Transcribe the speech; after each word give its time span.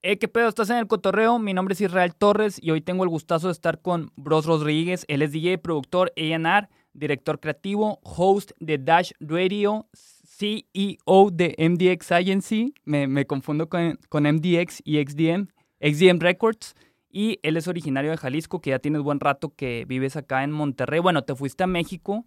Eh, 0.00 0.16
¿Qué 0.18 0.28
pedo? 0.28 0.48
¿Estás 0.48 0.70
en 0.70 0.76
el 0.76 0.86
cotorreo? 0.86 1.40
Mi 1.40 1.52
nombre 1.52 1.72
es 1.72 1.80
Israel 1.80 2.14
Torres 2.14 2.60
y 2.62 2.70
hoy 2.70 2.80
tengo 2.80 3.02
el 3.02 3.10
gustazo 3.10 3.48
de 3.48 3.52
estar 3.52 3.82
con 3.82 4.12
Bros 4.14 4.46
Rodríguez. 4.46 5.04
Él 5.08 5.22
es 5.22 5.32
DJ, 5.32 5.58
productor, 5.58 6.12
A&R, 6.16 6.68
director 6.92 7.40
creativo, 7.40 7.98
host 8.04 8.52
de 8.60 8.78
Dash 8.78 9.10
Radio, 9.18 9.88
CEO 10.22 11.30
de 11.32 11.56
MDX 11.58 12.12
Agency. 12.12 12.74
Me, 12.84 13.08
me 13.08 13.26
confundo 13.26 13.68
con, 13.68 13.98
con, 14.08 14.22
MDX 14.22 14.82
y 14.84 15.04
XDM, 15.04 15.48
XDM 15.80 16.20
Records. 16.20 16.76
Y 17.10 17.40
él 17.42 17.56
es 17.56 17.66
originario 17.66 18.12
de 18.12 18.18
Jalisco, 18.18 18.60
que 18.60 18.70
ya 18.70 18.78
tienes 18.78 19.02
buen 19.02 19.18
rato 19.18 19.52
que 19.56 19.84
vives 19.88 20.14
acá 20.14 20.44
en 20.44 20.52
Monterrey. 20.52 21.00
Bueno, 21.00 21.24
te 21.24 21.34
fuiste 21.34 21.64
a 21.64 21.66
México 21.66 22.24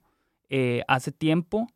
eh, 0.49 0.83
hace 0.89 1.13
tiempo, 1.13 1.67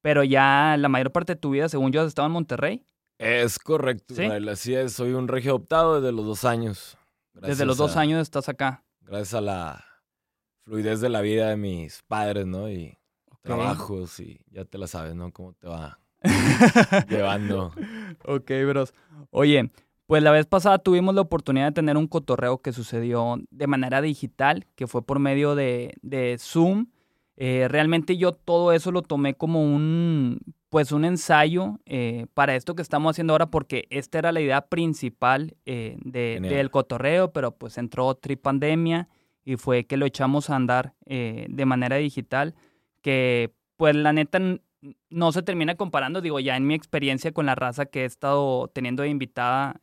pero 0.00 0.24
ya 0.24 0.76
la 0.78 0.88
mayor 0.88 1.12
parte 1.12 1.34
de 1.34 1.40
tu 1.40 1.50
vida, 1.50 1.68
según 1.68 1.92
yo, 1.92 2.00
has 2.00 2.06
estado 2.06 2.24
en 2.24 2.32
Monterrey. 2.32 2.86
Es 3.18 3.58
correcto, 3.58 4.14
¿Sí? 4.14 4.24
así 4.24 4.74
es. 4.74 4.94
Soy 4.94 5.12
un 5.12 5.28
regio 5.28 5.52
adoptado 5.52 6.00
desde 6.00 6.12
los 6.12 6.26
dos 6.26 6.44
años. 6.44 6.98
desde 7.34 7.64
los 7.64 7.76
dos 7.76 7.96
años 7.96 8.20
estás 8.20 8.48
acá. 8.48 8.84
Gracias 9.00 9.34
a 9.34 9.40
la 9.40 9.84
fluidez 10.64 11.00
de 11.00 11.08
la 11.08 11.20
vida 11.20 11.48
de 11.48 11.56
mis 11.56 12.02
padres, 12.02 12.46
¿no? 12.46 12.70
Y 12.70 12.98
trabajos 13.42 14.20
y 14.20 14.40
ya 14.50 14.64
te 14.64 14.78
la 14.78 14.86
sabes, 14.86 15.14
¿no? 15.14 15.32
Cómo 15.32 15.52
te 15.54 15.68
va 15.68 15.98
llevando. 17.08 17.72
Ok, 18.24 18.50
bros. 18.66 18.94
Oye, 19.30 19.70
pues 20.06 20.22
la 20.22 20.30
vez 20.30 20.46
pasada 20.46 20.78
tuvimos 20.78 21.14
la 21.14 21.20
oportunidad 21.22 21.66
de 21.66 21.72
tener 21.72 21.96
un 21.96 22.06
cotorreo 22.06 22.58
que 22.58 22.72
sucedió 22.72 23.36
de 23.50 23.66
manera 23.66 24.00
digital, 24.02 24.66
que 24.74 24.86
fue 24.86 25.02
por 25.04 25.18
medio 25.18 25.54
de, 25.54 25.94
de 26.02 26.36
Zoom. 26.38 26.86
Eh, 27.36 27.66
realmente 27.68 28.16
yo 28.16 28.32
todo 28.32 28.72
eso 28.72 28.92
lo 28.92 29.02
tomé 29.02 29.34
como 29.34 29.62
un, 29.62 30.38
pues 30.72 30.90
un 30.90 31.04
ensayo 31.04 31.80
eh, 31.84 32.24
para 32.32 32.56
esto 32.56 32.74
que 32.74 32.80
estamos 32.80 33.10
haciendo 33.10 33.34
ahora, 33.34 33.50
porque 33.50 33.86
esta 33.90 34.18
era 34.18 34.32
la 34.32 34.40
idea 34.40 34.62
principal 34.62 35.54
eh, 35.66 35.98
de, 36.02 36.38
del 36.40 36.70
cotorreo, 36.70 37.30
pero 37.30 37.54
pues 37.58 37.76
entró 37.76 38.14
tripandemia 38.14 39.10
y 39.44 39.56
fue 39.56 39.84
que 39.84 39.98
lo 39.98 40.06
echamos 40.06 40.48
a 40.48 40.56
andar 40.56 40.94
de 41.04 41.66
manera 41.66 41.96
digital, 41.96 42.54
que 43.02 43.52
pues 43.76 43.94
la 43.94 44.14
neta 44.14 44.38
no 45.10 45.32
se 45.32 45.42
termina 45.42 45.74
comparando, 45.74 46.22
digo, 46.22 46.40
ya 46.40 46.56
en 46.56 46.66
mi 46.66 46.72
experiencia 46.72 47.32
con 47.32 47.44
la 47.44 47.54
raza 47.54 47.84
que 47.84 48.04
he 48.04 48.06
estado 48.06 48.68
teniendo 48.68 49.02
de 49.02 49.10
invitada 49.10 49.78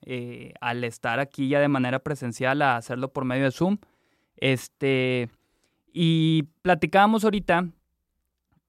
al 0.60 0.84
estar 0.84 1.20
aquí 1.20 1.50
ya 1.50 1.60
de 1.60 1.68
manera 1.68 2.00
presencial 2.00 2.64
a 2.64 2.78
hacerlo 2.78 3.14
por 3.14 3.26
medio 3.26 3.44
de 3.44 3.52
Zoom, 3.52 3.78
este 4.38 5.30
y 5.94 6.48
platicábamos 6.64 7.26
ahorita 7.26 7.68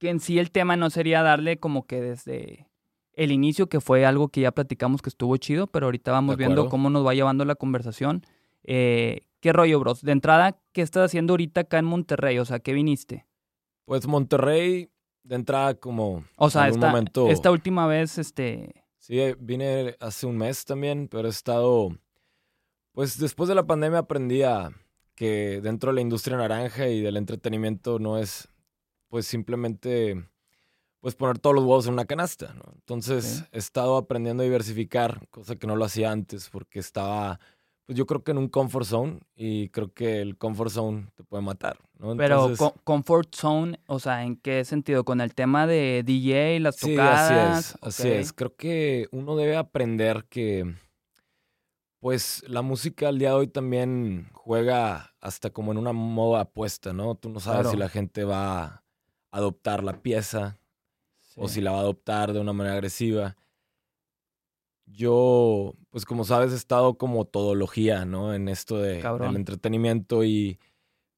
que 0.01 0.09
en 0.09 0.19
sí 0.19 0.39
el 0.39 0.51
tema 0.51 0.77
no 0.77 0.91
sería 0.91 1.23
darle 1.23 1.61
como 1.61 1.87
que 1.87 2.01
desde 2.01 2.67
el 3.12 3.31
inicio, 3.31 3.69
que 3.69 3.81
fue 3.81 4.06
algo 4.06 4.29
que 4.29 4.41
ya 4.41 4.51
platicamos 4.51 5.03
que 5.03 5.11
estuvo 5.11 5.37
chido, 5.37 5.67
pero 5.67 5.87
ahorita 5.87 6.11
vamos 6.11 6.37
viendo 6.37 6.69
cómo 6.70 6.89
nos 6.89 7.06
va 7.06 7.15
llevando 7.15 7.45
la 7.45 7.55
conversación. 7.55 8.25
Eh, 8.65 9.27
¿Qué 9.41 9.53
rollo, 9.53 9.78
bros? 9.78 10.03
De 10.03 10.12
entrada, 10.12 10.59
¿qué 10.73 10.81
estás 10.81 11.05
haciendo 11.05 11.34
ahorita 11.34 11.62
acá 11.62 11.78
en 11.78 11.84
Monterrey? 11.84 12.39
O 12.39 12.45
sea, 12.47 12.61
¿qué 12.61 12.73
viniste? 12.73 13.27
Pues 13.84 14.06
Monterrey, 14.06 14.91
de 15.23 15.34
entrada 15.34 15.75
como... 15.75 16.25
O 16.37 16.48
sea, 16.48 16.69
esta, 16.69 16.89
momento... 16.89 17.28
esta 17.28 17.51
última 17.51 17.87
vez, 17.87 18.17
este... 18.17 18.84
Sí, 18.98 19.19
vine 19.39 19.97
hace 20.01 20.27
un 20.27 20.39
mes 20.39 20.65
también, 20.65 21.09
pero 21.09 21.28
he 21.28 21.31
estado... 21.31 21.91
Pues 22.93 23.19
después 23.19 23.48
de 23.48 23.55
la 23.55 23.67
pandemia 23.67 23.98
aprendí 23.98 24.43
a 24.43 24.71
que 25.15 25.61
dentro 25.62 25.91
de 25.91 25.97
la 25.97 26.01
industria 26.01 26.39
naranja 26.39 26.89
y 26.89 27.03
del 27.03 27.19
entretenimiento 27.19 27.98
no 27.98 28.19
es 28.19 28.50
pues 29.11 29.27
simplemente 29.27 30.25
pues 31.00 31.14
poner 31.14 31.39
todos 31.39 31.56
los 31.56 31.64
huevos 31.64 31.86
en 31.86 31.94
una 31.94 32.05
canasta, 32.05 32.55
¿no? 32.55 32.72
Entonces 32.75 33.44
he 33.53 33.58
estado 33.58 33.97
aprendiendo 33.97 34.42
a 34.42 34.44
diversificar, 34.44 35.27
cosa 35.30 35.56
que 35.56 35.66
no 35.66 35.77
lo 35.77 35.84
hacía 35.84 36.11
antes 36.11 36.48
porque 36.48 36.78
estaba 36.78 37.41
pues 37.91 37.98
yo 37.98 38.06
creo 38.06 38.22
que 38.22 38.31
en 38.31 38.38
un 38.38 38.48
comfort 38.48 38.86
zone 38.86 39.19
y 39.34 39.69
creo 39.70 39.92
que 39.92 40.20
el 40.20 40.38
comfort 40.38 40.70
zone 40.70 41.08
te 41.16 41.25
puede 41.25 41.42
matar, 41.42 41.77
¿no? 41.98 42.16
Pero 42.16 42.53
comfort 42.84 43.34
zone, 43.34 43.81
o 43.86 43.98
sea, 43.98 44.22
¿en 44.22 44.36
qué 44.36 44.64
sentido? 44.64 45.04
Con 45.04 45.20
el 45.20 45.34
tema 45.34 45.66
de 45.66 46.04
DJ, 46.06 46.60
las 46.60 46.76
tocadas. 46.76 47.26
Sí, 47.28 47.34
así 47.34 47.59
es, 47.59 47.78
así 47.82 48.09
es. 48.09 48.32
Creo 48.32 48.54
que 48.54 49.09
uno 49.10 49.34
debe 49.34 49.56
aprender 49.56 50.26
que 50.28 50.72
pues 51.99 52.44
la 52.47 52.62
música 52.62 53.09
al 53.09 53.19
día 53.19 53.31
de 53.31 53.34
hoy 53.34 53.49
también 53.49 54.31
juega 54.34 55.15
hasta 55.20 55.50
como 55.50 55.72
en 55.72 55.78
una 55.78 55.93
moda 55.93 56.43
apuesta, 56.43 56.93
¿no? 56.93 57.16
Tú 57.16 57.28
no 57.28 57.41
sabes 57.41 57.70
si 57.70 57.76
la 57.76 57.88
gente 57.88 58.22
va 58.22 58.84
adoptar 59.31 59.85
la 59.85 60.03
pieza 60.03 60.59
o 61.37 61.49
si 61.49 61.61
la 61.61 61.73
va 61.73 61.79
a 61.79 61.83
adoptar 61.83 62.33
de 62.33 62.41
una 62.41 62.53
manera 62.53 62.75
agresiva. 62.75 63.37
Yo, 64.87 65.75
pues 65.91 66.05
como 66.05 66.25
sabes, 66.25 66.53
he 66.53 66.57
estado 66.57 66.99
como 66.99 67.25
todología, 67.25 68.05
¿no? 68.05 68.35
En 68.35 68.49
esto 68.49 68.79
de, 68.79 69.03
del 69.03 69.37
entretenimiento 69.37 70.25
y 70.25 70.59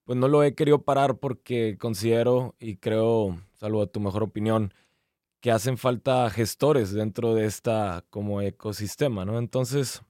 pues 0.04 0.18
no 0.18 0.28
lo 0.28 0.42
he 0.42 0.54
querido 0.54 0.82
parar 0.82 1.18
porque 1.18 1.76
considero 1.78 2.54
y 2.58 2.76
creo, 2.76 3.40
salvo 3.54 3.82
a 3.82 3.86
tu 3.86 4.00
mejor 4.00 4.22
opinión, 4.22 4.74
que 5.40 5.50
hacen 5.50 5.78
falta 5.78 6.28
gestores 6.30 6.92
dentro 6.92 7.34
de 7.34 7.46
esta 7.46 8.04
como 8.10 8.40
ecosistema, 8.42 9.24
¿no? 9.24 9.38
Entonces, 9.38 10.02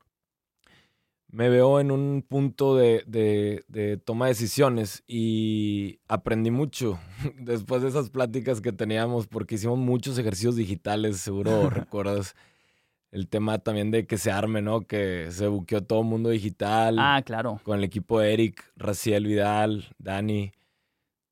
me 1.32 1.48
veo 1.48 1.80
en 1.80 1.90
un 1.90 2.22
punto 2.22 2.76
de, 2.76 3.04
de, 3.06 3.96
toma 4.04 4.26
de 4.26 4.32
decisiones 4.32 5.02
y 5.06 5.98
aprendí 6.06 6.50
mucho 6.50 7.00
después 7.40 7.82
de 7.82 7.88
esas 7.88 8.10
pláticas 8.10 8.60
que 8.60 8.70
teníamos 8.70 9.26
porque 9.26 9.54
hicimos 9.54 9.78
muchos 9.78 10.18
ejercicios 10.18 10.56
digitales, 10.56 11.16
seguro 11.16 11.70
recuerdas 11.70 12.36
el 13.10 13.28
tema 13.28 13.58
también 13.58 13.90
de 13.90 14.06
que 14.06 14.18
se 14.18 14.30
arme, 14.30 14.62
¿no? 14.62 14.82
Que 14.82 15.30
se 15.30 15.46
buqueó 15.46 15.82
todo 15.82 16.00
el 16.00 16.06
mundo 16.06 16.30
digital. 16.30 16.96
Ah, 16.98 17.22
claro. 17.24 17.60
Con 17.62 17.78
el 17.78 17.84
equipo 17.84 18.20
de 18.20 18.32
Eric, 18.32 18.64
Raciel 18.76 19.26
Vidal, 19.26 19.94
Dani. 19.98 20.52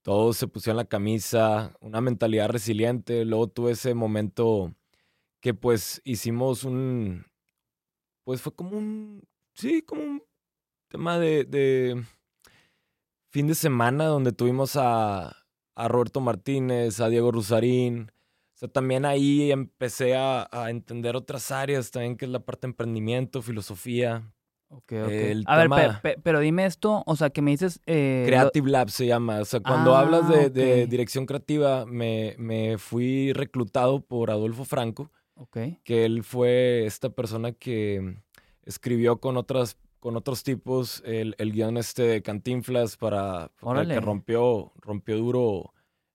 Todos 0.03 0.37
se 0.37 0.47
pusieron 0.47 0.77
la 0.77 0.84
camisa, 0.84 1.75
una 1.81 2.03
mentalidad 2.03 2.50
resiliente. 2.50 3.25
Luego 3.25 3.49
tuve 3.49 3.72
ese 3.72 3.94
momento 3.94 4.75
que 5.41 5.55
pues 5.55 6.03
hicimos 6.05 6.65
un, 6.65 7.25
pues 8.25 8.43
fue 8.43 8.55
como 8.55 8.77
un 8.77 9.22
sí, 9.60 9.82
como 9.82 10.03
un 10.03 10.22
tema 10.88 11.19
de, 11.19 12.03
fin 13.31 13.47
de 13.47 13.54
semana 13.54 14.06
donde 14.06 14.32
tuvimos 14.32 14.76
a, 14.76 15.37
Roberto 15.76 16.21
Martínez, 16.21 17.00
a 17.00 17.09
Diego 17.09 17.32
Rusarín. 17.32 18.10
O 18.54 18.59
sea, 18.60 18.69
también 18.69 19.06
ahí 19.06 19.50
empecé 19.50 20.15
a, 20.15 20.48
entender 20.69 21.16
otras 21.16 21.50
áreas 21.50 21.91
también, 21.91 22.16
que 22.16 22.26
es 22.26 22.31
la 22.31 22.41
parte 22.41 22.66
de 22.66 22.72
emprendimiento, 22.72 23.41
filosofía. 23.41 24.31
Ok, 24.69 24.93
ok. 24.93 25.47
a 25.47 25.66
ver, 25.66 26.21
pero 26.22 26.38
dime 26.38 26.65
esto, 26.65 27.03
o 27.04 27.16
sea, 27.16 27.31
que 27.31 27.42
me 27.42 27.50
dices... 27.50 27.81
Eh, 27.87 28.22
Creative 28.27 28.71
Lab 28.71 28.91
se 28.91 29.06
llama. 29.06 29.41
O 29.41 29.44
sea, 29.44 29.60
cuando 29.60 29.97
ah, 29.97 30.00
hablas 30.00 30.28
de, 30.28 30.87
dirección 30.87 31.27
creativa, 31.27 31.87
me, 31.87 32.37
me, 32.38 32.78
fui 32.78 33.32
reclutado 33.32 34.00
por 34.00 34.31
Adolfo 34.31 34.65
Franco. 34.65 35.10
Ok. 35.34 35.59
Que 35.82 36.04
él 36.04 36.22
fue 36.22 36.84
esta 36.84 37.09
persona 37.09 37.53
que 37.53 38.21
escribió 38.71 39.19
con 39.21 39.37
otras 39.37 39.77
con 40.01 40.17
otros 40.17 40.43
tipos 40.43 41.03
el, 41.05 41.35
el 41.39 41.53
guion 41.53 41.77
este 41.77 42.03
de 42.03 42.23
Cantinflas 42.23 42.97
para, 42.97 43.51
que 43.61 44.01
rompió, 44.01 44.73
rompió 44.81 45.19
duro 45.19 45.75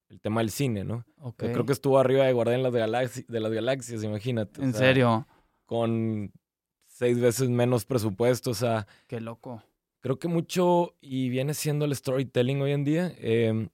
el 0.10 0.20
tema 0.20 0.42
del 0.42 0.50
cine, 0.50 0.84
¿no? 0.84 1.06
Creo 1.38 1.66
que 1.66 1.74
estuvo 1.74 2.00
arriba 2.00 2.26
de 2.26 2.34
Guardián 2.34 2.64
de 2.64 2.88
las, 2.88 3.28
de 3.28 3.40
las 3.40 3.52
Galaxias, 3.52 4.04
imagínate. 4.04 4.62
¿En 4.64 4.74
serio? 4.74 5.28
Con 5.66 6.32
seis 6.88 7.20
veces 7.20 7.50
menos 7.50 7.86
presupuesto, 7.86 8.52
o 8.52 8.54
sea... 8.56 8.88
Qué 9.08 9.20
loco. 9.20 9.64
Creo 10.02 10.18
que 10.20 10.28
mucho, 10.28 10.96
y 11.02 11.30
viene 11.30 11.54
siendo 11.54 11.86
el 11.86 11.96
storytelling 11.96 12.62
hoy 12.62 12.72
en 12.72 12.84
día, 12.84 13.14
em, 13.18 13.70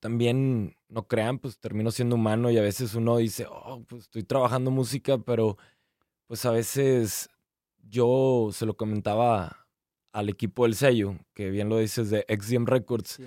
también, 0.00 0.76
no 0.88 1.06
crean, 1.06 1.38
pues 1.38 1.58
termino 1.58 1.90
siendo 1.90 2.16
humano 2.16 2.50
y 2.50 2.58
a 2.58 2.62
veces 2.62 2.94
uno 2.94 3.18
dice, 3.18 3.46
oh, 3.48 3.84
pues 3.88 4.02
estoy 4.02 4.22
trabajando 4.22 4.70
música, 4.70 5.18
pero 5.18 5.58
pues 6.26 6.44
a 6.44 6.52
veces 6.52 7.28
yo 7.88 8.50
se 8.52 8.66
lo 8.66 8.76
comentaba 8.76 9.66
al 10.12 10.28
equipo 10.28 10.64
del 10.64 10.74
sello, 10.74 11.16
que 11.34 11.50
bien 11.50 11.68
lo 11.68 11.78
dices 11.78 12.10
de 12.10 12.24
XDM 12.28 12.66
Records, 12.66 13.20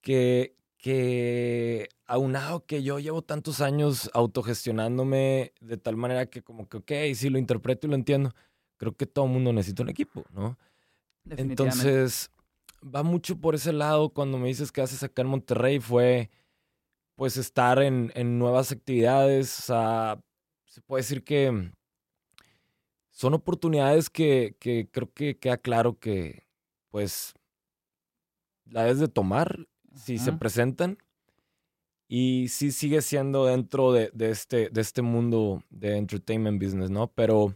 que, 0.00 0.56
que 0.76 1.88
aunado 2.06 2.64
que 2.66 2.82
yo 2.82 2.98
llevo 2.98 3.22
tantos 3.22 3.60
años 3.60 4.10
autogestionándome 4.14 5.52
de 5.60 5.76
tal 5.76 5.96
manera 5.96 6.26
que 6.26 6.42
como 6.42 6.68
que, 6.68 6.78
ok, 6.78 6.92
sí 7.14 7.30
lo 7.30 7.38
interpreto 7.38 7.86
y 7.86 7.90
lo 7.90 7.96
entiendo, 7.96 8.32
creo 8.76 8.96
que 8.96 9.06
todo 9.06 9.26
el 9.26 9.32
mundo 9.32 9.52
necesita 9.52 9.82
un 9.82 9.90
equipo, 9.90 10.24
¿no? 10.32 10.58
Entonces, 11.28 12.30
va 12.82 13.02
mucho 13.02 13.38
por 13.38 13.54
ese 13.54 13.72
lado. 13.72 14.10
Cuando 14.10 14.38
me 14.38 14.48
dices 14.48 14.72
que 14.72 14.80
haces 14.80 15.02
acá 15.02 15.22
en 15.22 15.28
Monterrey 15.28 15.80
fue, 15.80 16.30
pues, 17.14 17.36
estar 17.36 17.82
en, 17.82 18.10
en 18.14 18.38
nuevas 18.38 18.72
actividades. 18.72 19.58
O 19.58 19.62
sea, 19.62 20.20
se 20.64 20.80
puede 20.80 21.02
decir 21.02 21.22
que 21.24 21.72
son 23.20 23.34
oportunidades 23.34 24.08
que, 24.08 24.56
creo 24.58 25.12
que 25.12 25.36
queda 25.36 25.58
claro 25.58 25.98
que, 25.98 26.46
pues, 26.88 27.34
la 28.64 28.84
debes 28.84 28.98
de 28.98 29.08
tomar 29.08 29.68
si 29.94 30.16
se 30.16 30.32
presentan. 30.32 30.96
Y 32.08 32.48
sí 32.48 32.72
sigue 32.72 33.02
siendo 33.02 33.44
dentro 33.44 33.92
de, 33.92 34.10
este, 34.20 34.70
de 34.70 34.80
este 34.80 35.02
mundo 35.02 35.62
de 35.68 35.98
entertainment 35.98 36.62
business, 36.62 36.88
¿no? 36.88 37.12
Pero 37.12 37.54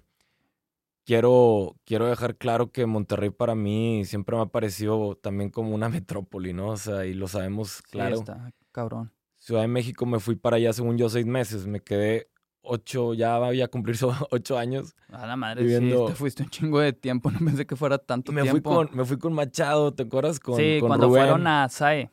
quiero, 1.06 1.76
quiero 1.86 2.08
dejar 2.08 2.36
claro 2.36 2.70
que 2.70 2.84
Monterrey 2.84 3.30
para 3.30 3.54
mí 3.54 4.04
siempre 4.04 4.36
me 4.36 4.42
ha 4.42 4.46
parecido 4.46 5.16
también 5.16 5.48
como 5.48 5.74
una 5.74 5.88
metrópoli, 6.04 6.52
¿no? 6.52 6.72
O 6.72 6.76
sea, 6.76 7.06
y 7.06 7.14
lo 7.14 7.26
sabemos 7.26 7.80
claro. 7.80 8.16
Sí, 8.16 8.20
está, 8.20 8.52
cabrón. 8.70 9.14
Ciudad 9.38 9.62
de 9.62 9.68
México 9.68 10.04
me 10.04 10.20
fui 10.20 10.36
para 10.36 10.58
allá, 10.58 10.74
según 10.74 10.98
yo, 10.98 11.08
seis 11.08 11.24
meses. 11.24 11.66
Me 11.66 11.80
quedé 11.80 12.28
ocho, 12.64 13.14
ya 13.14 13.36
había 13.36 13.68
cumplir 13.68 13.96
ocho 14.30 14.58
años. 14.58 14.94
A 15.10 15.26
la 15.26 15.36
madre, 15.36 15.62
viviendo... 15.62 16.06
sí, 16.06 16.12
te 16.12 16.18
fuiste 16.18 16.42
un 16.42 16.50
chingo 16.50 16.80
de 16.80 16.92
tiempo, 16.92 17.30
no 17.30 17.38
pensé 17.38 17.66
que 17.66 17.76
fuera 17.76 17.98
tanto 17.98 18.32
me 18.32 18.42
tiempo. 18.42 18.72
Fui 18.72 18.86
con, 18.86 18.96
me 18.96 19.04
fui 19.04 19.18
con 19.18 19.32
Machado, 19.32 19.92
¿te 19.92 20.04
acuerdas? 20.04 20.40
Con, 20.40 20.56
sí, 20.56 20.78
con 20.80 20.88
cuando 20.88 21.08
Rubén. 21.08 21.22
fueron 21.22 21.46
a 21.46 21.68
SAE. 21.68 22.10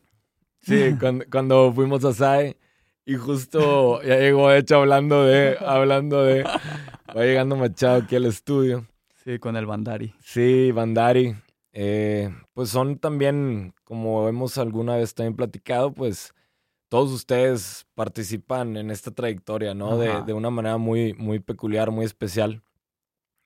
Sí, 0.62 0.96
cuando, 1.00 1.26
cuando 1.32 1.74
fuimos 1.74 2.06
a 2.06 2.14
SAE. 2.14 2.58
Y 3.04 3.16
justo 3.16 4.02
ya 4.04 4.18
llegó, 4.20 4.50
de 4.50 4.60
hecho, 4.60 4.78
hablando 4.78 5.26
de, 5.26 5.58
hablando 5.60 6.24
de, 6.24 6.44
va 6.44 7.24
llegando 7.24 7.56
Machado 7.56 8.04
aquí 8.04 8.16
al 8.16 8.26
estudio. 8.26 8.86
Sí, 9.24 9.40
con 9.40 9.56
el 9.56 9.66
Bandari. 9.66 10.14
Sí, 10.24 10.72
Bandari. 10.72 11.36
Eh, 11.74 12.30
pues 12.54 12.70
son 12.70 12.98
también, 12.98 13.74
como 13.84 14.28
hemos 14.28 14.58
alguna 14.58 14.96
vez 14.98 15.14
también 15.14 15.36
platicado, 15.36 15.94
pues 15.94 16.34
todos 16.92 17.10
ustedes 17.14 17.88
participan 17.96 18.76
en 18.76 18.92
esta 18.92 19.12
trayectoria, 19.12 19.74
¿no? 19.74 19.98
De, 19.98 20.24
de, 20.24 20.34
una 20.34 20.50
manera 20.50 20.78
muy, 20.78 21.14
muy 21.14 21.40
peculiar, 21.40 21.90
muy 21.90 22.04
especial. 22.04 22.64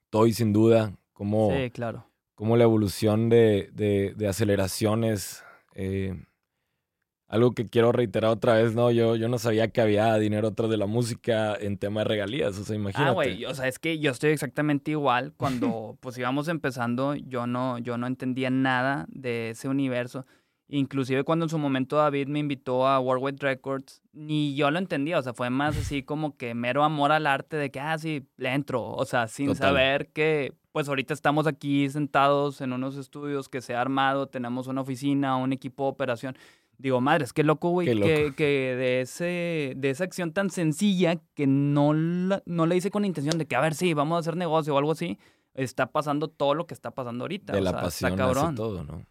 Toy, 0.09 0.33
sin 0.33 0.51
duda, 0.51 0.97
como, 1.13 1.55
sí, 1.55 1.69
claro. 1.69 2.09
como 2.33 2.57
la 2.57 2.63
evolución 2.63 3.29
de, 3.29 3.69
de, 3.71 4.15
de 4.17 4.27
aceleraciones. 4.27 5.43
Eh, 5.75 6.19
algo 7.27 7.51
que 7.51 7.67
quiero 7.67 7.91
reiterar 7.91 8.31
otra 8.31 8.55
vez, 8.55 8.73
¿no? 8.73 8.89
Yo, 8.89 9.15
yo 9.15 9.29
no 9.29 9.37
sabía 9.37 9.67
que 9.67 9.79
había 9.81 10.15
dinero 10.15 10.47
atrás 10.47 10.71
de 10.71 10.77
la 10.77 10.87
música 10.87 11.55
en 11.55 11.77
tema 11.77 11.99
de 12.01 12.05
regalías, 12.05 12.57
o 12.57 12.63
sea, 12.63 12.75
imagínate. 12.75 13.11
Ah, 13.11 13.13
güey, 13.13 13.45
o 13.45 13.53
sea, 13.53 13.67
es 13.67 13.77
que 13.77 13.99
yo 13.99 14.09
estoy 14.09 14.31
exactamente 14.31 14.89
igual. 14.89 15.33
Cuando 15.37 15.99
pues 15.99 16.17
íbamos 16.17 16.47
empezando, 16.47 17.13
yo 17.13 17.45
no, 17.45 17.77
yo 17.77 17.99
no 17.99 18.07
entendía 18.07 18.49
nada 18.49 19.05
de 19.09 19.51
ese 19.51 19.67
universo. 19.67 20.25
Inclusive 20.67 21.23
cuando 21.23 21.45
en 21.45 21.49
su 21.49 21.59
momento 21.59 21.95
David 21.97 22.27
me 22.27 22.39
invitó 22.39 22.87
a 22.87 22.99
Worldwide 22.99 23.37
Records, 23.39 24.01
ni 24.13 24.55
yo 24.55 24.71
lo 24.71 24.79
entendía, 24.79 25.19
o 25.19 25.21
sea, 25.21 25.33
fue 25.33 25.51
más 25.51 25.77
así 25.77 26.01
como 26.01 26.35
que 26.37 26.55
mero 26.55 26.83
amor 26.83 27.11
al 27.11 27.27
arte 27.27 27.55
de 27.55 27.69
que, 27.69 27.79
ah, 27.79 27.97
sí, 27.99 28.25
le 28.37 28.51
entro, 28.53 28.83
o 28.83 29.05
sea, 29.05 29.27
sin 29.27 29.47
Total. 29.49 29.67
saber 29.69 30.07
que, 30.07 30.53
pues 30.71 30.89
ahorita 30.89 31.13
estamos 31.13 31.45
aquí 31.45 31.87
sentados 31.89 32.61
en 32.61 32.73
unos 32.73 32.97
estudios 32.97 33.47
que 33.47 33.61
se 33.61 33.75
ha 33.75 33.81
armado, 33.81 34.27
tenemos 34.27 34.65
una 34.67 34.81
oficina, 34.81 35.37
un 35.37 35.53
equipo 35.53 35.83
de 35.83 35.89
operación. 35.89 36.35
Digo, 36.77 36.99
madre, 36.99 37.23
es 37.25 37.31
que 37.31 37.43
loco, 37.43 37.69
güey, 37.69 37.87
Qué 37.87 37.93
que, 37.93 38.23
loco. 38.23 38.35
que 38.35 38.75
de, 38.75 39.01
ese, 39.01 39.73
de 39.77 39.89
esa 39.91 40.03
acción 40.03 40.33
tan 40.33 40.49
sencilla 40.49 41.15
que 41.35 41.45
no 41.47 41.93
la, 41.93 42.41
no 42.47 42.65
la 42.65 42.75
hice 42.75 42.89
con 42.91 43.03
la 43.03 43.07
intención 43.07 43.37
de 43.37 43.45
que, 43.45 43.55
a 43.55 43.61
ver, 43.61 43.75
sí, 43.75 43.93
vamos 43.93 44.15
a 44.17 44.19
hacer 44.19 44.35
negocio 44.35 44.73
o 44.73 44.77
algo 44.79 44.91
así, 44.91 45.17
está 45.53 45.85
pasando 45.91 46.27
todo 46.27 46.53
lo 46.55 46.65
que 46.65 46.73
está 46.73 46.89
pasando 46.91 47.23
ahorita. 47.23 47.53
de 47.53 47.59
o 47.59 47.61
la 47.61 47.69
sea, 47.69 47.81
pasión 47.81 48.11
está 48.13 48.25
hace 48.25 48.33
cabrón. 48.33 48.55
todo, 48.55 48.83
¿no? 48.83 49.05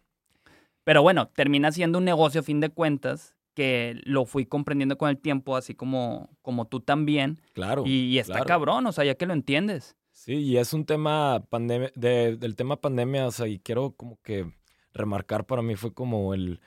Pero 0.85 1.01
bueno, 1.01 1.27
termina 1.27 1.73
siendo 1.73 1.97
un 1.97 2.05
negocio 2.05 2.39
a 2.39 2.43
fin 2.43 2.61
de 2.61 2.69
cuentas 2.69 3.35
que 3.53 3.99
lo 4.03 4.25
fui 4.25 4.45
comprendiendo 4.45 4.97
con 4.97 5.09
el 5.09 5.17
tiempo, 5.17 5.57
así 5.57 5.75
como, 5.75 6.29
como 6.41 6.67
tú 6.67 6.79
también. 6.79 7.41
Claro. 7.53 7.83
Y, 7.85 7.91
y 8.13 8.19
está 8.19 8.33
claro. 8.35 8.45
cabrón, 8.47 8.85
o 8.87 8.91
sea, 8.93 9.03
ya 9.03 9.15
que 9.15 9.25
lo 9.25 9.33
entiendes. 9.33 9.97
Sí, 10.11 10.33
y 10.35 10.57
es 10.57 10.71
un 10.73 10.85
tema 10.85 11.43
pandemia, 11.49 11.91
de- 11.95 12.37
del 12.37 12.55
tema 12.55 12.79
pandemia, 12.79 13.27
o 13.27 13.31
sea, 13.31 13.47
y 13.47 13.59
quiero 13.59 13.91
como 13.91 14.17
que 14.21 14.49
remarcar 14.93 15.45
para 15.45 15.61
mí 15.61 15.75
fue 15.75 15.93
como 15.93 16.33
el 16.33 16.61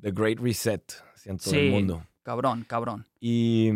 The 0.00 0.12
Great 0.12 0.38
Reset, 0.38 0.92
siento, 1.16 1.50
Sí. 1.50 1.56
del 1.56 1.70
mundo. 1.70 2.06
Cabrón, 2.22 2.64
cabrón. 2.68 3.06
Y 3.20 3.70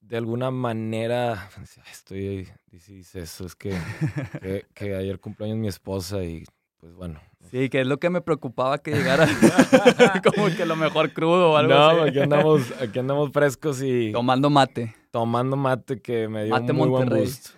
de 0.00 0.16
alguna 0.16 0.50
manera, 0.50 1.48
estoy, 1.92 2.48
dice, 2.70 2.92
dice 2.92 3.20
eso, 3.20 3.46
es 3.46 3.54
que, 3.54 3.70
que, 4.42 4.66
que 4.74 4.94
ayer 4.96 5.20
cumpleaños 5.20 5.58
mi 5.58 5.68
esposa 5.68 6.24
y 6.24 6.44
pues 6.80 6.94
bueno. 6.94 7.20
Sí, 7.50 7.68
que 7.70 7.80
es 7.80 7.86
lo 7.86 7.98
que 7.98 8.10
me 8.10 8.20
preocupaba 8.20 8.78
que 8.78 8.90
llegara 8.92 9.26
como 10.34 10.48
que 10.48 10.66
lo 10.66 10.76
mejor 10.76 11.12
crudo 11.12 11.52
o 11.52 11.56
algo 11.56 11.72
No, 11.74 11.88
así. 11.90 12.10
aquí 12.10 12.18
andamos, 12.20 12.72
aquí 12.80 12.98
andamos 12.98 13.30
frescos 13.32 13.82
y 13.82 14.12
Tomando 14.12 14.50
mate. 14.50 14.94
tomando 15.10 15.56
mate 15.56 16.00
que 16.02 16.28
me 16.28 16.44
dio 16.44 16.54
Mate 16.54 16.72
un 16.72 16.78
muy 16.78 16.88
buen 16.88 17.08
boost. 17.08 17.48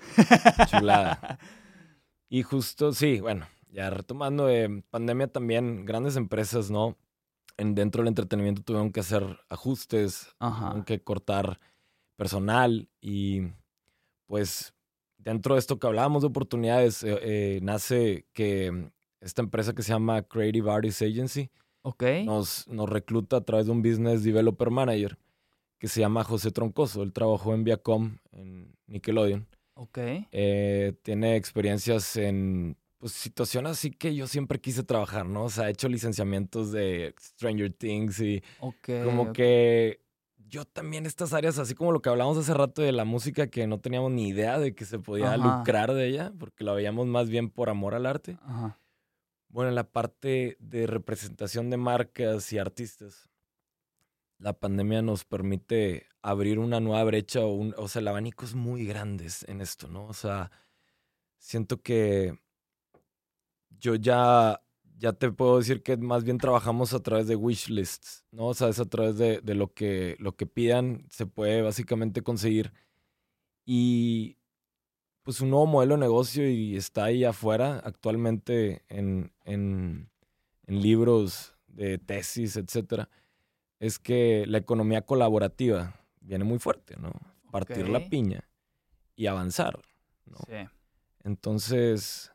Chulada. 0.71 1.39
Y 2.29 2.43
justo, 2.43 2.93
sí, 2.93 3.21
bueno, 3.21 3.47
ya 3.73 3.91
retomando, 3.91 4.49
eh, 4.49 4.85
pandemia 4.91 5.27
también, 5.27 5.85
grandes 5.85 6.17
empresas, 6.17 6.71
¿no? 6.71 6.97
En, 7.57 7.75
dentro 7.75 8.03
del 8.03 8.09
entretenimiento 8.09 8.63
tuvieron 8.63 8.93
que 8.93 9.01
hacer 9.01 9.41
ajustes, 9.49 10.29
Ajá. 10.39 10.61
tuvieron 10.67 10.85
que 10.85 11.03
cortar 11.03 11.59
personal 12.17 12.89
y 13.01 13.49
pues 14.27 14.73
dentro 15.19 15.55
de 15.55 15.59
esto 15.59 15.79
que 15.79 15.87
hablábamos 15.89 16.23
de 16.23 16.29
oportunidades, 16.29 17.03
eh, 17.03 17.19
eh, 17.23 17.61
nace 17.63 18.27
que 18.33 18.91
esta 19.21 19.43
empresa 19.43 19.75
que 19.75 19.83
se 19.83 19.93
llama 19.93 20.23
Creative 20.23 20.71
Artists 20.71 21.03
Agency 21.03 21.51
Ok. 21.83 22.03
nos, 22.25 22.67
nos 22.69 22.89
recluta 22.89 23.37
a 23.39 23.41
través 23.43 23.67
de 23.67 23.73
un 23.73 23.83
Business 23.83 24.23
Developer 24.23 24.71
Manager 24.71 25.19
que 25.79 25.89
se 25.89 26.01
llama 26.01 26.25
José 26.25 26.51
Troncoso. 26.51 27.03
Él 27.03 27.13
trabajó 27.13 27.55
en 27.55 27.65
Viacom, 27.65 28.19
en 28.33 28.75
Nickelodeon. 28.87 29.47
Ok. 29.75 29.99
Eh, 30.31 30.93
tiene 31.03 31.37
experiencias 31.37 32.17
en 32.17 32.77
pues, 32.99 33.13
situaciones 33.13 33.73
así 33.73 33.91
que 33.91 34.15
yo 34.15 34.27
siempre 34.27 34.61
quise 34.61 34.83
trabajar, 34.83 35.25
¿no? 35.25 35.45
O 35.45 35.51
sea, 35.51 35.65
ha 35.65 35.71
hecho 35.71 35.89
licenciamientos 35.89 36.71
de 36.71 37.15
Stranger 37.19 37.73
Things 37.73 38.21
y 38.21 38.43
Ok. 38.61 38.89
como 39.05 39.33
que 39.33 40.01
yo 40.51 40.67
también 40.67 41.07
estas 41.07 41.33
áreas, 41.33 41.59
así 41.59 41.75
como 41.75 41.93
lo 41.93 42.03
que 42.03 42.11
hablamos 42.11 42.37
hace 42.37 42.53
rato 42.53 42.83
de 42.83 42.93
la 42.93 43.05
música, 43.07 43.47
que 43.47 43.67
no 43.67 43.79
teníamos 43.79 44.11
ni 44.13 44.29
idea 44.29 44.59
de 44.59 44.75
que 44.75 44.85
se 44.85 44.99
podía 44.99 45.35
Ajá. 45.35 45.37
lucrar 45.59 45.95
de 45.95 46.09
ella, 46.09 46.33
porque 46.39 46.65
la 46.65 46.73
veíamos 46.75 47.07
más 47.07 47.31
bien 47.31 47.49
por 47.49 47.71
amor 47.71 47.95
al 47.95 48.05
arte. 48.05 48.37
Ajá. 48.43 48.77
Bueno, 49.51 49.69
en 49.69 49.75
la 49.75 49.85
parte 49.91 50.57
de 50.61 50.87
representación 50.87 51.69
de 51.69 51.77
marcas 51.77 52.51
y 52.55 52.59
artistas, 52.59 53.29
la 54.39 54.53
pandemia 54.59 55.03
nos 55.03 55.25
permite 55.25 56.07
abrir 56.23 56.59
una 56.59 56.81
nueva 56.81 57.05
brecha 57.05 57.41
o, 57.41 57.53
un- 57.55 57.75
o 57.77 57.89
sea, 57.89 58.01
el 58.01 58.09
abanico 58.09 58.45
es 58.45 58.55
muy 58.55 58.87
grande 58.87 59.29
en 59.47 59.61
esto, 59.61 59.89
¿no? 59.89 60.07
O 60.07 60.15
sea, 60.15 60.51
siento 61.39 61.83
que 61.83 62.39
yo 63.79 63.95
ya, 63.95 64.61
ya 64.99 65.13
te 65.13 65.31
puedo 65.33 65.59
decir 65.59 65.83
que 65.83 65.97
más 65.97 66.25
bien 66.25 66.39
trabajamos 66.39 66.93
a 66.95 67.01
través 67.03 67.27
de 67.29 67.37
wish 67.37 67.69
lists, 67.69 68.25
¿no? 68.31 68.49
O 68.49 68.55
sea, 68.55 68.69
es 68.69 68.79
a 68.81 68.85
través 68.87 69.17
de, 69.19 69.41
de 69.41 69.55
lo, 69.55 69.73
que, 69.73 70.17
lo 70.19 70.37
que 70.37 70.47
pidan, 70.47 71.07
se 71.11 71.27
puede 71.27 71.63
básicamente 71.63 72.23
conseguir. 72.23 72.73
Y 73.67 74.39
pues 75.31 75.41
un 75.43 75.51
nuevo 75.51 75.67
modelo 75.67 75.95
de 75.95 76.01
negocio 76.01 76.51
y 76.51 76.75
está 76.75 77.05
ahí 77.05 77.23
afuera 77.25 77.81
actualmente 77.85 78.83
en, 78.89 79.33
en, 79.45 80.11
en 80.67 80.83
libros 80.83 81.55
de 81.69 81.99
tesis, 81.99 82.57
etcétera, 82.57 83.09
es 83.79 84.01
que 84.01 84.45
la 84.49 84.59
economía 84.59 85.03
colaborativa 85.03 85.95
viene 86.21 86.43
muy 86.43 86.59
fuerte, 86.59 86.97
¿no? 86.97 87.13
Partir 87.53 87.89
la 87.89 87.99
Ok. 87.99 88.09
piña 88.09 88.49
y 89.15 89.29
avanzar, 89.29 89.79
¿no? 90.27 90.39
Sí. 90.49 90.69
Entonces, 91.23 92.33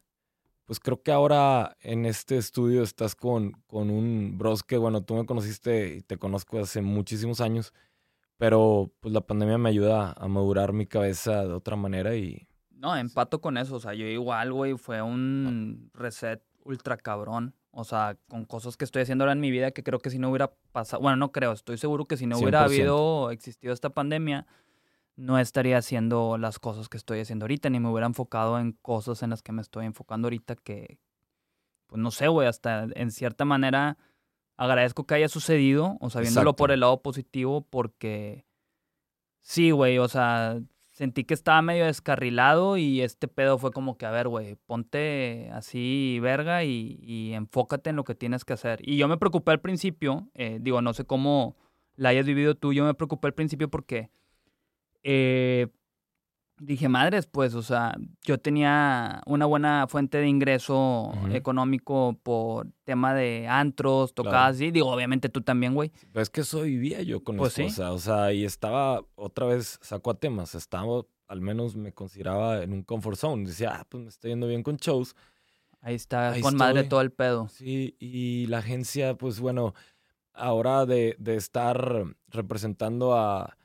pues 0.64 0.80
creo 0.80 1.04
que 1.04 1.12
ahora 1.12 1.76
en 1.82 2.06
este 2.06 2.38
estudio 2.38 2.82
estás 2.82 3.14
con, 3.14 3.52
con 3.68 3.90
un 3.90 4.38
bros 4.38 4.64
que, 4.64 4.78
bueno, 4.78 5.04
tú 5.04 5.16
me 5.16 5.26
conociste 5.26 5.96
y 5.96 6.02
te 6.02 6.16
conozco 6.16 6.60
hace 6.60 6.80
muchísimos 6.80 7.42
años, 7.42 7.74
pero 8.38 8.90
pues 9.02 9.14
la 9.14 9.20
pandemia 9.20 9.58
me 9.58 9.68
ayuda 9.68 10.14
a 10.14 10.28
madurar 10.30 10.72
mi 10.72 10.86
cabeza 10.88 11.46
de 11.46 11.52
otra 11.52 11.76
manera 11.76 12.16
y 12.16 12.48
No, 12.76 12.96
empato 12.96 13.42
con 13.42 13.58
eso. 13.58 13.76
O 13.76 13.80
sea, 13.80 13.94
yo 13.94 14.06
igual, 14.06 14.54
güey, 14.54 14.78
fue 14.78 15.02
un 15.02 15.90
reset 15.94 16.42
ultra 16.64 16.98
cabrón. 16.98 17.56
O 17.72 17.84
sea, 17.84 18.18
con 18.30 18.46
cosas 18.46 18.78
que 18.78 18.86
estoy 18.86 19.02
haciendo 19.02 19.24
ahora 19.24 19.34
en 19.34 19.42
mi 19.42 19.52
vida 19.52 19.72
que 19.72 19.84
creo 19.84 20.00
que 20.00 20.10
si 20.10 20.18
no 20.18 20.30
hubiera 20.30 20.54
pasado, 20.72 21.02
bueno, 21.02 21.18
no 21.18 21.34
creo, 21.34 21.52
estoy 21.52 21.78
seguro 21.78 22.06
que 22.06 22.16
si 22.16 22.26
no 22.26 22.38
hubiera 22.38 22.62
100%. 22.62 22.66
habido, 22.66 23.32
existido 23.32 23.74
esta 23.74 23.90
pandemia, 23.90 24.48
no 25.18 25.38
estaría 25.40 25.78
haciendo 25.78 26.38
las 26.38 26.58
cosas 26.58 26.88
que 26.88 26.96
estoy 26.96 27.20
haciendo 27.20 27.44
ahorita, 27.44 27.70
ni 27.70 27.82
me 27.82 27.90
hubiera 27.90 28.08
enfocado 28.08 28.60
en 28.60 28.72
cosas 28.72 29.24
en 29.24 29.30
las 29.32 29.42
que 29.42 29.52
me 29.52 29.62
estoy 29.62 29.86
enfocando 29.86 30.28
ahorita 30.28 30.56
que, 30.56 31.00
pues 31.88 32.02
no 32.02 32.12
sé, 32.12 32.30
güey, 32.30 32.48
hasta 32.48 32.88
en 32.96 33.12
cierta 33.12 33.44
manera 33.44 33.98
agradezco 34.56 35.06
que 35.06 35.16
haya 35.16 35.28
sucedido, 35.28 35.98
o 36.00 36.10
sea, 36.10 36.22
viéndolo 36.22 36.56
por 36.56 36.72
el 36.72 36.80
lado 36.80 37.02
positivo, 37.02 37.68
porque 37.70 38.46
sí, 39.42 39.72
güey, 39.72 39.98
o 39.98 40.08
sea, 40.08 40.62
sentí 40.96 41.26
que 41.26 41.34
estaba 41.34 41.62
medio 41.62 41.86
descarrilado 41.86 42.78
y 42.78 43.02
este 43.02 43.28
pedo 43.28 43.58
fue 43.58 43.72
como 43.72 43.98
que, 43.98 44.06
a 44.06 44.12
ver, 44.12 44.30
güey, 44.30 44.56
ponte 44.66 45.50
así 45.52 46.20
verga 46.22 46.64
y, 46.64 46.98
y 47.02 47.34
enfócate 47.34 47.90
en 47.90 47.98
lo 47.98 48.06
que 48.06 48.16
tienes 48.16 48.46
que 48.46 48.54
hacer. 48.54 48.80
Y 48.82 48.96
yo 48.96 49.10
me 49.10 49.18
preocupé 49.18 49.52
al 49.52 49.60
principio, 49.60 50.30
eh, 50.36 50.58
digo, 50.62 50.82
no 50.82 50.94
sé 50.94 51.04
cómo 51.04 51.58
la 51.98 52.10
hayas 52.10 52.26
vivido 52.26 52.56
tú, 52.56 52.72
yo 52.72 52.86
me 52.86 52.94
preocupé 52.94 53.28
al 53.28 53.34
principio 53.34 53.70
porque 53.70 54.10
eh, 55.04 55.68
dije, 56.60 56.88
madres, 56.90 57.28
pues, 57.28 57.54
o 57.54 57.62
sea, 57.62 57.96
yo 58.24 58.38
tenía 58.38 59.22
una 59.26 59.46
buena 59.46 59.88
fuente 59.88 60.18
de 60.20 60.28
ingreso 60.28 61.12
económico 61.32 62.18
por 62.24 62.68
tema 62.84 63.14
de 63.14 63.48
antros, 63.48 64.14
Claro. 64.14 64.30
tocadas, 64.30 64.62
y 64.62 64.72
digo, 64.72 64.90
obviamente 64.92 65.30
tú 65.30 65.42
también, 65.42 65.74
güey. 65.74 65.92
Pero 66.12 66.22
es 66.24 66.30
que 66.30 66.42
eso 66.42 66.62
vivía 66.62 67.02
yo 67.02 67.24
con 67.24 67.36
mi 67.36 67.40
Pues 67.40 67.54
sí. 67.54 67.68
o 67.82 67.98
sea, 68.00 68.32
y 68.34 68.46
estaba, 68.46 69.02
otra 69.16 69.48
vez, 69.48 69.80
saco 69.82 70.12
a 70.12 70.14
temas, 70.20 70.56
estaba 70.56 71.02
al 71.28 71.42
menos 71.42 71.76
me 71.76 71.92
consideraba 71.92 72.62
en 72.62 72.72
un 72.72 72.84
comfort 72.84 73.18
zone. 73.18 73.48
Decía, 73.48 73.78
ah, 73.80 73.88
pues 73.90 74.04
me 74.04 74.10
estoy 74.10 74.30
yendo 74.32 74.48
bien 74.48 74.62
con 74.62 74.78
shows. 74.78 75.16
Ahí 75.82 75.96
está, 75.96 76.34
con 76.42 76.56
madre 76.56 76.84
todo 76.84 77.02
el 77.02 77.12
pedo. 77.12 77.48
Sí, 77.50 77.96
y 78.00 78.46
la 78.48 78.60
agencia, 78.60 79.16
pues 79.16 79.40
bueno, 79.40 79.74
ahora 80.34 80.86
de, 80.86 81.16
de 81.18 81.36
estar 81.36 82.06
representando 82.28 83.16
a 83.18 83.58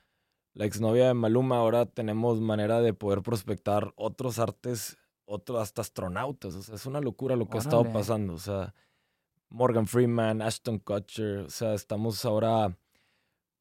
la 0.54 0.64
exnovia 0.64 1.08
de 1.08 1.14
Maluma, 1.14 1.58
ahora 1.58 1.86
tenemos 1.86 2.40
manera 2.40 2.80
de 2.80 2.92
poder 2.92 3.22
prospectar 3.22 3.92
otros 3.96 4.38
artes, 4.38 4.98
otros 5.24 5.60
hasta 5.60 5.82
astronautas. 5.82 6.54
O 6.54 6.62
sea, 6.62 6.74
es 6.74 6.86
una 6.86 7.00
locura 7.00 7.36
lo 7.36 7.48
que 7.48 7.58
ha 7.58 7.60
estado 7.60 7.90
pasando. 7.92 8.34
O 8.34 8.38
sea, 8.38 8.74
Morgan 9.48 9.86
Freeman, 9.86 10.42
Ashton 10.42 10.78
Kutcher, 10.78 11.40
o 11.40 11.50
sea, 11.50 11.74
estamos 11.74 12.24
ahora 12.24 12.76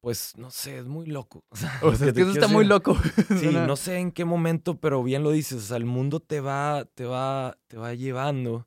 pues 0.00 0.36
no 0.38 0.50
sé, 0.50 0.78
es 0.78 0.86
muy 0.86 1.06
loco. 1.06 1.44
O 1.50 1.56
sea, 1.56 2.06
es 2.06 2.12
que 2.14 2.22
eso 2.22 2.32
está 2.32 2.48
muy 2.48 2.64
loco. 2.64 2.96
Sí, 3.38 3.50
no 3.52 3.76
sé 3.76 3.98
en 3.98 4.12
qué 4.12 4.24
momento, 4.24 4.80
pero 4.80 5.02
bien 5.02 5.22
lo 5.22 5.30
dices, 5.30 5.58
o 5.58 5.66
sea, 5.66 5.76
el 5.76 5.84
mundo 5.84 6.20
te 6.20 6.40
va, 6.40 6.86
te 6.94 7.04
va, 7.04 7.58
te 7.68 7.76
va 7.76 7.94
llevando. 7.94 8.66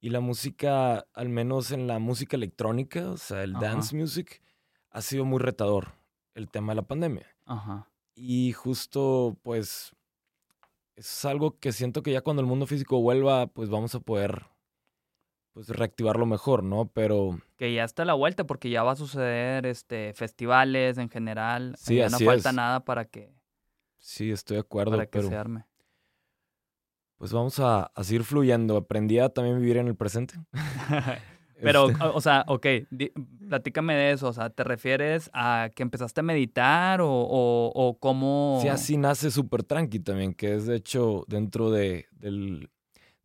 Y 0.00 0.10
la 0.10 0.20
música, 0.20 1.06
al 1.12 1.28
menos 1.28 1.70
en 1.70 1.86
la 1.86 1.98
música 1.98 2.36
electrónica, 2.36 3.10
o 3.10 3.16
sea, 3.16 3.44
el 3.44 3.52
dance 3.52 3.94
music, 3.96 4.42
ha 4.90 5.00
sido 5.00 5.24
muy 5.24 5.38
retador 5.38 5.92
el 6.34 6.48
tema 6.48 6.72
de 6.72 6.76
la 6.76 6.82
pandemia. 6.82 7.26
Ajá. 7.52 7.88
Y 8.14 8.52
justo, 8.52 9.36
pues, 9.42 9.94
es 10.96 11.24
algo 11.24 11.58
que 11.58 11.72
siento 11.72 12.02
que 12.02 12.12
ya 12.12 12.20
cuando 12.20 12.40
el 12.40 12.48
mundo 12.48 12.66
físico 12.66 13.00
vuelva, 13.00 13.46
pues 13.46 13.68
vamos 13.68 13.94
a 13.94 14.00
poder 14.00 14.46
pues 15.52 15.68
reactivarlo 15.68 16.24
mejor, 16.24 16.62
¿no? 16.62 16.86
Pero 16.94 17.38
que 17.58 17.74
ya 17.74 17.84
está 17.84 18.04
a 18.04 18.06
la 18.06 18.14
vuelta 18.14 18.44
porque 18.44 18.70
ya 18.70 18.82
va 18.82 18.92
a 18.92 18.96
suceder 18.96 19.66
este 19.66 20.14
festivales 20.14 20.96
en 20.96 21.10
general, 21.10 21.74
sí, 21.76 21.96
ya 21.96 22.08
no 22.08 22.18
falta 22.18 22.52
nada 22.52 22.86
para 22.86 23.04
que 23.04 23.34
Sí, 24.02 24.32
estoy 24.32 24.56
de 24.56 24.62
acuerdo, 24.62 24.92
para 24.92 25.06
que 25.06 25.22
se 25.22 25.36
arme. 25.36 25.64
Pues 27.18 27.32
vamos 27.32 27.60
a, 27.60 27.92
seguir 28.02 28.24
fluyendo. 28.24 28.76
Aprendí 28.76 29.20
a 29.20 29.28
también 29.28 29.60
vivir 29.60 29.76
en 29.76 29.86
el 29.86 29.94
presente. 29.94 30.34
Pero, 31.62 31.90
este 31.90 32.04
o 32.04 32.20
sea, 32.20 32.44
ok, 32.48 32.66
platícame 33.48 33.94
de 33.94 34.12
eso. 34.12 34.28
O 34.28 34.32
sea, 34.32 34.50
¿te 34.50 34.64
refieres 34.64 35.30
a 35.32 35.70
que 35.74 35.82
empezaste 35.82 36.20
a 36.20 36.22
meditar 36.22 37.00
o, 37.00 37.08
o, 37.08 37.96
cómo...? 37.98 38.58
Sí, 38.62 38.68
así 38.68 38.96
nace 38.96 39.30
súper 39.30 39.62
tranqui 39.62 40.00
también, 40.00 40.34
que 40.34 40.54
es 40.54 40.66
de 40.66 40.76
hecho 40.76 41.24
dentro 41.28 41.70
de, 41.70 42.06
del, 42.12 42.70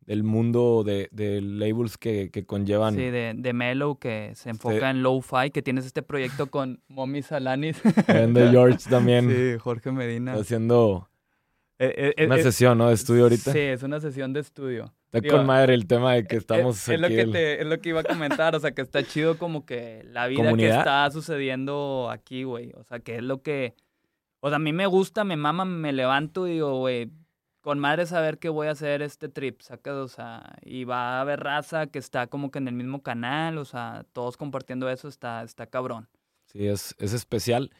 del 0.06 0.22
mundo 0.22 0.84
de, 0.84 1.08
de 1.12 1.40
labels 1.40 1.98
que, 1.98 2.30
que, 2.30 2.46
conllevan. 2.46 2.94
Sí, 2.94 3.10
de, 3.10 3.34
de 3.36 3.52
Mellow, 3.52 3.98
que 3.98 4.32
se 4.34 4.50
enfoca 4.50 4.90
en 4.90 5.02
lo-fi, 5.02 5.50
que 5.52 5.62
tienes 5.62 5.84
este 5.84 6.02
proyecto 6.02 6.46
con 6.50 6.80
Mommy 6.88 7.22
Salanis. 7.22 7.82
de 7.82 8.48
George 8.50 8.88
también. 8.88 9.28
Sí, 9.30 9.58
Jorge 9.58 9.92
Medina. 9.92 10.34
haciendo 10.34 11.08
eh, 11.78 12.14
eh, 12.16 12.26
una 12.26 12.36
eh, 12.36 12.42
sesión, 12.42 12.78
¿no? 12.78 12.88
De 12.88 12.94
estudio 12.94 13.24
ahorita. 13.24 13.52
Sí, 13.52 13.58
es 13.58 13.82
una 13.82 14.00
sesión 14.00 14.32
de 14.32 14.40
estudio. 14.40 14.92
Está 15.10 15.28
con 15.28 15.46
madre 15.46 15.74
el 15.74 15.86
tema 15.86 16.12
de 16.12 16.26
que 16.26 16.36
estamos 16.36 16.86
es, 16.88 17.00
Lo 17.00 17.08
que 17.08 17.26
te, 17.26 17.62
es 17.62 17.66
lo 17.66 17.80
que 17.80 17.88
iba 17.88 18.00
a 18.00 18.04
comentar, 18.04 18.54
o 18.54 18.60
sea, 18.60 18.72
que 18.72 18.82
está 18.82 19.02
chido 19.02 19.38
como 19.38 19.64
que 19.64 20.02
la 20.04 20.26
vida 20.26 20.54
que 20.54 20.68
está 20.68 21.10
sucediendo 21.10 22.10
aquí, 22.10 22.44
güey. 22.44 22.72
O 22.76 22.84
sea, 22.84 23.00
que 23.00 23.16
es 23.16 23.22
lo 23.22 23.42
que... 23.42 23.74
O 24.40 24.50
sea, 24.50 24.56
a 24.56 24.60
mí 24.60 24.72
me 24.72 24.86
gusta, 24.86 25.24
me 25.24 25.36
mama, 25.36 25.64
me 25.64 25.92
levanto 25.92 26.46
y 26.46 26.52
digo, 26.52 26.78
güey, 26.78 27.10
con 27.60 27.78
madre 27.78 28.06
saber 28.06 28.38
que 28.38 28.50
voy 28.50 28.68
a 28.68 28.72
hacer 28.72 29.02
este 29.02 29.28
trip, 29.28 29.60
saca, 29.62 29.94
o 29.94 30.08
sea, 30.08 30.56
y 30.62 30.84
va 30.84 31.18
a 31.18 31.20
haber 31.22 31.40
raza 31.40 31.88
que 31.88 31.98
está 31.98 32.26
como 32.26 32.50
que 32.50 32.58
en 32.58 32.68
el 32.68 32.74
mismo 32.74 33.02
canal, 33.02 33.58
o 33.58 33.64
sea, 33.64 34.04
todos 34.12 34.36
compartiendo 34.36 34.88
eso, 34.88 35.08
está, 35.08 35.42
está 35.42 35.66
cabrón. 35.66 36.08
Sí, 36.46 36.66
es, 36.66 36.94
es 36.98 37.12
especial. 37.14 37.70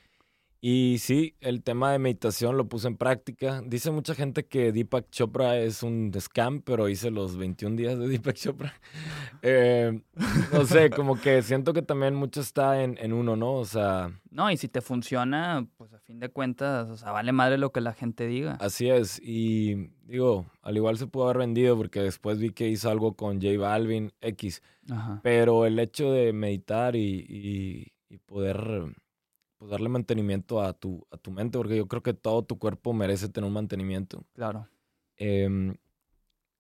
Y 0.60 0.96
sí, 0.98 1.36
el 1.40 1.62
tema 1.62 1.92
de 1.92 2.00
meditación 2.00 2.56
lo 2.56 2.68
puse 2.68 2.88
en 2.88 2.96
práctica. 2.96 3.62
Dice 3.64 3.92
mucha 3.92 4.16
gente 4.16 4.46
que 4.46 4.72
Deepak 4.72 5.08
Chopra 5.10 5.56
es 5.56 5.84
un 5.84 6.12
scam, 6.18 6.62
pero 6.62 6.88
hice 6.88 7.12
los 7.12 7.36
21 7.36 7.76
días 7.76 7.96
de 7.96 8.08
Deepak 8.08 8.34
Chopra. 8.34 8.74
Eh, 9.42 10.00
no 10.52 10.66
sé, 10.66 10.90
como 10.90 11.14
que 11.20 11.42
siento 11.42 11.72
que 11.72 11.82
también 11.82 12.16
mucho 12.16 12.40
está 12.40 12.82
en, 12.82 12.98
en, 12.98 13.12
uno, 13.12 13.36
¿no? 13.36 13.52
O 13.54 13.64
sea... 13.64 14.10
No, 14.30 14.50
y 14.50 14.56
si 14.56 14.66
te 14.66 14.80
funciona, 14.80 15.64
pues 15.76 15.92
a 15.92 16.00
fin 16.00 16.18
de 16.18 16.28
cuentas, 16.28 16.90
o 16.90 16.96
sea, 16.96 17.12
vale 17.12 17.30
madre 17.30 17.56
lo 17.56 17.70
que 17.70 17.80
la 17.80 17.92
gente 17.92 18.26
diga. 18.26 18.56
Así 18.60 18.90
es. 18.90 19.20
Y 19.22 19.90
digo, 20.06 20.46
al 20.62 20.76
igual 20.76 20.98
se 20.98 21.06
pudo 21.06 21.24
haber 21.24 21.38
vendido 21.38 21.76
porque 21.76 22.02
después 22.02 22.40
vi 22.40 22.50
que 22.50 22.68
hizo 22.68 22.90
algo 22.90 23.12
con 23.14 23.40
J 23.40 23.56
Balvin 23.58 24.12
X. 24.20 24.60
Pero 25.22 25.66
el 25.66 25.78
hecho 25.78 26.10
de 26.10 26.32
meditar 26.32 26.96
y, 26.96 27.92
y 28.08 28.16
poder 28.18 28.96
pues 29.58 29.70
darle 29.70 29.88
mantenimiento 29.88 30.62
a 30.62 30.72
tu, 30.72 31.06
a 31.10 31.16
tu 31.16 31.30
mente, 31.30 31.58
porque 31.58 31.76
yo 31.76 31.88
creo 31.88 32.02
que 32.02 32.14
todo 32.14 32.44
tu 32.44 32.58
cuerpo 32.58 32.92
merece 32.92 33.28
tener 33.28 33.48
un 33.48 33.54
mantenimiento. 33.54 34.24
Claro. 34.32 34.68
Em, 35.16 35.76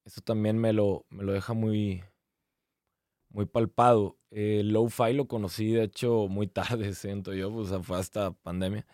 eso 0.04 0.20
también 0.20 0.58
me 0.58 0.72
lo, 0.72 1.06
me 1.08 1.22
lo 1.22 1.32
deja 1.32 1.52
muy, 1.54 2.02
muy 3.30 3.46
palpado. 3.46 4.18
El 4.30 4.72
low-fi 4.72 5.12
lo 5.12 5.28
conocí, 5.28 5.72
de 5.72 5.84
hecho, 5.84 6.26
muy 6.28 6.46
tarde, 6.48 6.92
siento 6.94 7.32
yo, 7.34 7.52
pues, 7.52 7.68
o 7.68 7.70
sea, 7.70 7.82
fue 7.82 7.98
hasta 7.98 8.32
pandemia. 8.32 8.84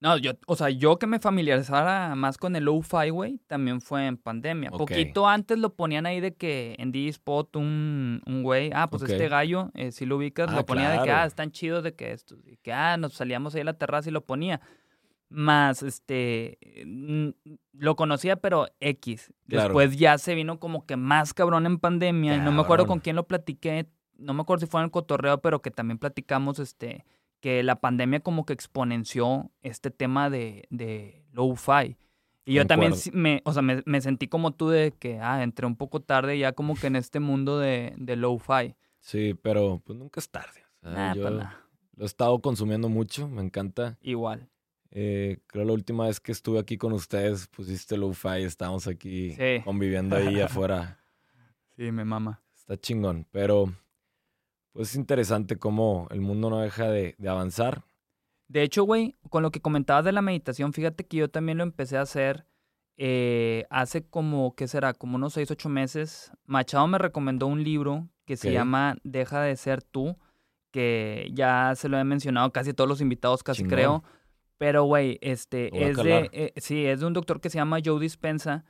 No, 0.00 0.16
yo, 0.16 0.32
o 0.46 0.54
sea, 0.54 0.70
yo 0.70 0.96
que 0.98 1.08
me 1.08 1.18
familiarizara 1.18 2.14
más 2.14 2.38
con 2.38 2.54
el 2.54 2.64
low-fi, 2.64 3.10
güey, 3.10 3.40
también 3.48 3.80
fue 3.80 4.06
en 4.06 4.16
pandemia. 4.16 4.70
Poquito 4.70 5.26
antes 5.26 5.58
lo 5.58 5.74
ponían 5.74 6.06
ahí 6.06 6.20
de 6.20 6.34
que 6.34 6.76
en 6.78 6.92
D-Spot 6.92 7.56
un, 7.56 8.22
un 8.24 8.42
güey, 8.44 8.70
ah, 8.72 8.88
pues 8.88 9.02
este 9.02 9.28
gallo, 9.28 9.70
eh, 9.74 9.90
si 9.90 10.06
lo 10.06 10.16
ubicas, 10.16 10.52
lo 10.52 10.60
ah, 10.60 10.66
ponía 10.66 10.90
de 10.90 11.02
que, 11.02 11.10
ah, 11.10 11.26
están 11.26 11.50
chidos 11.50 11.82
de 11.82 11.94
que 11.94 12.12
esto, 12.12 12.36
y 12.46 12.58
que, 12.58 12.72
ah, 12.72 12.96
nos 12.96 13.14
salíamos 13.14 13.56
ahí 13.56 13.62
a 13.62 13.64
la 13.64 13.74
terraza 13.74 14.08
y 14.08 14.12
lo 14.12 14.24
ponía. 14.24 14.60
Más, 15.30 15.82
este, 15.82 16.58
lo 17.72 17.96
conocía, 17.96 18.36
pero 18.36 18.68
X. 18.80 19.30
Después 19.44 19.98
ya 19.98 20.16
se 20.16 20.34
vino 20.34 20.58
como 20.58 20.86
que 20.86 20.96
más 20.96 21.34
cabrón 21.34 21.66
en 21.66 21.78
pandemia. 21.78 22.36
Y 22.36 22.40
no 22.40 22.50
me 22.50 22.62
acuerdo 22.62 22.86
con 22.86 23.00
quién 23.00 23.16
lo 23.16 23.26
platiqué, 23.26 23.90
no 24.16 24.32
me 24.32 24.40
acuerdo 24.42 24.64
si 24.64 24.70
fue 24.70 24.80
en 24.80 24.86
el 24.86 24.90
cotorreo, 24.90 25.42
pero 25.42 25.60
que 25.60 25.70
también 25.70 25.98
platicamos, 25.98 26.60
este 26.60 27.04
que 27.40 27.62
la 27.62 27.76
pandemia 27.76 28.20
como 28.20 28.44
que 28.44 28.52
exponenció 28.52 29.50
este 29.62 29.90
tema 29.90 30.30
de, 30.30 30.66
de 30.70 31.24
low-fi. 31.32 31.96
Y 32.44 32.54
yo 32.54 32.66
también 32.66 32.94
me, 33.12 33.42
o 33.44 33.52
sea, 33.52 33.62
me, 33.62 34.00
sentí 34.00 34.26
como 34.26 34.52
tú 34.52 34.70
de 34.70 34.92
que, 34.92 35.20
ah, 35.20 35.42
entré 35.42 35.66
un 35.66 35.76
poco 35.76 36.00
tarde 36.00 36.38
ya 36.38 36.52
como 36.52 36.74
que 36.74 36.86
en 36.86 36.96
este 36.96 37.20
mundo 37.20 37.58
de, 37.58 37.92
de 37.98 38.16
low-fi. 38.16 38.74
Sí, 39.00 39.34
pero 39.42 39.82
pues 39.84 39.98
nunca 39.98 40.20
es 40.20 40.30
tarde. 40.30 40.64
yo 41.14 41.30
lo 41.30 42.04
he 42.04 42.06
estado 42.06 42.40
consumiendo 42.40 42.88
mucho, 42.88 43.28
me 43.28 43.42
encanta. 43.42 43.98
Igual. 44.00 44.48
Eh, 44.90 45.40
creo 45.46 45.64
la 45.64 45.72
última 45.72 46.06
vez 46.06 46.20
que 46.20 46.32
estuve 46.32 46.58
aquí 46.58 46.78
con 46.78 46.92
ustedes 46.92 47.46
pusiste 47.48 47.96
lo-fi, 47.96 48.42
estábamos 48.44 48.86
aquí 48.86 49.36
conviviendo 49.64 50.16
ahí 50.16 50.40
afuera. 50.40 50.98
Sí, 51.76 51.92
me 51.92 52.04
mama. 52.04 52.40
Está 52.56 52.76
chingón, 52.76 53.26
pero 53.30 53.72
pues 54.78 54.90
es 54.90 54.94
interesante 54.94 55.56
cómo 55.56 56.06
el 56.12 56.20
mundo 56.20 56.50
no 56.50 56.60
deja 56.60 56.88
de, 56.88 57.16
avanzar. 57.26 57.82
De 58.46 58.62
hecho, 58.62 58.84
güey, 58.84 59.16
con 59.28 59.42
lo 59.42 59.50
que 59.50 59.60
comentabas 59.60 60.04
de 60.04 60.12
la 60.12 60.22
meditación, 60.22 60.72
fíjate 60.72 61.04
que 61.04 61.16
yo 61.16 61.28
también 61.28 61.58
lo 61.58 61.64
empecé 61.64 61.96
a 61.96 62.02
hacer 62.02 62.46
eh, 62.96 63.66
hace 63.70 64.06
como, 64.06 64.54
¿qué 64.54 64.68
será? 64.68 64.94
Como 64.94 65.16
unos 65.16 65.32
seis, 65.32 65.50
ocho 65.50 65.68
meses. 65.68 66.30
Machado 66.46 66.86
me 66.86 66.98
recomendó 66.98 67.48
un 67.48 67.64
libro 67.64 68.08
que 68.24 68.36
se 68.36 68.52
llama 68.52 68.96
Deja 69.02 69.42
de 69.42 69.56
ser 69.56 69.82
tú, 69.82 70.16
que 70.70 71.28
ya 71.32 71.72
se 71.74 71.88
lo 71.88 71.98
he 71.98 72.04
mencionado 72.04 72.52
casi 72.52 72.72
todos 72.72 72.86
los 72.86 73.00
invitados, 73.00 73.42
casi 73.42 73.64
creo. 73.64 74.04
Pero, 74.58 74.84
güey, 74.84 75.18
este, 75.22 75.90
es 75.90 75.96
de, 75.96 76.30
eh, 76.32 76.52
sí, 76.58 76.86
es 76.86 77.00
de 77.00 77.06
un 77.06 77.14
doctor 77.14 77.40
que 77.40 77.50
se 77.50 77.58
llama 77.58 77.78
Joe 77.84 77.98
Dispensa 77.98 78.64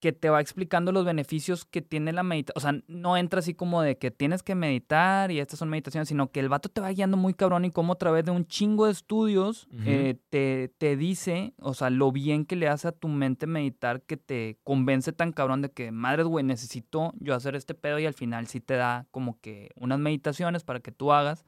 que 0.00 0.12
te 0.12 0.30
va 0.30 0.40
explicando 0.40 0.92
los 0.92 1.04
beneficios 1.04 1.64
que 1.64 1.82
tiene 1.82 2.12
la 2.12 2.22
meditación. 2.22 2.56
O 2.56 2.60
sea, 2.60 2.82
no 2.86 3.16
entra 3.16 3.40
así 3.40 3.54
como 3.54 3.82
de 3.82 3.98
que 3.98 4.10
tienes 4.10 4.42
que 4.42 4.54
meditar 4.54 5.30
y 5.32 5.40
estas 5.40 5.58
son 5.58 5.68
meditaciones, 5.68 6.08
sino 6.08 6.30
que 6.30 6.40
el 6.40 6.48
vato 6.48 6.68
te 6.68 6.80
va 6.80 6.90
guiando 6.90 7.16
muy 7.16 7.34
cabrón 7.34 7.64
y 7.64 7.70
como 7.70 7.94
a 7.94 7.98
través 7.98 8.24
de 8.24 8.30
un 8.30 8.46
chingo 8.46 8.86
de 8.86 8.92
estudios 8.92 9.68
eh, 9.84 10.16
te, 10.30 10.72
te, 10.78 10.96
dice, 10.96 11.54
o 11.58 11.74
sea, 11.74 11.90
lo 11.90 12.12
bien 12.12 12.44
que 12.44 12.54
le 12.54 12.68
hace 12.68 12.88
a 12.88 12.92
tu 12.92 13.08
mente 13.08 13.46
meditar 13.46 14.02
que 14.02 14.16
te 14.16 14.58
convence 14.62 15.12
tan 15.12 15.32
cabrón 15.32 15.62
de 15.62 15.70
que, 15.70 15.90
madre, 15.90 16.22
güey, 16.22 16.44
necesito 16.44 17.12
yo 17.18 17.34
hacer 17.34 17.56
este 17.56 17.74
pedo 17.74 17.98
y 17.98 18.06
al 18.06 18.14
final 18.14 18.46
sí 18.46 18.60
te 18.60 18.74
da 18.74 19.06
como 19.10 19.40
que 19.40 19.70
unas 19.74 19.98
meditaciones 19.98 20.62
para 20.62 20.80
que 20.80 20.92
tú 20.92 21.12
hagas. 21.12 21.44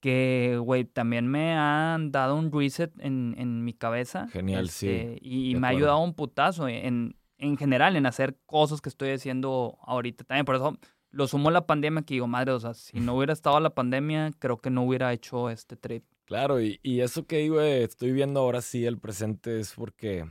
Que, 0.00 0.60
güey, 0.62 0.84
también 0.84 1.26
me 1.26 1.54
han 1.54 2.12
dado 2.12 2.36
un 2.36 2.52
reset 2.52 2.92
en, 3.00 3.34
en 3.38 3.64
mi 3.64 3.72
cabeza. 3.72 4.28
Genial, 4.28 4.68
sí. 4.68 4.88
Este, 4.88 5.18
y 5.22 5.54
me 5.56 5.66
ha 5.66 5.70
ayudado 5.70 5.98
un 6.00 6.14
putazo 6.14 6.68
en 6.68 7.16
en 7.38 7.56
general, 7.56 7.96
en 7.96 8.06
hacer 8.06 8.38
cosas 8.46 8.80
que 8.80 8.88
estoy 8.88 9.10
haciendo 9.10 9.78
ahorita 9.82 10.24
también. 10.24 10.44
Por 10.44 10.56
eso 10.56 10.78
lo 11.10 11.26
sumo 11.28 11.48
a 11.48 11.52
la 11.52 11.66
pandemia 11.66 12.02
que 12.02 12.14
digo, 12.14 12.26
madre, 12.26 12.52
o 12.52 12.60
sea, 12.60 12.74
si 12.74 13.00
no 13.00 13.14
hubiera 13.16 13.32
estado 13.32 13.60
la 13.60 13.74
pandemia, 13.74 14.32
creo 14.38 14.58
que 14.58 14.70
no 14.70 14.82
hubiera 14.84 15.12
hecho 15.12 15.50
este 15.50 15.76
trip. 15.76 16.04
Claro, 16.24 16.60
y, 16.60 16.80
y 16.82 17.00
eso 17.00 17.26
que 17.26 17.38
digo, 17.38 17.60
estoy 17.60 18.12
viendo 18.12 18.40
ahora 18.40 18.60
sí 18.60 18.84
el 18.84 18.98
presente 18.98 19.60
es 19.60 19.72
porque 19.74 20.28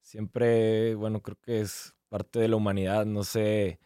siempre, 0.00 0.94
bueno, 0.96 1.22
creo 1.22 1.38
que 1.40 1.60
es 1.60 1.94
parte 2.08 2.40
de 2.40 2.48
la 2.48 2.56
humanidad, 2.56 3.06
no 3.06 3.24
sé. 3.24 3.78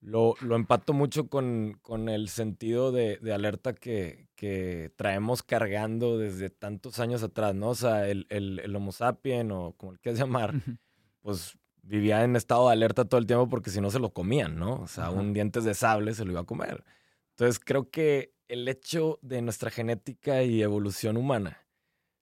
lo, 0.00 0.34
lo 0.40 0.56
empato 0.56 0.92
mucho 0.92 1.28
con, 1.28 1.78
con 1.82 2.08
el 2.08 2.28
sentido 2.28 2.92
de, 2.92 3.18
de 3.18 3.32
alerta 3.32 3.74
que, 3.74 4.27
que, 4.38 4.92
traemos 4.96 5.42
cargando 5.42 6.16
desde 6.16 6.48
tantos 6.48 7.00
años 7.00 7.22
atrás, 7.24 7.54
¿no? 7.54 7.70
O 7.70 7.74
sea, 7.74 8.08
el, 8.08 8.26
el, 8.30 8.60
el 8.60 8.76
Homo 8.76 8.92
sapien 8.92 9.50
o 9.50 9.72
como 9.72 9.92
el 9.92 9.98
quieras 9.98 10.20
llamar, 10.20 10.54
pues 11.20 11.58
vivía 11.82 12.22
en 12.22 12.36
estado 12.36 12.68
de 12.68 12.74
alerta 12.74 13.04
todo 13.04 13.18
el 13.18 13.26
tiempo 13.26 13.48
porque 13.48 13.70
si 13.70 13.80
no 13.80 13.90
se 13.90 13.98
lo 13.98 14.12
comían, 14.12 14.56
¿no? 14.56 14.76
O 14.76 14.86
sea, 14.86 15.10
un 15.10 15.32
dientes 15.32 15.64
de 15.64 15.74
sable 15.74 16.14
se 16.14 16.24
lo 16.24 16.30
iba 16.30 16.40
a 16.40 16.44
comer. 16.44 16.84
Entonces 17.30 17.58
creo 17.58 17.90
que 17.90 18.32
el 18.46 18.68
hecho 18.68 19.18
de 19.22 19.42
nuestra 19.42 19.70
genética 19.70 20.42
y 20.44 20.62
evolución 20.62 21.16
humana 21.16 21.66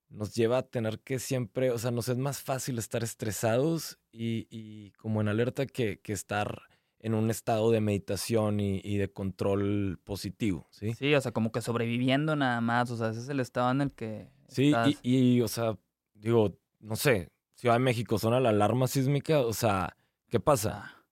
nos 0.09 0.35
lleva 0.35 0.59
a 0.59 0.63
tener 0.63 1.01
que 1.01 1.19
siempre, 1.19 1.71
o 1.71 1.79
sea, 1.79 1.91
nos 1.91 2.09
es 2.09 2.17
más 2.17 2.41
fácil 2.41 2.79
estar 2.79 3.05
estresados 3.05 3.99
y, 4.11 4.47
y 4.51 4.93
como 4.93 5.21
en 5.21 5.29
alerta 5.29 5.67
que, 5.67 6.01
que 6.01 6.13
estar 6.13 6.63
en 7.07 7.15
un 7.15 7.31
estado 7.31 7.71
de 7.71 7.81
meditación 7.81 8.59
y, 8.59 8.97
de 8.97 9.13
control 9.13 10.01
positivo, 10.03 10.67
¿sí? 10.73 10.93
Sí, 10.95 11.15
o 11.15 11.21
sea, 11.21 11.31
como 11.31 11.53
que 11.53 11.63
sobreviviendo 11.63 12.35
nada 12.35 12.61
más, 12.61 12.91
o 12.91 12.97
sea, 12.97 13.11
ese 13.11 13.21
es 13.21 13.29
el 13.29 13.39
estado 13.39 13.71
en 13.71 13.81
el 13.81 13.93
que... 13.93 14.29
Sí, 14.49 14.75
y, 15.03 15.41
o 15.41 15.47
sea, 15.47 15.79
digo, 16.15 16.59
no 16.81 16.97
sé, 16.97 17.31
Ciudad 17.55 17.77
de 17.77 17.79
México 17.79 18.19
suena 18.19 18.41
la 18.41 18.49
alarma 18.49 18.89
sísmica, 18.89 19.39
o 19.39 19.53
sea, 19.53 19.97
¿qué 20.29 20.41
pasa? 20.41 20.83
Ah. 20.85 21.05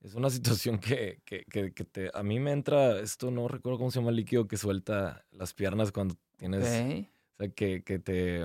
Es 0.00 0.14
una 0.14 0.30
situación 0.30 0.78
que, 0.78 1.20
que, 1.26 1.44
que, 1.44 1.84
te, 1.84 2.10
a 2.14 2.22
mí 2.22 2.40
me 2.40 2.52
entra, 2.52 2.98
esto 3.00 3.30
no 3.30 3.46
recuerdo 3.46 3.76
cómo 3.76 3.90
se 3.90 4.00
llama 4.00 4.08
el 4.08 4.16
líquido 4.16 4.48
que 4.48 4.56
suelta 4.56 5.26
las 5.32 5.52
piernas 5.52 5.92
cuando 5.92 6.16
tienes, 6.38 6.64
o 6.64 7.36
sea, 7.36 7.48
que, 7.50 7.84
que 7.84 7.98
te, 7.98 8.38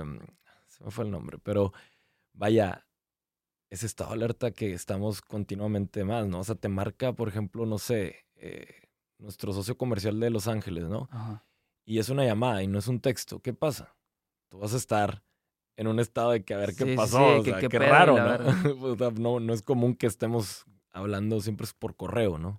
se 0.66 0.84
me 0.84 0.90
fue 0.90 1.06
el 1.06 1.10
nombre, 1.10 1.38
pero 1.42 1.72
vaya, 2.34 2.86
ese 3.70 3.86
estado 3.86 4.12
alerta 4.12 4.50
que 4.50 4.72
estamos 4.72 5.20
continuamente 5.20 6.04
más, 6.04 6.26
¿no? 6.26 6.40
O 6.40 6.44
sea, 6.44 6.54
te 6.54 6.68
marca, 6.68 7.12
por 7.12 7.28
ejemplo, 7.28 7.66
no 7.66 7.78
sé, 7.78 8.24
eh, 8.36 8.66
nuestro 9.18 9.52
socio 9.52 9.76
comercial 9.76 10.18
de 10.20 10.30
Los 10.30 10.48
Ángeles, 10.48 10.84
¿no? 10.84 11.08
Y 11.84 11.98
es 11.98 12.08
una 12.08 12.24
llamada 12.24 12.62
y 12.62 12.66
no 12.66 12.78
es 12.78 12.88
un 12.88 13.00
texto. 13.00 13.40
¿Qué 13.40 13.52
pasa? 13.52 13.94
Tú 14.48 14.58
vas 14.58 14.74
a 14.74 14.76
estar 14.76 15.22
en 15.76 15.86
un 15.86 16.00
estado 16.00 16.32
de 16.32 16.44
que 16.44 16.54
a 16.54 16.58
ver 16.58 16.74
qué 16.74 16.94
pasó. 16.94 17.38
o 17.38 17.44
sea, 17.44 17.60
qué 17.60 17.78
raro, 17.78 18.16
¿no? 18.16 19.10
¿no? 19.10 19.40
¿no? 19.40 19.52
es 19.52 19.62
común 19.62 19.94
que 19.94 20.06
estemos 20.06 20.66
hablando, 20.92 21.40
siempre 21.40 21.64
es 21.64 21.74
por 21.74 21.94
correo, 21.94 22.38
¿no? 22.38 22.58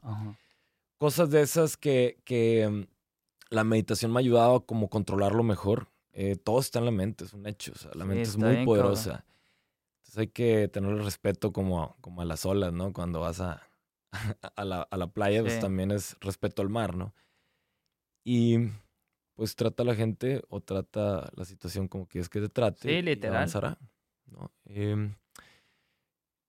Cosas 0.98 1.30
de 1.30 1.42
esas 1.42 1.78
que, 1.78 2.20
que 2.26 2.68
mm, 2.70 3.54
la 3.54 3.64
meditación 3.64 4.12
me 4.12 4.20
ha 4.20 4.22
ayudado 4.22 4.56
a 4.56 4.66
como 4.66 4.90
controlarlo 4.90 5.44
mejor. 5.44 5.90
Eh, 6.12 6.36
todo 6.36 6.60
está 6.60 6.80
en 6.80 6.86
la 6.86 6.92
mente, 6.92 7.26
es 7.26 7.34
un 7.34 7.48
hecho. 7.48 7.72
O 7.74 7.78
sea, 7.78 7.92
la 7.94 8.06
mente 8.06 8.24
es 8.24 8.38
muy 8.38 8.66
poderosa. 8.66 9.26
Entonces 10.10 10.22
hay 10.22 10.28
que 10.30 10.68
tener 10.70 10.96
respeto 10.96 11.54
como, 11.54 11.96
como 12.02 12.22
a 12.22 12.26
las 12.26 12.44
olas, 12.44 12.74
¿no? 12.74 12.94
Cuando 12.94 13.20
vas 13.20 13.42
a, 13.42 13.62
a, 14.56 14.66
la, 14.66 14.82
a 14.82 14.98
la, 14.98 15.06
playa, 15.14 15.44
pues 15.44 15.60
también 15.60 15.92
es 15.92 16.18
respeto 16.20 16.64
al 16.64 16.70
mar, 16.70 16.96
¿no? 16.96 17.14
Y 18.26 18.58
pues 19.36 19.56
trata 19.56 19.84
a 19.84 19.86
la 19.86 19.94
gente 19.94 20.42
o 20.50 20.62
trata 20.62 21.32
la 21.36 21.46
situación 21.46 21.88
como 21.88 22.08
quieres 22.08 22.28
que 22.28 22.42
te 22.42 22.50
trate. 22.50 22.90
Sí, 22.90 23.02
literal. 23.04 23.78
¿no? 24.26 24.52
Em, 24.66 25.14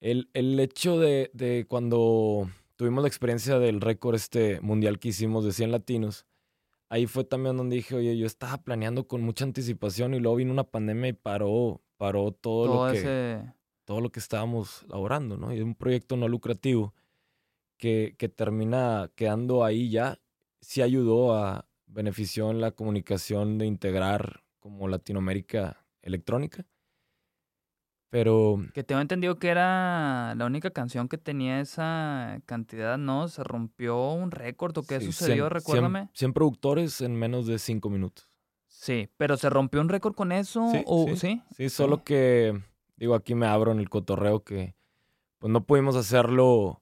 el, 0.00 0.30
el, 0.32 0.58
hecho 0.58 0.98
de, 0.98 1.30
de, 1.34 1.66
cuando 1.68 2.50
tuvimos 2.76 3.02
la 3.02 3.08
experiencia 3.08 3.58
del 3.58 3.82
récord 3.82 4.14
este 4.14 4.62
mundial 4.62 4.98
que 4.98 5.08
hicimos 5.08 5.44
de 5.44 5.52
100 5.52 5.70
latinos, 5.70 6.24
ahí 6.88 7.06
fue 7.06 7.24
también 7.24 7.58
donde 7.58 7.76
dije, 7.76 7.94
oye, 7.94 8.16
yo 8.16 8.24
estaba 8.24 8.56
planeando 8.56 9.06
con 9.06 9.20
mucha 9.20 9.44
anticipación 9.44 10.14
y 10.14 10.18
luego 10.18 10.36
vino 10.36 10.50
una 10.50 10.64
pandemia 10.64 11.10
y 11.10 11.12
paró 11.12 11.82
paró 12.00 12.32
todo, 12.32 12.86
lo 12.86 12.92
que 12.94 13.44
todo 13.84 14.00
lo 14.00 14.10
que 14.10 14.20
estábamos 14.20 14.86
laborando, 14.88 15.36
¿no? 15.36 15.52
Y 15.52 15.58
es 15.58 15.62
un 15.62 15.74
proyecto 15.74 16.16
no 16.16 16.28
lucrativo 16.28 16.94
que, 17.76 18.14
que 18.16 18.30
termina 18.30 19.10
quedando 19.16 19.64
ahí 19.64 19.90
ya, 19.90 20.18
sí 20.62 20.80
ayudó 20.80 21.34
a 21.34 21.66
benefició 21.84 22.50
en 22.52 22.62
la 22.62 22.70
comunicación 22.70 23.58
de 23.58 23.66
integrar 23.66 24.44
como 24.60 24.88
Latinoamérica 24.88 25.84
electrónica. 26.00 26.64
Pero. 28.08 28.64
Que 28.72 28.82
tengo 28.82 29.02
entendido 29.02 29.38
que 29.38 29.48
era 29.48 30.34
la 30.36 30.46
única 30.46 30.70
canción 30.70 31.06
que 31.06 31.18
tenía 31.18 31.60
esa 31.60 32.40
cantidad, 32.46 32.96
¿no? 32.96 33.28
Se 33.28 33.44
rompió 33.44 34.12
un 34.12 34.30
récord 34.30 34.78
o 34.78 34.84
qué 34.84 35.02
sucedió, 35.02 35.50
recuérdame. 35.50 36.08
100, 36.14 36.32
productores 36.32 37.02
en 37.02 37.14
menos 37.14 37.46
de 37.46 37.58
cinco 37.58 37.90
minutos. 37.90 38.29
Sí, 38.80 39.10
pero 39.18 39.36
se 39.36 39.50
rompió 39.50 39.82
un 39.82 39.90
récord 39.90 40.14
con 40.14 40.32
eso, 40.32 40.66
sí, 40.72 40.82
o 40.86 41.14
sí. 41.14 41.42
Sí, 41.54 41.68
solo 41.68 42.02
que 42.02 42.58
digo 42.96 43.14
aquí 43.14 43.34
me 43.34 43.46
abro 43.46 43.72
en 43.72 43.78
el 43.78 43.90
cotorreo 43.90 44.42
que 44.42 44.74
pues 45.38 45.52
no 45.52 45.66
pudimos 45.66 45.96
hacerlo 45.96 46.80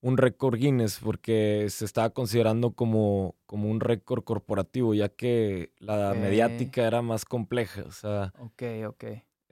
un 0.00 0.16
récord 0.16 0.56
Guinness 0.56 1.00
porque 1.02 1.66
se 1.70 1.86
estaba 1.86 2.10
considerando 2.10 2.70
como, 2.74 3.34
como 3.46 3.68
un 3.68 3.80
récord 3.80 4.22
corporativo, 4.22 4.94
ya 4.94 5.08
que 5.08 5.72
la 5.78 6.14
mediática 6.14 6.86
era 6.86 7.02
más 7.02 7.24
compleja. 7.24 7.82
O 7.82 7.90
sea, 7.90 8.32
ok, 8.38 8.62
ok 8.86 9.04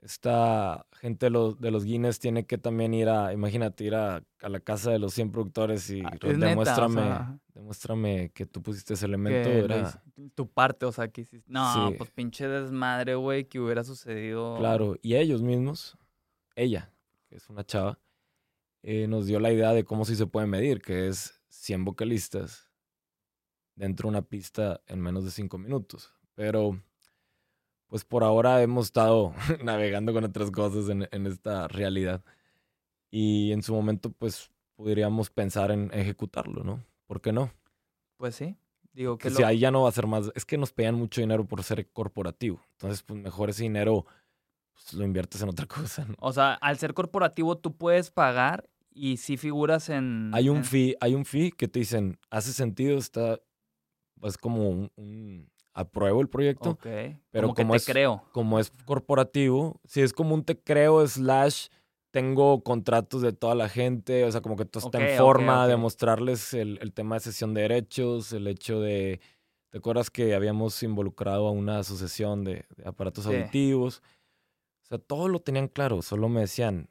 esta 0.03 0.85
gente 0.99 1.27
de 1.27 1.29
los, 1.29 1.59
de 1.59 1.71
los 1.71 1.85
Guinness 1.85 2.19
tiene 2.19 2.45
que 2.45 2.57
también 2.57 2.93
ir 2.93 3.07
a, 3.07 3.31
imagínate, 3.31 3.85
ir 3.85 3.95
a, 3.95 4.21
la 4.41 4.59
casa 4.59 4.91
de 4.91 4.99
los 4.99 5.13
100 5.13 5.31
productores 5.31 5.89
y 5.89 6.01
ah, 6.01 6.11
demuéstrame, 6.21 7.39
demuéstrame 7.53 8.29
que 8.31 8.45
tú 8.45 8.61
pusiste 8.61 8.95
ese 8.95 9.05
elemento. 9.05 9.49
Era... 9.49 10.03
Tu 10.35 10.47
parte, 10.47 10.85
o 10.85 10.91
sea, 10.91 11.07
que 11.07 11.21
hiciste. 11.21 11.49
No, 11.49 11.93
pues 11.97 12.11
pinche 12.11 12.47
desmadre, 12.47 13.15
güey, 13.15 13.45
que 13.45 13.59
hubiera 13.59 13.83
sucedido. 13.83 14.57
Claro, 14.57 14.97
y 15.01 15.15
ellos 15.15 15.41
mismos, 15.41 15.97
ella, 16.55 16.91
que 17.29 17.37
es 17.37 17.49
una 17.49 17.63
chava, 17.63 17.97
eh, 18.81 19.07
nos 19.07 19.25
dio 19.25 19.39
la 19.39 19.53
idea 19.53 19.71
de 19.71 19.85
cómo 19.85 20.03
sí 20.03 20.17
se 20.17 20.27
puede 20.27 20.47
medir, 20.47 20.81
que 20.81 21.07
es 21.07 21.41
100 21.47 21.85
vocalistas 21.85 22.69
dentro 23.75 24.07
de 24.07 24.17
una 24.17 24.21
pista 24.21 24.81
en 24.87 24.99
menos 24.99 25.23
de 25.23 25.31
5 25.31 25.57
minutos. 25.57 26.13
Pero 26.35 26.81
pues 27.93 28.05
por 28.05 28.23
ahora 28.23 28.59
hemos 28.63 28.87
estado 28.87 29.35
navegando 29.63 30.13
con 30.13 30.23
otras 30.23 30.49
cosas 30.49 30.89
en, 30.89 31.27
esta 31.27 31.67
realidad. 31.67 32.23
Y 33.11 33.51
en 33.51 33.61
su 33.61 33.71
momento, 33.71 34.11
pues 34.11 34.49
podríamos 34.75 35.29
pensar 35.29 35.69
en 35.69 35.91
ejecutarlo, 35.93 36.63
¿no? 36.63 36.83
¿Por 37.05 37.21
qué 37.21 37.31
no? 37.31 37.53
Pues 38.17 38.33
sí. 38.33 38.57
Digo 38.93 39.19
que, 39.19 39.29
si 39.29 39.43
ahí 39.43 39.59
ya 39.59 39.69
no 39.69 39.83
va 39.83 39.89
a 39.89 39.91
ser 39.91 40.07
más. 40.07 40.31
Es 40.33 40.43
que 40.43 40.57
nos 40.57 40.73
pegan 40.73 40.95
mucho 40.95 41.21
dinero 41.21 41.45
por 41.45 41.61
ser 41.61 41.87
corporativo. 41.91 42.65
Entonces, 42.71 43.03
pues 43.03 43.19
mejor 43.19 43.51
ese 43.51 43.61
dinero 43.61 44.07
pues, 44.73 44.91
lo 44.95 45.05
inviertes 45.05 45.43
en 45.43 45.49
otra 45.49 45.67
cosa. 45.67 46.03
¿no? 46.05 46.15
O 46.17 46.33
sea, 46.33 46.55
al 46.55 46.79
ser 46.79 46.95
corporativo 46.95 47.59
tú 47.59 47.77
puedes 47.77 48.09
pagar 48.09 48.67
y 48.91 49.17
si 49.17 49.37
figuras 49.37 49.89
en. 49.89 50.31
Hay 50.33 50.49
un 50.49 50.63
fee, 50.63 50.97
hay 50.99 51.13
un 51.13 51.25
fee 51.25 51.51
que 51.51 51.67
te 51.67 51.77
dicen, 51.77 52.17
hace 52.31 52.53
sentido, 52.53 52.97
está. 52.97 53.39
Pues 54.19 54.35
como 54.39 54.89
un 54.95 55.52
apruebo 55.73 56.21
el 56.21 56.29
proyecto. 56.29 56.77
Pero 57.31 57.53
como, 57.53 57.75
es, 57.75 57.85
creo. 57.85 58.23
Como 58.31 58.59
es 58.59 58.71
corporativo, 58.85 59.79
si 59.85 60.01
es 60.01 60.13
como 60.13 60.35
un 60.35 60.43
te 60.43 60.59
creo 60.59 61.05
slash 61.07 61.67
tengo 62.11 62.63
contratos 62.63 63.23
de 63.23 63.33
toda 63.33 63.55
la 63.55 63.69
gente, 63.69 64.23
o 64.23 64.31
sea, 64.31 64.41
como 64.41 64.55
que 64.55 64.65
todo 64.65 64.85
está 64.85 64.99
en 64.99 65.17
forma 65.17 65.67
de 65.67 65.77
mostrarles 65.77 66.53
el, 66.53 66.93
tema 66.93 67.15
de 67.15 67.21
sesión 67.21 67.55
de 67.55 67.61
derechos, 67.61 68.31
el 68.33 68.45
hecho 68.45 68.79
de, 68.79 69.19
¿te 69.71 69.79
acuerdas 69.79 70.11
que 70.11 70.35
habíamos 70.35 70.83
involucrado 70.83 71.47
a 71.47 71.51
una 71.51 71.79
asociación 71.79 72.43
de, 72.43 72.65
aparatos 72.85 73.25
auditivos? 73.25 74.03
O 74.83 74.85
sea, 74.85 74.99
todo 74.99 75.27
lo 75.27 75.39
tenían 75.39 75.67
claro, 75.67 76.03
solo 76.03 76.29
me 76.29 76.41
decían, 76.41 76.87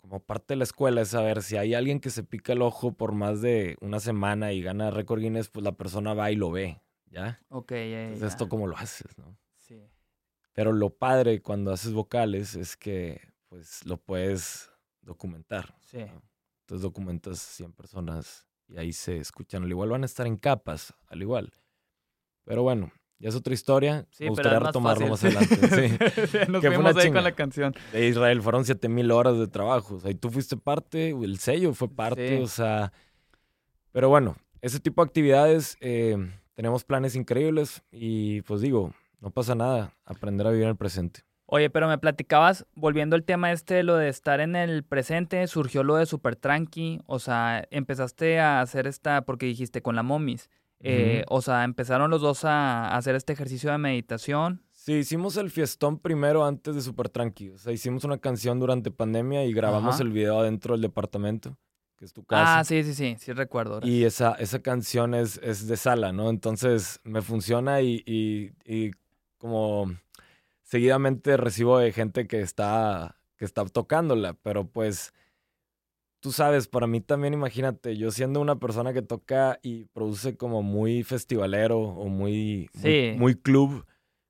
como 0.00 0.18
parte 0.18 0.54
de 0.54 0.56
la 0.56 0.64
escuela 0.64 1.00
es 1.00 1.10
saber 1.10 1.44
si 1.44 1.56
hay 1.56 1.74
alguien 1.74 2.00
que 2.00 2.10
se 2.10 2.24
pica 2.24 2.52
el 2.52 2.62
ojo 2.62 2.92
por 2.94 3.12
más 3.12 3.42
de 3.42 3.76
una 3.80 4.00
semana 4.00 4.52
y 4.52 4.60
gana 4.60 4.90
récord 4.90 5.20
Guinness, 5.20 5.50
pues 5.50 5.62
la 5.62 5.72
persona 5.72 6.14
va 6.14 6.32
y 6.32 6.36
lo 6.36 6.50
ve. 6.50 6.80
¿Ya? 7.14 7.40
Ok, 7.48 7.70
ya, 7.70 8.04
Entonces, 8.04 8.32
esto 8.32 8.48
como 8.48 8.66
lo 8.66 8.76
haces, 8.76 9.16
¿no? 9.16 9.38
Sí. 9.56 9.80
Pero 10.52 10.72
lo 10.72 10.90
padre 10.90 11.40
cuando 11.40 11.72
haces 11.72 11.92
vocales 11.92 12.54
es 12.54 12.76
que, 12.76 13.20
pues, 13.48 13.86
lo 13.86 13.96
puedes 13.96 14.70
documentar. 15.00 15.74
Sí. 15.80 16.04
Entonces 16.60 16.82
documentas 16.82 17.38
100 17.38 17.72
personas 17.72 18.46
y 18.68 18.78
ahí 18.78 18.92
se 18.92 19.18
escuchan. 19.18 19.64
Al 19.64 19.70
igual 19.70 19.90
van 19.90 20.02
a 20.02 20.06
estar 20.06 20.26
en 20.26 20.36
capas, 20.36 20.94
al 21.08 21.20
igual. 21.20 21.52
Pero 22.44 22.62
bueno, 22.62 22.90
ya 23.18 23.28
es 23.28 23.34
otra 23.34 23.54
historia. 23.54 24.06
Sí, 24.10 24.24
Me 24.24 24.30
gustaría 24.30 24.58
retomarlo 24.58 25.08
más 25.08 25.22
adelante. 25.22 25.56
Sí. 25.56 25.96
Nos 26.48 26.62
que 26.62 26.70
fuimos 26.70 26.96
ahí 26.96 27.12
con 27.12 27.24
la 27.24 27.32
canción. 27.32 27.74
De 27.92 28.08
Israel 28.08 28.42
fueron 28.42 28.64
7000 28.64 29.10
horas 29.10 29.38
de 29.38 29.46
trabajo. 29.46 29.96
O 29.96 30.00
sea, 30.00 30.10
y 30.10 30.14
tú 30.14 30.30
fuiste 30.30 30.56
parte, 30.56 31.10
el 31.10 31.38
sello 31.38 31.74
fue 31.74 31.88
parte, 31.88 32.40
o 32.42 32.48
sea. 32.48 32.92
Pero 33.92 34.08
bueno, 34.08 34.36
ese 34.62 34.80
tipo 34.80 35.02
de 35.02 35.06
actividades 35.06 35.76
eh, 35.80 36.16
tenemos 36.54 36.84
planes 36.84 37.16
increíbles 37.16 37.82
y 37.90 38.42
pues 38.42 38.60
digo, 38.60 38.92
no 39.20 39.30
pasa 39.30 39.54
nada, 39.54 39.94
aprender 40.04 40.46
a 40.46 40.50
vivir 40.50 40.64
en 40.64 40.70
el 40.70 40.76
presente. 40.76 41.20
Oye, 41.46 41.68
pero 41.68 41.88
me 41.88 41.98
platicabas, 41.98 42.66
volviendo 42.74 43.16
al 43.16 43.24
tema 43.24 43.52
este, 43.52 43.82
lo 43.82 43.96
de 43.96 44.08
estar 44.08 44.40
en 44.40 44.56
el 44.56 44.82
presente, 44.82 45.46
surgió 45.46 45.82
lo 45.82 45.96
de 45.96 46.06
Super 46.06 46.36
Tranqui, 46.36 47.02
o 47.06 47.18
sea, 47.18 47.66
empezaste 47.70 48.40
a 48.40 48.60
hacer 48.60 48.86
esta, 48.86 49.22
porque 49.22 49.46
dijiste 49.46 49.82
con 49.82 49.94
la 49.94 50.02
momis, 50.02 50.48
eh, 50.80 51.24
o 51.28 51.42
sea, 51.42 51.64
empezaron 51.64 52.10
los 52.10 52.22
dos 52.22 52.44
a, 52.44 52.94
hacer 52.96 53.14
este 53.14 53.34
ejercicio 53.34 53.70
de 53.70 53.78
meditación. 53.78 54.62
Sí, 54.72 54.94
hicimos 54.94 55.36
el 55.36 55.50
fiestón 55.50 55.98
primero 55.98 56.44
antes 56.44 56.74
de 56.74 56.80
Super 56.80 57.10
Tranqui, 57.10 57.50
o 57.50 57.58
sea, 57.58 57.72
hicimos 57.72 58.04
una 58.04 58.18
canción 58.18 58.58
durante 58.58 58.90
pandemia 58.90 59.44
y 59.44 59.52
grabamos 59.52 60.00
el 60.00 60.10
video 60.10 60.40
adentro 60.40 60.74
del 60.74 60.82
departamento 60.82 61.58
que 61.96 62.04
es 62.04 62.12
tu 62.12 62.24
casa. 62.24 62.60
Ah, 62.60 62.64
sí, 62.64 62.82
sí, 62.84 62.94
sí, 62.94 63.16
sí 63.18 63.32
recuerdo. 63.32 63.74
ahora. 63.74 63.86
Y 63.86 64.04
esa, 64.04 64.32
esa 64.34 64.60
canción 64.60 65.14
es, 65.14 65.38
es 65.42 65.66
de 65.66 65.76
sala, 65.76 66.12
¿no? 66.12 66.30
Entonces 66.30 67.00
me 67.04 67.22
funciona 67.22 67.80
y, 67.82 68.02
y- 68.06 68.52
y 68.64 68.90
como 69.38 69.92
seguidamente 70.62 71.36
recibo 71.36 71.78
de 71.78 71.92
gente 71.92 72.26
que 72.26 72.40
está, 72.40 73.16
que 73.36 73.44
está 73.44 73.64
tocándola, 73.66 74.34
pero 74.34 74.66
pues 74.66 75.12
tú 76.20 76.32
sabes, 76.32 76.68
para 76.68 76.86
mí 76.86 77.00
también 77.00 77.34
imagínate, 77.34 77.96
yo 77.96 78.10
siendo 78.10 78.40
una 78.40 78.56
persona 78.58 78.92
que 78.94 79.02
toca 79.02 79.58
y 79.62 79.84
produce 79.86 80.36
como 80.36 80.62
muy 80.62 81.02
festivalero 81.02 81.78
o 81.80 82.08
muy, 82.08 82.70
Sí. 82.72 83.12
muy 83.16 83.34
club, 83.34 83.84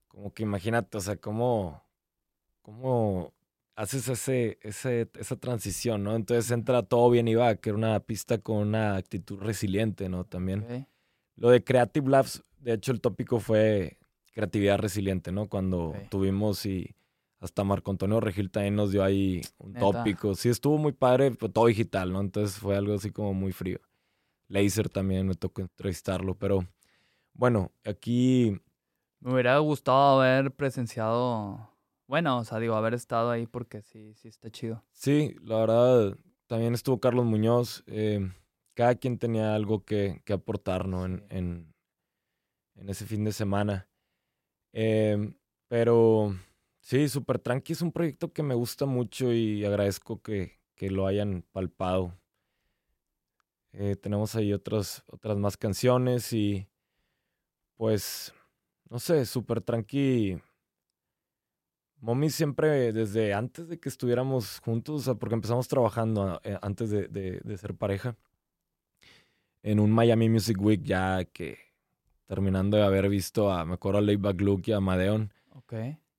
como 0.08 0.32
que 0.34 0.42
imagínate, 0.42 0.98
o 0.98 1.00
sea, 1.00 1.16
cómo, 1.16 1.84
cómo 2.62 3.32
haces 3.76 4.08
ese, 4.08 4.58
ese, 4.62 5.08
esa 5.18 5.36
transición, 5.36 6.02
¿no? 6.04 6.14
Entonces 6.14 6.50
entra 6.50 6.82
todo 6.82 7.10
bien 7.10 7.28
y 7.28 7.34
va, 7.34 7.54
que 7.56 7.70
era 7.70 7.78
una 7.78 8.00
pista 8.00 8.38
con 8.38 8.56
una 8.58 8.96
actitud 8.96 9.38
resiliente, 9.40 10.08
¿no? 10.08 10.24
También. 10.24 10.86
Lo 11.36 11.50
de 11.50 11.64
Creative 11.64 12.08
Labs, 12.08 12.44
de 12.60 12.74
hecho 12.74 12.92
el 12.92 13.00
tópico 13.00 13.40
fue 13.40 13.98
creatividad 14.32 14.78
resiliente, 14.78 15.32
¿no? 15.32 15.48
Cuando 15.48 15.88
Ok. 15.88 16.08
tuvimos 16.10 16.64
y 16.66 16.94
hasta 17.40 17.64
Marco 17.64 17.90
Antonio 17.90 18.20
Regil 18.20 18.50
también 18.50 18.76
nos 18.76 18.90
dio 18.92 19.02
ahí 19.04 19.42
un 19.58 19.72
Neta. 19.72 19.86
tópico. 19.86 20.34
Sí, 20.34 20.48
estuvo 20.48 20.78
muy 20.78 20.92
padre, 20.92 21.32
pero 21.32 21.50
todo 21.52 21.66
digital, 21.66 22.12
¿no? 22.12 22.20
Entonces 22.20 22.56
fue 22.58 22.76
algo 22.76 22.94
así 22.94 23.10
como 23.10 23.34
muy 23.34 23.52
frío. 23.52 23.80
Laser 24.48 24.88
también 24.88 25.26
me 25.26 25.34
tocó 25.34 25.62
entrevistarlo, 25.62 26.36
pero 26.36 26.64
bueno, 27.34 27.72
aquí 27.84 28.60
Me 29.20 29.32
hubiera 29.32 29.58
gustado 29.58 30.20
haber 30.20 30.52
presenciado. 30.52 31.73
Bueno, 32.06 32.38
o 32.38 32.44
sea, 32.44 32.58
digo, 32.58 32.74
haber 32.74 32.94
estado 32.94 33.30
ahí 33.30 33.46
porque 33.46 33.82
sí, 33.82 34.14
sí 34.14 34.28
está 34.28 34.50
chido. 34.50 34.82
sí, 34.92 35.36
la 35.42 35.58
verdad, 35.58 36.18
también 36.46 36.74
estuvo 36.74 37.00
Carlos 37.00 37.24
Muñoz. 37.24 37.82
eh, 37.86 38.30
cada 38.74 38.96
quien 38.96 39.18
tenía 39.18 39.54
algo 39.54 39.84
que, 39.84 40.20
que 40.24 40.32
aportar, 40.32 40.88
¿no? 40.88 41.04
En, 41.06 41.24
en, 41.30 41.74
en 42.74 42.88
ese 42.88 43.06
fin 43.06 43.24
de 43.24 43.32
semana. 43.32 43.88
Eh, 44.72 45.32
pero 45.68 46.34
sí, 46.80 47.08
Super 47.08 47.38
Tranqui 47.38 47.72
es 47.72 47.82
un 47.82 47.92
proyecto 47.92 48.32
que 48.32 48.42
me 48.42 48.54
gusta 48.54 48.84
mucho 48.86 49.32
y 49.32 49.64
agradezco 49.64 50.20
que, 50.20 50.58
que 50.74 50.90
lo 50.90 51.06
hayan 51.06 51.44
palpado. 51.52 52.12
Eh, 53.72 53.96
tenemos 53.96 54.34
ahí 54.36 54.52
otras, 54.52 55.04
otras 55.06 55.36
más 55.36 55.56
canciones 55.56 56.32
y 56.32 56.68
pues, 57.76 58.32
no 58.88 58.98
sé, 58.98 59.24
Super 59.26 59.60
Tranqui. 59.60 60.40
Mommy 62.04 62.28
siempre, 62.28 62.92
desde 62.92 63.32
antes 63.32 63.66
de 63.66 63.80
que 63.80 63.88
estuviéramos 63.88 64.60
juntos, 64.60 65.00
o 65.00 65.04
sea, 65.04 65.14
porque 65.14 65.36
empezamos 65.36 65.68
trabajando 65.68 66.38
eh, 66.44 66.58
antes 66.60 66.90
de, 66.90 67.08
de- 67.08 67.40
de 67.42 67.56
ser 67.56 67.74
pareja, 67.74 68.14
en 69.62 69.80
un 69.80 69.90
Miami 69.90 70.28
Music 70.28 70.60
Week 70.60 70.82
ya 70.84 71.24
que 71.24 71.56
terminando 72.26 72.76
de 72.76 72.82
haber 72.84 73.08
visto 73.08 73.50
a, 73.50 73.64
me 73.64 73.74
acuerdo 73.74 73.98
a 73.98 74.02
Layback 74.02 74.38
Luke 74.42 74.70
y 74.70 74.74
a 74.74 74.80
Madeon, 74.80 75.32
Ok. 75.54 75.72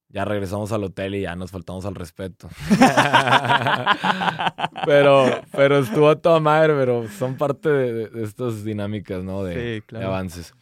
ya 0.10 0.26
regresamos 0.26 0.72
al 0.72 0.84
hotel 0.86 1.14
y 1.16 1.22
ya 1.22 1.36
nos 1.36 1.52
faltamos 1.52 1.86
al 1.86 1.94
respeto. 1.94 2.50
pero, 4.86 5.26
pero 5.52 5.80
estuvo 5.80 6.10
a 6.10 6.16
toda 6.16 6.40
madre, 6.40 6.74
pero 6.74 7.08
son 7.10 7.38
parte 7.38 7.70
de, 7.70 7.94
de- 7.94 8.10
de 8.10 8.24
estas 8.24 8.64
dinámicas, 8.64 9.24
¿no? 9.24 9.44
De, 9.44 9.54
Sí, 9.54 9.60
de 9.60 9.82
claro. 9.84 10.08
avances. 10.08 10.54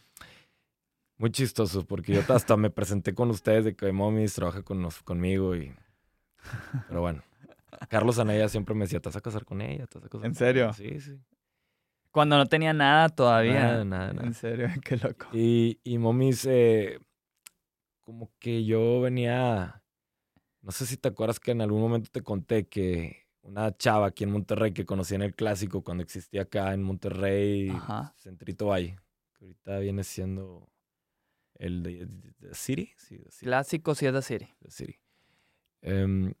Muy 1.16 1.30
chistoso, 1.30 1.86
porque 1.86 2.12
yo 2.14 2.22
hasta 2.28 2.56
me 2.56 2.70
presenté 2.70 3.14
con 3.14 3.30
ustedes 3.30 3.64
de 3.64 3.76
que 3.76 3.92
Momis 3.92 4.34
trabaja 4.34 4.62
con 4.62 4.82
nos- 4.82 5.02
conmigo 5.02 5.54
y... 5.54 5.74
Pero 6.88 7.00
bueno. 7.00 7.22
Carlos 7.88 8.18
Anaya 8.18 8.48
siempre 8.48 8.74
me 8.74 8.82
decía, 8.84 9.00
¿te 9.00 9.08
vas 9.08 9.16
a 9.16 9.20
casar 9.20 9.44
con 9.44 9.60
ella? 9.60 9.86
¿Te 9.86 9.98
vas 9.98 10.06
a 10.06 10.08
casar 10.08 10.26
¿En 10.26 10.32
con 10.32 10.38
serio? 10.38 10.64
ella?" 10.64 10.72
Sí, 10.72 11.00
sí. 11.00 11.20
Cuando 12.10 12.36
no 12.36 12.46
tenía 12.46 12.72
nada 12.72 13.08
todavía. 13.08 13.60
Nada, 13.60 13.84
nada, 13.84 14.12
nada. 14.12 14.26
En 14.26 14.34
serio, 14.34 14.68
qué 14.84 14.96
loco. 14.96 15.26
Y, 15.32 15.80
y 15.84 15.98
Momis, 15.98 16.46
eh, 16.46 16.98
como 18.00 18.30
que 18.38 18.64
yo 18.64 19.00
venía, 19.00 19.82
no 20.62 20.70
sé 20.72 20.86
si 20.86 20.96
te 20.96 21.08
acuerdas 21.08 21.40
que 21.40 21.50
en 21.52 21.60
algún 21.60 21.80
momento 21.80 22.10
te 22.12 22.22
conté 22.22 22.66
que 22.68 23.26
una 23.42 23.76
chava 23.76 24.06
aquí 24.06 24.24
en 24.24 24.30
Monterrey 24.30 24.72
que 24.72 24.86
conocí 24.86 25.14
en 25.14 25.22
el 25.22 25.34
clásico 25.34 25.82
cuando 25.82 26.02
existía 26.02 26.42
acá 26.42 26.72
en 26.72 26.82
Monterrey, 26.82 27.70
Ajá. 27.70 28.14
Centrito 28.16 28.66
Valle, 28.66 28.96
que 29.38 29.44
ahorita 29.46 29.78
viene 29.80 30.04
siendo 30.04 30.70
el 31.58 31.82
de, 31.82 32.06
de 32.38 32.54
City, 32.54 32.92
sí, 32.96 33.16
de 33.18 33.30
City, 33.30 33.46
Clásico 33.46 33.94
sí 33.94 34.06
es 34.06 34.12
de 34.12 34.22
City. 34.22 34.98
Em, 35.82 36.32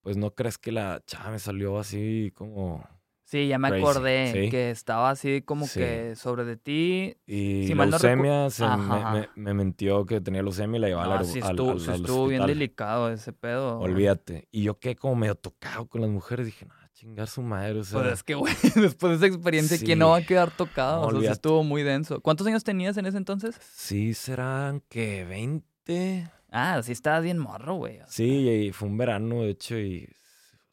pues 0.00 0.16
no 0.16 0.34
crees 0.34 0.58
que 0.58 0.72
la 0.72 1.02
chava 1.06 1.30
me 1.30 1.38
salió 1.38 1.78
así 1.78 2.32
como... 2.34 2.84
Sí, 3.24 3.46
ya 3.46 3.58
me 3.58 3.68
Crazy, 3.68 3.82
acordé 3.84 4.32
sí. 4.32 4.50
que 4.50 4.70
estaba 4.70 5.10
así 5.10 5.42
como 5.42 5.64
Sí. 5.66 5.78
que 5.78 6.16
sobre 6.16 6.44
de 6.44 6.56
ti. 6.56 7.16
Y 7.26 7.64
Si 7.68 7.76
mal 7.76 7.88
no 7.88 7.96
leucemia, 7.98 8.50
se 8.50 8.66
me, 8.66 9.04
me- 9.12 9.28
me 9.36 9.54
mintió 9.54 10.04
que 10.04 10.20
tenía 10.20 10.42
leucemia 10.42 10.78
y 10.78 10.80
la 10.80 10.88
llevaba 10.88 11.14
Ah, 11.14 11.18
al, 11.20 11.26
sí 11.26 11.38
estuvo, 11.38 11.70
al- 11.70 11.80
sí 11.80 11.90
al 11.90 11.96
estuvo 12.00 12.26
bien 12.26 12.44
delicado 12.44 13.08
ese 13.12 13.32
pedo. 13.32 13.78
Olvídate. 13.78 14.48
Y 14.50 14.64
yo 14.64 14.80
quedé 14.80 14.96
como 14.96 15.14
medio 15.14 15.36
tocado 15.36 15.86
con 15.86 16.00
las 16.00 16.10
mujeres. 16.10 16.44
Dije, 16.46 16.66
no, 16.66 16.74
chingar 17.00 17.26
su 17.28 17.40
madre. 17.42 17.78
O 17.80 17.84
sea, 17.84 18.00
Pues 18.00 18.12
es 18.12 18.22
que, 18.22 18.34
güey, 18.34 18.52
después 18.76 19.18
de 19.18 19.26
esa 19.26 19.34
experiencia, 19.34 19.78
¿quién 19.78 19.98
no 19.98 20.10
va 20.10 20.18
a 20.18 20.22
quedar 20.26 20.50
tocado? 20.50 21.10
No, 21.10 21.18
o 21.18 21.20
sea, 21.20 21.30
sí 21.30 21.32
estuvo 21.32 21.64
muy 21.64 21.82
denso. 21.82 22.20
¿Cuántos 22.20 22.46
años 22.46 22.62
tenías 22.64 22.96
en 22.98 23.06
ese 23.06 23.16
entonces? 23.16 23.56
sí 23.74 24.12
serán 24.14 24.82
que 24.88 25.24
20. 25.24 26.30
Ah, 26.50 26.80
sí 26.82 26.92
estabas 26.92 27.22
bien 27.22 27.38
morro, 27.38 27.74
güey. 27.76 27.96
o 27.96 28.04
sea. 28.04 28.08
Sí, 28.08 28.48
y 28.48 28.72
fue 28.72 28.88
un 28.88 28.98
verano, 28.98 29.42
de 29.42 29.50
hecho, 29.50 29.78
y. 29.78 30.08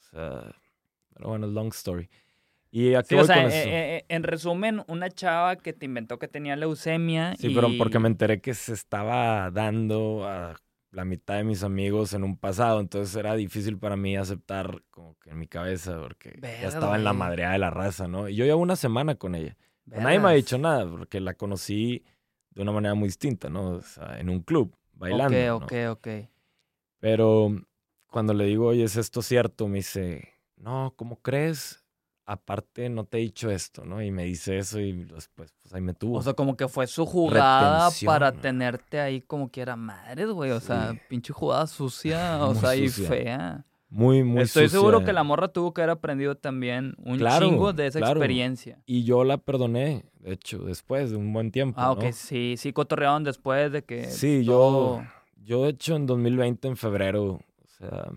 O 0.01 0.03
sea. 0.11 0.55
Pero 1.13 1.29
bueno, 1.29 1.47
long 1.47 1.69
story. 1.69 2.09
¿Y 2.69 2.93
a 2.95 3.01
qué 3.01 3.09
Sí, 3.09 3.15
voy 3.15 3.23
o 3.23 3.27
sea, 3.27 3.35
con 3.43 3.45
eh, 3.45 3.59
eso? 3.59 3.69
eh, 3.69 4.05
en 4.09 4.23
resumen, 4.23 4.83
una 4.87 5.09
chava 5.09 5.55
que 5.55 5.71
te 5.73 5.85
inventó 5.85 6.19
que 6.19 6.27
tenía 6.27 6.55
leucemia. 6.57 7.35
sí, 7.37 7.49
pero 7.55 7.69
porque 7.77 7.97
me 7.99 8.07
enteré 8.09 8.41
que 8.41 8.53
se 8.53 8.73
estaba 8.73 9.49
dando 9.51 10.27
a 10.27 10.55
la 10.97 11.05
mitad 11.05 11.35
de 11.35 11.43
mis 11.43 11.61
amigos 11.61 12.13
en 12.13 12.23
un 12.23 12.37
pasado, 12.37 12.79
entonces 12.79 13.15
era 13.15 13.35
difícil 13.35 13.77
para 13.77 13.95
mí 13.95 14.17
aceptar 14.17 14.81
como 14.89 15.15
que 15.19 15.29
en 15.29 15.37
mi 15.37 15.47
cabeza, 15.47 15.99
porque 16.01 16.39
ya 16.41 16.69
estaba 16.69 16.95
en 16.95 17.03
la 17.03 17.13
madreada 17.13 17.53
de 17.53 17.59
la 17.59 17.69
raza, 17.69 18.07
¿no? 18.07 18.27
Y 18.27 18.35
yo 18.35 18.45
llevo 18.45 18.63
una 18.63 18.75
semana 18.75 19.13
con 19.13 19.35
ella. 19.35 19.55
Pero 19.87 20.01
Nadie 20.01 20.19
me 20.19 20.29
ha 20.29 20.31
dicho 20.31 20.57
nada, 20.57 20.89
porque 20.89 21.19
la 21.19 21.35
conocí 21.35 22.03
de 22.49 22.63
una 22.63 22.71
manera 22.71 22.95
muy 22.95 23.09
distinta, 23.09 23.47
¿no? 23.47 23.73
O 23.73 23.81
sea, 23.83 24.19
en 24.19 24.27
un 24.27 24.39
club, 24.39 24.75
bailando. 24.93 25.57
Ok, 25.57 25.71
ok, 25.71 25.73
ok. 25.91 26.07
Pero 26.97 27.51
cuando 28.07 28.33
le 28.33 28.45
digo, 28.45 28.65
oye, 28.65 28.83
¿es 28.83 28.95
esto 28.95 29.21
cierto? 29.21 29.67
Me 29.67 29.77
dice, 29.77 30.27
no, 30.55 30.95
¿cómo 30.95 31.21
crees? 31.21 31.85
Aparte, 32.29 32.89
no 32.89 33.05
te 33.05 33.17
he 33.17 33.21
dicho 33.21 33.49
esto, 33.49 33.85
¿no? 33.85 34.01
Y 34.03 34.11
me 34.11 34.25
dice 34.25 34.57
eso 34.57 34.81
y 34.81 35.05
después, 35.05 35.53
pues 35.61 35.73
ahí 35.73 35.79
me 35.79 35.93
tuvo. 35.93 36.17
O 36.17 36.21
sea, 36.21 36.33
como 36.33 36.57
que 36.57 36.67
fue 36.67 36.85
su 36.85 37.05
jugada 37.05 37.85
Retención. 37.85 38.05
para 38.13 38.33
tenerte 38.33 38.99
ahí 38.99 39.21
como 39.21 39.49
que 39.49 39.61
era 39.61 39.77
madres, 39.77 40.27
güey. 40.27 40.51
O 40.51 40.59
sea, 40.59 40.93
pinche 41.07 41.31
jugada 41.31 41.65
sucia, 41.67 42.43
o 42.43 42.51
Muy 42.53 42.59
sea, 42.59 42.75
y 42.75 42.89
fea. 42.89 43.65
muy, 43.89 44.25
muy 44.25 44.41
Estoy 44.41 44.65
sucia. 44.65 44.79
seguro 44.79 45.05
que 45.05 45.13
la 45.13 45.23
morra 45.23 45.47
tuvo 45.47 45.73
que 45.73 45.79
haber 45.81 45.91
aprendido 45.91 46.35
también 46.35 46.95
un 46.97 47.17
Claro, 47.17 47.47
chingo 47.47 47.71
de 47.71 47.87
esa 47.87 47.99
claro. 47.99 48.19
experiencia. 48.19 48.81
Y 48.85 49.05
yo 49.05 49.23
la 49.23 49.37
perdoné, 49.37 50.03
de 50.19 50.33
hecho, 50.33 50.57
después 50.65 51.11
de 51.11 51.15
un 51.15 51.31
buen 51.31 51.51
tiempo, 51.51 51.79
Ah, 51.79 51.85
¿no? 51.85 51.91
ok, 51.93 52.11
sí, 52.11 52.55
sí 52.57 52.73
cotorrearon 52.73 53.23
después 53.23 53.71
de 53.71 53.85
que 53.85 54.03
Sí, 54.11 54.43
yo, 54.43 55.01
yo 55.37 55.63
de 55.63 55.69
hecho 55.69 55.95
en 55.95 56.05
2020, 56.05 56.67
en 56.67 56.75
febrero, 56.75 57.23
o 57.35 57.67
sea, 57.79 58.09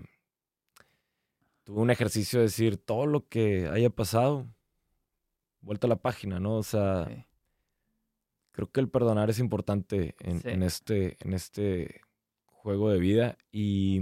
tuve 1.70 1.82
un 1.82 1.90
ejercicio 1.90 2.40
de 2.40 2.46
decir 2.46 2.78
todo 2.78 3.06
lo 3.06 3.28
que 3.28 3.68
haya 3.68 3.90
pasado, 3.90 4.44
vuelta 5.60 5.86
a 5.86 5.90
la 5.90 6.02
página, 6.02 6.40
¿no? 6.40 6.56
O 6.56 6.64
sea, 6.64 7.06
Sí. 7.08 7.24
creo 8.50 8.72
que 8.72 8.80
el 8.80 8.88
perdonar 8.88 9.30
es 9.30 9.38
importante 9.38 10.16
en, 10.18 10.40
Sí. 10.40 10.48
en 10.48 10.64
este, 10.64 11.16
en 11.20 11.32
este 11.32 12.00
juego 12.46 12.90
de 12.90 12.98
vida 12.98 13.38
y 13.52 14.00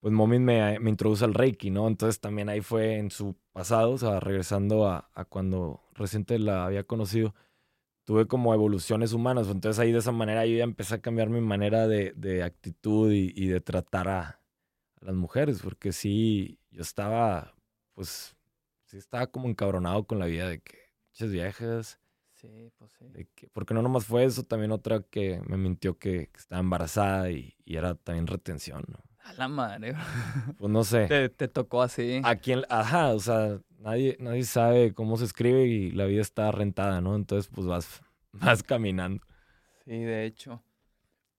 pues 0.00 0.12
Momin 0.12 0.44
me, 0.44 0.78
me 0.78 0.90
introduce 0.90 1.24
al 1.24 1.32
Reiki, 1.32 1.70
¿no? 1.70 1.88
Entonces 1.88 2.20
también 2.20 2.50
ahí 2.50 2.60
fue 2.60 2.98
en 2.98 3.10
su 3.10 3.36
pasado, 3.52 3.92
o 3.92 3.98
sea, 3.98 4.20
regresando 4.20 4.86
a, 4.86 5.08
a 5.14 5.24
cuando 5.24 5.80
reciente 5.94 6.38
la 6.38 6.66
había 6.66 6.84
conocido, 6.84 7.34
tuve 8.04 8.26
como 8.28 8.52
evoluciones 8.52 9.14
humanas, 9.14 9.48
entonces 9.48 9.78
ahí 9.80 9.92
de 9.92 9.98
esa 10.00 10.12
manera 10.12 10.44
yo 10.44 10.58
ya 10.58 10.64
empecé 10.64 10.96
a 10.96 11.00
cambiar 11.00 11.30
mi 11.30 11.40
manera 11.40 11.88
de, 11.88 12.12
de 12.16 12.42
actitud 12.42 13.10
y, 13.12 13.32
y 13.34 13.46
de 13.48 13.60
tratar 13.62 14.08
a, 14.08 14.20
a 15.00 15.04
las 15.04 15.14
mujeres, 15.14 15.60
porque 15.62 15.92
sí, 15.92 16.58
yo 16.76 16.82
estaba, 16.82 17.54
pues, 17.94 18.36
sí 18.84 18.98
estaba 18.98 19.26
como 19.28 19.48
encabronado 19.48 20.04
con 20.06 20.18
la 20.18 20.26
vida 20.26 20.46
de 20.48 20.60
que 20.60 20.76
muchas 21.08 21.30
viejas, 21.30 21.98
Sí, 22.34 22.70
pues 22.76 22.92
sí. 22.98 23.06
de 23.08 23.26
que- 23.34 23.48
porque 23.48 23.72
no 23.72 23.80
nomás 23.80 24.04
fue 24.04 24.24
eso, 24.24 24.42
también 24.42 24.70
otra 24.72 25.00
que 25.02 25.40
me 25.46 25.56
mintió 25.56 25.98
que, 25.98 26.28
que 26.28 26.38
estaba 26.38 26.60
embarazada 26.60 27.30
y, 27.30 27.56
y 27.64 27.76
era 27.76 27.94
también 27.94 28.26
retención, 28.26 28.84
¿no? 28.88 28.98
A 29.24 29.32
la 29.32 29.48
madre. 29.48 29.94
Pues 30.58 30.70
no 30.70 30.84
sé. 30.84 31.06
te, 31.08 31.30
te 31.30 31.48
tocó 31.48 31.80
así. 31.82 32.20
A 32.22 32.36
quién, 32.36 32.62
ajá, 32.68 33.14
o 33.14 33.20
sea, 33.20 33.58
nadie, 33.78 34.16
nadie 34.20 34.44
sabe 34.44 34.92
cómo 34.92 35.16
se 35.16 35.24
escribe 35.24 35.64
y 35.66 35.90
la 35.92 36.04
vida 36.04 36.20
está 36.20 36.50
rentada, 36.52 37.00
¿no? 37.00 37.16
Entonces, 37.16 37.50
pues 37.52 37.66
vas, 37.66 38.02
vas 38.32 38.62
caminando. 38.62 39.24
Sí, 39.86 39.92
de 39.98 40.26
hecho. 40.26 40.62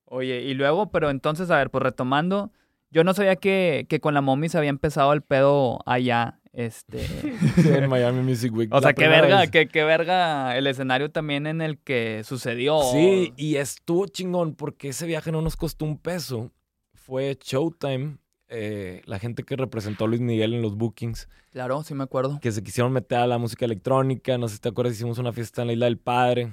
Oye, 0.06 0.42
y 0.42 0.54
luego, 0.56 0.90
pero 0.90 1.10
entonces, 1.12 1.52
a 1.52 1.58
ver, 1.58 1.70
pues 1.70 1.84
retomando, 1.84 2.52
yo 2.92 3.04
no 3.04 3.14
sabía 3.14 3.36
que, 3.36 3.86
que 3.90 4.00
con 4.00 4.14
la 4.14 4.22
mommy 4.22 4.50
se 4.50 4.58
había 4.58 4.70
empezado 4.70 5.14
el 5.14 5.22
pedo 5.22 5.80
allá 5.86 6.40
Este. 6.54 7.00
Sí, 7.56 7.70
en 7.70 7.90
Miami 7.90 8.22
Music 8.24 8.54
Week. 8.54 8.74
o 8.74 8.82
sea, 8.82 8.94
qué 8.94 9.08
verga, 9.08 9.48
qué, 9.48 9.68
qué 9.68 9.84
verga 9.84 10.58
el 10.58 10.66
escenario 10.68 11.12
también 11.12 11.46
en 11.48 11.62
el 11.62 11.78
que 11.80 12.24
sucedió. 12.24 12.82
Sí, 12.92 13.34
y 13.38 13.56
estuvo 13.58 14.08
chingón 14.08 14.56
porque 14.56 14.90
ese 14.90 15.06
viaje 15.06 15.32
no 15.32 15.42
nos 15.42 15.56
costó 15.56 15.86
un 15.86 15.98
peso. 16.00 16.52
Fue 16.96 17.38
Showtime, 17.42 18.18
eh, 18.50 19.02
la 19.06 19.20
gente 19.20 19.44
que 19.44 19.56
representó 19.56 20.06
a 20.06 20.08
Luis 20.08 20.22
Miguel 20.22 20.54
en 20.54 20.62
los 20.62 20.76
bookings, 20.78 21.28
Claro, 21.52 21.82
sí 21.84 21.94
me 21.96 22.04
acuerdo. 22.04 22.40
que 22.42 22.52
se 22.52 22.62
quisieron 22.64 22.92
meter 22.94 23.18
a 23.20 23.28
la 23.28 23.38
música 23.38 23.66
electrónica. 23.66 24.38
No 24.38 24.48
sé 24.48 24.56
si 24.56 24.62
te 24.62 24.70
acuerdas, 24.70 24.94
hicimos 24.96 25.18
una 25.18 25.32
fiesta 25.34 25.62
en 25.62 25.68
la 25.68 25.74
Isla 25.74 25.86
del 25.86 25.98
Padre. 25.98 26.52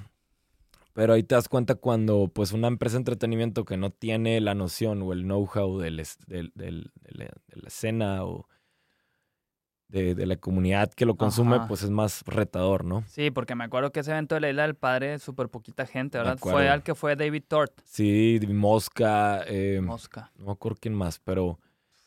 Pero 0.94 1.12
ahí 1.12 1.22
te 1.24 1.34
das 1.34 1.48
cuenta 1.48 1.74
cuando 1.74 2.30
pues 2.32 2.52
una 2.52 2.68
empresa 2.68 2.94
de 2.94 3.00
entretenimiento 3.00 3.64
que 3.66 3.76
no 3.76 3.90
tiene 3.90 4.40
la 4.40 4.54
noción 4.54 5.02
o 5.02 5.12
el 5.12 5.24
know-how 5.24 5.78
del 5.78 6.00
es- 6.00 6.18
del- 6.26 6.52
del- 6.54 6.90
de, 7.02 7.30
la, 7.52 7.68
escena 7.68 8.24
o 8.24 8.48
de, 9.88 10.14
de 10.14 10.26
la 10.26 10.36
comunidad 10.36 10.92
que 10.92 11.04
lo 11.04 11.16
consume, 11.16 11.56
Ajá. 11.56 11.68
pues 11.68 11.82
es 11.82 11.90
más 11.90 12.22
retador, 12.26 12.84
¿no? 12.84 13.04
Sí, 13.06 13.30
porque 13.30 13.54
me 13.54 13.64
acuerdo 13.64 13.92
que 13.92 14.00
ese 14.00 14.10
evento 14.12 14.34
de 14.34 14.40
la 14.40 14.50
Isla 14.50 14.62
del 14.62 14.74
Padre, 14.74 15.18
súper 15.18 15.48
poquita 15.48 15.86
gente, 15.86 16.18
¿verdad? 16.18 16.38
Fue 16.38 16.68
al 16.68 16.82
que 16.82 16.94
fue 16.94 17.14
David 17.16 17.44
Tort, 17.46 17.72
Sí, 17.84 18.40
Mosca, 18.48 19.42
eh, 19.46 19.80
Mosca. 19.82 20.32
no 20.36 20.46
me 20.46 20.52
acuerdo 20.52 20.78
quién 20.80 20.94
más, 20.94 21.18
pero 21.20 21.58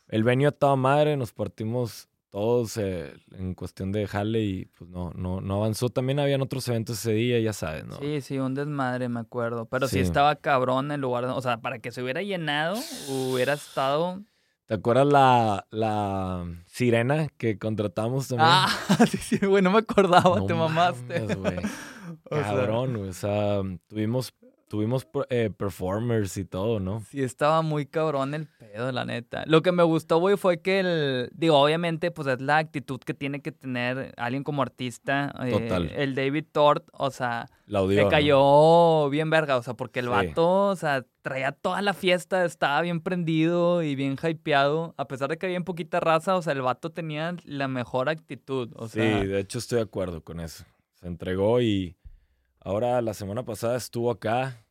el 0.07 0.23
venio 0.23 0.49
a 0.49 0.51
toda 0.53 0.75
madre, 0.75 1.15
nos 1.17 1.31
partimos 1.33 2.09
todos 2.29 2.77
eh, 2.77 3.13
en 3.31 3.53
cuestión 3.55 3.91
de 3.91 4.05
jale 4.07 4.41
y 4.43 4.65
pues 4.77 4.89
no, 4.89 5.11
no, 5.15 5.41
no 5.41 5.55
avanzó. 5.55 5.89
También 5.89 6.19
habían 6.19 6.41
otros 6.41 6.67
eventos 6.67 6.99
ese 6.99 7.13
día, 7.13 7.39
ya 7.39 7.53
sabes, 7.53 7.85
¿no? 7.85 7.97
Sí, 7.99 8.21
sí, 8.21 8.37
un 8.39 8.53
desmadre, 8.53 9.09
me 9.09 9.19
acuerdo. 9.21 9.65
Pero 9.65 9.87
sí, 9.87 9.95
Sí. 9.95 10.01
estaba 10.01 10.35
cabrón 10.35 10.91
el 10.91 11.01
lugar. 11.01 11.25
O 11.25 11.41
sea, 11.41 11.57
para 11.57 11.79
que 11.79 11.91
se 11.91 12.03
hubiera 12.03 12.21
llenado, 12.21 12.77
hubiera 13.09 13.53
estado. 13.53 14.21
¿Te 14.65 14.73
acuerdas 14.73 15.07
la, 15.07 15.65
la 15.71 16.45
sirena 16.65 17.29
que 17.37 17.57
contratamos 17.57 18.27
también? 18.27 18.49
Ah, 18.51 18.67
sí, 19.09 19.17
sí, 19.17 19.37
güey, 19.45 19.63
no 19.63 19.71
me 19.71 19.79
acordaba, 19.79 20.39
No 20.39 20.45
te 20.45 20.53
mamaste. 20.53 21.19
mames, 21.21 21.37
güey. 21.37 21.55
Cabrón, 22.29 22.97
güey. 22.97 23.09
O 23.09 23.13
sea, 23.13 23.61
tuvimos, 23.87 24.33
tuvimos 24.67 25.07
eh, 25.29 25.49
performers 25.55 26.37
y 26.37 26.45
todo, 26.45 26.79
¿no? 26.79 27.01
Sí, 27.09 27.21
estaba 27.23 27.61
muy 27.61 27.85
cabrón 27.85 28.33
el 28.33 28.47
pedo, 28.47 28.91
la 28.91 29.05
neta. 29.05 29.43
Lo 29.47 29.61
que 29.61 29.71
me 29.71 29.83
gustó, 29.83 30.17
güey, 30.19 30.37
fue 30.37 30.61
que 30.61 30.79
el. 30.79 31.29
Digo, 31.33 31.57
obviamente, 31.59 32.11
pues 32.11 32.27
es 32.27 32.41
la 32.41 32.57
actitud 32.57 32.99
que 32.99 33.13
tiene 33.13 33.41
que 33.41 33.51
tener 33.51 34.13
alguien 34.17 34.43
como 34.43 34.61
artista. 34.61 35.33
eh, 35.43 35.51
Total. 35.51 35.89
el 35.95 36.15
David 36.15 36.45
Tort, 36.51 36.87
o 36.91 37.11
sea, 37.11 37.47
La 37.65 37.79
audio. 37.79 38.03
le 38.03 38.09
cayó 38.09 39.09
bien 39.09 39.29
verga, 39.29 39.57
o 39.57 39.63
sea, 39.63 39.73
porque 39.73 39.99
el 39.99 40.05
Sí. 40.07 40.11
vato, 40.11 40.67
o 40.67 40.75
sea, 40.75 41.05
traía 41.21 41.51
toda 41.51 41.81
la 41.81 41.93
fiesta, 41.93 42.45
estaba 42.45 42.81
bien 42.81 43.01
prendido 43.01 43.83
y 43.83 43.95
bien 43.95 44.17
hypeado. 44.21 44.93
A 44.97 45.07
pesar 45.07 45.29
de 45.29 45.37
que 45.37 45.45
había 45.45 45.59
poquita 45.61 45.99
raza, 45.99 46.35
o 46.35 46.41
sea, 46.41 46.53
el 46.53 46.61
vato 46.61 46.89
tenía 46.91 47.35
la 47.45 47.67
mejor 47.67 48.09
actitud, 48.09 48.69
o 48.75 48.87
Sí, 48.87 48.99
sea. 48.99 49.23
de 49.23 49.39
hecho 49.39 49.57
estoy 49.59 49.77
de 49.77 49.83
acuerdo 49.83 50.21
con 50.23 50.39
eso. 50.39 50.63
Se 50.95 51.07
entregó 51.07 51.61
y 51.61 51.95
ahora 52.67 53.01
la 53.01 53.13
semana 53.13 53.43
pasada 53.43 53.77
estuvo 53.77 54.11
acá. 54.11 54.63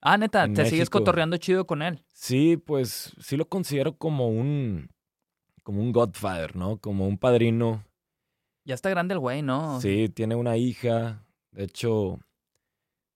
Ah, 0.00 0.18
neta, 0.18 0.46
te 0.52 0.66
sigues 0.66 0.90
cotorreando 0.90 1.36
chido 1.36 1.66
con 1.66 1.80
él. 1.82 2.04
Sí, 2.12 2.56
pues 2.56 3.12
sí 3.20 3.36
lo 3.36 3.48
considero 3.48 3.96
como 3.96 4.28
un 4.28 4.90
como 5.62 5.80
un 5.80 5.92
godfather, 5.92 6.56
¿no? 6.56 6.78
Como 6.78 7.06
un 7.06 7.18
padrino. 7.18 7.84
Ya 8.64 8.74
está 8.74 8.90
grande 8.90 9.14
el 9.14 9.20
güey, 9.20 9.42
¿no? 9.42 9.80
Sí, 9.80 10.08
tiene 10.08 10.34
una 10.34 10.56
hija. 10.56 11.24
De 11.52 11.64
hecho, 11.64 12.18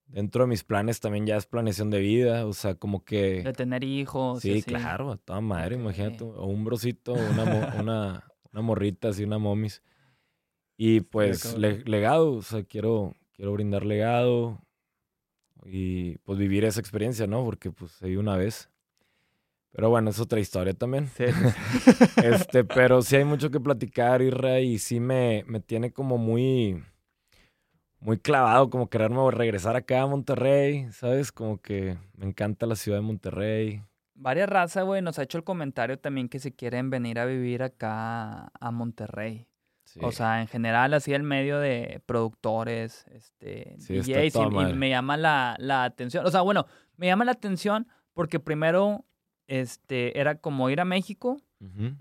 dentro 0.07 0.45
de 0.45 0.49
mis 0.49 0.63
planes 0.65 1.01
también 1.01 1.27
ya 1.27 1.37
es 1.37 1.47
planeación 1.47 1.91
de 1.91 1.99
vida. 2.01 2.47
O 2.47 2.53
sea, 2.53 2.77
como 2.77 3.05
que... 3.05 3.43
De 3.43 3.53
tener 3.53 3.83
hijos. 3.85 4.43
Sí, 4.43 4.63
claro, 4.63 5.13
a 5.13 5.17
toda 5.17 5.41
madre, 5.41 5.75
imagínate. 5.75 6.23
O 6.25 6.47
un 6.47 6.65
brocito, 6.65 7.13
una, 7.15 7.45
mo- 7.45 7.67
una, 7.83 8.25
una 8.53 8.63
morrita, 8.63 9.09
así, 9.09 9.25
una 9.25 9.39
momis. 9.39 9.83
Y 10.77 11.01
pues 11.01 11.57
le- 11.57 11.83
legado, 11.85 12.33
o 12.35 12.43
sea, 12.43 12.63
quiero, 12.63 13.15
quiero 13.37 13.53
brindar 13.53 13.85
legado 13.85 14.61
y 15.65 16.19
pues 16.19 16.39
vivir 16.39 16.65
esa 16.65 16.81
experiencia, 16.81 17.27
¿no? 17.27 17.45
Porque 17.45 17.71
pues 17.71 17.93
se 17.93 18.07
dio 18.09 18.21
una 18.21 18.37
vez. 18.37 18.71
Pero 19.73 19.91
bueno, 19.91 20.09
es 20.11 20.19
otra 20.19 20.41
historia 20.41 20.73
también. 20.73 21.09
Sí. 21.09 21.25
Este, 22.25 22.65
pero 22.65 23.03
sí 23.03 23.17
hay 23.17 23.25
mucho 23.25 23.51
que 23.51 23.61
platicar, 23.61 24.23
Irra, 24.23 24.61
y 24.61 24.79
sí 24.79 25.01
me, 25.01 25.45
me 25.47 25.61
tiene 25.61 25.93
como 25.93 26.17
muy, 26.17 26.83
muy 28.01 28.19
clavado, 28.19 28.71
como 28.71 28.89
quererme 28.89 29.31
regresar 29.31 29.77
acá 29.77 30.03
a 30.03 30.07
Monterrey, 30.07 30.89
¿sabes? 30.93 31.31
Como 31.31 31.61
que 31.61 31.99
me 32.17 32.27
encanta 32.27 32.67
la 32.67 32.75
ciudad 32.75 32.99
de 32.99 33.03
Monterrey. 33.03 33.83
Varias 34.15 34.49
razas, 34.49 34.85
güey, 34.85 35.03
nos 35.03 35.19
ha 35.19 35.25
hecho 35.25 35.37
el 35.37 35.45
comentario 35.45 35.99
también 35.99 36.31
que 36.31 36.39
si 36.39 36.53
quieren 36.53 36.89
venir 36.89 37.19
a 37.19 37.27
vivir 37.27 37.63
acá 37.63 38.51
a 38.59 38.71
Monterrey. 38.71 39.47
Sí. 39.99 40.05
O 40.05 40.13
sea, 40.13 40.43
en 40.43 40.47
general, 40.47 40.93
así 40.95 41.15
el 41.15 41.23
medio 41.23 41.59
de 41.59 42.03
productores, 42.07 43.07
este, 43.13 43.77
Sí, 43.79 43.95
DJs, 44.01 44.35
y- 44.71 44.75
me 44.75 44.91
llama 44.91 45.17
la, 45.17 45.57
la 45.59 45.85
atención. 45.85 46.27
O 46.27 46.31
sea, 46.31 46.43
bueno, 46.43 46.67
me 46.97 47.07
llama 47.07 47.25
la 47.25 47.33
atención 47.33 47.89
porque 48.13 48.39
primero, 48.41 49.05
este, 49.47 50.19
era 50.21 50.35
como 50.37 50.69
ir 50.71 50.81
a 50.81 50.85
México, 50.85 51.39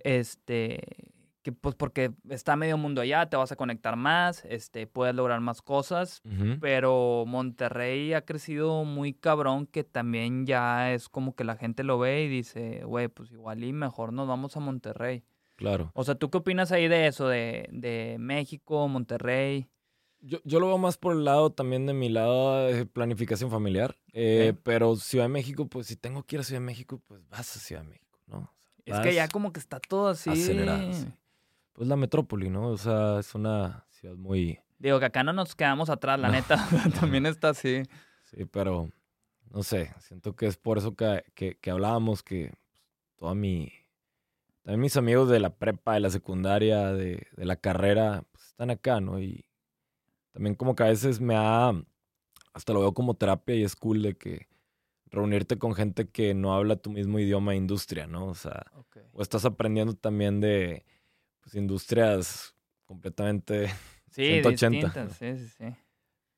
este, 0.04 0.82
que 1.42 1.52
pues 1.52 1.76
porque 1.76 2.12
está 2.30 2.56
medio 2.56 2.78
mundo 2.78 3.02
allá, 3.02 3.28
te 3.28 3.38
vas 3.38 3.52
a 3.52 3.56
conectar 3.56 3.96
más, 3.96 4.44
este, 4.46 4.88
puedes 4.88 5.14
lograr 5.16 5.40
más 5.42 5.62
cosas, 5.62 6.22
pero 6.60 7.24
Monterrey 7.28 8.14
ha 8.14 8.26
crecido 8.26 8.84
muy 8.84 9.14
cabrón 9.14 9.68
que 9.68 9.84
también 9.84 10.46
ya 10.46 10.92
es 10.92 11.08
como 11.08 11.36
que 11.36 11.44
la 11.44 11.56
gente 11.56 11.84
lo 11.84 12.00
ve 12.00 12.24
y 12.24 12.28
dice, 12.30 12.82
güey, 12.84 13.08
pues 13.10 13.32
igual 13.32 13.64
y 13.64 13.74
mejor 13.74 14.12
nos 14.12 14.28
vamos 14.28 14.58
a 14.58 14.60
Monterrey. 14.60 15.24
Claro. 15.56 15.92
O 15.94 16.04
sea, 16.04 16.16
¿tú 16.16 16.30
qué 16.30 16.38
opinas 16.38 16.72
ahí 16.72 16.88
de 16.88 17.08
eso, 17.08 17.28
de, 17.28 17.68
de 17.72 18.18
México, 18.20 18.88
Monterrey? 18.88 19.68
Yo, 20.20 20.40
yo 20.44 20.60
lo 20.60 20.68
veo 20.68 20.78
más 20.78 20.98
por 20.98 21.14
el 21.16 21.24
lado 21.24 21.52
también 21.52 21.86
de 21.86 21.94
mi 21.94 22.10
lado 22.10 22.66
de 22.68 22.86
planificación 22.86 23.52
familiar. 23.52 23.96
Eh. 24.14 24.54
Pero 24.64 24.96
Ciudad 24.96 25.26
de 25.26 25.30
México, 25.30 25.68
pues 25.68 25.88
si 25.88 25.96
tengo 25.96 26.24
que 26.24 26.36
ir 26.36 26.40
a 26.40 26.44
Ciudad 26.44 26.62
de 26.62 26.66
México, 26.66 27.02
pues 27.08 27.22
vas 27.30 27.56
a 27.56 27.60
Ciudad 27.60 27.84
de 27.84 27.90
México, 27.90 28.20
¿no? 28.28 28.38
O 28.38 28.52
sea, 28.86 28.96
Es 28.98 29.08
que 29.08 29.14
ya 29.14 29.28
como 29.28 29.54
que 29.54 29.60
está 29.60 29.80
todo 29.80 30.10
así. 30.10 30.30
acelerado, 30.32 30.92
sí. 30.94 31.08
Pues 31.74 31.88
la 31.88 31.96
metrópoli, 31.96 32.50
¿no? 32.50 32.70
O 32.70 32.78
sea, 32.78 33.20
es 33.20 33.36
una 33.36 33.86
ciudad 33.90 34.16
muy... 34.16 34.60
Digo 34.80 35.00
que 35.00 35.06
acá 35.06 35.24
no 35.24 35.32
nos 35.34 35.56
quedamos 35.56 35.90
atrás, 35.90 36.20
la 36.20 36.28
No. 36.28 36.34
neta, 36.34 36.58
también 37.00 37.26
está 37.26 37.50
así. 37.50 37.84
Sí, 38.24 38.46
pero 38.46 38.90
no 39.52 39.64
sé, 39.64 39.94
siento 40.00 40.36
que 40.36 40.48
es 40.48 40.58
por 40.58 40.78
eso 40.78 40.96
que, 40.96 41.24
que, 41.34 41.58
que 41.58 41.72
hablábamos 41.72 42.24
que 42.24 42.52
pues, 42.72 42.84
toda 43.16 43.36
mi... 43.36 43.72
También 44.66 44.82
mis 44.82 44.98
amigos 44.98 45.30
de 45.30 45.40
la 45.40 45.52
prepa, 45.52 45.94
de 45.94 46.00
la 46.00 46.10
secundaria, 46.10 46.92
de, 46.92 47.28
de 47.38 47.46
la 47.46 47.56
carrera, 47.56 48.24
pues 48.32 48.48
están 48.48 48.72
acá, 48.72 49.00
¿no? 49.00 49.20
Y 49.22 49.46
también 50.32 50.56
como 50.56 50.76
que 50.76 50.82
a 50.82 50.88
veces 50.88 51.22
me 51.22 51.36
ha... 51.38 51.72
Hasta 52.52 52.74
lo 52.74 52.80
veo 52.80 52.94
como 52.96 53.14
terapia 53.14 53.54
y 53.54 53.64
es 53.64 53.76
cool 53.76 54.02
de 54.02 54.18
que 54.18 54.48
reunirte 55.06 55.60
con 55.60 55.76
gente 55.76 56.10
que 56.10 56.34
no 56.34 56.56
habla 56.56 56.78
tu 56.78 56.90
mismo 56.90 57.20
idioma 57.20 57.52
de 57.52 57.58
industria, 57.58 58.08
¿no? 58.08 58.26
O 58.26 58.34
sea, 58.34 58.66
o 59.14 59.22
estás 59.22 59.46
aprendiendo 59.46 59.94
también 59.94 60.42
de 60.42 60.84
pues, 61.42 61.54
industrias 61.56 62.56
completamente... 62.86 63.70
Sí, 64.10 64.42
180. 64.42 64.88
distintas, 64.88 65.18
sí, 65.18 65.36
sí, 65.36 65.48
sí. 65.58 65.76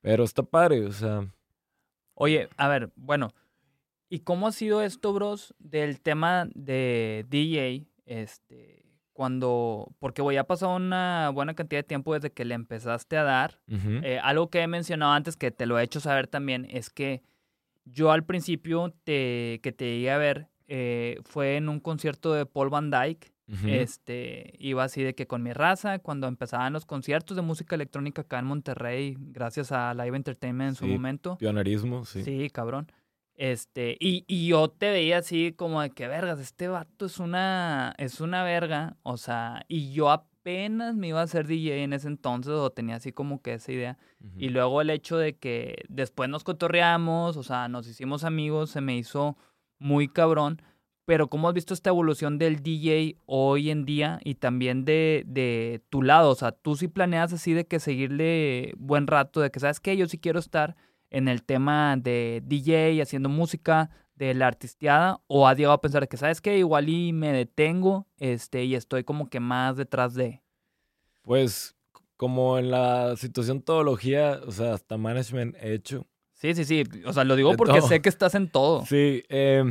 Pero 0.02 0.24
está 0.24 0.42
padre, 0.42 0.84
o 0.84 0.92
sea... 0.92 1.32
Oye, 2.16 2.50
a 2.58 2.68
ver, 2.68 2.92
bueno, 2.96 3.30
¿y 4.10 4.22
cómo 4.22 4.48
ha 4.48 4.52
sido 4.52 4.82
esto, 4.82 5.14
bros, 5.14 5.54
del 5.60 6.02
tema 6.02 6.50
de 6.56 7.24
DJ? 7.30 7.86
Este, 8.08 8.84
cuando, 9.14 9.96
porque 10.00 10.22
voy, 10.22 10.38
ha 10.38 10.46
pasado 10.46 10.76
una 10.76 11.30
buena 11.34 11.54
cantidad 11.54 11.80
de 11.80 11.88
tiempo 11.88 12.14
desde 12.14 12.32
que 12.32 12.46
le 12.46 12.56
empezaste 12.56 13.18
a 13.18 13.24
dar. 13.24 13.60
Eh, 13.68 14.20
algo 14.22 14.50
que 14.50 14.62
he 14.62 14.68
mencionado 14.68 15.12
antes, 15.12 15.36
que 15.36 15.52
te 15.52 15.66
lo 15.66 15.78
he 15.78 15.84
hecho 15.84 16.00
saber 16.00 16.28
también, 16.28 16.68
es 16.70 16.90
que 16.90 17.22
yo 17.86 18.12
al 18.12 18.26
principio 18.26 18.94
te, 19.04 19.60
que 19.64 19.72
te 19.72 19.86
llegué 19.86 20.12
a 20.12 20.18
ver 20.18 20.48
eh, 20.68 21.20
fue 21.24 21.58
en 21.58 21.70
un 21.70 21.80
concierto 21.80 22.34
de 22.34 22.46
Paul 22.46 22.70
Van 22.70 22.92
Dyke. 22.92 23.32
Este, 23.66 24.54
iba 24.60 24.84
así 24.84 25.02
de 25.04 25.16
que 25.16 25.26
con 25.26 25.42
mi 25.42 25.54
raza, 25.54 26.00
cuando 26.00 26.28
empezaban 26.28 26.74
los 26.74 26.86
conciertos 26.86 27.38
de 27.38 27.42
música 27.42 27.76
electrónica 27.76 28.24
acá 28.24 28.40
en 28.40 28.46
Monterrey, 28.46 29.16
gracias 29.18 29.72
a 29.72 29.94
Live 29.94 30.18
Entertainment 30.18 30.70
en 30.72 30.76
su 30.76 30.86
momento. 30.86 31.38
Pionerismo, 31.38 32.04
sí. 32.04 32.24
Sí, 32.24 32.50
cabrón. 32.50 32.92
Este, 33.38 33.96
y, 34.00 34.26
y 34.28 34.48
yo 34.48 34.68
te 34.68 34.90
veía 34.90 35.20
así 35.20 35.54
como 35.56 35.82
de 35.82 35.92
que 35.92 36.08
vergas, 36.08 36.40
este 36.40 36.68
vato 36.68 37.06
es 37.06 37.20
una, 37.20 37.94
es 38.00 38.20
una 38.20 38.44
verga. 38.44 38.98
O 39.04 39.18
sea, 39.18 39.64
y 39.68 39.94
yo 39.94 40.10
apenas 40.10 40.96
me 40.96 41.10
iba 41.10 41.22
a 41.22 41.24
hacer 41.24 41.46
DJ 41.46 41.84
en 41.84 41.94
ese 41.94 42.08
entonces, 42.08 42.54
o 42.54 42.72
tenía 42.72 42.96
así 42.96 43.14
como 43.14 43.42
que 43.42 43.54
esa 43.54 43.72
idea. 43.72 43.98
Y 44.38 44.50
luego 44.50 44.82
el 44.82 44.90
hecho 44.90 45.18
de 45.18 45.38
que 45.38 45.84
después 45.88 46.30
nos 46.30 46.44
cotorreamos, 46.44 47.38
o 47.38 47.44
sea, 47.44 47.68
nos 47.68 47.88
hicimos 47.88 48.24
amigos, 48.24 48.72
se 48.72 48.82
me 48.82 48.98
hizo 48.98 49.38
muy 49.78 50.08
cabrón. 50.08 50.62
Pero 51.06 51.30
¿cómo 51.30 51.48
has 51.48 51.54
visto 51.54 51.74
esta 51.74 51.92
evolución 51.92 52.38
del 52.38 52.62
DJ 52.62 53.18
hoy 53.28 53.70
en 53.70 53.86
día 53.86 54.20
y 54.26 54.36
también 54.36 54.84
de, 54.84 55.24
de 55.26 55.82
tu 55.90 56.02
lado? 56.02 56.32
O 56.32 56.36
sea, 56.36 56.52
tú 56.52 56.76
sí 56.76 56.90
planeas 56.90 57.32
así 57.32 57.54
de 57.54 57.66
que 57.66 57.80
seguirle 57.80 58.74
buen 58.78 59.08
rato, 59.08 59.40
de 59.40 59.52
que 59.52 59.60
sabes 59.60 59.80
que 59.80 59.96
yo 59.96 60.08
sí 60.08 60.18
quiero 60.18 60.40
estar 60.40 60.76
en 61.10 61.28
el 61.28 61.44
tema 61.44 61.98
de 61.98 62.42
DJ, 62.46 63.02
haciendo 63.02 63.30
música, 63.30 63.90
de 64.16 64.34
la 64.34 64.48
artisteada, 64.48 65.22
o 65.28 65.48
has 65.48 65.58
llegado 65.58 65.76
a 65.76 65.82
pensar 65.82 66.08
que 66.08 66.18
sabes 66.18 66.42
que 66.42 66.58
igual 66.58 66.90
y 66.90 67.14
me 67.14 67.32
detengo 67.32 68.08
este, 68.18 68.64
y 68.64 68.76
estoy 68.76 69.04
como 69.04 69.30
que 69.30 69.40
más 69.40 69.78
detrás 69.78 70.16
de... 70.16 70.42
Pues 71.22 71.76
como 72.16 72.58
en 72.58 72.72
la 72.72 73.16
situación 73.16 73.62
todología, 73.62 74.42
o 74.46 74.52
sea, 74.52 74.74
hasta 74.74 74.98
management 74.98 75.56
he 75.62 75.74
hecho. 75.74 76.08
Sí, 76.34 76.54
sí, 76.56 76.66
sí. 76.66 76.84
O 77.06 77.14
sea, 77.14 77.24
lo 77.24 77.36
digo 77.36 77.56
porque 77.56 77.82
sé 77.82 78.02
que 78.02 78.10
estás 78.10 78.36
en 78.36 78.50
todo. 78.50 78.86
Sí. 78.86 79.24
Eh, 79.30 79.64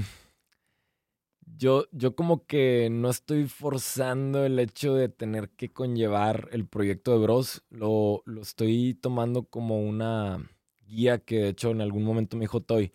yo, 1.56 1.86
yo 1.92 2.14
como 2.14 2.46
que 2.46 2.88
no 2.90 3.10
estoy 3.10 3.46
forzando 3.46 4.44
el 4.44 4.58
hecho 4.58 4.94
de 4.94 5.08
tener 5.08 5.50
que 5.50 5.72
conllevar 5.72 6.48
el 6.52 6.66
proyecto 6.66 7.12
de 7.12 7.18
Bros. 7.18 7.64
Lo, 7.70 8.22
lo 8.26 8.42
estoy 8.42 8.94
tomando 8.94 9.44
como 9.44 9.80
una 9.80 10.48
guía 10.86 11.18
que 11.18 11.40
de 11.40 11.48
hecho 11.48 11.70
en 11.70 11.80
algún 11.80 12.04
momento 12.04 12.36
me 12.36 12.42
dijo 12.42 12.60
Toy. 12.60 12.92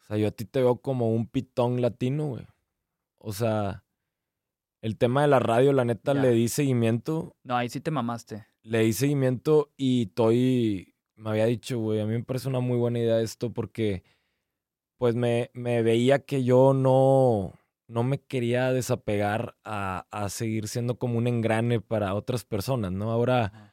O 0.00 0.04
sea, 0.04 0.16
yo 0.16 0.28
a 0.28 0.32
ti 0.32 0.44
te 0.44 0.60
veo 0.60 0.76
como 0.76 1.12
un 1.12 1.26
pitón 1.26 1.80
latino, 1.80 2.26
güey. 2.26 2.46
O 3.18 3.32
sea, 3.32 3.84
el 4.80 4.96
tema 4.96 5.22
de 5.22 5.28
la 5.28 5.38
radio, 5.38 5.72
la 5.72 5.84
neta, 5.84 6.12
le 6.12 6.30
di 6.30 6.48
seguimiento. 6.48 7.36
No, 7.44 7.56
ahí 7.56 7.68
sí 7.68 7.80
te 7.80 7.92
mamaste. 7.92 8.46
Le 8.62 8.80
di 8.80 8.92
seguimiento 8.92 9.72
y 9.76 10.06
Toy 10.06 10.94
me 11.14 11.30
había 11.30 11.46
dicho, 11.46 11.78
güey, 11.78 12.00
a 12.00 12.06
mí 12.06 12.12
me 12.12 12.24
parece 12.24 12.48
una 12.48 12.60
muy 12.60 12.76
buena 12.76 12.98
idea 12.98 13.20
esto 13.20 13.52
porque 13.52 14.02
pues 14.98 15.14
me, 15.14 15.50
me 15.54 15.82
veía 15.82 16.24
que 16.24 16.44
yo 16.44 16.74
no, 16.74 17.52
no 17.86 18.02
me 18.02 18.18
quería 18.20 18.72
desapegar 18.72 19.56
a, 19.64 20.06
a, 20.10 20.28
seguir 20.28 20.68
siendo 20.68 20.98
como 20.98 21.18
un 21.18 21.26
engrane 21.26 21.80
para 21.80 22.14
otras 22.14 22.44
personas, 22.44 22.92
¿no? 22.92 23.10
Ahora, 23.10 23.71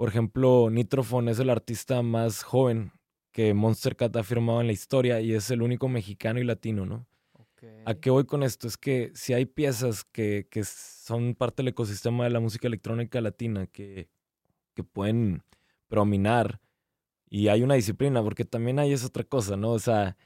por 0.00 0.08
ejemplo, 0.08 0.70
Nitrofon 0.70 1.28
es 1.28 1.40
el 1.40 1.50
artista 1.50 2.00
más 2.00 2.42
joven 2.42 2.90
que 3.32 3.52
Monster 3.52 3.96
Cat 3.96 4.16
ha 4.16 4.22
firmado 4.22 4.62
en 4.62 4.66
la 4.66 4.72
historia 4.72 5.20
y 5.20 5.34
es 5.34 5.50
el 5.50 5.60
único 5.60 5.90
mexicano 5.90 6.40
y 6.40 6.44
latino, 6.44 6.86
¿no? 6.86 7.06
¿A 7.84 7.92
qué 7.92 8.08
voy 8.08 8.24
con 8.24 8.42
esto? 8.42 8.66
Es 8.66 8.78
que 8.78 9.12
si 9.14 9.34
hay 9.34 9.44
piezas 9.44 10.04
que, 10.04 10.48
que 10.50 10.64
son 10.64 11.34
parte 11.34 11.56
del 11.62 11.68
ecosistema 11.68 12.24
de 12.24 12.30
la 12.30 12.40
música 12.40 12.66
electrónica 12.66 13.20
latina 13.20 13.66
que, 13.66 14.08
que 14.74 14.84
pueden 14.84 15.42
prominar 15.86 16.62
y 17.28 17.48
hay 17.48 17.62
una 17.62 17.74
disciplina, 17.74 18.22
porque 18.22 18.46
también 18.46 18.78
hay 18.78 18.94
esa 18.94 19.08
otra 19.08 19.24
cosa, 19.24 19.58
¿no? 19.58 19.72
O 19.72 19.78
sea, 19.78 20.16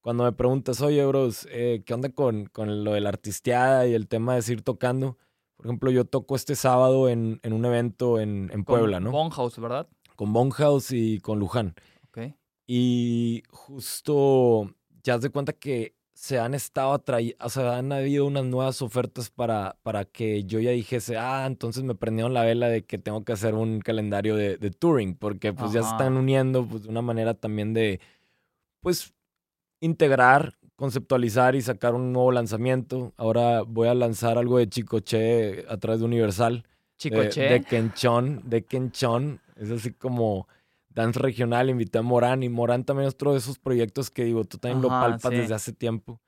cuando 0.00 0.24
me 0.24 0.32
preguntas, 0.32 0.80
oye, 0.80 1.06
bros, 1.06 1.46
eh, 1.52 1.84
¿qué 1.86 1.94
onda 1.94 2.08
con, 2.08 2.46
con, 2.46 2.82
lo 2.82 2.94
de 2.94 3.00
la 3.00 3.10
artisteada 3.10 3.86
y 3.86 3.94
el 3.94 4.08
tema 4.08 4.34
de 4.34 4.42
seguir 4.42 4.62
tocando? 4.62 5.18
Por 5.60 5.66
ejemplo, 5.66 5.90
yo 5.90 6.06
toco 6.06 6.36
este 6.36 6.56
sábado 6.56 7.10
en, 7.10 7.38
en 7.42 7.52
un 7.52 7.66
evento 7.66 8.18
en, 8.18 8.50
en 8.50 8.64
Puebla, 8.64 8.98
¿no? 8.98 9.12
Con 9.12 9.28
Bonhouse, 9.28 9.58
¿verdad? 9.58 9.86
Con 10.16 10.32
Bonhouse 10.32 10.92
y 10.92 11.20
con 11.20 11.38
Luján. 11.38 11.74
Ok. 12.08 12.32
Y 12.66 13.42
justo, 13.50 14.74
ya 15.02 15.16
has 15.16 15.20
de 15.20 15.28
cuenta 15.28 15.52
que 15.52 15.94
se 16.14 16.38
han 16.38 16.54
estado 16.54 16.94
atrayendo, 16.94 17.36
o 17.44 17.50
sea, 17.50 17.76
han 17.76 17.92
habido 17.92 18.24
unas 18.24 18.46
nuevas 18.46 18.80
ofertas 18.80 19.28
para, 19.28 19.76
para 19.82 20.06
que 20.06 20.44
yo 20.44 20.60
ya 20.60 20.70
dijese, 20.70 21.18
ah, 21.18 21.44
entonces 21.46 21.82
me 21.82 21.94
prendieron 21.94 22.32
la 22.32 22.42
vela 22.42 22.68
de 22.68 22.86
que 22.86 22.96
tengo 22.96 23.22
que 23.22 23.32
hacer 23.32 23.54
un 23.54 23.80
calendario 23.80 24.34
de, 24.36 24.56
de 24.56 24.70
touring, 24.70 25.14
porque 25.14 25.52
pues 25.52 25.72
ya 25.72 25.82
se 25.82 25.90
están 25.90 26.16
uniendo 26.16 26.66
pues, 26.66 26.84
de 26.84 26.88
una 26.88 27.02
manera 27.02 27.34
también 27.34 27.74
de, 27.74 28.00
pues, 28.80 29.12
integrar, 29.80 30.58
conceptualizar 30.80 31.56
y 31.56 31.60
sacar 31.60 31.94
un 31.94 32.10
nuevo 32.10 32.32
lanzamiento. 32.32 33.12
Ahora 33.18 33.60
voy 33.60 33.88
a 33.88 33.94
lanzar 33.94 34.38
algo 34.38 34.56
de 34.56 34.66
Chicoche 34.66 35.66
a 35.68 35.76
través 35.76 36.00
de 36.00 36.06
Universal. 36.06 36.64
Chicoche. 36.96 37.42
De, 37.42 37.48
de 37.50 37.62
Kenchon, 37.64 38.48
de 38.48 38.64
Kenchon. 38.64 39.42
Es 39.56 39.70
así 39.70 39.92
como 39.92 40.48
dance 40.88 41.18
regional. 41.18 41.68
Invité 41.68 41.98
a 41.98 42.02
Morán 42.02 42.42
y 42.42 42.48
Morán 42.48 42.84
también 42.84 43.08
es 43.08 43.12
otro 43.12 43.32
de 43.32 43.40
esos 43.40 43.58
proyectos 43.58 44.10
que 44.10 44.24
digo, 44.24 44.46
tú 44.46 44.56
también 44.56 44.80
lo 44.80 44.88
palpas 44.88 45.30
desde 45.30 45.52
hace 45.52 45.74
tiempo. 45.74 46.18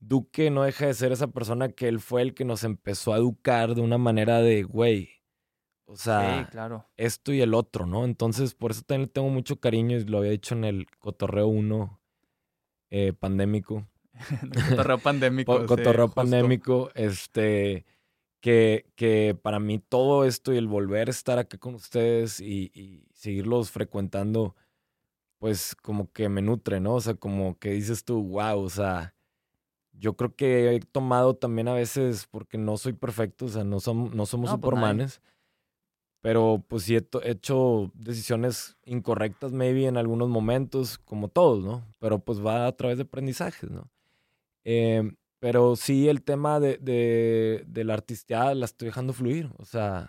Duque 0.00 0.50
no 0.50 0.62
deja 0.62 0.86
de 0.86 0.94
ser 0.94 1.12
esa 1.12 1.26
persona 1.26 1.68
que 1.68 1.86
él 1.86 2.00
fue 2.00 2.22
el 2.22 2.32
que 2.32 2.46
nos 2.46 2.64
empezó 2.64 3.12
a 3.12 3.18
educar 3.18 3.74
de 3.74 3.82
una 3.82 3.98
manera 3.98 4.40
de, 4.40 4.62
güey, 4.62 5.10
o 5.84 5.96
sea, 5.96 6.48
claro. 6.50 6.86
esto 6.96 7.30
y 7.30 7.42
el 7.42 7.52
otro, 7.52 7.84
¿no? 7.84 8.06
Entonces, 8.06 8.54
por 8.54 8.70
eso 8.70 8.80
también 8.86 9.08
le 9.08 9.12
tengo 9.12 9.28
mucho 9.28 9.60
cariño 9.60 9.98
y 9.98 10.04
lo 10.04 10.16
había 10.16 10.30
dicho 10.30 10.54
en 10.54 10.64
el 10.64 10.86
Cotorreo 10.98 11.48
1 11.48 12.01
eh, 12.92 13.14
pandémico. 13.14 13.86
cotorreo 14.68 14.98
pandémico. 15.02 15.66
cotorreo 15.66 16.08
pandémico, 16.08 16.90
este, 16.94 17.86
que, 18.40 18.84
que 18.96 19.36
para 19.40 19.58
mí 19.58 19.78
todo 19.78 20.26
esto 20.26 20.52
y 20.52 20.58
el 20.58 20.68
volver 20.68 21.08
a 21.08 21.10
estar 21.10 21.38
acá 21.38 21.56
con 21.56 21.74
ustedes 21.74 22.38
y, 22.38 22.70
y, 22.74 23.06
seguirlos 23.14 23.70
frecuentando, 23.70 24.54
pues 25.38 25.74
como 25.74 26.12
que 26.12 26.28
me 26.28 26.42
nutre, 26.42 26.80
¿no? 26.80 26.94
O 26.94 27.00
sea, 27.00 27.14
como 27.14 27.58
que 27.58 27.70
dices 27.70 28.04
tú, 28.04 28.22
wow, 28.22 28.60
o 28.60 28.68
sea, 28.68 29.14
yo 29.92 30.14
creo 30.14 30.34
que 30.36 30.74
he 30.74 30.80
tomado 30.80 31.34
también 31.34 31.68
a 31.68 31.74
veces, 31.74 32.26
porque 32.30 32.58
no 32.58 32.76
soy 32.76 32.92
perfecto, 32.92 33.46
o 33.46 33.48
sea, 33.48 33.64
no, 33.64 33.80
somos 33.80 34.14
no 34.14 34.26
somos 34.26 34.50
no, 34.50 34.60
pues, 34.60 34.70
supermanes, 34.70 35.22
pero 36.22 36.64
pues 36.68 36.84
sí 36.84 36.96
he, 36.96 37.04
he, 37.24 37.30
hecho 37.32 37.90
decisiones 37.94 38.78
incorrectas, 38.86 39.52
maybe 39.52 39.86
en 39.86 39.96
algunos 39.98 40.28
momentos, 40.28 40.96
como 40.98 41.28
todos, 41.28 41.62
¿no? 41.62 41.84
Pero 41.98 42.20
pues 42.20 42.44
va 42.44 42.66
a 42.66 42.72
través 42.72 42.96
de 42.96 43.02
aprendizajes, 43.02 43.70
¿no? 43.70 43.90
Eh, 44.64 45.12
pero 45.40 45.74
sí 45.74 46.08
el 46.08 46.22
tema 46.22 46.60
de, 46.60 46.78
de, 46.78 47.64
de, 47.66 47.84
la 47.84 47.94
artisteada 47.94 48.54
la 48.54 48.64
estoy 48.64 48.86
dejando 48.86 49.12
fluir, 49.12 49.50
o 49.58 49.64
sea... 49.64 50.08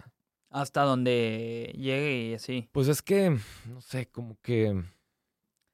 Hasta 0.51 0.83
donde 0.83 1.73
llegue 1.75 2.29
y 2.29 2.33
así. 2.35 2.69
Pues 2.71 2.87
es 2.87 3.01
que, 3.01 3.35
no 3.65 3.81
sé, 3.81 4.05
como 4.05 4.37
que... 4.43 4.83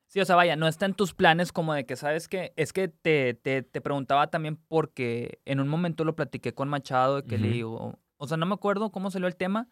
Sí, 0.05 0.21
o 0.21 0.25
sea, 0.25 0.37
vaya, 0.37 0.55
no 0.55 0.69
está 0.69 0.85
en 0.85 0.93
tus 0.93 1.13
planes 1.13 1.51
como 1.51 1.73
de 1.73 1.85
que, 1.85 1.97
¿sabes 1.97 2.29
que 2.29 2.53
Es 2.55 2.71
que 2.71 2.87
te, 2.87 3.33
te, 3.33 3.61
te, 3.61 3.81
preguntaba 3.81 4.31
también 4.31 4.55
porque 4.55 5.41
en 5.43 5.59
un 5.59 5.67
momento 5.67 6.05
lo 6.05 6.15
platiqué 6.15 6.53
con 6.53 6.69
Machado, 6.69 7.17
de 7.17 7.27
que 7.27 7.35
uh 7.35 7.37
-huh. 7.37 7.41
le 7.41 7.49
digo, 7.49 7.99
o 8.15 8.27
sea, 8.27 8.37
no 8.37 8.45
me 8.45 8.53
acuerdo 8.53 8.89
cómo 8.91 9.11
salió 9.11 9.27
el 9.27 9.35
tema, 9.35 9.67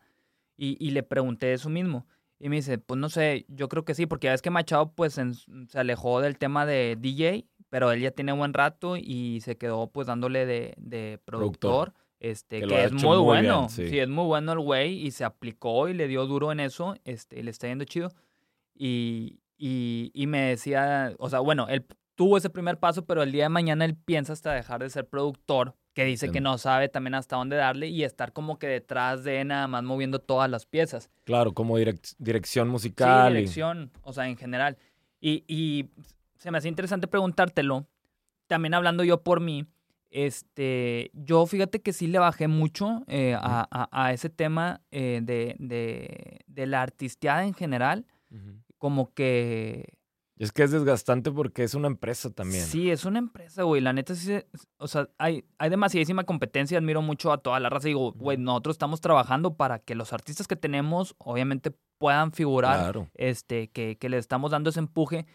y, 0.57 0.77
y, 0.85 0.91
le 0.91 1.03
pregunté 1.03 1.53
eso 1.53 1.69
mismo. 1.69 2.05
Y 2.39 2.49
me 2.49 2.57
dice, 2.57 2.77
pues 2.77 2.99
no 2.99 3.09
sé, 3.09 3.45
yo 3.47 3.67
creo 3.67 3.85
que 3.85 3.95
sí, 3.95 4.05
porque 4.05 4.25
ya 4.25 4.31
ves 4.31 4.41
que 4.41 4.49
Machado 4.49 4.91
pues 4.93 5.17
en, 5.17 5.33
se 5.33 5.79
alejó 5.79 6.21
del 6.21 6.37
tema 6.37 6.65
de 6.65 6.97
DJ, 6.99 7.47
pero 7.69 7.91
él 7.91 8.01
ya 8.01 8.11
tiene 8.11 8.31
buen 8.31 8.53
rato 8.53 8.95
y 8.97 9.41
se 9.41 9.57
quedó 9.57 9.87
pues 9.87 10.07
dándole 10.07 10.45
de, 10.45 10.73
de 10.77 11.19
productor, 11.25 11.91
productor, 11.91 11.93
este, 12.19 12.61
que, 12.61 12.67
que 12.67 12.83
es 12.83 12.93
muy, 12.93 13.03
muy 13.03 13.17
bueno. 13.17 13.59
Bien, 13.61 13.69
sí. 13.69 13.89
sí. 13.89 13.99
es 13.99 14.07
muy 14.07 14.25
bueno 14.25 14.51
el 14.51 14.59
güey 14.59 15.05
y 15.05 15.11
se 15.11 15.23
aplicó 15.23 15.89
y 15.89 15.93
le 15.93 16.07
dio 16.07 16.25
duro 16.27 16.51
en 16.51 16.59
eso, 16.59 16.95
este, 17.05 17.41
le 17.41 17.49
está 17.49 17.67
yendo 17.67 17.85
chido. 17.85 18.11
Y, 18.75 19.39
y, 19.57 20.11
y 20.13 20.27
me 20.27 20.41
decía, 20.41 21.15
o 21.17 21.29
sea, 21.29 21.39
bueno, 21.39 21.67
él 21.69 21.87
tuvo 22.13 22.37
ese 22.37 22.51
primer 22.51 22.79
paso, 22.79 23.05
pero 23.05 23.23
el 23.23 23.31
día 23.31 23.43
de 23.43 23.49
mañana 23.49 23.85
él 23.85 23.95
piensa 23.95 24.33
hasta 24.33 24.53
dejar 24.53 24.81
de 24.81 24.89
ser 24.91 25.07
productor 25.07 25.75
que 25.97 26.05
dice 26.05 26.29
que 26.29 26.41
no 26.41 26.59
sabe 26.59 26.89
también 26.89 27.15
hasta 27.15 27.37
dónde 27.37 27.55
darle 27.55 27.87
y 27.87 28.03
estar 28.03 28.31
como 28.31 28.59
que 28.59 28.67
detrás 28.67 29.23
de 29.23 29.43
nada 29.43 29.67
más 29.67 29.83
moviendo 29.83 30.19
todas 30.19 30.47
las 30.47 30.67
piezas. 30.67 31.09
Claro, 31.23 31.53
como 31.53 31.75
direc 31.75 31.99
dirección 32.19 32.69
musical. 32.69 33.31
Sí, 33.31 33.37
dirección, 33.37 33.91
y... 33.95 33.99
o 34.03 34.13
sea, 34.13 34.27
en 34.27 34.37
general. 34.37 34.77
Y, 35.19 35.43
y, 35.47 35.89
se 36.37 36.51
me 36.51 36.59
hace 36.59 36.67
interesante 36.67 37.07
preguntártelo, 37.07 37.87
también 38.45 38.75
hablando 38.75 39.03
yo 39.03 39.23
por 39.23 39.39
mí, 39.39 39.65
este, 40.11 41.09
yo 41.15 41.47
fíjate 41.47 41.81
que 41.81 41.93
sí 41.93 42.05
le 42.05 42.19
bajé 42.19 42.47
mucho 42.47 43.03
eh, 43.07 43.33
a, 43.33 43.67
a, 43.71 43.89
a, 44.05 44.13
ese 44.13 44.29
tema 44.29 44.81
eh, 44.91 45.21
de, 45.23 45.55
de, 45.57 46.41
de, 46.45 46.67
la 46.67 46.83
artisteada 46.83 47.43
en 47.43 47.55
general, 47.55 48.05
uh 48.29 48.35
-huh. 48.35 48.61
como 48.77 49.15
que 49.15 49.96
es 50.37 50.51
que 50.51 50.63
es 50.63 50.71
desgastante 50.71 51.31
porque 51.31 51.63
es 51.63 51.73
una 51.73 51.87
empresa 51.87 52.29
también. 52.29 52.63
Sí, 52.63 52.91
es 52.91 53.05
una 53.05 53.19
empresa, 53.19 53.63
güey. 53.63 53.81
La 53.81 53.93
neta 53.93 54.13
sí, 54.15 54.37
o 54.77 54.87
sea, 54.87 55.09
hay, 55.17 55.45
hay 55.57 55.69
demasiadísima 55.69 56.25
competencia. 56.25 56.77
Admiro 56.77 57.01
mucho 57.01 57.31
a 57.31 57.39
toda 57.39 57.59
la 57.59 57.69
raza. 57.69 57.87
Digo, 57.87 58.11
güey, 58.13 58.37
nosotros 58.37 58.75
estamos 58.75 59.01
trabajando 59.01 59.55
para 59.55 59.79
que 59.79 59.95
los 59.95 60.13
artistas 60.13 60.47
que 60.47 60.55
tenemos, 60.55 61.15
obviamente, 61.17 61.71
puedan 61.97 62.31
figurar. 62.31 62.79
Claro. 62.79 63.09
Este, 63.15 63.69
que, 63.69 63.97
que 63.97 64.09
les 64.09 64.19
estamos 64.19 64.51
dando 64.51 64.69
ese 64.69 64.79
empuje. 64.79 65.25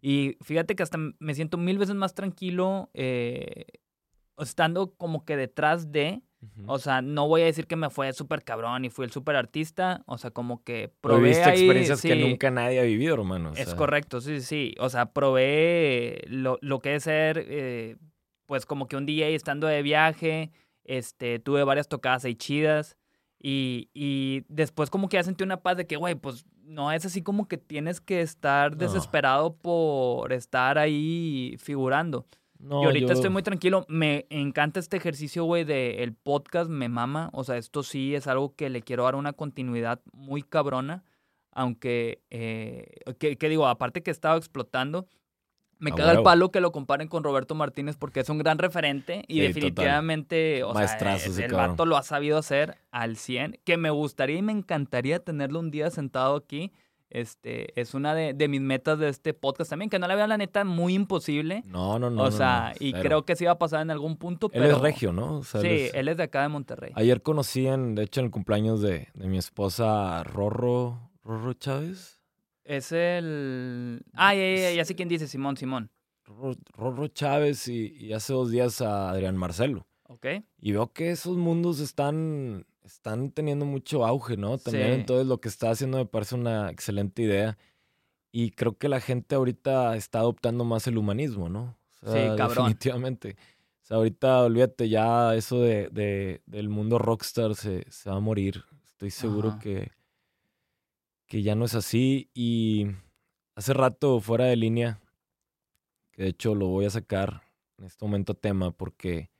Y 0.00 0.36
fíjate 0.42 0.76
que 0.76 0.82
hasta 0.82 0.98
me 0.98 1.34
siento 1.34 1.56
mil 1.56 1.78
veces 1.78 1.96
más 1.96 2.14
tranquilo 2.14 2.90
eh, 2.94 3.64
estando 4.38 4.94
como 4.94 5.24
que 5.24 5.36
detrás 5.36 5.90
de, 5.90 6.22
Uh 6.42 6.46
-huh. 6.46 6.64
O 6.68 6.78
sea, 6.78 7.02
no 7.02 7.28
voy 7.28 7.42
a 7.42 7.44
decir 7.44 7.66
que 7.66 7.76
me 7.76 7.90
fue 7.90 8.12
súper 8.12 8.42
cabrón 8.44 8.84
y 8.84 8.90
fui 8.90 9.04
el 9.04 9.12
súper 9.12 9.36
artista. 9.36 10.02
O 10.06 10.18
sea, 10.18 10.30
como 10.30 10.62
que 10.64 10.92
probé. 11.00 11.42
ahí, 11.42 11.60
experiencias 11.60 12.00
sí. 12.00 12.08
que 12.08 12.16
nunca 12.16 12.50
nadie 12.50 12.80
ha 12.80 12.84
vivido, 12.84 13.14
hermano. 13.14 13.50
O 13.50 13.54
sea. 13.54 13.64
Es 13.64 13.74
correcto, 13.74 14.20
sí, 14.20 14.40
sí. 14.40 14.74
O 14.78 14.88
sea, 14.88 15.12
probé 15.12 16.22
lo, 16.28 16.58
lo 16.62 16.80
que 16.80 16.94
es 16.94 17.04
ser, 17.04 17.44
eh, 17.48 17.96
pues, 18.46 18.66
como 18.66 18.88
que 18.88 18.96
un 18.96 19.06
DJ 19.06 19.34
estando 19.34 19.66
de 19.66 19.82
viaje. 19.82 20.50
Este, 20.84 21.38
tuve 21.38 21.62
varias 21.64 21.88
tocadas 21.88 22.24
ahí 22.24 22.34
chidas. 22.34 22.96
Y, 23.42 23.88
y 23.94 24.44
después, 24.48 24.90
como 24.90 25.08
que 25.08 25.16
ya 25.16 25.22
sentí 25.22 25.44
una 25.44 25.62
paz 25.62 25.76
de 25.76 25.86
que, 25.86 25.96
güey, 25.96 26.14
pues 26.14 26.44
no 26.70 26.92
es 26.92 27.04
así 27.04 27.22
como 27.22 27.48
que 27.48 27.58
tienes 27.58 28.00
que 28.00 28.20
estar 28.20 28.76
desesperado 28.76 29.50
no. 29.50 29.56
por 29.56 30.32
estar 30.32 30.78
ahí 30.78 31.56
figurando. 31.58 32.26
No, 32.60 32.82
y 32.82 32.86
ahorita 32.86 33.08
yo... 33.08 33.12
estoy 33.14 33.30
muy 33.30 33.42
tranquilo. 33.42 33.86
Me 33.88 34.26
encanta 34.30 34.80
este 34.80 34.96
ejercicio, 34.98 35.44
güey, 35.44 35.64
del 35.64 35.98
el 36.00 36.14
podcast, 36.14 36.70
me 36.70 36.88
mama. 36.88 37.30
O 37.32 37.42
sea, 37.42 37.56
esto 37.56 37.82
sí 37.82 38.14
es 38.14 38.26
algo 38.26 38.54
que 38.54 38.68
le 38.68 38.82
quiero 38.82 39.04
dar 39.04 39.14
una 39.14 39.32
continuidad 39.32 40.00
muy 40.12 40.42
cabrona. 40.42 41.02
Aunque, 41.52 42.22
eh, 42.30 43.00
que, 43.18 43.36
que, 43.36 43.48
digo, 43.48 43.66
aparte 43.66 44.02
que 44.02 44.10
he 44.10 44.12
estado 44.12 44.36
explotando, 44.38 45.08
Me 45.78 45.92
caga 45.92 46.12
el 46.12 46.22
palo 46.22 46.50
que 46.50 46.60
lo 46.60 46.70
comparen 46.72 47.08
con 47.08 47.24
Roberto 47.24 47.54
Martínez 47.54 47.96
porque 47.96 48.20
es 48.20 48.28
un 48.28 48.38
gran 48.38 48.58
referente 48.58 49.24
y 49.26 49.40
Sí, 49.40 49.40
definitivamente, 49.40 50.62
o 50.62 50.72
sea, 50.74 50.82
Maestrazo 50.82 51.30
el, 51.32 51.40
el 51.44 51.50
cabrón. 51.50 51.70
vato 51.70 51.86
lo 51.86 51.96
ha 51.96 52.02
sabido 52.02 52.36
hacer 52.38 52.76
al 52.90 53.16
100, 53.16 53.60
que 53.64 53.78
me 53.78 53.90
gustaría 53.90 54.36
y 54.36 54.42
me 54.42 54.52
encantaría 54.52 55.18
tenerlo 55.24 55.58
un 55.58 55.70
día 55.70 55.90
sentado 55.90 56.36
aquí. 56.36 56.70
Este, 57.10 57.78
es 57.80 57.92
una 57.94 58.14
de, 58.14 58.34
de 58.34 58.46
mis 58.48 58.60
metas 58.60 58.98
de 58.98 59.08
este 59.08 59.34
podcast 59.34 59.68
también, 59.70 59.90
que 59.90 59.98
no 59.98 60.06
la 60.06 60.14
veo 60.14 60.26
la 60.28 60.38
neta 60.38 60.64
muy 60.64 60.94
imposible. 60.94 61.62
No, 61.66 61.98
no, 61.98 62.08
no. 62.08 62.22
o 62.22 62.30
sea, 62.30 62.72
no, 62.78 62.86
y 62.86 62.92
cero. 62.92 63.02
creo 63.02 63.24
que 63.24 63.34
sí 63.36 63.44
va 63.44 63.52
a 63.52 63.58
pasar 63.58 63.82
en 63.82 63.90
algún 63.90 64.16
punto, 64.16 64.48
Él 64.52 64.62
es 64.62 64.78
regio, 64.78 65.12
¿no? 65.12 65.38
O 65.38 65.42
sea, 65.44 65.60
Sí, 65.60 65.66
él 65.66 65.74
es- 65.86 65.94
él 65.94 66.08
es 66.08 66.16
de 66.16 66.22
acá 66.22 66.42
de 66.42 66.48
Monterrey. 66.48 66.92
Ayer 66.94 67.20
conocí, 67.20 67.66
en, 67.66 67.94
de 67.96 68.04
hecho, 68.04 68.20
en 68.20 68.26
el 68.26 68.30
cumpleaños 68.32 68.80
de, 68.80 69.08
de 69.14 69.28
mi 69.28 69.38
esposa, 69.38 70.22
Rorro, 70.22 71.10
Rorro 71.24 71.52
Chávez. 71.54 72.20
Es 72.64 72.92
el... 72.92 74.02
Ah, 74.14 74.34
ya, 74.34 74.40
ya, 74.42 74.56
ya, 74.62 74.72
ya 74.72 74.84
sé 74.84 74.94
quién 74.94 75.08
dice, 75.08 75.26
Simón, 75.26 75.56
Simón. 75.56 75.90
Rorro, 76.24 76.54
Rorro 76.76 77.08
Chávez 77.08 77.66
y, 77.66 77.88
y 77.98 78.12
hace 78.12 78.32
dos 78.32 78.50
días 78.52 78.80
a 78.80 79.10
Adrián 79.10 79.36
Marcelo. 79.36 79.86
¿Ok? 80.04 80.26
Y 80.60 80.72
veo 80.72 80.92
que 80.92 81.10
esos 81.10 81.36
mundos 81.36 81.80
están, 81.80 82.66
están 82.84 83.30
teniendo 83.30 83.64
mucho 83.66 84.04
auge, 84.06 84.36
¿no? 84.36 84.58
También 84.58 84.88
Sí. 84.88 85.00
entonces 85.00 85.26
lo 85.26 85.40
que 85.40 85.48
está 85.48 85.70
haciendo 85.70 85.98
me 85.98 86.06
parece 86.06 86.34
una 86.34 86.70
excelente 86.70 87.22
idea. 87.22 87.58
Y 88.32 88.52
creo 88.52 88.78
que 88.78 88.88
la 88.88 89.00
gente 89.00 89.34
ahorita 89.34 89.96
está 89.96 90.20
adoptando 90.20 90.64
más 90.64 90.86
el 90.86 90.98
humanismo, 90.98 91.48
¿no? 91.48 91.76
O 92.02 92.12
Sí, 92.12 92.18
cabrón. 92.36 92.48
Definitivamente. 92.68 93.36
O 93.82 93.86
sea, 93.90 93.96
ahorita 93.98 94.42
olvídate, 94.44 94.88
ya 94.88 95.34
eso 95.34 95.60
de, 95.60 95.88
de- 95.90 96.42
del 96.46 96.68
mundo 96.68 96.98
rockstar 96.98 97.54
se, 97.56 97.84
se 97.90 98.08
va 98.10 98.16
a 98.16 98.20
morir. 98.20 98.64
Estoy 98.84 99.10
seguro 99.10 99.48
Ajá. 99.50 99.58
que, 99.58 99.90
que 101.26 101.42
ya 101.42 101.54
no 101.54 101.64
es 101.64 101.74
así. 101.74 102.30
Y 102.34 102.86
hace 103.56 103.74
rato, 103.74 104.20
fuera 104.20 104.44
de 104.44 104.56
línea, 104.56 105.00
que 106.12 106.22
de 106.22 106.28
hecho 106.30 106.54
lo 106.54 106.68
voy 106.68 106.84
a 106.84 106.90
sacar 106.90 107.42
en 107.78 107.84
este 107.86 108.04
momento 108.04 108.32
a 108.32 108.36
tema 108.36 108.70
porque, 108.70 109.30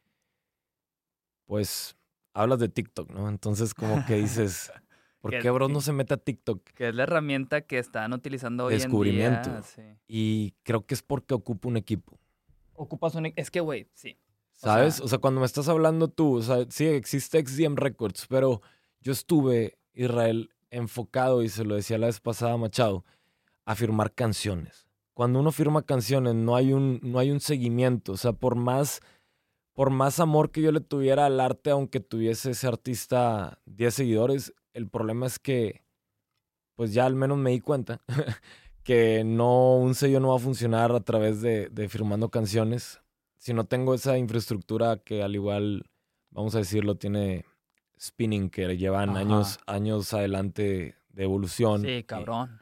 pues, 1.47 1.97
hablas 2.35 2.59
de 2.59 2.68
TikTok, 2.68 3.11
¿no? 3.11 3.28
Entonces 3.28 3.74
como 3.74 4.05
que 4.07 4.14
dices, 4.16 4.72
¿por 5.20 5.39
qué 5.39 5.51
bro 5.51 5.68
no 5.68 5.81
se 5.81 5.93
mete 5.93 6.14
a 6.14 6.16
TikTok? 6.16 6.62
Que 6.74 6.89
es 6.89 6.95
la 6.95 7.03
herramienta 7.05 7.62
que 7.62 7.78
están 7.78 8.12
utilizando 8.12 8.66
hoy 8.66 8.74
Descubrimiento. 8.74 9.49
en 9.51 9.55
día. 9.57 9.62
Sí. 9.62 9.83
Y 10.09 10.55
creo 10.62 10.85
que 10.87 10.95
es 10.95 11.03
porque 11.03 11.35
ocupa 11.35 11.68
un 11.68 11.76
equipo. 11.76 12.18
Ocupas 12.74 13.14
un... 13.14 13.33
Es 13.37 13.51
que, 13.51 13.61
güey, 13.61 13.89
sí. 13.95 14.18
O 14.62 14.66
¿Sabes? 14.66 14.95
sea- 14.97 15.05
O 15.05 15.09
sea, 15.09 15.18
cuando 15.18 15.41
me 15.41 15.47
estás 15.47 15.68
hablando 15.68 16.09
tú, 16.09 16.37
o 16.37 16.43
sea, 16.43 16.64
sí 16.70 16.87
existe 16.87 17.45
XDM 17.45 17.76
Records, 17.76 18.26
pero 18.28 18.62
yo 19.01 19.12
estuve, 19.12 19.78
Israel, 19.95 20.51
enfocado, 20.70 21.43
y 21.43 21.49
se 21.49 21.64
lo 21.64 21.74
decía 21.74 21.99
la 21.99 22.07
vez 22.07 22.20
pasada 22.20 22.53
a 22.55 22.57
Machado, 22.57 23.05
a 23.64 23.74
firmar 23.74 24.12
canciones. 24.14 24.87
Cuando 25.14 25.41
uno 25.41 25.53
firma 25.53 25.83
canciones, 25.83 26.35
no 26.35 26.57
hay 26.57 26.72
un, 26.72 27.01
no 27.03 27.18
hay 27.18 27.31
un 27.31 27.41
seguimiento. 27.41 28.12
O 28.12 28.16
sea, 28.16 28.33
por 28.33 28.55
más, 28.55 29.01
por 29.81 29.89
más 29.89 30.20
amor 30.20 30.51
que 30.51 30.61
yo 30.61 30.72
le 30.72 30.83
tuviera 30.83 31.24
al 31.24 31.41
arte, 31.41 31.70
aunque 31.70 32.01
tuviese 32.01 32.51
ese 32.51 32.66
artista 32.66 33.61
10 33.64 33.95
seguidores, 33.95 34.53
el 34.74 34.91
problema 34.91 35.24
es 35.24 35.39
que, 35.39 35.87
pues 36.74 36.93
ya 36.93 37.07
al 37.07 37.14
menos 37.14 37.39
me 37.39 37.49
di 37.49 37.61
cuenta 37.61 38.03
que 38.85 39.24
no, 39.24 39.76
un 39.76 39.95
sello 39.95 40.20
no 40.20 40.28
va 40.28 40.37
a 40.37 40.39
funcionar 40.39 40.93
a 40.93 41.01
través 41.01 41.41
de, 41.41 41.70
de 41.70 41.89
firmando 41.89 42.28
canciones 42.28 43.01
si 43.39 43.55
no 43.55 43.64
tengo 43.64 43.95
esa 43.95 44.18
infraestructura 44.18 44.99
que 44.99 45.22
al 45.22 45.35
igual, 45.35 45.87
vamos 46.28 46.55
a 46.55 46.59
decirlo, 46.59 46.97
tiene 46.97 47.47
Spinning, 47.99 48.51
que 48.51 48.76
llevan 48.76 49.09
Ajá. 49.09 49.20
años, 49.20 49.61
años 49.64 50.12
adelante 50.12 50.97
de 51.09 51.22
evolución. 51.22 51.81
Sí, 51.81 51.89
Y 51.89 52.03
cabrón. 52.03 52.61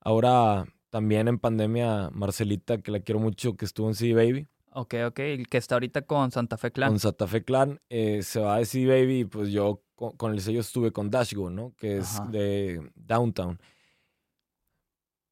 Ahora 0.00 0.64
también 0.88 1.28
en 1.28 1.38
pandemia, 1.38 2.08
Marcelita, 2.10 2.78
que 2.78 2.90
la 2.90 3.00
quiero 3.00 3.20
mucho, 3.20 3.54
que 3.54 3.66
estuvo 3.66 3.86
en 3.88 3.94
CD 3.94 4.14
Baby, 4.14 4.48
Ok, 4.74 4.94
ok. 5.06 5.18
El 5.20 5.48
que 5.48 5.58
está 5.58 5.74
ahorita 5.76 6.02
con 6.02 6.30
Santa 6.30 6.56
Fe 6.56 6.70
Clan. 6.72 6.90
con 6.90 6.98
Santa 6.98 7.26
Fe 7.26 7.44
Clan, 7.44 7.80
eh, 7.90 8.22
se 8.22 8.40
va 8.40 8.58
de 8.58 8.64
CD 8.64 8.86
Baby 9.02 9.24
pues 9.26 9.50
yo 9.50 9.82
con, 9.94 10.16
con 10.16 10.32
el 10.32 10.40
sello 10.40 10.60
estuve 10.60 10.92
con 10.92 11.10
Dashgo, 11.10 11.50
¿no? 11.50 11.74
Que 11.76 11.98
es 11.98 12.18
Ajá. 12.18 12.30
de 12.30 12.90
Downtown. 12.94 13.58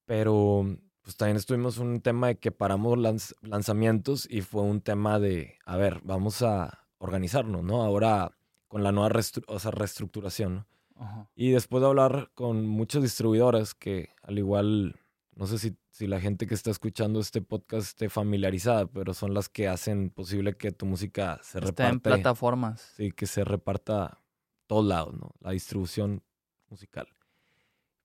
Pero 0.07 0.67
pues 1.03 1.17
también 1.17 1.37
estuvimos 1.37 1.79
un 1.79 2.01
tema 2.01 2.29
de 2.29 2.39
que 2.39 2.53
paramos 2.53 2.99
lanz- 2.99 3.35
lanzamientos 3.43 4.27
y 4.31 4.43
fue 4.43 4.63
un 4.63 4.81
tema 4.81 5.19
de, 5.19 5.55
a 5.65 5.77
ver, 5.77 6.01
vamos 6.05 6.43
a 6.43 6.87
organizarnos, 6.99 7.63
¿no? 7.65 7.83
Ahora 7.83 8.37
con 8.69 8.83
la 8.83 8.93
nueva 8.93 9.09
restru- 9.11 9.45
o 9.49 9.59
sea, 9.59 9.71
reestructuración, 9.71 10.55
¿no? 10.55 10.67
Ajá. 10.97 11.31
Y 11.35 11.51
después 11.51 11.81
de 11.81 11.87
hablar 11.89 12.31
con 12.35 12.67
muchas 12.67 13.03
distribuidoras 13.03 13.75
que 13.75 14.11
al 14.23 14.39
igual, 14.39 14.97
no 15.35 15.47
sé 15.47 15.59
si, 15.59 15.77
si 15.91 16.07
la 16.07 16.21
gente 16.21 16.47
que 16.47 16.55
está 16.55 16.71
escuchando 16.71 17.21
este 17.21 17.43
podcast 17.43 17.89
esté 17.89 18.09
familiarizada, 18.09 18.87
pero 18.87 19.13
son 19.13 19.35
las 19.35 19.49
que 19.49 19.69
hacen 19.69 20.11
posible 20.11 20.55
que 20.57 20.71
tu 20.73 20.87
música 20.87 21.41
se 21.43 21.59
Está 21.59 21.89
en 21.89 21.97
reparte. 21.97 22.01
plataformas. 22.23 22.81
Sí, 22.97 23.11
que 23.13 23.27
se 23.27 23.45
reparta 23.45 24.05
a 24.05 24.23
todos 24.67 24.85
lados, 24.87 25.15
¿no? 25.15 25.33
La 25.41 25.51
distribución 25.51 26.23
musical. 26.69 27.09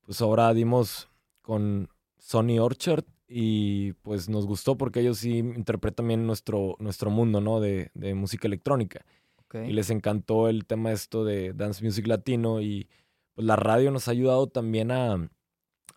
Pues 0.01 0.19
ahora 0.21 0.53
dimos 0.53 1.09
con 1.41 1.89
Sony 2.17 2.59
Orchard 2.59 3.05
y 3.27 3.93
pues 3.93 4.29
nos 4.29 4.45
gustó 4.45 4.77
porque 4.77 4.99
ellos 4.99 5.19
sí 5.19 5.37
interpretan 5.37 6.07
bien 6.07 6.25
nuestro, 6.27 6.75
nuestro 6.79 7.09
mundo, 7.11 7.39
¿no? 7.41 7.59
De, 7.59 7.91
de 7.93 8.13
música 8.13 8.47
electrónica. 8.47 9.05
Y 9.53 9.71
les 9.71 9.89
encantó 9.89 10.49
el 10.49 10.65
tema 10.65 10.91
esto 10.91 11.23
de 11.23 11.53
dance 11.53 11.81
music 11.81 12.07
latino 12.07 12.61
y 12.61 12.89
pues 13.35 13.47
la 13.47 13.55
radio 13.55 13.89
nos 13.89 14.09
ha 14.09 14.11
ayudado 14.11 14.47
también 14.47 14.91
a 14.91 15.29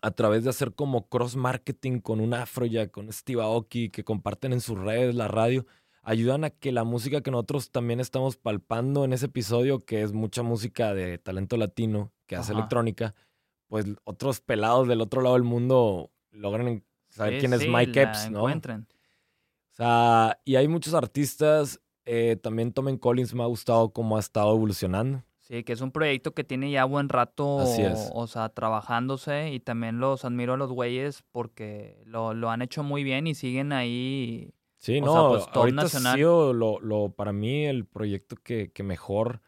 a 0.01 0.11
través 0.11 0.43
de 0.43 0.49
hacer 0.49 0.73
como 0.73 1.07
cross 1.09 1.35
marketing 1.35 1.99
con 1.99 2.19
un 2.19 2.33
Afrojack, 2.33 2.91
con 2.91 3.11
Steve 3.11 3.41
Aoki, 3.41 3.89
que 3.89 4.03
comparten 4.03 4.53
en 4.53 4.61
sus 4.61 4.77
redes 4.77 5.15
la 5.15 5.27
radio, 5.27 5.65
ayudan 6.03 6.43
a 6.43 6.49
que 6.49 6.71
la 6.71 6.83
música 6.83 7.21
que 7.21 7.31
nosotros 7.31 7.71
también 7.71 7.99
estamos 7.99 8.37
palpando 8.37 9.03
en 9.03 9.13
ese 9.13 9.25
episodio, 9.27 9.83
que 9.85 10.01
es 10.01 10.13
mucha 10.13 10.43
música 10.43 10.93
de 10.93 11.17
talento 11.17 11.57
latino 11.57 12.11
que 12.27 12.35
hace 12.35 12.51
Ajá. 12.51 12.59
electrónica, 12.59 13.15
pues 13.67 13.85
otros 14.05 14.41
pelados 14.41 14.87
del 14.87 15.01
otro 15.01 15.21
lado 15.21 15.35
del 15.35 15.43
mundo 15.43 16.11
logran 16.31 16.83
saber 17.09 17.33
Sí, 17.33 17.39
quién 17.39 17.53
es 17.53 17.61
sí, 17.61 17.67
Mike 17.69 18.01
Epps, 18.01 18.31
¿no? 18.31 18.39
encuentren. 18.39 18.87
O 19.71 19.75
sea, 19.75 20.39
y 20.45 20.55
hay 20.55 20.67
muchos 20.67 20.93
artistas, 20.93 21.79
eh, 22.05 22.37
también 22.41 22.73
Tom 22.73 22.97
Collins 22.97 23.33
me 23.33 23.43
ha 23.43 23.47
gustado 23.47 23.91
cómo 23.91 24.17
ha 24.17 24.19
estado 24.19 24.55
evolucionando. 24.55 25.23
Sí, 25.49 25.63
que 25.63 25.73
es 25.73 25.81
un 25.81 25.91
proyecto 25.91 26.33
que 26.33 26.43
tiene 26.43 26.69
ya 26.69 26.85
buen 26.85 27.09
rato, 27.09 27.61
Así 27.61 27.81
es. 27.81 28.11
o 28.13 28.27
sea, 28.27 28.49
trabajándose 28.49 29.49
y 29.51 29.59
también 29.59 29.99
los 29.99 30.23
admiro 30.23 30.53
a 30.53 30.57
los 30.57 30.71
güeyes 30.71 31.23
porque 31.31 32.03
lo, 32.05 32.35
lo 32.35 32.51
han 32.51 32.61
hecho 32.61 32.83
muy 32.83 33.03
bien 33.03 33.25
y 33.25 33.33
siguen 33.33 33.73
ahí. 33.73 34.53
Sí, 34.77 34.99
O 35.01 35.05
no, 35.05 35.13
sea, 35.13 35.45
pues, 35.45 35.57
ahorita 35.57 35.81
ha 35.81 35.83
nacional. 35.85 36.15
sido 36.17 36.53
lo, 36.53 36.79
lo, 36.79 37.09
para 37.11 37.33
mí 37.33 37.65
el 37.65 37.85
proyecto 37.87 38.35
que, 38.43 38.71
que 38.71 38.83
mejor 38.83 39.41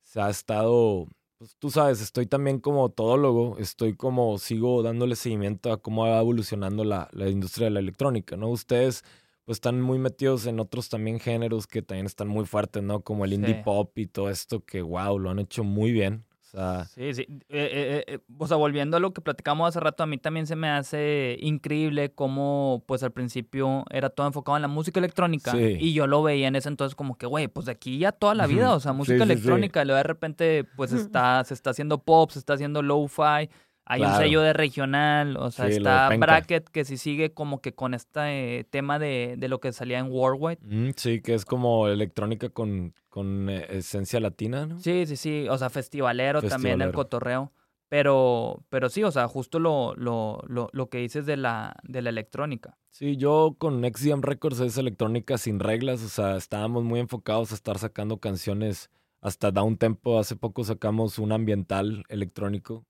se 0.00 0.20
ha 0.22 0.30
estado, 0.30 1.06
pues 1.38 1.54
tú 1.58 1.70
sabes, 1.70 2.00
estoy 2.00 2.26
también 2.26 2.58
como 2.58 2.88
todólogo, 2.88 3.58
estoy 3.58 3.94
como, 3.94 4.38
sigo 4.38 4.82
dándole 4.82 5.16
seguimiento 5.16 5.70
a 5.70 5.82
cómo 5.82 6.02
va 6.08 6.18
evolucionando 6.18 6.82
la, 6.82 7.08
la 7.12 7.28
industria 7.28 7.66
de 7.66 7.72
la 7.72 7.80
electrónica, 7.80 8.36
¿no? 8.38 8.48
Ustedes 8.48 9.04
pues 9.46 9.56
están 9.56 9.80
muy 9.80 9.98
metidos 9.98 10.46
en 10.46 10.58
otros 10.58 10.88
también 10.88 11.20
géneros 11.20 11.68
que 11.68 11.80
también 11.80 12.06
están 12.06 12.26
muy 12.26 12.44
fuertes, 12.46 12.82
¿no? 12.82 13.00
Como 13.00 13.24
el 13.24 13.32
indie 13.32 13.54
pop 13.54 13.96
y 13.96 14.08
todo 14.08 14.28
esto 14.28 14.64
que, 14.64 14.82
wow, 14.82 15.18
lo 15.20 15.30
han 15.30 15.38
hecho 15.38 15.62
muy 15.62 15.92
bien. 15.92 16.24
O 16.40 16.48
sea, 16.48 16.84
Sí, 16.86 17.14
sí. 17.14 17.22
Eh, 17.22 17.44
eh, 17.48 18.04
eh, 18.08 18.18
o 18.38 18.48
sea, 18.48 18.56
volviendo 18.56 18.96
a 18.96 19.00
lo 19.00 19.12
que 19.12 19.20
platicamos 19.20 19.68
hace 19.68 19.78
rato, 19.78 20.02
a 20.02 20.06
mí 20.06 20.18
también 20.18 20.48
se 20.48 20.56
me 20.56 20.68
hace 20.68 21.36
increíble 21.40 22.12
cómo, 22.12 22.82
pues 22.86 23.04
al 23.04 23.12
principio 23.12 23.84
era 23.90 24.10
todo 24.10 24.26
enfocado 24.26 24.56
en 24.56 24.62
la 24.62 24.68
música 24.68 24.98
electrónica. 24.98 25.52
Sí. 25.52 25.76
Y 25.78 25.92
yo 25.92 26.08
lo 26.08 26.24
veía 26.24 26.48
en 26.48 26.56
ese 26.56 26.68
entonces 26.68 26.96
como 26.96 27.16
que, 27.16 27.26
güey, 27.26 27.46
pues 27.46 27.66
de 27.66 27.72
aquí 27.72 27.98
ya 27.98 28.10
toda 28.10 28.34
la 28.34 28.48
vida, 28.48 28.74
o 28.74 28.80
sea, 28.80 28.92
música 28.92 29.18
sí, 29.18 29.26
sí. 29.26 29.32
electrónica. 29.32 29.82
Y 29.82 29.86
luego 29.86 29.98
de 29.98 30.02
repente, 30.02 30.64
pues 30.76 30.90
está, 30.92 31.44
se 31.44 31.54
está 31.54 31.70
haciendo 31.70 32.02
pop, 32.02 32.30
se 32.32 32.40
está 32.40 32.54
haciendo 32.54 32.82
lo-fi. 32.82 33.48
Hay 33.88 34.02
un 34.02 34.12
sello 34.16 34.42
de 34.42 34.52
regional, 34.52 35.36
o 35.36 35.50
sea, 35.52 35.66
Sí, 35.66 35.76
está. 35.76 36.08
Bracket 36.16 36.68
que 36.68 36.84
si 36.84 36.96
sigue 36.98 37.32
como 37.32 37.60
que 37.60 37.72
con 37.72 37.94
este 37.94 38.58
eh, 38.58 38.64
tema 38.64 38.98
de, 38.98 39.36
de 39.38 39.48
lo 39.48 39.60
que 39.60 39.72
salía 39.72 40.00
en 40.00 40.10
Worldwide. 40.10 40.58
mm, 40.60 40.90
sí, 40.96 41.20
que 41.22 41.34
es 41.34 41.44
como 41.44 41.86
electrónica 41.86 42.48
con, 42.48 42.94
con 43.08 43.48
eh, 43.48 43.64
esencia 43.70 44.18
latina, 44.18 44.66
¿no? 44.66 44.80
Sí, 44.80 45.06
sí, 45.06 45.16
sí, 45.16 45.46
o 45.48 45.56
sea, 45.56 45.70
festivalero, 45.70 46.42
también 46.42 46.82
el 46.82 46.92
cotorreo. 46.92 47.52
Pero, 47.88 48.64
pero 48.68 48.88
sí, 48.88 49.04
o 49.04 49.12
sea, 49.12 49.28
justo 49.28 49.60
lo, 49.60 49.94
lo, 49.94 50.42
lo, 50.48 50.68
lo 50.72 50.88
que 50.88 50.98
dices 50.98 51.24
de 51.24 51.36
la, 51.36 51.76
de 51.84 52.02
la 52.02 52.10
electrónica. 52.10 52.76
Sí, 52.90 53.16
yo 53.16 53.54
con 53.58 53.84
XDM 53.84 54.22
Records 54.22 54.58
es 54.58 54.76
electrónica 54.76 55.38
sin 55.38 55.60
reglas, 55.60 56.02
o 56.02 56.08
sea, 56.08 56.36
estábamos 56.36 56.82
muy 56.82 56.98
enfocados 56.98 57.52
a 57.52 57.54
estar 57.54 57.78
sacando 57.78 58.18
canciones 58.18 58.90
hasta 59.20 59.52
Down 59.52 59.76
Tempo. 59.76 60.18
Hace 60.18 60.34
poco 60.34 60.64
sacamos 60.64 61.20
un 61.20 61.30
ambiental 61.30 62.02
electrónico 62.08 62.84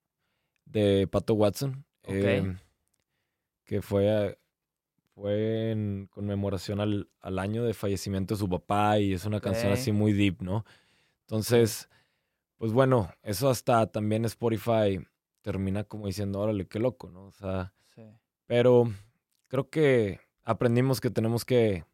de 0.66 1.06
Pato 1.06 1.34
Watson, 1.34 1.84
eh, 2.02 2.54
que 3.64 3.82
fue, 3.82 4.38
fue 5.14 5.70
en 5.72 6.08
conmemoración 6.10 6.80
al, 6.80 7.08
al 7.20 7.38
año 7.38 7.64
de 7.64 7.74
fallecimiento 7.74 8.34
de 8.34 8.38
su 8.38 8.48
papá 8.48 8.98
y 8.98 9.12
es 9.14 9.24
una 9.24 9.40
canción 9.40 9.72
así 9.72 9.90
muy 9.92 10.12
deep, 10.12 10.42
¿no? 10.42 10.64
Entonces, 11.22 11.88
pues 12.58 12.72
bueno, 12.72 13.10
eso 13.22 13.48
hasta 13.48 13.86
también 13.86 14.24
Spotify 14.24 15.04
termina 15.42 15.84
como 15.84 16.06
diciendo, 16.06 16.40
órale, 16.40 16.66
qué 16.66 16.78
loco, 16.78 17.10
¿no? 17.10 17.24
O 17.26 17.32
sea, 17.32 17.72
Sí. 17.94 18.02
pero 18.46 18.92
creo 19.48 19.70
que 19.70 20.20
aprendimos 20.44 21.00
que 21.00 21.10
tenemos 21.10 21.44
que, 21.44 21.84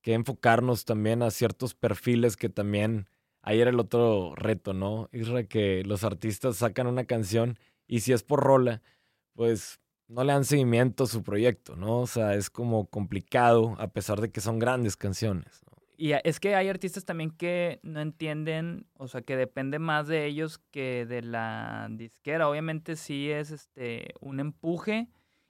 que 0.00 0.14
enfocarnos 0.14 0.84
también 0.84 1.22
a 1.22 1.30
ciertos 1.30 1.74
perfiles 1.74 2.36
que 2.36 2.48
también, 2.48 3.08
ahí 3.42 3.60
era 3.60 3.70
el 3.70 3.78
otro 3.78 4.34
reto, 4.36 4.72
¿no? 4.72 5.08
Isra, 5.12 5.44
que 5.44 5.84
los 5.84 6.02
artistas 6.02 6.56
sacan 6.56 6.86
una 6.86 7.04
canción 7.04 7.58
y 7.88 8.00
si 8.00 8.12
es 8.12 8.22
por 8.22 8.40
rola, 8.40 8.82
pues 9.34 9.80
no 10.06 10.22
le 10.22 10.32
dan 10.32 10.44
seguimiento 10.44 11.04
a 11.04 11.06
su 11.08 11.22
proyecto, 11.22 11.74
¿no? 11.74 12.00
O 12.00 12.06
sea, 12.06 12.34
es 12.34 12.50
como 12.50 12.86
complicado 12.86 13.74
a 13.78 13.88
pesar 13.88 14.20
de 14.20 14.30
que 14.30 14.40
son 14.40 14.58
grandes 14.58 14.96
canciones. 14.96 15.64
Y 15.96 16.12
es 16.12 16.38
que 16.38 16.54
hay 16.54 16.68
artistas 16.68 17.04
también 17.04 17.32
que 17.32 17.80
no 17.82 18.00
entienden, 18.00 18.86
o 18.94 19.08
sea, 19.08 19.22
que 19.22 19.36
depende 19.36 19.80
más 19.80 20.06
de 20.06 20.26
ellos 20.26 20.58
que 20.70 21.06
de 21.06 21.22
la 21.22 21.88
disquera. 21.90 22.48
Obviamente 22.48 22.94
sí 22.94 23.30
es 23.30 23.50
este 23.50 24.14
un 24.20 24.38
empuje 24.38 25.08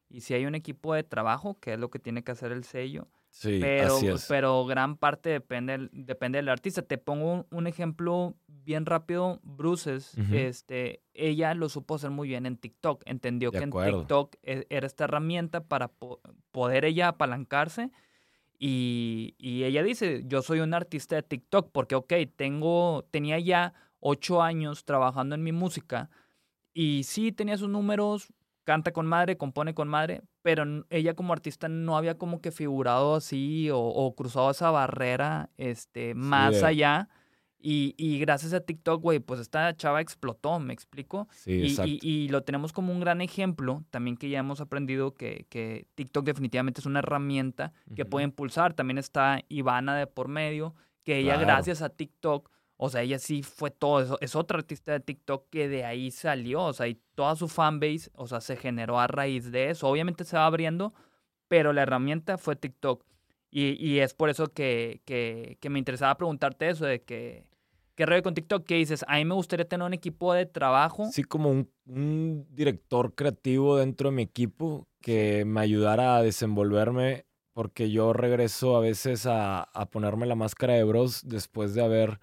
y 0.09 0.22
sí 0.22 0.32
hay 0.32 0.47
un 0.47 0.55
equipo 0.55 0.95
de 0.95 1.03
trabajo, 1.03 1.61
que 1.61 1.74
es 1.74 1.78
lo 1.78 1.91
que 1.91 1.99
tiene 1.99 2.24
que 2.24 2.32
hacer 2.32 2.51
el 2.51 2.64
sello. 2.64 3.09
Sí, 3.31 3.59
pero, 3.61 3.97
así 3.97 4.09
es. 4.09 4.26
pero 4.26 4.64
gran 4.66 4.97
parte 4.97 5.29
depende, 5.29 5.89
depende 5.93 6.39
del 6.39 6.49
artista. 6.49 6.83
Te 6.83 6.99
pongo 6.99 7.47
un, 7.51 7.66
ejemplo 7.66 8.35
bien 8.47 8.87
rápido. 8.87 9.39
Bruces, 9.43 10.14
este, 10.33 11.03
ella 11.14 11.55
lo 11.55 11.68
supo 11.68 11.97
hacer 11.97 12.11
muy 12.11 12.29
bien 12.29 12.47
en 12.47 12.57
TikTok. 12.57 13.03
Entendió 13.07 13.53
que 13.53 13.59
en 13.59 13.70
TikTok 13.70 14.37
e, 14.43 14.66
era 14.70 14.87
esta 14.87 15.05
herramienta 15.05 15.64
para 15.64 15.91
poder 16.51 16.85
ella 16.85 17.09
apalancarse 17.09 17.91
y, 18.59 19.37
ella 19.39 19.83
dice, 19.83 20.24
yo 20.26 20.43
soy 20.43 20.61
un 20.61 20.74
artista 20.74 21.16
de 21.16 21.22
TikTok 21.22 21.70
porque, 21.70 21.95
ok, 21.95 22.12
tengo, 22.35 23.07
tenía 23.11 23.39
ya 23.39 23.74
ocho 24.01 24.43
años 24.43 24.85
trabajando 24.85 25.35
en 25.35 25.43
mi 25.43 25.53
música 25.53 26.11
y 26.74 27.05
sí 27.05 27.31
tenía 27.33 27.57
sus 27.57 27.68
números, 27.68 28.33
canta 28.69 28.93
con 28.93 29.07
madre, 29.07 29.39
compone 29.39 29.73
con 29.73 29.89
madre, 29.89 30.21
pero 30.43 30.85
ella 30.91 31.14
como 31.14 31.33
artista 31.33 31.71
no 31.71 31.97
había 31.97 32.19
como 32.19 32.43
que 32.43 32.53
figurado 32.53 33.14
así 33.14 33.71
o, 33.73 34.14
cruzado 34.14 34.51
esa 34.51 34.71
barrera 34.71 35.49
este, 35.57 36.14
más 36.14 36.62
allá 36.62 37.09
y, 37.59 38.19
gracias 38.21 38.53
a 38.53 38.61
TikTok, 38.61 39.01
güey, 39.01 39.21
pues 39.21 39.41
esta 39.41 39.75
chava 39.75 40.03
explotó, 40.03 40.61
¿me 40.61 40.75
explico? 40.75 41.29
Sí, 41.31 41.53
y, 41.53 41.71
exacto. 41.71 41.93
Y, 42.03 42.29
lo 42.29 42.43
tenemos 42.43 42.75
como 42.75 42.93
un 42.93 43.01
gran 43.01 43.23
ejemplo, 43.23 43.85
también 43.89 44.19
que 44.19 44.29
ya 44.29 44.41
hemos 44.41 44.61
aprendido 44.61 45.14
que, 45.14 45.47
que 45.49 45.87
TikTok 45.95 46.27
definitivamente 46.27 46.83
es 46.83 46.87
una 46.87 46.99
herramienta 46.99 47.73
que 47.97 48.05
puede 48.05 48.25
impulsar. 48.25 48.75
También 48.75 48.99
está 48.99 49.41
Ivana 49.49 49.97
de 49.97 50.07
por 50.07 50.29
medio, 50.29 50.75
que 51.05 51.16
ella 51.16 51.39
gracias 51.39 51.81
a 51.81 51.89
TikTok, 51.89 52.51
o 52.81 52.89
sea, 52.89 53.03
ella 53.03 53.18
sí 53.18 53.43
fue 53.43 53.72
todo 53.72 54.01
eso, 54.01 54.18
es 54.20 54.37
otra 54.37 54.59
artista 54.59 54.93
de 54.93 55.01
TikTok 55.01 55.51
que 55.51 55.68
de 55.68 55.85
ahí 55.85 56.12
salió, 56.12 56.62
o 56.62 56.72
sea, 56.72 56.87
y 56.87 56.97
toda 57.16 57.35
su 57.35 57.49
fanbase, 57.49 58.09
o 58.14 58.29
sea, 58.29 58.41
se 58.41 58.57
generó 58.57 59.01
a 59.01 59.09
raíz 59.09 59.51
de 59.51 59.70
eso. 59.70 59.89
Obviamente 59.89 60.24
se 60.24 60.37
va 60.37 60.47
abriendo, 60.47 60.95
pero 61.49 61.72
la 61.72 61.83
herramienta 61.83 62.39
fue 62.39 62.55
TikTok. 62.55 63.05
Y, 63.51 63.85
y 63.85 63.99
es 63.99 64.14
por 64.14 64.31
eso 64.31 64.53
que, 64.53 65.01
que, 65.05 65.59
que, 65.61 65.70
me 65.70 65.81
interesaba 65.81 66.16
preguntarte 66.16 66.68
eso, 66.68 66.87
de 66.87 67.03
que, 67.03 67.49
¿qué 67.97 68.07
rollo 68.07 68.22
con 68.22 68.35
TikTok? 68.35 68.64
¿Qué 68.64 68.76
dices? 68.76 69.05
A 69.09 69.16
mí 69.16 69.24
me 69.24 69.35
gustaría 69.35 69.66
tener 69.66 69.85
un 69.85 69.95
equipo 69.95 70.33
de 70.33 70.47
trabajo. 70.47 71.09
Sí, 71.11 71.24
como 71.24 71.51
un, 71.51 71.68
un 71.87 72.47
director 72.51 73.12
creativo 73.12 73.76
dentro 73.76 74.11
de 74.11 74.16
mi 74.16 74.22
equipo 74.22 74.87
que 75.01 75.45
me 75.45 75.61
ayudara 75.62 76.16
a 76.16 76.22
desenvolverme, 76.22 77.26
porque 77.55 77.91
yo 77.91 78.12
regreso 78.12 78.76
a 78.76 78.81
veces 78.81 79.26
a, 79.26 79.64
a 79.64 79.87
ponerme 79.91 80.26
la 80.26 80.37
máscara 80.37 80.74
de 80.74 80.85
bros 80.85 81.26
después 81.26 81.74
de 81.74 81.83
haber 81.83 82.20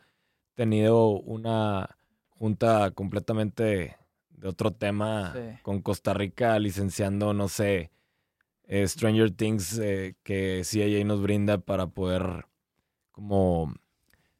tenido 0.55 1.09
una 1.09 1.97
junta 2.29 2.91
completamente 2.91 3.97
de 4.29 4.47
otro 4.47 4.71
tema 4.71 5.33
con 5.61 5.81
Costa 5.81 6.13
Rica 6.13 6.59
licenciando, 6.59 7.33
no 7.33 7.47
sé, 7.47 7.91
eh, 8.67 8.87
Stranger 8.87 9.31
Things 9.31 9.77
eh, 9.79 10.15
que 10.23 10.63
CIA 10.63 11.03
nos 11.05 11.21
brinda 11.21 11.59
para 11.59 11.87
poder 11.87 12.45
como... 13.11 13.73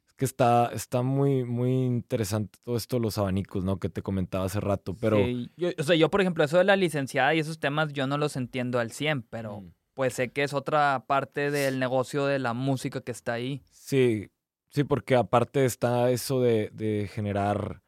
Es 0.06 0.14
que 0.14 0.24
está, 0.24 0.70
está 0.72 1.02
muy, 1.02 1.44
muy 1.44 1.70
interesante 1.70 2.58
todo 2.64 2.76
esto, 2.76 2.98
los 2.98 3.18
abanicos, 3.18 3.64
¿no? 3.64 3.78
Que 3.78 3.88
te 3.88 4.02
comentaba 4.02 4.46
hace 4.46 4.60
rato, 4.60 4.96
pero... 5.00 5.18
Yo, 5.56 5.70
o 5.78 5.82
sea, 5.82 5.96
yo, 5.96 6.10
por 6.10 6.20
ejemplo, 6.20 6.44
eso 6.44 6.58
de 6.58 6.64
la 6.64 6.76
licenciada 6.76 7.34
y 7.34 7.38
esos 7.38 7.58
temas 7.58 7.92
yo 7.92 8.06
no 8.06 8.18
los 8.18 8.36
entiendo 8.36 8.78
al 8.78 8.92
100, 8.92 9.22
pero 9.22 9.60
mm. 9.60 9.72
pues 9.94 10.14
sé 10.14 10.32
que 10.32 10.42
es 10.42 10.54
otra 10.54 11.04
parte 11.06 11.50
del 11.50 11.78
negocio 11.78 12.26
de 12.26 12.38
la 12.38 12.52
música 12.52 13.00
que 13.00 13.12
está 13.12 13.34
ahí. 13.34 13.62
Sí, 13.70 14.30
sí, 14.76 14.84
porque 14.84 15.16
aparte 15.16 15.64
está 15.64 16.10
eso 16.10 16.40
de, 16.40 16.70
de 16.72 17.08
generar, 17.12 17.82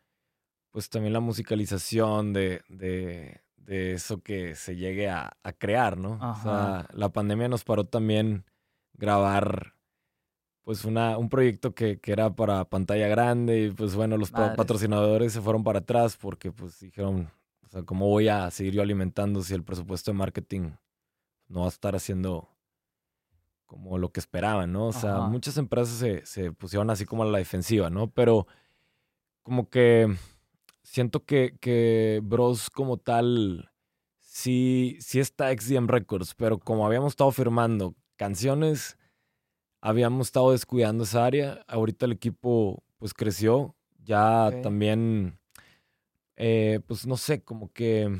pues 0.70 0.91
también 0.91 1.12
la 1.12 1.20
musicalización 1.20 2.32
de, 2.32 2.62
de 2.68 3.43
de 3.68 3.93
eso 3.93 4.22
que 4.22 4.55
se 4.55 4.76
llegue 4.76 5.11
a, 5.11 5.36
crear, 5.59 5.99
¿no? 5.99 6.12
O 6.14 6.43
sea, 6.43 6.89
la 6.93 7.11
pandemia 7.11 7.49
nos 7.49 7.64
paró 7.64 7.84
también 7.84 8.47
grabar 8.95 9.74
pues 10.64 10.86
una, 10.86 11.18
un 11.18 11.28
proyecto 11.28 11.74
que, 11.74 12.01
era 12.07 12.34
para 12.34 12.64
pantalla 12.64 13.09
grande 13.09 13.61
y 13.61 13.70
pues 13.70 13.95
bueno, 13.95 14.16
los 14.16 14.30
patrocinadores 14.30 15.34
se 15.34 15.43
fueron 15.43 15.64
para 15.64 15.80
atrás 15.80 16.16
porque 16.16 16.51
pues 16.51 16.80
dijeron, 16.80 17.30
o 17.66 17.68
sea, 17.68 17.82
¿cómo 17.82 18.09
voy 18.09 18.28
a 18.28 18.51
seguir 18.51 18.72
yo 18.72 18.82
alimentando 18.82 19.43
si 19.43 19.53
el 19.53 19.62
presupuesto 19.62 20.12
de 20.12 20.18
marketing 20.18 20.70
no 21.49 21.61
va 21.61 21.66
a 21.66 21.70
estar 21.70 21.95
haciendo 21.95 22.49
como 23.69 23.99
lo 23.99 24.11
que 24.11 24.19
esperaban, 24.19 24.73
¿no? 24.73 24.89
O 24.89 24.93
sea, 24.93 25.21
muchas 25.21 25.59
empresas 25.59 25.95
se, 25.95 26.25
se 26.27 26.51
pusieron 26.53 26.91
así 26.91 27.05
como 27.05 27.23
a 27.23 27.27
la 27.27 27.39
defensiva, 27.39 27.91
¿no? 27.91 28.11
Pero 28.11 28.49
como 29.43 29.69
que 29.69 30.16
siento 30.83 31.25
que, 31.25 31.57
que 31.61 32.21
Bros 32.25 32.71
como 32.71 32.97
tal 32.97 33.71
sí, 34.19 34.97
sí 35.01 35.21
está 35.21 35.53
XDM 35.53 35.87
Records, 35.87 36.35
pero 36.35 36.59
como 36.59 36.87
habíamos 36.87 37.12
estado 37.12 37.31
firmando 37.31 37.95
canciones, 38.16 38.97
habíamos 39.83 40.29
estado 40.29 40.53
descuidando 40.53 41.05
esa 41.05 41.27
área. 41.27 41.62
Ahorita 41.69 42.07
el 42.07 42.12
equipo 42.12 42.83
pues 42.97 43.12
creció, 43.12 43.77
ya 44.03 44.51
también, 44.62 45.39
eh, 46.37 46.81
pues 46.87 47.07
no 47.07 47.19
sé, 47.19 47.43
como 47.43 47.71
que 47.71 48.19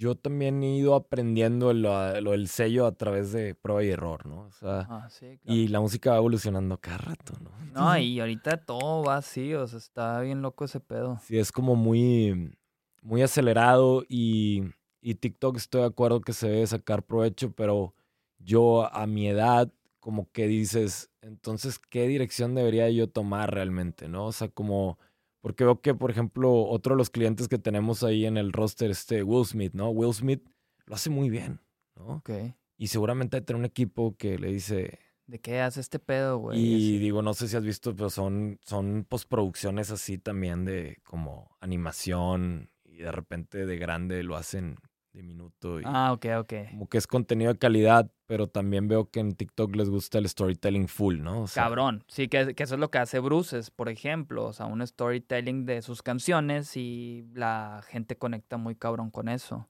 yo 0.00 0.14
también 0.14 0.62
he 0.62 0.78
ido 0.78 0.94
aprendiendo 0.94 1.74
lo, 1.74 2.20
lo, 2.22 2.30
del 2.30 2.48
sello 2.48 2.86
a 2.86 2.92
través 2.92 3.32
de 3.32 3.54
prueba 3.54 3.84
y 3.84 3.90
error, 3.90 4.24
¿no? 4.24 4.46
O 4.46 4.50
sea, 4.50 4.86
ah, 4.88 5.10
sí, 5.10 5.36
claro. 5.36 5.58
y 5.58 5.68
la 5.68 5.78
música 5.80 6.12
va 6.12 6.16
evolucionando 6.16 6.78
cada 6.78 6.96
rato, 6.96 7.34
¿no? 7.42 7.50
No, 7.74 7.98
y 7.98 8.18
ahorita 8.18 8.64
todo 8.64 9.04
va 9.04 9.18
así, 9.18 9.52
o 9.52 9.66
sea, 9.66 9.78
está 9.78 10.18
bien 10.22 10.40
loco 10.40 10.64
ese 10.64 10.80
pedo. 10.80 11.20
Sí, 11.22 11.38
es 11.38 11.52
como 11.52 11.76
muy, 11.76 12.56
muy 13.02 13.20
acelerado 13.20 14.02
y, 14.08 14.62
y 15.02 15.16
TikTok 15.16 15.58
estoy 15.58 15.82
de 15.82 15.88
acuerdo 15.88 16.22
que 16.22 16.32
se 16.32 16.48
debe 16.48 16.66
sacar 16.66 17.02
provecho, 17.02 17.52
pero 17.52 17.94
yo 18.38 18.90
a 18.94 19.06
mi 19.06 19.28
edad, 19.28 19.70
como 19.98 20.30
que 20.32 20.46
dices, 20.46 21.10
entonces, 21.20 21.78
¿qué 21.78 22.08
dirección 22.08 22.54
debería 22.54 22.88
yo 22.88 23.10
tomar 23.10 23.52
realmente, 23.52 24.08
no? 24.08 24.28
O 24.28 24.32
sea, 24.32 24.48
como 24.48 24.98
porque 25.40 25.64
veo 25.64 25.80
que, 25.80 25.94
por 25.94 26.10
ejemplo, 26.10 26.64
otro 26.64 26.94
de 26.94 26.98
los 26.98 27.10
clientes 27.10 27.48
que 27.48 27.58
tenemos 27.58 28.02
ahí 28.02 28.26
en 28.26 28.36
el 28.36 28.52
roster, 28.52 28.90
este 28.90 29.22
Will 29.22 29.46
Smith, 29.46 29.72
¿no? 29.74 29.90
Will 29.90 30.14
Smith 30.14 30.46
lo 30.86 30.94
hace 30.94 31.10
muy 31.10 31.30
bien, 31.30 31.60
¿no? 31.96 32.16
Ok. 32.16 32.30
Y 32.76 32.88
seguramente 32.88 33.36
hay 33.36 33.42
tener 33.42 33.58
un 33.58 33.66
equipo 33.66 34.16
que 34.16 34.38
le 34.38 34.52
dice... 34.52 34.98
¿De 35.26 35.38
qué 35.38 35.60
hace 35.60 35.80
este 35.80 35.98
pedo, 35.98 36.38
güey? 36.38 36.58
Y 36.58 36.98
digo, 36.98 37.22
no 37.22 37.34
sé 37.34 37.46
si 37.46 37.56
has 37.56 37.64
visto, 37.64 37.94
pero 37.94 38.10
son, 38.10 38.58
son 38.64 39.04
postproducciones 39.08 39.90
así 39.90 40.18
también 40.18 40.64
de 40.64 40.98
como 41.04 41.56
animación 41.60 42.70
y 42.84 42.98
de 42.98 43.12
repente 43.12 43.64
de 43.64 43.76
grande 43.78 44.22
lo 44.24 44.36
hacen 44.36 44.76
de 45.12 45.22
minuto. 45.22 45.80
Y 45.80 45.84
ah, 45.86 46.12
ok, 46.12 46.26
ok. 46.38 46.52
Como 46.70 46.88
que 46.88 46.98
es 46.98 47.06
contenido 47.06 47.52
de 47.52 47.58
calidad, 47.58 48.10
pero 48.26 48.46
también 48.46 48.88
veo 48.88 49.10
que 49.10 49.20
en 49.20 49.34
TikTok 49.34 49.74
les 49.74 49.90
gusta 49.90 50.18
el 50.18 50.28
storytelling 50.28 50.88
full, 50.88 51.20
¿no? 51.20 51.46
Cabrón. 51.52 52.04
Sí, 52.06 52.28
que, 52.28 52.54
que, 52.54 52.62
eso 52.62 52.74
es 52.74 52.80
lo 52.80 52.90
que 52.90 52.98
hace 52.98 53.18
Bruces, 53.18 53.70
por 53.70 53.88
ejemplo. 53.88 54.46
O 54.46 54.52
sea, 54.52 54.66
un 54.66 54.86
storytelling 54.86 55.66
de 55.66 55.82
sus 55.82 56.02
canciones 56.02 56.76
y 56.76 57.26
la 57.34 57.82
gente 57.88 58.16
conecta 58.16 58.56
muy 58.56 58.76
cabrón 58.76 59.10
con 59.10 59.28
eso. 59.28 59.68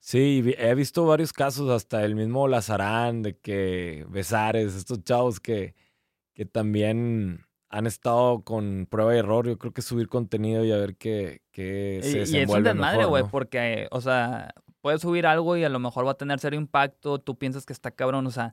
Sí, 0.00 0.42
he 0.58 0.74
visto 0.74 1.06
varios 1.06 1.32
casos, 1.32 1.70
hasta 1.70 2.04
el 2.04 2.16
mismo 2.16 2.48
Lazarán, 2.48 3.22
de 3.22 3.38
que 3.38 4.04
Besares, 4.08 4.74
estos 4.74 5.04
chavos 5.04 5.38
que, 5.38 5.76
que 6.34 6.44
también 6.44 7.46
han 7.68 7.86
estado 7.86 8.42
con 8.42 8.88
prueba 8.90 9.14
y 9.14 9.18
error. 9.18 9.46
Yo 9.46 9.58
creo 9.58 9.72
que 9.72 9.80
subir 9.80 10.08
contenido 10.08 10.64
y 10.64 10.72
a 10.72 10.76
ver 10.76 10.96
qué, 10.96 11.42
qué 11.52 12.00
se 12.02 12.18
desenvuelve 12.18 12.38
Y 12.38 12.42
es 12.42 12.50
un 12.50 12.64
desmadre, 12.64 13.04
güey, 13.04 13.24
porque, 13.30 13.86
o 13.92 14.00
sea, 14.00 14.52
puedes 14.82 15.00
subir 15.00 15.26
algo 15.26 15.56
y 15.56 15.64
a 15.64 15.70
lo 15.70 15.78
mejor 15.78 16.06
va 16.06 16.10
a 16.10 16.18
tener 16.18 16.38
cero 16.38 16.56
impacto, 16.56 17.18
tú 17.18 17.38
piensas 17.38 17.64
que 17.64 17.72
está 17.72 17.90
cabrón, 17.90 18.26
o 18.26 18.30
sea, 18.30 18.52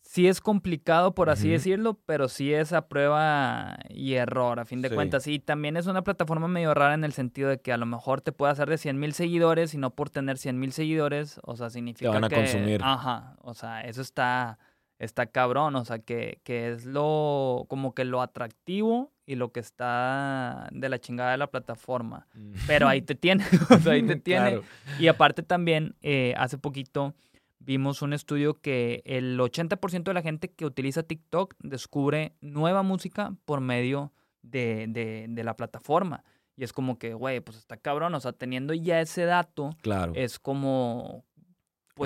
sí 0.00 0.26
es 0.26 0.40
complicado, 0.40 1.14
por 1.14 1.30
así 1.30 1.50
decirlo, 1.50 2.00
pero 2.04 2.28
sí 2.28 2.52
es 2.52 2.72
a 2.72 2.88
prueba 2.88 3.78
y 3.88 4.14
error, 4.14 4.58
a 4.58 4.64
fin 4.64 4.82
de 4.82 4.90
cuentas. 4.90 5.28
Y 5.28 5.38
también 5.38 5.76
es 5.76 5.86
una 5.86 6.02
plataforma 6.02 6.48
medio 6.48 6.74
rara 6.74 6.94
en 6.94 7.04
el 7.04 7.12
sentido 7.12 7.48
de 7.48 7.60
que 7.60 7.72
a 7.72 7.76
lo 7.76 7.86
mejor 7.86 8.20
te 8.20 8.32
puede 8.32 8.50
hacer 8.50 8.68
de 8.68 8.78
100 8.78 8.98
mil 8.98 9.12
seguidores 9.12 9.72
y 9.74 9.78
no 9.78 9.94
por 9.94 10.10
tener 10.10 10.36
100 10.36 10.58
mil 10.58 10.72
seguidores, 10.72 11.38
o 11.44 11.54
sea, 11.54 11.70
significa 11.70 12.10
te 12.10 12.14
van 12.14 12.24
a 12.24 12.28
que... 12.28 12.36
consumir. 12.36 12.80
Ajá, 12.82 13.36
o 13.42 13.54
sea, 13.54 13.82
eso 13.82 14.02
está, 14.02 14.58
está 15.00 15.26
cabrón, 15.26 15.74
o 15.74 15.84
sea, 15.84 15.98
que, 15.98 16.40
que 16.44 16.70
es 16.70 16.84
lo, 16.84 17.64
como 17.68 17.94
que 17.94 18.04
lo 18.04 18.22
atractivo 18.22 19.10
y 19.26 19.34
lo 19.34 19.50
que 19.50 19.60
está 19.60 20.68
de 20.70 20.88
la 20.88 20.98
chingada 21.00 21.32
de 21.32 21.38
la 21.38 21.50
plataforma. 21.50 22.26
Mm. 22.34 22.52
Pero 22.66 22.86
ahí 22.86 23.02
te 23.02 23.14
tiene, 23.14 23.44
o 23.70 23.78
sea, 23.78 23.92
ahí 23.92 24.02
te 24.02 24.16
tiene. 24.20 24.60
Y 24.98 25.08
aparte 25.08 25.42
también, 25.42 25.96
eh, 26.02 26.34
hace 26.36 26.58
poquito 26.58 27.14
vimos 27.58 28.02
un 28.02 28.12
estudio 28.12 28.60
que 28.60 29.02
el 29.04 29.38
80% 29.38 30.04
de 30.04 30.14
la 30.14 30.22
gente 30.22 30.50
que 30.50 30.64
utiliza 30.66 31.02
TikTok 31.02 31.54
descubre 31.60 32.34
nueva 32.40 32.82
música 32.82 33.34
por 33.44 33.60
medio 33.60 34.12
de, 34.42 34.86
de, 34.88 35.26
de 35.28 35.44
la 35.44 35.56
plataforma. 35.56 36.24
Y 36.56 36.64
es 36.64 36.74
como 36.74 36.98
que, 36.98 37.14
güey, 37.14 37.40
pues 37.40 37.56
está 37.56 37.78
cabrón, 37.78 38.14
o 38.14 38.20
sea, 38.20 38.32
teniendo 38.32 38.74
ya 38.74 39.00
ese 39.00 39.24
dato, 39.24 39.74
Claro. 39.80 40.12
es 40.14 40.38
como, 40.38 41.24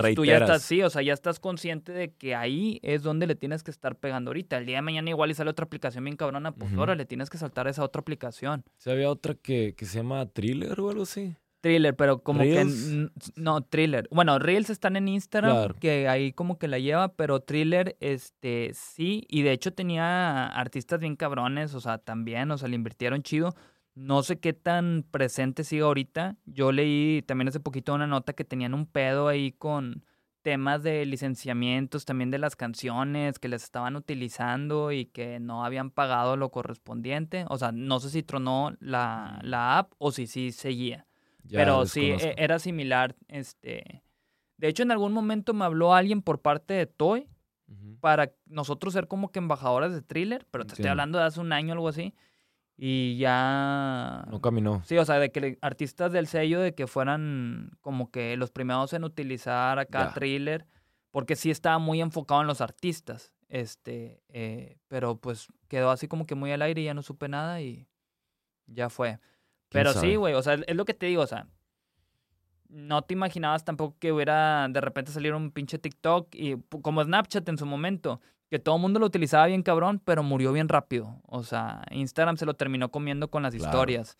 pues 0.02 0.14
tú 0.14 0.24
ya 0.24 0.32
Reiteras. 0.38 0.50
estás, 0.50 0.62
sí, 0.62 0.82
o 0.82 0.90
sea, 0.90 1.02
ya 1.02 1.12
estás 1.12 1.38
consciente 1.40 1.92
de 1.92 2.12
que 2.12 2.34
ahí 2.34 2.80
es 2.82 3.02
donde 3.02 3.26
le 3.26 3.34
tienes 3.34 3.62
que 3.62 3.70
estar 3.70 3.96
pegando 3.96 4.30
ahorita. 4.30 4.58
El 4.58 4.66
día 4.66 4.76
de 4.76 4.82
mañana 4.82 5.08
igual 5.10 5.30
y 5.30 5.34
sale 5.34 5.50
otra 5.50 5.64
aplicación 5.64 6.04
bien 6.04 6.16
cabrona, 6.16 6.52
pues 6.52 6.70
Ujú. 6.72 6.80
ahora 6.80 6.94
le 6.94 7.04
tienes 7.06 7.30
que 7.30 7.38
saltar 7.38 7.66
a 7.66 7.70
esa 7.70 7.84
otra 7.84 8.00
aplicación. 8.00 8.64
Había 8.86 9.08
otra 9.10 9.34
que, 9.34 9.74
que 9.76 9.86
se 9.86 9.98
llama 9.98 10.26
Thriller 10.26 10.78
o 10.80 10.90
algo 10.90 11.02
así. 11.04 11.34
Thriller, 11.60 11.96
pero 11.96 12.18
como 12.22 12.40
Reels. 12.40 12.74
que 12.90 13.08
no, 13.36 13.62
Thriller. 13.62 14.06
Bueno, 14.10 14.38
Reels 14.38 14.68
están 14.68 14.96
en 14.96 15.08
Instagram, 15.08 15.50
Claro. 15.56 15.76
que 15.80 16.08
ahí 16.08 16.30
como 16.32 16.58
que 16.58 16.68
la 16.68 16.78
lleva, 16.78 17.08
pero 17.14 17.40
Thriller, 17.40 17.96
este, 18.00 18.72
sí, 18.74 19.24
y 19.30 19.40
de 19.42 19.52
hecho 19.52 19.72
tenía 19.72 20.46
artistas 20.48 21.00
bien 21.00 21.16
cabrones, 21.16 21.74
o 21.74 21.80
sea, 21.80 21.96
también, 21.96 22.50
o 22.50 22.58
sea, 22.58 22.68
le 22.68 22.74
invirtieron 22.76 23.22
chido. 23.22 23.54
No 23.94 24.22
sé 24.22 24.40
qué 24.40 24.52
tan 24.52 25.04
presente 25.10 25.64
sigue 25.64 25.82
ahorita. 25.82 26.36
Yo 26.46 26.72
leí 26.72 27.22
también 27.22 27.48
hace 27.48 27.60
poquito 27.60 27.94
una 27.94 28.06
nota 28.06 28.32
que 28.32 28.44
tenían 28.44 28.74
un 28.74 28.86
pedo 28.86 29.28
ahí 29.28 29.52
con 29.52 30.04
temas 30.42 30.82
de 30.82 31.06
licenciamientos 31.06 32.04
también 32.04 32.30
de 32.30 32.38
las 32.38 32.54
canciones 32.54 33.38
que 33.38 33.48
les 33.48 33.64
estaban 33.64 33.96
utilizando 33.96 34.92
y 34.92 35.06
que 35.06 35.40
no 35.40 35.64
habían 35.64 35.90
pagado 35.90 36.36
lo 36.36 36.50
correspondiente. 36.50 37.46
O 37.48 37.56
sea, 37.56 37.72
no 37.72 37.98
sé 37.98 38.10
si 38.10 38.22
tronó 38.22 38.76
la, 38.78 39.38
la 39.42 39.78
app 39.78 39.94
o 39.98 40.12
si 40.12 40.26
sí 40.26 40.52
seguía. 40.52 41.06
Ya 41.44 41.60
Pero 41.60 41.86
sí, 41.86 42.10
e- 42.10 42.34
era 42.36 42.58
similar. 42.58 43.16
Este. 43.28 44.02
De 44.58 44.68
hecho, 44.68 44.82
en 44.82 44.90
algún 44.90 45.12
momento 45.12 45.54
me 45.54 45.64
habló 45.64 45.94
alguien 45.94 46.20
por 46.20 46.40
parte 46.40 46.74
de 46.74 46.86
Toy 46.86 47.28
para 48.00 48.32
nosotros 48.44 48.92
ser 48.92 49.08
como 49.08 49.30
que 49.30 49.38
embajadores 49.38 49.92
de 49.92 50.02
thriller, 50.02 50.46
pero 50.50 50.66
te 50.66 50.74
estoy 50.74 50.88
hablando 50.88 51.18
de 51.18 51.24
hace 51.24 51.40
un 51.40 51.52
año 51.54 51.70
o 51.70 51.72
algo 51.72 51.88
así. 51.88 52.14
Y 52.76 53.16
ya. 53.18 54.24
No 54.30 54.40
caminó. 54.40 54.82
Sí, 54.84 54.98
o 54.98 55.04
sea, 55.04 55.18
de 55.18 55.30
que 55.30 55.58
artistas 55.62 56.12
del 56.12 56.26
sello 56.26 56.60
de 56.60 56.74
que 56.74 56.86
fueran 56.86 57.70
como 57.80 58.10
que 58.10 58.36
los 58.36 58.50
primeros 58.50 58.92
en 58.92 59.04
utilizar 59.04 59.78
acá 59.78 60.06
Ya. 60.08 60.12
thriller, 60.14 60.66
porque 61.10 61.36
sí 61.36 61.50
estaba 61.50 61.78
muy 61.78 62.00
enfocado 62.00 62.40
en 62.40 62.46
los 62.48 62.60
artistas. 62.60 63.32
Este, 63.48 64.22
eh, 64.28 64.78
pero 64.88 65.16
pues 65.18 65.46
quedó 65.68 65.90
así 65.90 66.08
como 66.08 66.26
que 66.26 66.34
muy 66.34 66.50
al 66.50 66.62
aire 66.62 66.82
y 66.82 66.86
ya 66.86 66.94
no 66.94 67.02
supe 67.02 67.28
nada 67.28 67.60
y 67.60 67.86
ya 68.66 68.90
fue. 68.90 69.20
Pero 69.68 69.92
sí, 69.92 70.16
güey, 70.16 70.34
o 70.34 70.42
sea, 70.42 70.54
es 70.54 70.76
lo 70.76 70.84
que 70.84 70.94
te 70.94 71.06
digo, 71.06 71.22
o 71.22 71.26
sea, 71.26 71.46
no 72.68 73.02
te 73.02 73.14
imaginabas 73.14 73.64
tampoco 73.64 73.96
que 74.00 74.12
hubiera 74.12 74.66
de 74.68 74.80
repente 74.80 75.12
salir 75.12 75.34
un 75.34 75.50
pinche 75.52 75.78
TikTok 75.78 76.34
y 76.34 76.56
como 76.82 77.04
Snapchat 77.04 77.48
en 77.48 77.58
su 77.58 77.66
momento, 77.66 78.20
que 78.54 78.60
todo 78.60 78.76
el 78.76 78.82
mundo 78.82 79.00
lo 79.00 79.06
utilizaba 79.06 79.46
bien 79.46 79.64
cabrón, 79.64 80.00
pero 80.04 80.22
murió 80.22 80.52
bien 80.52 80.68
rápido. 80.68 81.20
O 81.26 81.42
sea, 81.42 81.82
Instagram 81.90 82.36
se 82.36 82.46
lo 82.46 82.54
terminó 82.54 82.88
comiendo 82.88 83.28
con 83.28 83.42
las 83.42 83.52
Claro. 83.52 83.68
historias. 83.68 84.16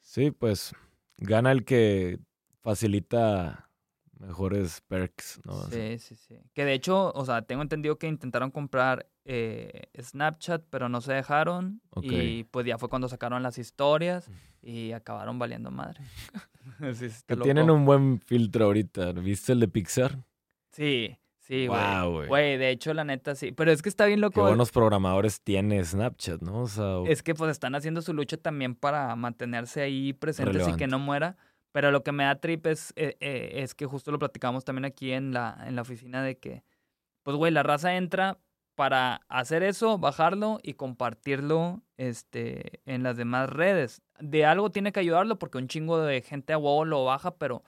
Sí, 0.00 0.30
pues 0.30 0.74
gana 1.16 1.50
el 1.50 1.64
que 1.64 2.18
facilita 2.60 3.70
mejores 4.18 4.82
perks, 4.88 5.40
¿no? 5.46 5.54
Sí, 5.70 5.98
sí, 6.00 6.16
sí. 6.16 6.36
Que 6.52 6.66
de 6.66 6.74
hecho, 6.74 7.12
o 7.14 7.24
sea, 7.24 7.40
tengo 7.40 7.62
entendido 7.62 7.96
que 7.98 8.08
intentaron 8.08 8.50
comprar 8.50 9.08
eh, 9.24 9.84
Snapchat, 9.98 10.64
pero 10.68 10.90
no 10.90 11.00
se 11.00 11.14
dejaron. 11.14 11.80
Y 12.02 12.44
pues 12.44 12.66
ya 12.66 12.76
fue 12.76 12.90
cuando 12.90 13.08
sacaron 13.08 13.42
las 13.42 13.56
historias 13.56 14.30
y 14.60 14.92
acabaron 14.92 15.38
valiendo 15.38 15.70
madre. 15.70 16.02
Sí, 16.94 17.08
que 17.26 17.36
tienen 17.36 17.70
un 17.70 17.86
buen 17.86 18.20
filtro 18.20 18.66
ahorita. 18.66 19.12
¿Viste 19.12 19.52
el 19.52 19.60
de 19.60 19.68
Pixar? 19.68 20.24
Sí, 20.72 21.16
sí, 21.46 21.66
güey. 21.66 22.26
Güey, 22.28 22.56
de 22.58 22.70
hecho, 22.70 22.94
la 22.94 23.04
neta 23.04 23.34
sí. 23.34 23.52
Pero 23.52 23.70
es 23.70 23.82
que 23.82 23.88
está 23.88 24.06
bien 24.06 24.18
Qué 24.18 24.22
loco. 24.22 24.42
buenos 24.42 24.70
programadores 24.72 25.40
tiene 25.40 25.84
Snapchat, 25.84 26.40
¿no? 26.42 26.62
O 26.62 26.68
sea, 26.68 27.00
Es 27.06 27.22
que 27.22 27.34
pues 27.34 27.50
están 27.50 27.74
haciendo 27.74 28.02
su 28.02 28.12
lucha 28.12 28.36
también 28.36 28.74
para 28.74 29.14
mantenerse 29.16 29.82
ahí 29.82 30.12
presentes 30.12 30.68
y 30.68 30.76
que 30.76 30.86
no 30.86 30.98
muera. 30.98 31.36
Pero 31.72 31.90
lo 31.90 32.04
que 32.04 32.12
me 32.12 32.22
da 32.24 32.36
trip 32.36 32.66
es, 32.66 32.92
eh, 32.94 33.16
eh, 33.20 33.62
es 33.62 33.74
que 33.74 33.86
justo 33.86 34.12
lo 34.12 34.18
platicamos 34.20 34.64
también 34.64 34.84
aquí 34.84 35.10
en 35.12 35.32
la, 35.32 35.60
en 35.66 35.74
la 35.74 35.82
oficina 35.82 36.22
de 36.22 36.38
que, 36.38 36.62
pues 37.24 37.36
güey, 37.36 37.50
la 37.52 37.64
raza 37.64 37.96
entra 37.96 38.38
para 38.76 39.22
hacer 39.28 39.62
eso, 39.64 39.98
bajarlo 39.98 40.60
y 40.62 40.74
compartirlo 40.74 41.82
este, 41.96 42.80
en 42.86 43.02
las 43.02 43.16
demás 43.16 43.50
redes. 43.50 44.02
De 44.20 44.44
algo 44.44 44.70
tiene 44.70 44.92
que 44.92 45.00
ayudarlo 45.00 45.38
porque 45.38 45.58
un 45.58 45.66
chingo 45.68 45.98
de 46.00 46.22
gente 46.22 46.52
a 46.52 46.58
huevo 46.58 46.84
lo 46.84 47.04
baja, 47.04 47.36
pero 47.36 47.64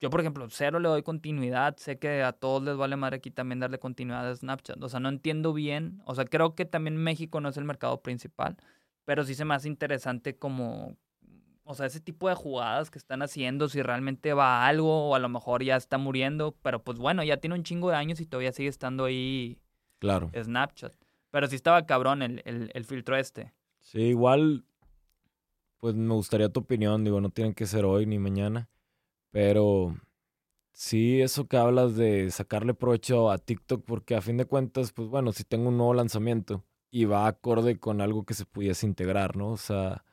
yo, 0.00 0.10
por 0.10 0.20
ejemplo, 0.20 0.46
cero 0.50 0.80
le 0.80 0.88
doy 0.88 1.02
continuidad. 1.02 1.76
Sé 1.76 1.98
que 1.98 2.22
a 2.22 2.32
todos 2.32 2.62
les 2.62 2.76
vale 2.76 2.96
madre 2.96 3.16
aquí 3.16 3.30
también 3.30 3.60
darle 3.60 3.78
continuidad 3.78 4.28
a 4.28 4.34
Snapchat. 4.34 4.82
O 4.82 4.88
sea, 4.88 5.00
no 5.00 5.08
entiendo 5.08 5.52
bien. 5.52 6.02
O 6.06 6.14
sea, 6.14 6.24
creo 6.24 6.54
que 6.54 6.64
también 6.64 6.96
México 6.96 7.40
no 7.40 7.50
es 7.50 7.56
el 7.56 7.64
mercado 7.64 8.00
principal 8.00 8.56
pero 9.10 9.24
sí 9.24 9.34
se 9.34 9.44
me 9.44 9.54
hace 9.54 9.66
interesante 9.66 10.36
como, 10.36 10.96
o 11.64 11.74
sea, 11.74 11.86
ese 11.86 11.98
tipo 11.98 12.28
de 12.28 12.36
jugadas 12.36 12.92
que 12.92 12.98
están 12.98 13.22
haciendo, 13.22 13.68
si 13.68 13.82
realmente 13.82 14.34
va 14.34 14.62
a 14.62 14.68
algo 14.68 15.08
o 15.08 15.16
a 15.16 15.18
lo 15.18 15.28
mejor 15.28 15.64
ya 15.64 15.74
está 15.74 15.98
muriendo, 15.98 16.54
pero 16.62 16.84
pues 16.84 16.98
bueno, 16.98 17.24
ya 17.24 17.38
tiene 17.38 17.56
un 17.56 17.64
chingo 17.64 17.90
de 17.90 17.96
años 17.96 18.20
y 18.20 18.26
todavía 18.26 18.52
sigue 18.52 18.68
estando 18.68 19.06
ahí 19.06 19.58
claro. 19.98 20.30
Snapchat. 20.40 20.92
Pero 21.32 21.48
sí 21.48 21.56
estaba 21.56 21.86
cabrón 21.86 22.22
el, 22.22 22.40
el, 22.44 22.70
el 22.72 22.84
filtro 22.84 23.16
este. 23.16 23.52
Sí, 23.80 24.00
igual, 24.00 24.64
pues 25.78 25.96
me 25.96 26.14
gustaría 26.14 26.48
tu 26.48 26.60
opinión. 26.60 27.02
Digo, 27.02 27.20
no 27.20 27.30
tienen 27.30 27.52
que 27.52 27.66
ser 27.66 27.84
hoy 27.84 28.06
ni 28.06 28.20
mañana. 28.20 28.68
Pero 29.30 29.96
sí, 30.72 31.20
eso 31.22 31.46
que 31.48 31.56
hablas 31.56 31.96
de 31.96 32.30
sacarle 32.30 32.74
provecho 32.74 33.30
a 33.30 33.38
TikTok, 33.38 33.84
porque 33.84 34.14
a 34.16 34.22
fin 34.22 34.36
de 34.36 34.46
cuentas, 34.46 34.92
pues 34.92 35.08
bueno, 35.08 35.32
si 35.32 35.44
tengo 35.44 35.68
un 35.68 35.76
nuevo 35.78 35.94
lanzamiento 35.94 36.64
y 36.90 37.04
va 37.04 37.26
acorde 37.26 37.78
con 37.78 38.00
algo 38.00 38.24
que 38.24 38.34
se 38.34 38.46
pudiese 38.46 38.86
integrar, 38.86 39.36
¿no? 39.36 39.50
O 39.52 39.56
sea, 39.56 40.04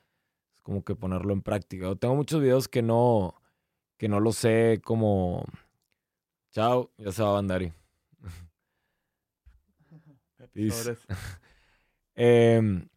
es 0.54 0.60
como 0.62 0.84
que 0.84 0.94
ponerlo 0.94 1.32
en 1.32 1.42
práctica. 1.42 1.88
O 1.90 1.96
tengo 1.96 2.14
muchos 2.16 2.40
videos 2.40 2.68
que 2.68 2.82
no, 2.82 3.34
que 3.98 4.08
no 4.08 4.20
lo 4.20 4.32
sé 4.32 4.80
como... 4.84 5.44
Chao, 6.52 6.90
ya 6.98 7.12
se 7.12 7.22
va 7.22 7.32
Bandari. 7.32 7.72
Em, 12.20 12.88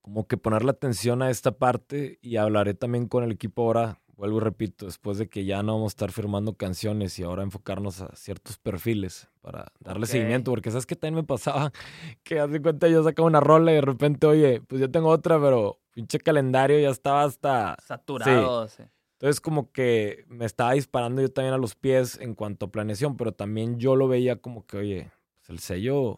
como 0.00 0.28
que 0.28 0.36
ponerle 0.36 0.70
atención 0.70 1.22
a 1.22 1.30
esta 1.30 1.58
parte 1.58 2.20
y 2.22 2.36
hablaré 2.36 2.74
también 2.74 3.08
con 3.08 3.24
el 3.24 3.32
equipo 3.32 3.62
ahora, 3.62 4.00
vuelvo 4.18 4.38
y 4.38 4.40
repito, 4.40 4.84
después 4.84 5.16
de 5.16 5.28
que 5.28 5.44
ya 5.44 5.62
no 5.62 5.74
vamos 5.74 5.92
a 5.92 5.94
estar 5.94 6.10
firmando 6.10 6.54
canciones 6.54 7.16
y 7.20 7.22
ahora 7.22 7.44
enfocarnos 7.44 8.00
a 8.00 8.14
ciertos 8.16 8.58
perfiles 8.58 9.30
para 9.40 9.72
darle 9.78 10.06
seguimiento, 10.06 10.50
porque 10.50 10.70
sabes 10.70 10.86
que 10.86 10.96
también 10.96 11.14
me 11.14 11.22
pasaba 11.22 11.72
que 12.24 12.40
hace 12.40 12.60
cuenta 12.60 12.88
yo 12.88 13.04
sacaba 13.04 13.28
una 13.28 13.38
rola 13.38 13.70
y 13.70 13.76
de 13.76 13.80
repente, 13.80 14.26
oye, 14.26 14.60
pues 14.60 14.80
yo 14.80 14.90
tengo 14.90 15.08
otra, 15.08 15.40
pero 15.40 15.78
pinche 15.92 16.18
calendario 16.18 16.80
ya 16.80 16.90
estaba 16.90 17.22
hasta... 17.22 17.76
Saturado. 17.80 18.66
sí. 18.66 18.82
Entonces 19.12 19.40
como 19.40 19.70
que 19.72 20.24
me 20.28 20.44
estaba 20.44 20.72
disparando 20.72 21.22
yo 21.22 21.30
también 21.30 21.54
a 21.54 21.58
los 21.58 21.74
pies 21.74 22.18
en 22.20 22.34
cuanto 22.34 22.66
a 22.66 22.70
planeación, 22.70 23.16
pero 23.16 23.32
también 23.32 23.78
yo 23.78 23.96
lo 23.96 24.08
veía 24.08 24.36
como 24.36 24.66
que, 24.66 24.76
oye, 24.78 25.10
pues 25.34 25.50
el 25.50 25.58
sello 25.60 26.16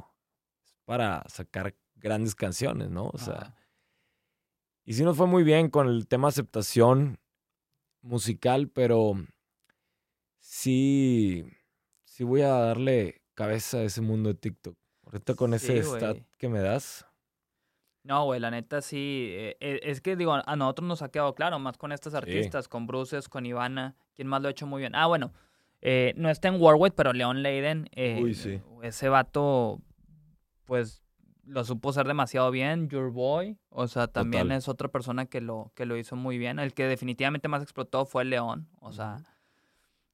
es 0.65 0.75
para 0.87 1.25
sacar 1.29 1.75
grandes 1.97 2.35
canciones, 2.35 2.91
¿no? 2.91 3.11
O 3.13 3.19
sea, 3.19 3.35
Ajá. 3.35 3.57
y 4.85 4.95
sí 4.95 5.03
nos 5.03 5.17
fue 5.17 5.27
muy 5.27 5.45
bien 5.45 5.69
con 5.71 5.89
el 5.89 6.09
tema 6.09 6.29
aceptación 6.29 7.19
musical, 8.03 8.69
pero 8.69 9.15
sí, 10.39 11.45
sí 12.05 12.25
voy 12.25 12.43
a 12.43 12.49
darle 12.49 13.23
cabeza 13.35 13.79
a 13.79 13.83
ese 13.83 14.01
mundo 14.01 14.29
de 14.29 14.35
TikTok. 14.35 14.77
Ahorita 15.05 15.35
con 15.35 15.55
ese 15.55 15.83
stat 15.83 16.19
que 16.39 16.49
me 16.49 16.61
das, 16.61 17.07
No, 18.03 18.25
güey, 18.25 18.41
la 18.41 18.51
neta 18.51 18.81
sí. 18.81 19.29
eh, 19.33 19.57
eh, 19.61 19.81
es 19.83 20.01
que, 20.01 20.17
digo, 20.17 20.33
a 20.35 20.57
nosotros 20.57 20.87
nos 20.89 21.03
ha 21.03 21.11
quedado 21.11 21.35
claro, 21.35 21.59
más 21.59 21.77
con 21.77 21.93
estas 21.93 22.15
artistas, 22.15 22.69
con 22.69 22.87
Bruces, 22.87 23.29
con 23.29 23.45
Ivana. 23.45 23.97
¿Quién 24.15 24.29
más 24.29 24.41
lo 24.41 24.49
ha 24.49 24.51
hecho 24.53 24.67
muy 24.67 24.81
bien? 24.81 24.95
Ah, 24.95 25.07
bueno, 25.07 25.33
eh, 25.83 26.13
no 26.17 26.31
está 26.31 26.49
en 26.49 26.61
Warwick, 26.61 26.95
pero 26.95 27.13
Leon 27.13 27.43
Leiden. 27.43 27.89
eh, 27.93 28.21
Uy, 28.23 28.35
sí. 28.35 28.61
Ese 28.83 29.09
vato, 29.09 29.81
pues, 30.65 31.03
lo 31.51 31.65
supo 31.65 31.91
hacer 31.91 32.07
demasiado 32.07 32.51
bien. 32.51 32.89
Your 32.89 33.11
Boy, 33.11 33.59
o 33.71 33.89
sea, 33.89 34.07
también 34.07 34.45
Total. 34.45 34.59
es 34.59 34.69
otra 34.69 34.89
persona 34.89 35.27
que 35.27 35.41
lo, 35.41 35.73
que 35.75 35.85
lo 35.85 35.97
hizo 35.97 36.17
muy 36.17 36.39
bien. 36.39 36.59
El 36.59 36.73
que 36.73 36.85
definitivamente 36.87 37.49
más 37.49 37.63
explotó 37.63 38.07
fue 38.07 38.25
León, 38.25 38.69
o 38.81 38.93
sea. 38.93 39.19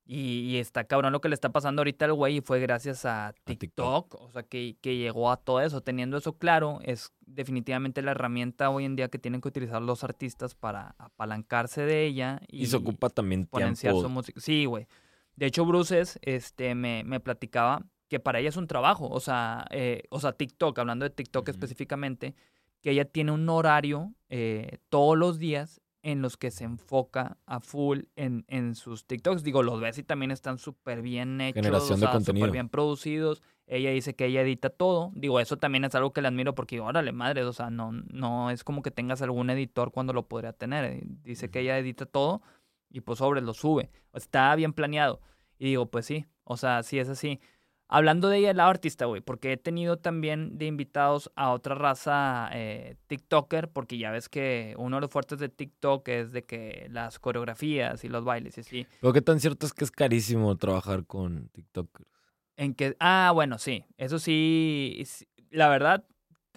Y, 0.08 0.42
y 0.42 0.58
está 0.58 0.84
cabrón 0.84 1.12
lo 1.12 1.20
que 1.20 1.28
le 1.28 1.34
está 1.34 1.50
pasando 1.50 1.80
ahorita 1.80 2.04
al 2.04 2.12
güey 2.12 2.36
y 2.36 2.40
fue 2.40 2.60
gracias 2.60 3.04
a 3.04 3.34
TikTok. 3.44 3.58
TikTok, 3.58 4.22
o 4.22 4.30
sea, 4.30 4.44
que, 4.44 4.76
que 4.80 4.96
llegó 4.96 5.32
a 5.32 5.36
todo 5.36 5.60
eso. 5.60 5.80
Teniendo 5.80 6.16
eso 6.16 6.38
claro, 6.38 6.78
es 6.84 7.12
definitivamente 7.26 8.02
la 8.02 8.12
herramienta 8.12 8.70
hoy 8.70 8.84
en 8.84 8.94
día 8.94 9.08
que 9.08 9.18
tienen 9.18 9.40
que 9.40 9.48
utilizar 9.48 9.82
los 9.82 10.04
artistas 10.04 10.54
para 10.54 10.94
apalancarse 10.98 11.82
de 11.82 12.06
ella 12.06 12.40
y, 12.46 12.62
y, 12.62 12.66
se 12.66 12.76
ocupa 12.76 13.10
también 13.10 13.42
exponenciar 13.42 13.94
su 13.94 14.00
tiempo. 14.00 14.14
música. 14.14 14.40
Sí, 14.40 14.64
güey. 14.64 14.86
De 15.34 15.46
hecho, 15.46 15.66
Bruces 15.66 16.20
este, 16.22 16.76
me, 16.76 17.02
me 17.04 17.18
platicaba 17.18 17.84
que 18.08 18.20
para 18.20 18.38
ella 18.38 18.48
es 18.50 18.56
un 18.56 18.66
trabajo, 18.66 19.08
o 19.08 19.20
sea, 19.20 19.66
eh, 19.70 20.04
o 20.10 20.20
sea, 20.20 20.32
TikTok, 20.32 20.78
hablando 20.78 21.04
de 21.04 21.10
TikTok 21.10 21.48
específicamente, 21.48 22.34
que 22.80 22.90
ella 22.90 23.04
tiene 23.04 23.32
un 23.32 23.48
horario 23.48 24.14
eh, 24.28 24.78
todos 24.88 25.16
los 25.18 25.38
días 25.38 25.80
en 26.02 26.22
los 26.22 26.36
que 26.36 26.52
se 26.52 26.62
enfoca 26.62 27.36
a 27.46 27.58
full 27.58 28.02
en, 28.14 28.44
en 28.46 28.76
sus 28.76 29.06
TikToks. 29.08 29.42
Digo, 29.42 29.64
los 29.64 29.80
ves 29.80 29.98
y 29.98 30.04
también 30.04 30.30
están 30.30 30.56
súper 30.56 31.02
bien 31.02 31.40
hechos, 31.40 31.64
Generación 31.64 31.98
de 31.98 32.06
contenido. 32.06 32.46
súper 32.46 32.52
bien 32.52 32.68
producidos. 32.68 33.42
Ella 33.66 33.90
dice 33.90 34.14
que 34.14 34.26
ella 34.26 34.42
edita 34.42 34.70
todo. 34.70 35.10
Digo, 35.16 35.40
eso 35.40 35.56
también 35.56 35.84
es 35.84 35.96
algo 35.96 36.12
que 36.12 36.22
le 36.22 36.28
admiro 36.28 36.54
porque, 36.54 36.78
órale, 36.78 37.10
madre, 37.10 37.42
o 37.42 37.52
sea, 37.52 37.70
no, 37.70 37.90
no 37.90 38.52
es 38.52 38.62
como 38.62 38.82
que 38.82 38.92
tengas 38.92 39.20
algún 39.20 39.50
editor 39.50 39.90
cuando 39.90 40.12
lo 40.12 40.28
podría 40.28 40.52
tener. 40.52 41.02
Dice 41.24 41.50
que 41.50 41.58
ella 41.58 41.76
edita 41.76 42.06
todo 42.06 42.40
y 42.88 43.00
pues 43.00 43.18
sobre 43.18 43.40
lo 43.40 43.52
sube. 43.52 43.90
Está 44.14 44.54
bien 44.54 44.72
planeado. 44.72 45.20
Y 45.58 45.64
digo, 45.64 45.90
pues 45.90 46.06
sí, 46.06 46.26
o 46.44 46.56
sea, 46.56 46.84
sí 46.84 47.00
es 47.00 47.08
así. 47.08 47.40
Hablando 47.88 48.28
de 48.28 48.38
ella, 48.38 48.52
la 48.52 48.68
artista, 48.68 49.04
güey, 49.04 49.20
porque 49.20 49.52
he 49.52 49.56
tenido 49.56 49.96
también 49.96 50.58
de 50.58 50.66
invitados 50.66 51.30
a 51.36 51.52
otra 51.52 51.76
raza 51.76 52.50
eh, 52.52 52.96
TikToker, 53.06 53.68
porque 53.68 53.96
ya 53.96 54.10
ves 54.10 54.28
que 54.28 54.74
uno 54.76 54.96
de 54.96 55.02
los 55.02 55.10
fuertes 55.10 55.38
de 55.38 55.48
TikTok 55.48 56.08
es 56.08 56.32
de 56.32 56.44
que 56.44 56.88
las 56.90 57.20
coreografías 57.20 58.02
y 58.02 58.08
los 58.08 58.24
bailes 58.24 58.58
y 58.58 58.60
así. 58.62 58.86
Pero 59.00 59.12
qué 59.12 59.22
tan 59.22 59.38
cierto 59.38 59.66
es 59.66 59.72
que 59.72 59.84
es 59.84 59.92
carísimo 59.92 60.56
trabajar 60.56 61.06
con 61.06 61.48
TikTokers. 61.50 62.08
En 62.56 62.74
que, 62.74 62.96
ah, 62.98 63.30
bueno, 63.32 63.58
sí, 63.58 63.84
eso 63.98 64.18
sí, 64.18 65.02
sí, 65.06 65.26
la 65.50 65.68
verdad, 65.68 66.04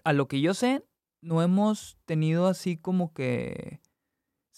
a 0.04 0.14
lo 0.14 0.28
que 0.28 0.42
yo 0.42 0.56
sé, 0.56 0.84
no 1.22 1.44
hemos 1.44 1.98
tenido 2.06 2.48
así 2.48 2.78
como 2.78 3.14
que, 3.14 3.82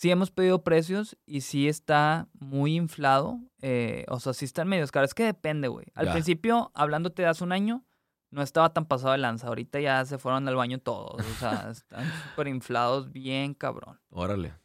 sí 0.02 0.10
hemos 0.10 0.32
pedido 0.32 0.64
precios 0.64 1.16
y 1.28 1.42
sí 1.42 1.68
está 1.68 2.28
muy 2.40 2.76
inflado, 2.76 3.40
eh, 3.62 4.04
o 4.08 4.20
sea, 4.20 4.34
sí 4.34 4.46
están 4.46 4.68
medios 4.68 4.92
caros, 4.92 5.12
es 5.12 5.14
que 5.14 5.24
depende, 5.26 5.68
güey. 5.68 5.86
Al 5.94 6.08
Ya. 6.08 6.14
principio, 6.14 6.72
hablándote 6.74 7.22
de 7.22 7.28
hace 7.28 7.44
un 7.44 7.52
año, 7.52 7.86
no 8.32 8.42
estaba 8.42 8.74
tan 8.74 8.86
pasado 8.88 9.12
de 9.12 9.20
lanza, 9.20 9.46
ahorita 9.48 9.80
ya 9.80 10.04
se 10.06 10.18
fueron 10.18 10.48
al 10.48 10.56
baño 10.56 10.80
todos, 10.80 11.24
o 11.24 11.34
sea, 11.40 11.70
están 11.72 12.04
súper 12.30 12.48
inflados 12.48 13.12
bien 13.12 13.54
cabrón. 13.54 14.00
Órale. 14.10 14.56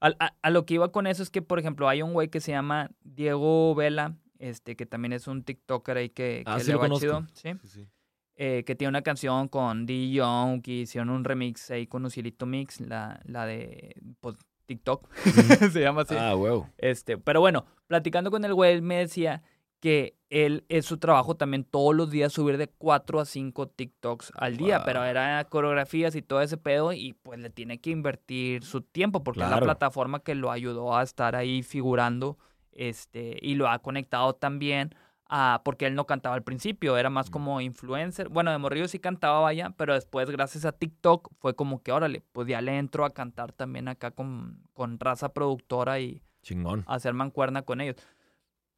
Al- 0.00 0.16
A, 0.18 0.34
a 0.42 0.50
lo 0.50 0.66
que 0.66 0.74
iba 0.74 0.90
con 0.90 1.06
eso 1.06 1.22
es 1.22 1.30
que, 1.30 1.40
por 1.42 1.60
ejemplo, 1.60 1.88
hay 1.88 2.02
un 2.02 2.12
güey 2.12 2.28
que 2.28 2.40
se 2.40 2.50
llama 2.50 2.90
Diego 3.02 3.72
Vela, 3.76 4.16
este, 4.40 4.74
que 4.74 4.84
también 4.84 5.12
es 5.12 5.28
un 5.28 5.44
TikToker 5.44 5.96
ahí 5.96 6.08
que, 6.10 6.42
Ah, 6.44 6.56
que 6.58 6.64
le 6.64 6.72
lo 6.72 6.80
va 6.80 6.90
chido, 6.90 7.24
¿sí? 7.34 7.50
Sí, 7.62 7.68
sí. 7.68 7.88
Eh, 8.36 8.64
que 8.64 8.74
tiene 8.74 8.88
una 8.88 9.02
canción 9.02 9.46
con 9.48 9.84
D. 9.84 10.10
Young, 10.10 10.62
que 10.62 10.72
hicieron 10.72 11.10
un 11.10 11.22
remix 11.22 11.70
ahí 11.70 11.86
con 11.86 12.04
Ucielito 12.04 12.46
Mix, 12.46 12.80
la, 12.80 13.20
la 13.24 13.44
de 13.46 13.94
pues, 14.20 14.36
TikTok, 14.66 15.06
se 15.72 15.80
llama 15.80 16.02
así. 16.02 16.14
Ah, 16.18 16.34
huevo. 16.34 16.68
Este, 16.78 17.18
pero 17.18 17.40
bueno, 17.40 17.66
platicando 17.88 18.30
con 18.30 18.44
el 18.44 18.54
güey, 18.54 18.72
él 18.72 18.82
me 18.82 18.96
decía 18.96 19.42
que 19.80 20.16
él 20.30 20.64
es 20.68 20.86
su 20.86 20.96
trabajo 20.98 21.36
también 21.36 21.64
todos 21.64 21.94
los 21.94 22.10
días 22.10 22.32
subir 22.32 22.56
de 22.56 22.68
4 22.68 23.20
a 23.20 23.24
5 23.26 23.68
TikToks 23.68 24.32
al 24.36 24.56
día, 24.56 24.78
Wow. 24.78 24.86
pero 24.86 25.04
era 25.04 25.44
coreografías 25.44 26.14
y 26.14 26.22
todo 26.22 26.40
ese 26.40 26.56
pedo 26.56 26.92
y 26.92 27.12
pues 27.14 27.38
le 27.40 27.50
tiene 27.50 27.80
que 27.80 27.90
invertir 27.90 28.64
su 28.64 28.80
tiempo 28.80 29.22
porque 29.24 29.42
es 29.42 29.50
la 29.50 29.60
plataforma 29.60 30.20
que 30.20 30.34
lo 30.36 30.50
ayudó 30.52 30.96
a 30.96 31.02
estar 31.02 31.34
ahí 31.36 31.62
figurando 31.62 32.38
este 32.70 33.36
y 33.42 33.56
lo 33.56 33.68
ha 33.68 33.80
conectado 33.80 34.34
también 34.34 34.94
a 35.34 35.62
porque 35.64 35.86
él 35.86 35.94
no 35.94 36.06
cantaba 36.06 36.34
al 36.34 36.42
principio, 36.42 36.98
era 36.98 37.08
más 37.08 37.30
como 37.30 37.62
influencer. 37.62 38.28
Bueno, 38.28 38.50
de 38.50 38.58
morrillo 38.58 38.86
sí 38.86 38.98
cantaba 38.98 39.40
vaya, 39.40 39.70
pero 39.78 39.94
después 39.94 40.28
gracias 40.28 40.66
a 40.66 40.72
TikTok 40.72 41.30
fue 41.38 41.56
como 41.56 41.82
que 41.82 41.90
órale, 41.90 42.22
pues 42.32 42.46
ya 42.46 42.60
le 42.60 42.76
entro 42.76 43.06
a 43.06 43.14
cantar 43.14 43.50
también 43.50 43.88
acá 43.88 44.10
con, 44.10 44.60
con 44.74 45.00
raza 45.00 45.32
productora 45.32 46.00
y 46.00 46.22
Chingón. 46.42 46.84
hacer 46.86 47.14
mancuerna 47.14 47.62
con 47.62 47.80
ellos. 47.80 47.96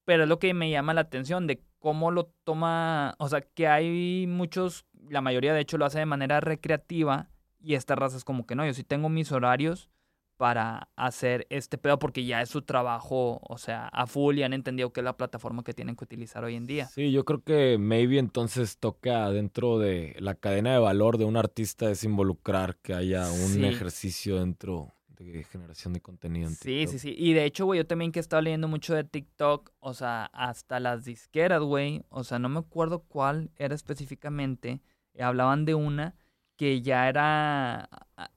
Pero 0.05 0.22
es 0.22 0.28
lo 0.28 0.38
que 0.38 0.55
me 0.55 0.70
llama 0.70 0.94
la 0.94 1.00
atención 1.00 1.48
de 1.48 1.61
cómo 1.80 2.12
lo 2.12 2.26
toma, 2.44 3.16
o 3.18 3.28
sea, 3.28 3.40
que 3.40 3.66
hay 3.66 4.26
muchos, 4.28 4.86
la 5.09 5.20
mayoría 5.20 5.55
de 5.55 5.61
hecho 5.61 5.76
lo 5.76 5.86
hace 5.86 5.98
de 5.98 6.07
manera 6.07 6.38
recreativa 6.38 7.30
y 7.59 7.74
esta 7.74 7.96
raza 7.96 8.16
es 8.16 8.24
como 8.24 8.46
que 8.46 8.55
no, 8.55 8.64
yo 8.64 8.74
sí 8.74 8.84
tengo 8.84 9.09
mis 9.09 9.32
horarios 9.32 9.90
para 10.37 10.89
hacer 10.97 11.47
este 11.51 11.78
pedo 11.78 11.99
porque 11.99 12.24
ya 12.24 12.43
es 12.43 12.49
su 12.49 12.62
trabajo, 12.62 13.41
o 13.49 13.59
sea, 13.59 13.89
a 13.89 14.07
full 14.07 14.39
y 14.39 14.43
han 14.43 14.53
entendido 14.53 14.93
que 14.93 15.01
es 15.01 15.05
la 15.05 15.16
plataforma 15.16 15.62
que 15.62 15.74
tienen 15.74 15.97
que 15.97 16.05
utilizar 16.05 16.45
hoy 16.45 16.55
en 16.57 16.66
día. 16.66 16.87
Sí, 16.87 17.12
yo 17.12 17.24
creo 17.24 17.43
que 17.43 17.78
maybe 17.78 18.18
entonces 18.18 18.78
toca 18.78 19.30
dentro 19.30 19.78
de 19.78 20.16
la 20.18 20.35
cadena 20.35 20.72
de 20.72 20.78
valor 20.78 21.18
de 21.18 21.24
un 21.24 21.37
artista 21.37 21.91
es 21.91 22.05
involucrar 22.05 22.76
que 22.76 22.95
haya 22.95 23.30
un 23.30 23.53
Sí. 23.53 23.64
ejercicio 23.64 24.41
dentro 24.41 24.93
de 25.16 25.45
generación 25.45 25.93
de 25.93 26.01
contenido 26.01 26.49
en 26.49 26.55
Sí, 26.57 26.80
TikTok. 26.80 26.93
sí, 26.93 26.99
sí. 26.99 27.14
Y 27.16 27.32
de 27.35 27.45
hecho, 27.45 27.64
güey, 27.66 27.78
yo 27.78 27.87
también 27.87 28.11
que 28.11 28.18
he 28.18 28.20
estado 28.20 28.43
leyendo 28.43 28.66
mucho 28.66 28.95
de 28.95 29.05
TikTok, 29.05 29.70
o 29.78 29.95
sea, 29.95 30.24
hasta 30.32 30.80
las 30.80 31.05
disqueras, 31.05 31.62
güey, 31.62 32.03
o 32.09 32.24
sea, 32.24 32.41
no 32.41 32.49
me 32.49 32.59
acuerdo 32.59 32.99
cuál 33.05 33.51
era 33.57 33.74
específicamente, 33.76 34.80
eh, 35.14 35.22
hablaban 35.22 35.64
de 35.64 35.74
una 35.76 36.16
que 36.57 36.82
ya 36.82 37.09
era, 37.09 37.88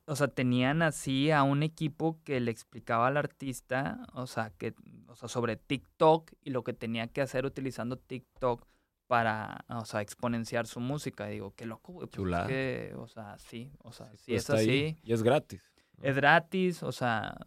o 0.06 0.16
sea, 0.16 0.28
tenían 0.28 0.82
así 0.82 1.32
a 1.32 1.44
un 1.44 1.62
equipo 1.64 2.20
que 2.24 2.40
le 2.40 2.52
explicaba 2.52 3.08
al 3.08 3.18
artista, 3.18 4.08
o 4.14 4.26
sea, 4.28 4.50
que, 4.58 4.74
o 5.08 5.16
sea, 5.16 5.30
sobre 5.30 5.56
TikTok 5.56 6.32
y 6.44 6.50
lo 6.50 6.64
que 6.64 6.74
tenía 6.74 7.08
que 7.08 7.22
hacer 7.22 7.46
utilizando 7.46 7.98
TikTok 7.98 8.66
para, 9.08 9.64
o 9.70 9.86
sea, 9.86 10.02
exponenciar 10.02 10.68
su 10.68 10.80
música. 10.80 11.30
Y 11.30 11.34
digo, 11.36 11.54
qué 11.56 11.66
loco, 11.66 11.94
güey. 11.94 12.08
pues 12.08 12.18
es 12.42 12.48
que, 12.48 12.94
o 12.98 13.08
sea, 13.08 13.38
sí, 13.38 13.72
o 13.80 13.92
sea, 13.92 14.08
Sí, 14.16 14.18
sí 14.18 14.32
pues 14.32 14.36
es 14.38 14.42
está 14.42 14.56
ahí 14.56 14.86
así 14.88 15.00
Y 15.04 15.14
es 15.14 15.24
gratis. 15.24 15.62
es 16.02 16.16
gratis, 16.16 16.84
o 16.84 16.92
sea, 16.92 17.38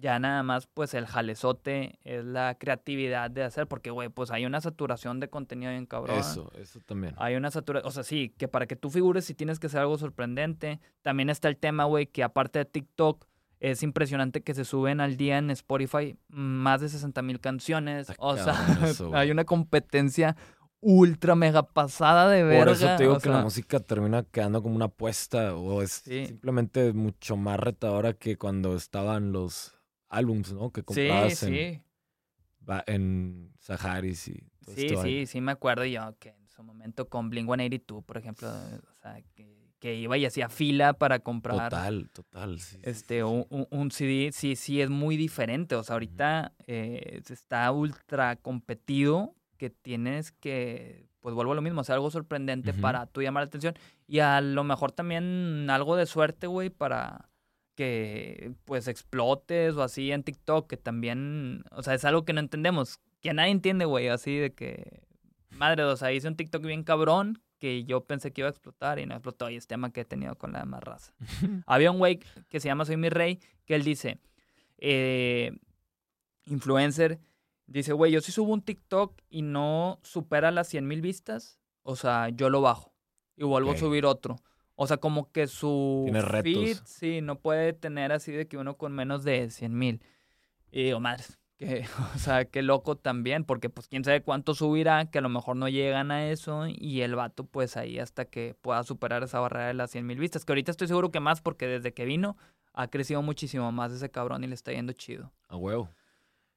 ya 0.00 0.18
nada 0.18 0.42
más 0.42 0.66
pues 0.66 0.94
el 0.94 1.06
jalezote 1.06 1.98
es 2.04 2.24
la 2.24 2.56
creatividad 2.58 3.30
de 3.30 3.44
hacer, 3.44 3.66
porque 3.66 3.90
güey, 3.90 4.08
pues 4.08 4.30
hay 4.30 4.46
una 4.46 4.60
saturación 4.60 5.20
de 5.20 5.28
contenido 5.28 5.70
bien 5.70 5.86
cabrón. 5.86 6.18
Eso, 6.18 6.50
eso 6.58 6.80
también. 6.86 7.14
Hay 7.18 7.36
una 7.36 7.50
saturación, 7.50 7.88
o 7.88 7.92
sea, 7.92 8.02
sí, 8.02 8.34
que 8.38 8.48
para 8.48 8.66
que 8.66 8.76
tú 8.76 8.90
figures 8.90 9.24
si 9.24 9.34
tienes 9.34 9.58
que 9.58 9.66
hacer 9.68 9.80
algo 9.80 9.98
sorprendente. 9.98 10.80
También 11.02 11.30
está 11.30 11.48
el 11.48 11.56
tema, 11.56 11.84
güey, 11.84 12.06
que 12.06 12.22
aparte 12.22 12.58
de 12.60 12.64
TikTok, 12.64 13.26
es 13.60 13.82
impresionante 13.82 14.40
que 14.42 14.54
se 14.54 14.64
suben 14.64 15.02
al 15.02 15.18
día 15.18 15.36
en 15.36 15.50
Spotify 15.50 16.16
más 16.28 16.80
de 16.80 16.88
60 16.88 17.20
mil 17.20 17.40
canciones. 17.40 18.08
Está 18.08 18.22
o 18.24 18.36
sea, 18.36 18.54
eso, 18.84 19.10
hay 19.14 19.30
una 19.30 19.44
competencia 19.44 20.34
ultra 20.80 21.34
mega 21.34 21.62
pasada 21.62 22.30
de 22.30 22.42
verga. 22.42 22.64
Por 22.64 22.72
eso 22.72 22.86
te 22.96 23.02
digo 23.02 23.16
o 23.16 23.18
que 23.18 23.28
la 23.28 23.42
música 23.42 23.80
termina 23.80 24.22
quedando 24.22 24.62
como 24.62 24.76
una 24.76 24.86
apuesta 24.86 25.54
o 25.54 25.82
es 25.82 25.92
Sí. 25.92 26.24
simplemente 26.26 26.94
mucho 26.94 27.36
más 27.36 27.60
retadora 27.60 28.14
que 28.14 28.38
cuando 28.38 28.74
estaban 28.74 29.30
los 29.32 29.76
álbums, 30.10 30.52
¿no? 30.52 30.70
Que 30.70 30.80
Sí, 30.82 30.86
comprabas 30.86 31.42
en, 31.44 31.54
sí. 31.54 31.82
en 32.86 33.52
Saharis 33.58 34.28
y 34.28 34.34
todo 34.64 34.74
Sí, 34.74 34.88
sí, 35.02 35.26
sí 35.26 35.40
me 35.40 35.52
acuerdo 35.52 35.84
yo 35.86 36.14
que 36.18 36.30
en 36.30 36.48
su 36.48 36.62
momento 36.62 37.08
con 37.08 37.30
Blink 37.30 37.46
182, 37.46 38.04
por 38.04 38.18
ejemplo, 38.18 38.48
o 38.48 38.94
sea, 38.94 39.20
que, 39.34 39.72
que 39.78 39.94
iba 39.94 40.16
y 40.18 40.26
hacía 40.26 40.48
fila 40.48 40.92
para 40.92 41.20
comprar 41.20 41.70
Total, 41.70 42.10
total. 42.12 42.60
sí, 42.60 42.76
sí, 42.76 42.80
este 42.82 43.16
sí, 43.16 43.22
un, 43.22 43.46
sí. 43.48 43.66
un- 43.70 43.90
CD, 43.90 44.30
sí, 44.32 44.56
sí 44.56 44.80
es 44.80 44.90
muy 44.90 45.16
diferente. 45.16 45.74
O 45.74 45.82
sea, 45.82 45.94
ahorita 45.94 46.52
eh, 46.66 47.22
está 47.30 47.70
ultra 47.72 48.36
competido 48.36 49.34
que 49.56 49.70
tienes 49.70 50.32
que, 50.32 51.08
pues 51.20 51.34
vuelvo 51.34 51.52
a 51.52 51.54
lo 51.54 51.62
mismo, 51.62 51.80
hacer 51.80 51.94
algo 51.94 52.10
sorprendente 52.10 52.72
para 52.72 53.06
tú 53.06 53.22
llamar 53.22 53.42
la 53.42 53.46
atención 53.48 53.74
y 54.06 54.18
a 54.20 54.40
lo 54.40 54.64
mejor 54.64 54.92
también 54.92 55.68
algo 55.70 55.96
de 55.96 56.06
suerte, 56.06 56.46
güey, 56.46 56.70
para 56.70 57.29
que 57.80 58.52
pues 58.66 58.88
explotes 58.88 59.74
o 59.74 59.82
así 59.82 60.12
en 60.12 60.22
TikTok, 60.22 60.68
que 60.68 60.76
también, 60.76 61.64
o 61.70 61.82
sea, 61.82 61.94
es 61.94 62.04
algo 62.04 62.26
que 62.26 62.34
no 62.34 62.40
entendemos, 62.40 63.00
que 63.22 63.32
nadie 63.32 63.52
entiende, 63.52 63.86
güey, 63.86 64.08
así 64.08 64.36
de 64.36 64.52
que, 64.52 65.00
madre, 65.48 65.84
o 65.84 65.96
sea, 65.96 66.12
hice 66.12 66.28
un 66.28 66.36
TikTok 66.36 66.62
bien 66.62 66.84
cabrón 66.84 67.42
que 67.58 67.84
yo 67.84 68.04
pensé 68.04 68.34
que 68.34 68.42
iba 68.42 68.48
a 68.48 68.50
explotar 68.50 68.98
y 68.98 69.06
no 69.06 69.14
explotó 69.14 69.48
y 69.48 69.56
es 69.56 69.66
tema 69.66 69.94
que 69.94 70.02
he 70.02 70.04
tenido 70.04 70.36
con 70.36 70.52
la 70.52 70.58
demás 70.58 70.84
raza. 70.84 71.14
Había 71.66 71.90
un 71.90 71.96
güey 71.96 72.20
que 72.50 72.60
se 72.60 72.68
llama 72.68 72.84
Soy 72.84 72.98
mi 72.98 73.08
rey, 73.08 73.40
que 73.64 73.76
él 73.76 73.82
dice, 73.82 74.18
eh, 74.76 75.52
influencer, 76.44 77.18
dice, 77.66 77.94
güey, 77.94 78.12
yo 78.12 78.20
si 78.20 78.30
subo 78.30 78.52
un 78.52 78.60
TikTok 78.60 79.22
y 79.30 79.40
no 79.40 80.00
supera 80.02 80.50
las 80.50 80.68
100 80.68 80.86
mil 80.86 81.00
vistas, 81.00 81.58
o 81.82 81.96
sea, 81.96 82.28
yo 82.28 82.50
lo 82.50 82.60
bajo 82.60 82.92
y 83.38 83.44
vuelvo 83.44 83.70
a 83.70 83.78
subir 83.78 84.04
otro. 84.04 84.36
O 84.82 84.86
sea, 84.86 84.96
como 84.96 85.30
que 85.30 85.46
su 85.46 86.00
Tiene 86.04 86.22
retos. 86.22 86.54
feed, 86.54 86.78
sí, 86.86 87.20
no 87.20 87.38
puede 87.38 87.74
tener 87.74 88.12
así 88.12 88.32
de 88.32 88.48
que 88.48 88.56
uno 88.56 88.78
con 88.78 88.94
menos 88.94 89.24
de 89.24 89.50
100 89.50 89.76
mil. 89.76 90.02
Y 90.72 90.84
digo, 90.84 91.00
madre, 91.00 91.22
que, 91.58 91.84
o 92.14 92.18
sea, 92.18 92.46
qué 92.46 92.62
loco 92.62 92.96
también, 92.96 93.44
porque 93.44 93.68
pues 93.68 93.88
quién 93.88 94.04
sabe 94.04 94.22
cuánto 94.22 94.54
subirá, 94.54 95.10
que 95.10 95.18
a 95.18 95.20
lo 95.20 95.28
mejor 95.28 95.56
no 95.56 95.68
llegan 95.68 96.10
a 96.10 96.30
eso 96.30 96.66
y 96.66 97.02
el 97.02 97.14
vato 97.14 97.44
pues 97.44 97.76
ahí 97.76 97.98
hasta 97.98 98.24
que 98.24 98.56
pueda 98.62 98.82
superar 98.82 99.22
esa 99.22 99.38
barrera 99.38 99.66
de 99.66 99.74
las 99.74 99.90
100 99.90 100.06
mil 100.06 100.18
vistas, 100.18 100.46
que 100.46 100.52
ahorita 100.52 100.70
estoy 100.70 100.88
seguro 100.88 101.10
que 101.10 101.20
más 101.20 101.42
porque 101.42 101.66
desde 101.66 101.92
que 101.92 102.06
vino 102.06 102.38
ha 102.72 102.88
crecido 102.88 103.20
muchísimo 103.20 103.70
más 103.72 103.92
ese 103.92 104.10
cabrón 104.10 104.44
y 104.44 104.46
le 104.46 104.54
está 104.54 104.72
yendo 104.72 104.94
chido. 104.94 105.30
A 105.48 105.56
huevo. 105.56 105.90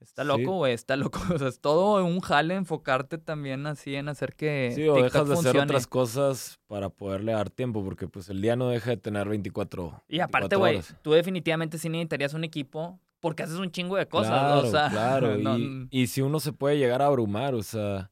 Está 0.04 0.24
loco, 0.24 0.58
güey, 0.58 0.74
está 0.74 0.96
loco. 0.96 1.20
O 1.34 1.40
sea, 1.40 1.48
es 1.48 1.60
todo 1.60 2.04
un 2.06 2.20
jale 2.20 2.56
enfocarte 2.56 3.18
también 3.18 3.66
así 3.66 3.96
en 3.96 4.10
hacer 4.10 4.36
que 4.36 4.72
Sí, 4.76 4.88
o 4.88 4.94
TikTok 4.96 5.14
dejas 5.14 5.28
de 5.30 5.50
hacer 5.50 5.62
otras 5.62 5.88
cosas 5.88 6.60
para 6.68 6.90
poderle 6.90 7.32
dar 7.32 7.50
tiempo, 7.50 7.84
porque 7.84 8.08
pues 8.08 8.30
el 8.30 8.42
día 8.42 8.56
no 8.56 8.70
deja 8.70 8.92
de 8.92 8.98
tener 8.98 9.28
24 9.30 10.04
Y 10.08 10.20
aparte, 10.20 10.56
24 10.58 10.60
güey, 10.60 10.82
tú 11.02 11.12
definitivamente 11.14 11.78
sí 11.78 11.90
necesitarías 11.90 12.34
un 12.34 12.44
equipo 12.44 13.00
porque 13.20 13.44
haces 13.44 13.58
un 13.58 13.72
chingo 13.72 13.96
de 13.96 14.06
cosas. 14.08 14.30
Claro, 14.32 14.68
o 14.68 14.72
sea, 14.72 14.90
claro. 14.90 15.38
no- 15.38 15.58
y, 15.58 15.88
y 15.90 16.08
si 16.08 16.22
uno 16.22 16.40
se 16.42 16.52
puede 16.52 16.78
llegar 16.78 17.02
a 17.02 17.06
abrumar, 17.06 17.56
o 17.56 17.64
sea, 17.64 18.12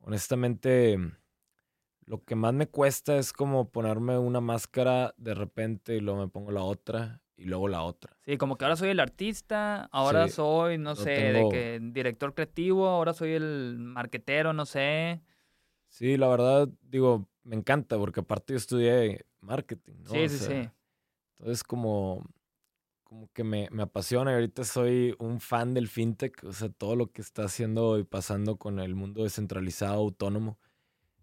honestamente, 0.00 0.98
lo 2.04 2.22
que 2.24 2.34
más 2.34 2.54
me 2.54 2.66
cuesta 2.68 3.16
es 3.16 3.32
como 3.32 3.70
ponerme 3.70 4.18
una 4.18 4.40
máscara 4.40 5.14
de 5.16 5.34
repente 5.34 5.96
y 5.96 6.00
luego 6.00 6.20
me 6.20 6.28
pongo 6.28 6.50
la 6.50 6.62
otra 6.62 7.22
y 7.38 7.44
luego 7.44 7.68
la 7.68 7.82
otra. 7.82 8.14
Sí, 8.24 8.36
como 8.36 8.56
que 8.58 8.64
ahora 8.64 8.76
soy 8.76 8.90
el 8.90 9.00
artista, 9.00 9.84
ahora 9.92 10.26
Sí, 10.26 10.34
soy, 10.34 10.76
no 10.76 10.94
sé, 10.96 11.10
tengo- 11.10 11.32
de 11.32 11.48
que 11.56 11.78
director 11.92 12.34
creativo, 12.34 12.86
ahora 12.88 13.14
soy 13.14 13.32
el 13.32 13.76
marquetero, 13.78 14.52
no 14.52 14.66
sé. 14.66 15.22
Sí, 15.88 16.16
la 16.16 16.28
verdad, 16.28 16.68
digo, 16.82 17.28
me 17.44 17.56
encanta 17.56 17.96
porque 17.96 18.20
aparte 18.20 18.52
yo 18.52 18.58
estudié 18.58 19.24
marketing, 19.40 19.94
¿no? 20.04 20.12
sí, 20.12 20.24
O 20.24 20.28
sí, 20.28 20.38
sea, 20.38 20.48
sí. 20.48 20.70
Entonces 21.38 21.62
como, 21.64 22.24
como 23.04 23.28
que 23.32 23.44
me, 23.44 23.68
me 23.70 23.84
apasiona 23.84 24.32
y 24.32 24.34
ahorita 24.34 24.64
soy 24.64 25.14
un 25.18 25.40
fan 25.40 25.72
del 25.74 25.88
fintech, 25.88 26.42
o 26.44 26.52
sea, 26.52 26.68
todo 26.68 26.96
lo 26.96 27.12
que 27.12 27.22
está 27.22 27.44
haciendo 27.44 27.98
y 27.98 28.04
pasando 28.04 28.56
con 28.56 28.80
el 28.80 28.94
mundo 28.96 29.22
descentralizado, 29.22 29.94
autónomo, 29.94 30.58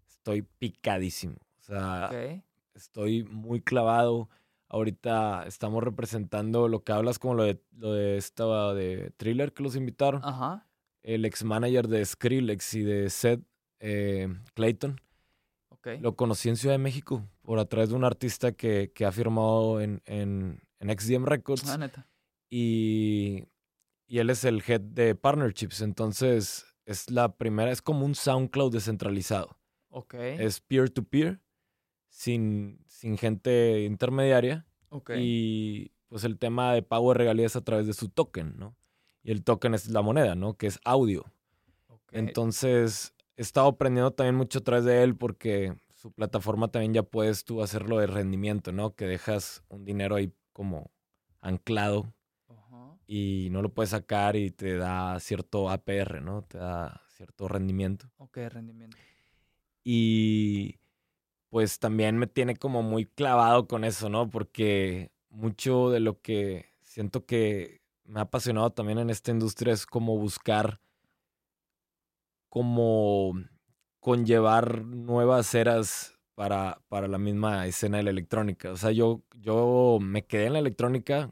estoy 0.08 0.42
picadísimo. 0.42 1.36
O 1.58 1.62
sea, 1.62 2.08
Ok. 2.10 2.42
estoy 2.74 3.24
muy 3.24 3.60
clavado. 3.60 4.28
Ahorita 4.68 5.44
estamos 5.46 5.82
representando 5.82 6.68
lo 6.68 6.82
que 6.82 6.92
hablas 6.92 7.18
como 7.18 7.34
lo 7.34 7.44
de, 7.44 7.60
lo 7.76 7.92
de 7.92 8.16
esta 8.16 8.74
de 8.74 9.12
Thriller 9.16 9.52
que 9.52 9.62
los 9.62 9.76
invitaron. 9.76 10.20
Ajá. 10.24 10.66
El 11.02 11.24
ex 11.24 11.44
manager 11.44 11.86
de 11.86 12.04
Skrillex 12.04 12.74
y 12.74 12.82
de 12.82 13.10
Seth 13.10 13.42
eh, 13.80 14.28
Clayton. 14.54 15.00
Lo 16.00 16.16
conocí 16.16 16.48
en 16.48 16.56
Ciudad 16.56 16.74
de 16.74 16.78
México 16.78 17.22
por 17.42 17.60
a 17.60 17.64
través 17.66 17.90
de 17.90 17.94
un 17.94 18.02
artista 18.02 18.50
que, 18.50 18.90
que 18.92 19.04
ha 19.04 19.12
firmado 19.12 19.80
en, 19.80 20.02
en, 20.04 20.60
en 20.80 20.98
XDM 20.98 21.26
Records. 21.26 21.68
Ah, 21.68 21.78
neta. 21.78 22.08
y, 22.50 23.44
y 24.08 24.18
él 24.18 24.30
es 24.30 24.42
el 24.44 24.64
head 24.66 24.80
de 24.80 25.14
partnerships. 25.14 25.82
Entonces 25.82 26.66
es 26.86 27.08
la 27.08 27.36
primera, 27.36 27.70
es 27.70 27.82
como 27.82 28.04
un 28.04 28.16
SoundCloud 28.16 28.72
descentralizado. 28.72 29.56
Ok. 29.90 30.14
Es 30.14 30.60
peer-to-peer, 30.60 31.40
sin, 32.16 32.82
sin 32.88 33.18
gente 33.18 33.84
intermediaria. 33.84 34.66
ok. 34.88 35.10
Y 35.18 35.92
pues 36.08 36.24
el 36.24 36.38
tema 36.38 36.72
de 36.72 36.80
pago 36.80 37.12
de 37.12 37.18
regalías 37.18 37.56
a 37.56 37.60
través 37.60 37.86
de 37.86 37.92
su 37.92 38.08
token, 38.08 38.54
¿no? 38.56 38.74
Y 39.22 39.32
el 39.32 39.44
token 39.44 39.74
es 39.74 39.90
la 39.90 40.00
moneda, 40.00 40.34
¿no? 40.34 40.54
Que 40.56 40.66
es 40.66 40.80
audio. 40.84 41.26
ok. 41.88 42.12
Entonces, 42.12 43.12
he 43.36 43.42
estado 43.42 43.68
aprendiendo 43.68 44.12
también 44.12 44.34
mucho 44.34 44.60
a 44.60 44.62
través 44.62 44.86
de 44.86 45.02
él 45.02 45.14
porque 45.14 45.74
su 45.94 46.10
plataforma 46.10 46.68
también 46.68 46.94
ya 46.94 47.02
puedes 47.02 47.44
tú 47.44 47.60
hacerlo 47.60 47.98
de 47.98 48.06
rendimiento, 48.06 48.72
¿no? 48.72 48.94
Que 48.94 49.04
dejas 49.06 49.62
un 49.68 49.84
dinero 49.84 50.14
ahí 50.16 50.32
como 50.54 50.90
anclado 51.42 52.14
Ajá. 52.48 52.96
y 53.06 53.48
no 53.50 53.60
lo 53.60 53.74
puedes 53.74 53.90
sacar 53.90 54.36
y 54.36 54.52
te 54.52 54.76
da 54.78 55.20
cierto 55.20 55.68
APR, 55.68 56.22
¿no? 56.22 56.44
Te 56.44 56.56
da 56.56 57.02
cierto 57.08 57.46
rendimiento. 57.46 58.10
Ok, 58.16 58.38
rendimiento. 58.48 58.96
Y 59.84 60.76
pues 61.56 61.78
también 61.78 62.18
me 62.18 62.26
tiene 62.26 62.54
como 62.54 62.82
muy 62.82 63.06
clavado 63.06 63.66
con 63.66 63.84
eso, 63.84 64.10
¿no? 64.10 64.28
Porque 64.28 65.10
mucho 65.30 65.88
de 65.88 66.00
lo 66.00 66.20
que 66.20 66.74
siento 66.82 67.24
que 67.24 67.80
me 68.04 68.20
ha 68.20 68.24
apasionado 68.24 68.72
también 68.72 68.98
en 68.98 69.08
esta 69.08 69.30
industria 69.30 69.72
es 69.72 69.86
como 69.86 70.18
buscar 70.18 70.82
como 72.50 73.32
conllevar 74.00 74.84
nuevas 74.84 75.54
eras 75.54 76.18
para, 76.34 76.82
para 76.88 77.08
la 77.08 77.16
misma 77.16 77.66
escena 77.66 77.96
de 77.96 78.02
la 78.02 78.10
electrónica. 78.10 78.70
O 78.72 78.76
sea, 78.76 78.90
yo, 78.90 79.22
yo 79.40 79.96
me 79.98 80.26
quedé 80.26 80.48
en 80.48 80.52
la 80.52 80.58
electrónica 80.58 81.30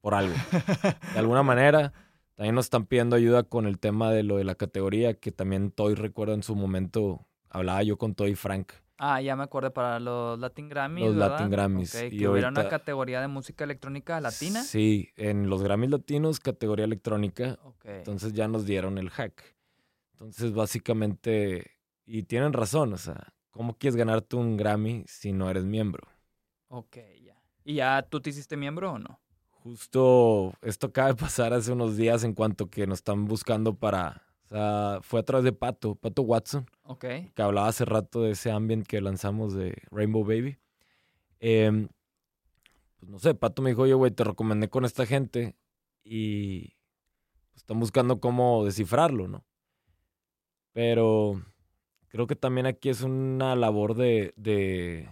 por 0.00 0.14
algo. 0.14 0.36
De 1.14 1.18
alguna 1.18 1.42
manera, 1.42 1.92
también 2.36 2.54
nos 2.54 2.66
están 2.66 2.86
pidiendo 2.86 3.16
ayuda 3.16 3.42
con 3.42 3.66
el 3.66 3.80
tema 3.80 4.12
de 4.12 4.22
lo 4.22 4.36
de 4.36 4.44
la 4.44 4.54
categoría, 4.54 5.14
que 5.14 5.32
también 5.32 5.72
Toy 5.72 5.96
recuerdo 5.96 6.34
en 6.34 6.44
su 6.44 6.54
momento, 6.54 7.26
hablaba 7.52 7.82
yo 7.82 7.96
con 7.96 8.14
Toy 8.14 8.34
Frank. 8.34 8.72
Ah, 8.98 9.20
ya 9.20 9.34
me 9.34 9.42
acuerdo 9.42 9.72
para 9.72 9.98
los 9.98 10.38
Latin 10.38 10.68
Grammys. 10.68 11.06
Los 11.06 11.14
¿verdad? 11.16 11.30
Latin 11.30 11.50
Grammys, 11.50 11.94
Ok, 11.94 12.12
y 12.12 12.18
que 12.18 12.28
hubiera 12.28 12.48
una 12.48 12.68
categoría 12.68 13.20
de 13.20 13.28
música 13.28 13.64
electrónica 13.64 14.20
latina. 14.20 14.62
Sí, 14.62 15.08
en 15.16 15.50
los 15.50 15.62
Grammys 15.62 15.90
latinos, 15.90 16.38
categoría 16.38 16.84
electrónica. 16.84 17.58
Ok. 17.64 17.84
Entonces 17.86 18.32
ya 18.32 18.46
nos 18.46 18.64
dieron 18.64 18.98
el 18.98 19.10
hack. 19.10 19.42
Entonces, 20.12 20.52
básicamente, 20.52 21.72
y 22.06 22.22
tienen 22.22 22.52
razón, 22.52 22.92
o 22.92 22.96
sea, 22.96 23.32
¿cómo 23.50 23.76
quieres 23.76 23.96
ganarte 23.96 24.36
un 24.36 24.56
Grammy 24.56 25.04
si 25.08 25.32
no 25.32 25.50
eres 25.50 25.64
miembro? 25.64 26.06
Ok, 26.68 26.96
ya. 27.24 27.42
¿Y 27.64 27.74
ya 27.74 28.02
tú 28.02 28.20
te 28.20 28.30
hiciste 28.30 28.56
miembro 28.56 28.92
o 28.92 28.98
no? 29.00 29.20
Justo 29.50 30.54
esto 30.62 30.88
acaba 30.88 31.08
de 31.08 31.14
pasar 31.14 31.52
hace 31.52 31.72
unos 31.72 31.96
días 31.96 32.22
en 32.24 32.34
cuanto 32.34 32.70
que 32.70 32.86
nos 32.86 32.98
están 32.98 33.26
buscando 33.26 33.74
para, 33.74 34.22
sea, 34.52 34.98
fue 35.02 35.20
a 35.20 35.22
través 35.24 35.44
de 35.44 35.52
Pato, 35.52 35.94
Pato 35.94 36.22
Watson, 36.22 36.66
Ok. 36.84 37.04
que 37.34 37.42
hablaba 37.42 37.68
hace 37.68 37.84
rato 37.84 38.22
de 38.22 38.32
ese 38.32 38.50
ambient 38.50 38.86
que 38.86 39.00
lanzamos 39.00 39.54
de 39.54 39.74
Rainbow 39.90 40.24
Baby. 40.24 40.58
Em, 41.40 41.88
pues 42.98 43.10
no 43.10 43.18
sé, 43.18 43.34
Pato 43.34 43.62
me 43.62 43.70
dijo, 43.70 43.82
oye, 43.82 43.94
güey, 43.94 44.10
te 44.10 44.24
recomendé 44.24 44.68
con 44.68 44.84
esta 44.84 45.06
gente 45.06 45.56
y 46.04 46.74
pues, 47.50 47.56
están 47.62 47.80
buscando 47.80 48.20
cómo 48.20 48.64
descifrarlo, 48.64 49.28
¿no? 49.28 49.44
Pero 50.72 51.42
creo 52.08 52.26
que 52.26 52.36
también 52.36 52.66
aquí 52.66 52.88
es 52.88 53.02
una 53.02 53.56
labor 53.56 53.94
de, 53.94 54.32
de, 54.36 55.08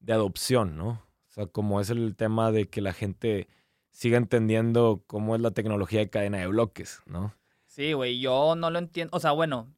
de 0.00 0.12
adopción, 0.12 0.76
¿no? 0.76 0.88
O 0.88 1.30
sea, 1.36 1.46
como 1.46 1.80
es 1.80 1.90
el 1.90 2.16
tema 2.16 2.50
de 2.50 2.68
que 2.68 2.80
la 2.80 2.92
gente 2.92 3.48
siga 3.90 4.16
entendiendo 4.16 5.02
cómo 5.06 5.34
es 5.34 5.40
la 5.42 5.50
tecnología 5.50 6.00
de 6.00 6.10
cadena 6.10 6.38
de 6.38 6.46
bloques, 6.46 7.02
¿no? 7.06 7.34
Sí, 7.76 7.92
güey, 7.92 8.18
yo 8.18 8.54
no 8.56 8.70
lo 8.70 8.78
entiendo. 8.78 9.14
O 9.14 9.20
sea, 9.20 9.32
bueno, 9.32 9.70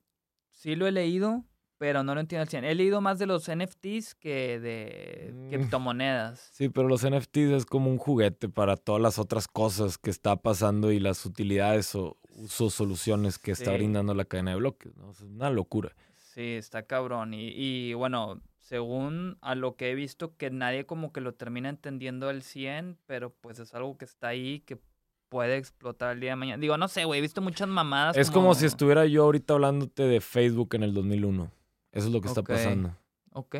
sí 0.52 0.76
lo 0.76 0.86
he 0.86 0.92
leído, 0.92 1.44
pero 1.78 2.04
no 2.04 2.14
lo 2.14 2.20
entiendo 2.20 2.42
al 2.42 2.48
100. 2.48 2.64
He 2.64 2.76
leído 2.76 3.00
más 3.00 3.18
de 3.18 3.26
los 3.26 3.48
NFTs 3.48 4.14
que 4.14 4.60
de 4.60 5.32
Mm. 5.34 5.48
criptomonedas. 5.48 6.38
Sí, 6.52 6.68
pero 6.68 6.86
los 6.86 7.02
NFTs 7.02 7.50
es 7.50 7.66
como 7.66 7.90
un 7.90 7.98
juguete 7.98 8.48
para 8.48 8.76
todas 8.76 9.02
las 9.02 9.18
otras 9.18 9.48
cosas 9.48 9.98
que 9.98 10.10
está 10.10 10.36
pasando 10.36 10.92
y 10.92 11.00
las 11.00 11.26
utilidades 11.26 11.92
o 11.96 12.16
usos, 12.36 12.72
soluciones 12.72 13.36
que 13.36 13.50
está 13.50 13.72
brindando 13.72 14.14
la 14.14 14.24
cadena 14.26 14.52
de 14.52 14.58
bloques, 14.58 14.96
¿no? 14.96 15.10
Es 15.10 15.20
una 15.22 15.50
locura. 15.50 15.92
Sí, 16.18 16.52
está 16.54 16.84
cabrón. 16.84 17.34
Y, 17.34 17.48
y 17.48 17.94
bueno, 17.94 18.40
según 18.60 19.38
a 19.40 19.56
lo 19.56 19.74
que 19.74 19.90
he 19.90 19.96
visto, 19.96 20.36
que 20.36 20.50
nadie 20.50 20.86
como 20.86 21.12
que 21.12 21.20
lo 21.20 21.34
termina 21.34 21.68
entendiendo 21.68 22.28
al 22.28 22.42
100, 22.44 22.96
pero 23.06 23.34
pues 23.40 23.58
es 23.58 23.74
algo 23.74 23.98
que 23.98 24.04
está 24.04 24.28
ahí, 24.28 24.60
que 24.60 24.78
puede 25.28 25.56
explotar 25.56 26.12
el 26.14 26.20
día 26.20 26.30
de 26.30 26.36
mañana. 26.36 26.60
Digo, 26.60 26.76
no 26.76 26.88
sé, 26.88 27.04
güey, 27.04 27.18
he 27.18 27.22
visto 27.22 27.40
muchas 27.40 27.68
mamadas. 27.68 28.16
Es 28.16 28.30
como 28.30 28.54
si 28.54 28.66
estuviera 28.66 29.06
yo 29.06 29.24
ahorita 29.24 29.54
hablándote 29.54 30.02
de 30.04 30.20
Facebook 30.20 30.74
en 30.74 30.82
el 30.82 30.94
2001. 30.94 31.50
Eso 31.92 32.06
es 32.06 32.12
lo 32.12 32.20
que 32.20 32.28
está 32.28 32.40
Ok. 32.40 32.48
pasando. 32.48 32.96
Ok. 33.32 33.56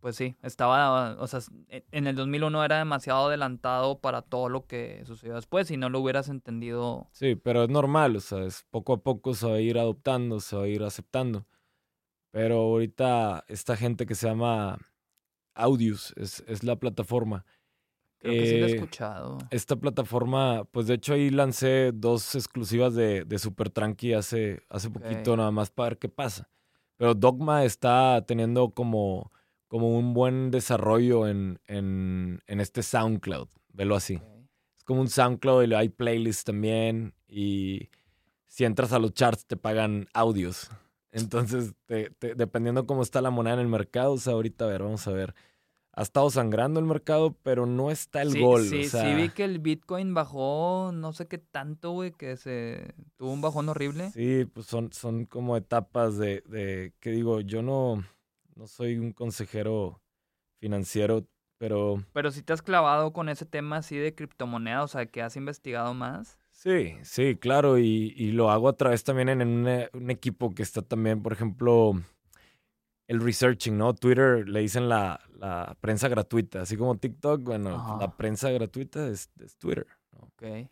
Pues 0.00 0.16
sí, 0.16 0.34
estaba, 0.42 1.16
o 1.20 1.26
sea, 1.28 1.38
en 1.68 2.08
el 2.08 2.16
2001 2.16 2.64
era 2.64 2.78
demasiado 2.78 3.28
adelantado 3.28 4.00
para 4.00 4.20
todo 4.22 4.48
lo 4.48 4.66
que 4.66 5.04
sucedió 5.06 5.36
después 5.36 5.70
y 5.70 5.76
no 5.76 5.90
lo 5.90 6.00
hubieras 6.00 6.28
entendido. 6.28 7.06
Sí, 7.12 7.36
pero 7.36 7.62
es 7.62 7.68
normal, 7.68 8.16
o 8.16 8.20
sea, 8.20 8.42
es 8.42 8.66
poco 8.70 8.94
a 8.94 9.02
poco 9.04 9.32
se 9.34 9.46
va 9.46 9.54
a 9.54 9.60
ir 9.60 9.78
adoptando, 9.78 10.40
se 10.40 10.56
va 10.56 10.64
a 10.64 10.66
ir 10.68 10.82
aceptando. 10.82 11.46
Pero 12.32 12.56
ahorita 12.56 13.44
esta 13.46 13.76
gente 13.76 14.04
que 14.04 14.16
se 14.16 14.26
llama 14.26 14.78
Audius 15.54 16.12
es, 16.16 16.42
es 16.48 16.64
la 16.64 16.76
plataforma. 16.76 17.44
Creo 18.22 18.34
que 18.34 18.46
sí 18.46 18.56
lo 18.58 18.66
he 18.66 18.68
Eh, 18.70 18.74
escuchado. 18.74 19.38
Esta 19.50 19.76
plataforma, 19.76 20.64
pues 20.70 20.86
de 20.86 20.94
hecho 20.94 21.14
ahí 21.14 21.28
lancé 21.30 21.90
dos 21.92 22.34
exclusivas 22.34 22.94
de, 22.94 23.24
de 23.24 23.38
Super 23.38 23.68
Tranqui 23.68 24.14
hace, 24.14 24.62
hace 24.68 24.88
poquito 24.90 25.36
nada 25.36 25.50
más 25.50 25.70
para 25.70 25.90
ver 25.90 25.98
qué 25.98 26.08
pasa. 26.08 26.48
Pero 26.96 27.14
Dogma 27.14 27.64
está 27.64 28.24
teniendo 28.26 28.70
como, 28.70 29.32
como 29.68 29.98
un 29.98 30.14
buen 30.14 30.50
desarrollo 30.50 31.26
en, 31.26 31.58
en, 31.66 32.40
en 32.46 32.60
este 32.60 32.82
SoundCloud, 32.82 33.48
velo 33.72 33.96
así. 33.96 34.20
Es 34.78 34.84
como 34.84 35.00
un 35.00 35.08
SoundCloud 35.08 35.64
y 35.68 35.74
hay 35.74 35.88
playlists 35.88 36.44
también. 36.44 37.14
Y 37.28 37.90
si 38.46 38.64
entras 38.64 38.92
a 38.92 38.98
los 39.00 39.12
charts 39.14 39.46
te 39.46 39.56
pagan 39.56 40.06
audios. 40.14 40.70
Entonces, 41.10 41.74
te- 41.86 42.10
te- 42.10 42.34
dependiendo 42.34 42.86
cómo 42.86 43.02
está 43.02 43.20
la 43.20 43.30
moneda 43.30 43.54
en 43.54 43.60
el 43.60 43.68
mercado, 43.68 44.12
o 44.12 44.18
sea, 44.18 44.32
ahorita 44.34 44.64
a 44.64 44.68
ver, 44.68 44.82
vamos 44.82 45.06
a 45.06 45.12
ver. 45.12 45.34
Ha 45.94 46.02
estado 46.02 46.30
sangrando 46.30 46.80
el 46.80 46.86
mercado, 46.86 47.36
pero 47.42 47.66
no 47.66 47.90
está 47.90 48.22
el 48.22 48.32
sí, 48.32 48.40
gol. 48.40 48.66
Sí, 48.66 48.86
o 48.86 48.88
sea, 48.88 49.02
sí 49.04 49.14
vi 49.14 49.28
que 49.28 49.44
el 49.44 49.58
Bitcoin 49.58 50.14
bajó 50.14 50.90
no 50.92 51.12
sé 51.12 51.28
qué 51.28 51.36
tanto, 51.36 51.90
güey, 51.90 52.12
que 52.12 52.36
se 52.36 52.94
tuvo 53.16 53.32
un 53.32 53.42
bajón 53.42 53.68
horrible. 53.68 54.10
Sí, 54.10 54.46
pues 54.46 54.66
son, 54.66 54.92
son 54.92 55.26
como 55.26 55.56
etapas 55.56 56.16
de, 56.16 56.42
de 56.46 56.94
que 56.98 57.10
digo, 57.10 57.40
yo 57.40 57.62
no, 57.62 58.02
no 58.54 58.66
soy 58.66 58.96
un 58.96 59.12
consejero 59.12 60.00
financiero, 60.60 61.26
pero 61.58 62.02
Pero 62.14 62.30
si 62.30 62.42
te 62.42 62.54
has 62.54 62.62
clavado 62.62 63.12
con 63.12 63.28
ese 63.28 63.44
tema 63.44 63.76
así 63.76 63.96
de 63.96 64.14
criptomonedas, 64.14 64.84
o 64.84 64.88
sea, 64.88 65.06
que 65.06 65.20
has 65.20 65.36
investigado 65.36 65.92
más. 65.92 66.38
Sí, 66.50 66.94
sí, 67.02 67.36
claro, 67.36 67.78
y, 67.78 68.14
y 68.16 68.32
lo 68.32 68.50
hago 68.50 68.68
a 68.68 68.76
través 68.76 69.04
también 69.04 69.28
en 69.28 69.42
un, 69.42 69.68
un 69.92 70.10
equipo 70.10 70.54
que 70.54 70.62
está 70.62 70.80
también, 70.82 71.22
por 71.22 71.32
ejemplo, 71.32 71.94
el 73.12 73.20
researching, 73.20 73.76
¿no? 73.76 73.94
Twitter 73.94 74.48
le 74.48 74.60
dicen 74.60 74.88
la, 74.88 75.20
la 75.38 75.76
prensa 75.80 76.08
gratuita, 76.08 76.62
así 76.62 76.76
como 76.76 76.96
TikTok, 76.96 77.42
bueno, 77.42 77.74
Ajá. 77.76 77.96
la 78.00 78.16
prensa 78.16 78.50
gratuita 78.50 79.06
es, 79.08 79.30
es 79.44 79.56
Twitter, 79.56 79.86
¿no? 80.12 80.20
Ok. 80.28 80.68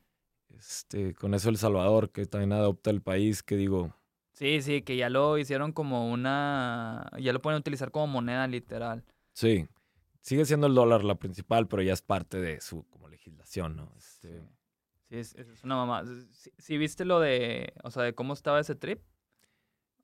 Este, 0.56 1.14
con 1.14 1.34
eso 1.34 1.48
El 1.48 1.56
Salvador, 1.58 2.10
que 2.10 2.26
también 2.26 2.52
adopta 2.52 2.90
el 2.90 3.02
país, 3.02 3.42
que 3.42 3.56
digo, 3.56 3.94
Sí, 4.32 4.62
sí, 4.62 4.80
que 4.82 4.96
ya 4.96 5.10
lo 5.10 5.36
hicieron 5.36 5.72
como 5.72 6.10
una... 6.10 7.10
Ya 7.20 7.32
lo 7.34 7.42
pueden 7.42 7.58
utilizar 7.60 7.90
como 7.90 8.06
moneda 8.06 8.46
literal. 8.46 9.04
sí, 9.32 9.66
sigue 10.22 10.44
siendo 10.46 10.66
el 10.66 10.74
dólar 10.74 11.04
la 11.04 11.16
principal, 11.16 11.68
pero 11.68 11.82
ya 11.82 11.92
es 11.92 12.00
parte 12.02 12.40
de 12.40 12.60
su 12.60 12.84
como 12.88 13.08
legislación, 13.08 13.76
¿no? 13.76 13.92
Este, 13.98 14.42
Sí, 15.10 15.16
es, 15.18 15.34
es 15.34 15.64
una 15.64 15.76
mamá. 15.76 16.04
¿Sí, 16.58 16.78
viste 16.78 17.04
lo 17.04 17.20
de, 17.20 17.72
o 17.82 17.90
sea, 17.90 18.02
de 18.04 18.14
cómo 18.14 18.32
estaba 18.32 18.60
ese 18.60 18.74
trip? 18.76 19.00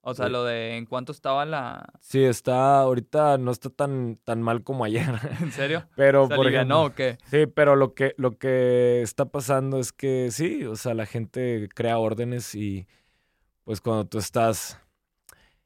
O 0.09 0.15
sea, 0.15 0.27
Sí. 0.27 0.33
lo 0.33 0.45
de 0.45 0.77
en 0.77 0.87
cuánto 0.87 1.11
estaba 1.11 1.45
la... 1.45 1.85
sí, 2.01 2.23
está, 2.23 2.79
ahorita 2.79 3.39
no 3.39 3.51
está 3.51 3.71
tan, 3.71 4.19
tan 4.23 4.41
mal 4.41 4.63
como 4.63 4.85
ayer, 4.85 5.05
¿En 5.41 5.51
serio? 5.51 5.89
pero 5.97 6.29
¿Se 6.29 6.37
por 6.37 6.47
ejemplo, 6.47 6.85
o 6.85 6.95
qué? 6.95 7.19
Sí, 7.29 7.47
pero 7.47 7.75
lo 7.75 7.93
que, 7.95 8.15
lo 8.17 8.39
que 8.39 9.03
está 9.03 9.25
pasando 9.25 9.81
es 9.81 9.93
que 9.93 10.29
sí, 10.31 10.65
o 10.65 10.77
sea, 10.77 10.95
la 10.95 11.07
gente 11.07 11.69
crea 11.75 11.99
órdenes 11.99 12.55
y 12.55 12.87
pues 13.65 13.81
cuando 13.81 14.07
tú 14.07 14.19
estás 14.19 14.81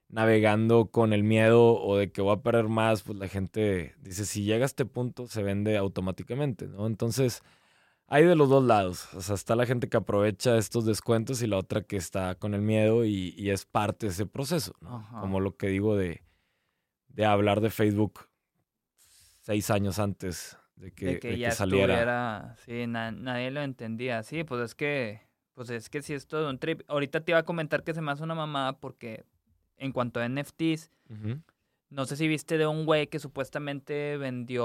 navegando 0.09 0.87
con 0.87 1.13
el 1.13 1.23
miedo 1.23 1.75
o 1.79 1.99
de 1.99 2.11
que 2.11 2.23
voy 2.23 2.33
a 2.35 2.41
perder 2.43 2.69
más, 2.69 3.03
pues 3.03 3.19
la 3.19 3.29
gente 3.29 3.95
dice, 4.01 4.25
si 4.25 4.45
llega 4.45 4.65
a 4.65 4.67
este 4.67 4.87
punto, 4.87 5.27
se 5.27 5.43
vende 5.43 5.77
automáticamente, 5.77 6.67
¿no? 6.67 6.87
Entonces, 6.87 7.43
hay 8.11 8.25
de 8.25 8.37
los 8.37 8.49
dos 8.51 8.63
lados. 8.65 9.13
O 9.15 9.23
sea, 9.23 9.35
está 9.37 9.57
la 9.57 9.65
gente 9.65 9.89
que 9.89 9.97
aprovecha 9.97 10.59
estos 10.59 10.85
descuentos 10.85 11.41
y 11.43 11.47
la 11.47 11.57
otra 11.57 11.83
que 11.83 11.97
está 11.97 12.35
con 12.35 12.53
el 12.55 12.61
miedo 12.61 13.05
y, 13.07 13.35
y 13.39 13.51
es 13.51 13.65
parte 13.65 14.07
de 14.07 14.13
ese 14.13 14.27
proceso, 14.27 14.75
¿no? 14.81 14.97
Ajá. 14.97 15.21
Como 15.21 15.41
lo 15.41 15.57
que 15.57 15.69
digo 15.69 15.97
de, 15.97 16.23
de 17.09 17.25
hablar 17.25 17.61
de 17.63 17.71
Facebook 17.71 18.29
seis 19.43 19.71
años 19.71 19.99
antes 19.99 20.59
de 20.77 20.93
que, 20.93 21.07
de 21.07 21.19
que 21.21 21.29
de 21.29 21.39
ya 21.39 21.49
que 21.51 21.55
saliera. 21.55 21.95
estuviera... 21.95 22.57
Sí, 22.65 22.87
na- 22.87 23.13
nadie 23.13 23.51
lo 23.51 23.63
entendía. 23.63 24.23
Sí, 24.23 24.45
pues 24.45 24.61
es 24.63 24.75
que... 24.75 25.23
Pues 25.55 25.69
es 25.71 25.91
que 25.91 26.01
sí 26.01 26.15
es 26.15 26.27
todo 26.27 26.49
un 26.49 26.59
trip. 26.59 26.83
Ahorita 26.89 27.21
te 27.21 27.33
iba 27.33 27.39
a 27.39 27.43
comentar 27.45 27.83
que 27.85 27.93
se 27.93 28.01
me 28.01 28.11
hace 28.13 28.23
una 28.23 28.35
mamada 28.35 28.79
porque 28.79 29.25
en 29.77 29.93
cuanto 29.93 30.21
a 30.21 30.29
NFTs. 30.29 30.91
No 31.91 32.05
sé 32.07 32.17
si 32.17 32.29
viste 32.29 32.57
de 32.57 32.67
un 32.67 32.87
güey 32.87 33.09
que 33.09 33.19
supuestamente 33.19 34.17
vendió 34.17 34.65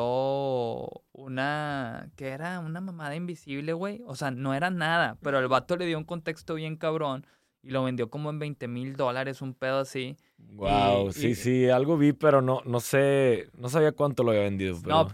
una... 1.12 2.10
¿Qué 2.16 2.28
era? 2.30 2.60
Una 2.60 2.82
mamada 2.82 3.16
invisible, 3.16 3.74
güey. 3.74 4.02
O 4.06 4.16
sea, 4.16 4.32
no 4.32 4.54
era 4.54 4.70
nada, 4.70 5.18
pero 5.22 5.40
el 5.40 5.48
vato 5.48 5.76
le 5.78 5.86
dio 5.86 5.98
un 5.98 6.04
contexto 6.04 6.56
bien 6.56 6.76
cabrón 6.78 7.26
y 7.64 7.72
lo 7.72 7.84
vendió 7.84 8.10
como 8.12 8.30
en 8.30 8.38
20 8.38 8.68
mil 8.68 8.96
dólares, 8.96 9.42
un 9.42 9.56
pedo 9.56 9.80
así. 9.80 10.18
Wow, 10.38 11.10
Y- 11.10 11.14
sí, 11.14 11.28
y- 11.30 11.36
sí, 11.36 11.70
algo 11.70 11.98
vi, 11.98 12.14
pero 12.14 12.42
no, 12.42 12.62
no 12.66 12.80
sé, 12.80 13.50
no 13.58 13.70
sabía 13.70 13.92
cuánto 13.92 14.24
lo 14.24 14.30
había 14.32 14.44
vendido. 14.44 14.78
Pero... 14.84 14.96
No, 14.96 15.08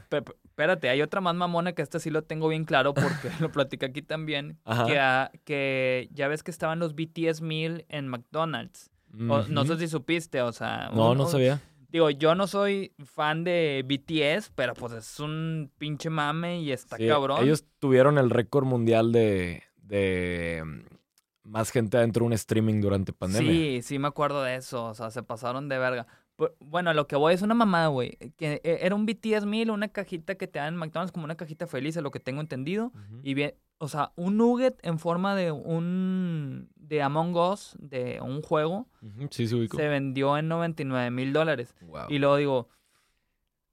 espérate, 0.43 0.89
hay 0.89 1.01
otra 1.01 1.21
más 1.21 1.33
mamona 1.33 1.71
que 1.71 1.81
esta 1.81 1.99
sí 1.99 2.09
lo 2.09 2.23
tengo 2.23 2.49
bien 2.49 2.65
claro 2.65 2.93
porque 2.93 3.29
lo 3.39 3.51
platicé 3.53 3.85
aquí 3.85 4.01
también. 4.01 4.57
Que, 4.87 5.39
que 5.45 6.09
ya 6.11 6.27
ves 6.27 6.43
que 6.43 6.51
estaban 6.51 6.79
los 6.79 6.93
BTS 6.93 7.41
Meal 7.41 7.85
en 7.87 8.07
McDonald's. 8.09 8.89
O- 9.29 9.43
no 9.49 9.65
sé 9.65 9.77
si 9.77 9.87
supiste, 9.87 10.41
o 10.41 10.51
sea... 10.51 10.89
No, 10.93 11.15
no 11.15 11.25
sabía. 11.27 11.61
Digo, 11.91 12.09
yo 12.09 12.35
no 12.35 12.47
soy 12.47 12.93
fan 13.03 13.43
de 13.43 13.83
BTS, 13.85 14.51
pero 14.55 14.73
pues 14.73 14.93
es 14.93 15.19
un 15.19 15.69
pinche 15.77 16.09
mame 16.09 16.61
y 16.61 16.71
está 16.71 16.95
Sí, 16.97 17.07
cabrón. 17.07 17.43
Ellos 17.43 17.65
tuvieron 17.79 18.17
el 18.17 18.29
récord 18.29 18.65
mundial 18.65 19.11
de, 19.11 19.63
de 19.75 20.63
mm, 20.65 21.49
más 21.49 21.69
gente 21.71 21.97
adentro 21.97 22.23
de 22.23 22.27
un 22.27 22.33
streaming 22.33 22.79
durante 22.81 23.11
pandemia. 23.11 23.51
Sí, 23.51 23.81
sí 23.81 23.99
me 23.99 24.07
acuerdo 24.07 24.41
de 24.43 24.55
eso, 24.55 24.85
o 24.85 24.93
sea, 24.93 25.11
se 25.11 25.21
pasaron 25.21 25.67
de 25.67 25.77
verga. 25.79 26.07
Pu- 26.37 26.53
Bueno, 26.59 26.93
lo 26.93 27.07
que 27.07 27.17
voy 27.17 27.33
es 27.33 27.41
una 27.41 27.55
mamada, 27.55 27.87
güey. 27.87 28.17
Que 28.37 28.61
eh, 28.63 28.79
era 28.81 28.95
un 28.95 29.05
BTS 29.05 29.45
Meal, 29.45 29.69
una 29.69 29.89
cajita 29.89 30.35
que 30.35 30.47
te 30.47 30.59
dan 30.59 30.75
en 30.75 30.79
McDonald's 30.79 31.11
como 31.11 31.25
una 31.25 31.35
cajita 31.35 31.67
feliz, 31.67 31.97
a 31.97 32.01
lo 32.01 32.11
que 32.11 32.21
tengo 32.21 32.39
entendido. 32.39 32.93
Y 33.21 33.33
bien, 33.33 33.53
o 33.79 33.89
sea, 33.89 34.13
un 34.15 34.37
nugget 34.37 34.79
en 34.83 34.97
forma 34.97 35.35
de 35.35 35.51
un. 35.51 36.69
De 36.91 37.01
Among 37.01 37.35
Us, 37.37 37.73
de 37.79 38.19
un 38.21 38.41
juego, 38.41 38.85
Sí, 39.29 39.47
se 39.47 39.55
ubicó. 39.55 39.77
se 39.77 39.87
vendió 39.87 40.37
en 40.37 40.49
99 40.49 41.09
mil 41.09 41.31
dólares. 41.31 41.73
Wow. 41.81 42.07
Y 42.09 42.19
luego 42.19 42.35
digo. 42.35 42.69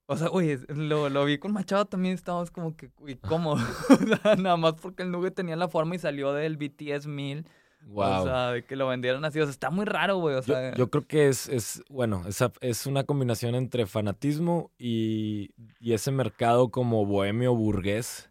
O 0.07 0.17
sea, 0.17 0.29
es- 0.41 0.67
lo, 0.71 1.09
lo 1.11 1.25
vi 1.25 1.37
con 1.39 1.53
Machado 1.53 1.85
también, 1.85 2.15
estábamos 2.15 2.51
como 2.53 2.77
que, 2.77 2.91
uy, 3.01 3.17
¿cómo? 3.17 3.57
nada 4.39 4.57
más 4.57 4.75
porque 4.81 5.03
el 5.03 5.11
nugget 5.11 5.35
tenía 5.35 5.57
la 5.57 5.69
forma 5.69 5.97
y 5.97 5.99
salió 5.99 6.33
del 6.33 6.57
BTS 6.57 7.07
Meal. 7.09 7.45
Wow. 7.87 8.21
O 8.23 8.25
sea, 8.25 8.53
de 8.53 8.65
que 8.65 8.77
lo 8.77 8.87
vendieran 8.87 9.25
así. 9.25 9.41
O 9.41 9.45
sea, 9.45 9.51
está 9.51 9.71
muy 9.71 9.85
raro, 9.85 10.19
güey. 10.19 10.37
O 10.37 10.41
Yo, 10.41 10.55
sea, 10.55 10.75
yo 10.77 10.89
creo 10.89 11.07
que 11.07 11.29
es, 11.29 11.49
es 11.49 11.83
bueno, 11.91 12.23
esa, 12.27 12.53
es 12.61 12.87
una 12.87 13.03
combinación 13.05 13.55
entre 13.57 13.87
fanatismo 13.87 14.71
y, 14.79 15.51
y 15.81 15.93
ese 15.93 16.11
mercado 16.13 16.71
como 16.71 17.05
bohemio 17.05 17.55
burgués 17.55 18.31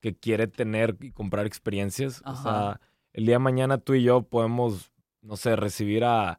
que 0.00 0.14
quiere 0.14 0.46
tener 0.46 0.96
y 1.00 1.10
comprar 1.10 1.46
experiencias. 1.46 2.20
O 2.24 2.28
Ajá. 2.30 2.42
sea, 2.42 2.80
el 3.16 3.26
día 3.26 3.34
de 3.36 3.40
mañana 3.40 3.78
tú 3.78 3.94
y 3.94 4.02
yo 4.04 4.22
podemos, 4.22 4.92
no 5.22 5.36
sé, 5.36 5.56
recibir 5.56 6.04
a, 6.04 6.38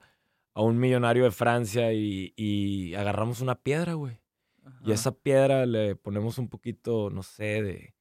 a 0.54 0.62
un 0.62 0.80
millonario 0.80 1.24
de 1.26 1.32
Francia 1.32 1.92
y, 1.94 2.34
y 2.38 2.94
agarramos 2.96 3.42
una 3.42 3.56
piedra, 3.56 3.94
güey. 3.96 4.20
Y 4.82 4.86
ajá. 4.86 4.94
esa 4.94 5.12
piedra 5.12 5.66
le 5.66 5.96
ponemos 5.96 6.38
un 6.38 6.48
poquito, 6.50 7.10
no 7.10 7.24
sé, 7.24 7.62
de, 7.64 7.94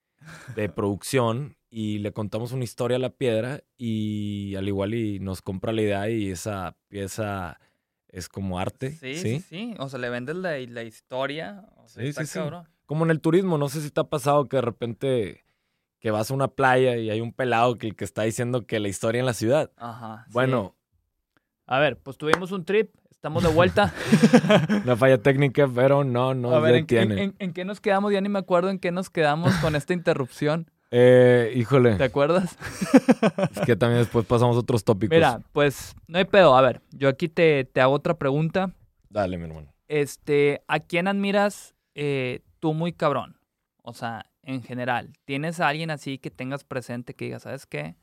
de 0.54 0.68
producción 0.68 1.56
y 1.70 1.98
le 1.98 2.12
contamos 2.12 2.52
una 2.52 2.64
historia 2.64 2.96
a 2.96 3.00
la 3.00 3.10
piedra 3.10 3.62
y 3.76 4.54
al 4.56 4.68
igual 4.68 4.94
y 4.94 5.18
nos 5.20 5.42
compra 5.42 5.72
la 5.72 5.82
idea 5.82 6.08
y 6.10 6.30
esa 6.30 6.76
pieza 6.88 7.58
es 8.08 8.28
como 8.28 8.58
arte. 8.58 8.92
Sí, 8.92 9.14
Sí, 9.16 9.40
sí, 9.40 9.40
sí. 9.40 9.74
O 9.78 9.88
sea, 9.88 9.98
le 9.98 10.08
vendes 10.10 10.36
la, 10.36 10.58
la 10.58 10.82
historia. 10.84 11.66
O 11.76 11.88
sea, 11.88 12.02
Sí, 12.02 12.08
está 12.10 12.22
sí, 12.22 12.28
sí. 12.28 12.38
cabrón. 12.38 12.66
Como 12.86 13.04
en 13.04 13.10
el 13.10 13.20
turismo, 13.20 13.58
no 13.58 13.68
sé 13.68 13.80
si 13.80 13.90
te 13.90 14.00
ha 14.00 14.04
pasado 14.04 14.46
que 14.48 14.56
de 14.56 14.62
repente 14.62 15.44
que 16.06 16.12
vas 16.12 16.30
a 16.30 16.34
una 16.34 16.46
playa 16.46 16.96
y 16.98 17.10
hay 17.10 17.20
un 17.20 17.32
pelado 17.32 17.78
que 17.78 17.88
el 17.88 17.96
que 17.96 18.04
está 18.04 18.22
diciendo 18.22 18.64
que 18.64 18.78
la 18.78 18.86
historia 18.86 19.18
en 19.18 19.26
la 19.26 19.34
ciudad. 19.34 19.72
Ajá. 19.76 20.22
sí. 20.28 20.34
Bueno, 20.34 20.76
A 21.66 21.80
ver, 21.80 21.98
pues 21.98 22.16
tuvimos 22.16 22.52
un 22.52 22.64
trip. 22.64 22.94
Estamos 23.10 23.42
de 23.42 23.48
vuelta. 23.48 23.92
una 24.84 24.94
falla 24.94 25.18
técnica, 25.18 25.66
pero 25.66 26.04
no, 26.04 26.32
no 26.32 26.52
A 26.54 26.60
ver, 26.60 26.84
¿en, 26.88 27.10
en- 27.18 27.34
en 27.40 27.52
qué 27.52 27.64
nos 27.64 27.80
quedamos? 27.80 28.12
Ya 28.12 28.20
ni 28.20 28.28
me 28.28 28.38
acuerdo 28.38 28.70
en 28.70 28.78
qué 28.78 28.92
nos 28.92 29.10
quedamos 29.10 29.52
con 29.56 29.74
esta 29.74 29.94
interrupción. 29.94 30.70
Eh, 30.92 31.52
híjole, 31.56 31.96
¿Te 31.96 32.04
acuerdas? 32.04 32.56
es 33.50 33.60
que 33.66 33.74
también 33.74 33.98
después 34.02 34.24
pasamos 34.26 34.54
a 34.54 34.60
otros 34.60 34.84
tópicos. 34.84 35.12
Mira, 35.16 35.40
pues 35.50 35.96
no 36.06 36.18
hay 36.18 36.24
pedo. 36.26 36.56
A 36.56 36.60
ver, 36.62 36.82
yo 36.92 37.08
aquí 37.08 37.28
te, 37.28 37.64
te 37.64 37.80
hago 37.80 37.94
otra 37.94 38.14
pregunta. 38.16 38.70
Dale, 39.08 39.38
mi 39.38 39.46
hermano. 39.46 39.74
Este, 39.88 40.62
¿a 40.68 40.78
quién 40.78 41.08
admiras 41.08 41.74
eh, 41.96 42.42
tú 42.60 42.74
muy 42.74 42.92
cabrón? 42.92 43.40
O 43.82 43.92
sea, 43.92 44.26
en 44.46 44.62
general, 44.62 45.12
¿tienes 45.24 45.58
a 45.60 45.68
alguien 45.68 45.90
así 45.90 46.18
que 46.18 46.30
tengas 46.30 46.62
presente 46.64 47.14
que 47.14 47.26
digas, 47.26 47.42
¿sabes 47.42 47.66
qué? 47.66 47.96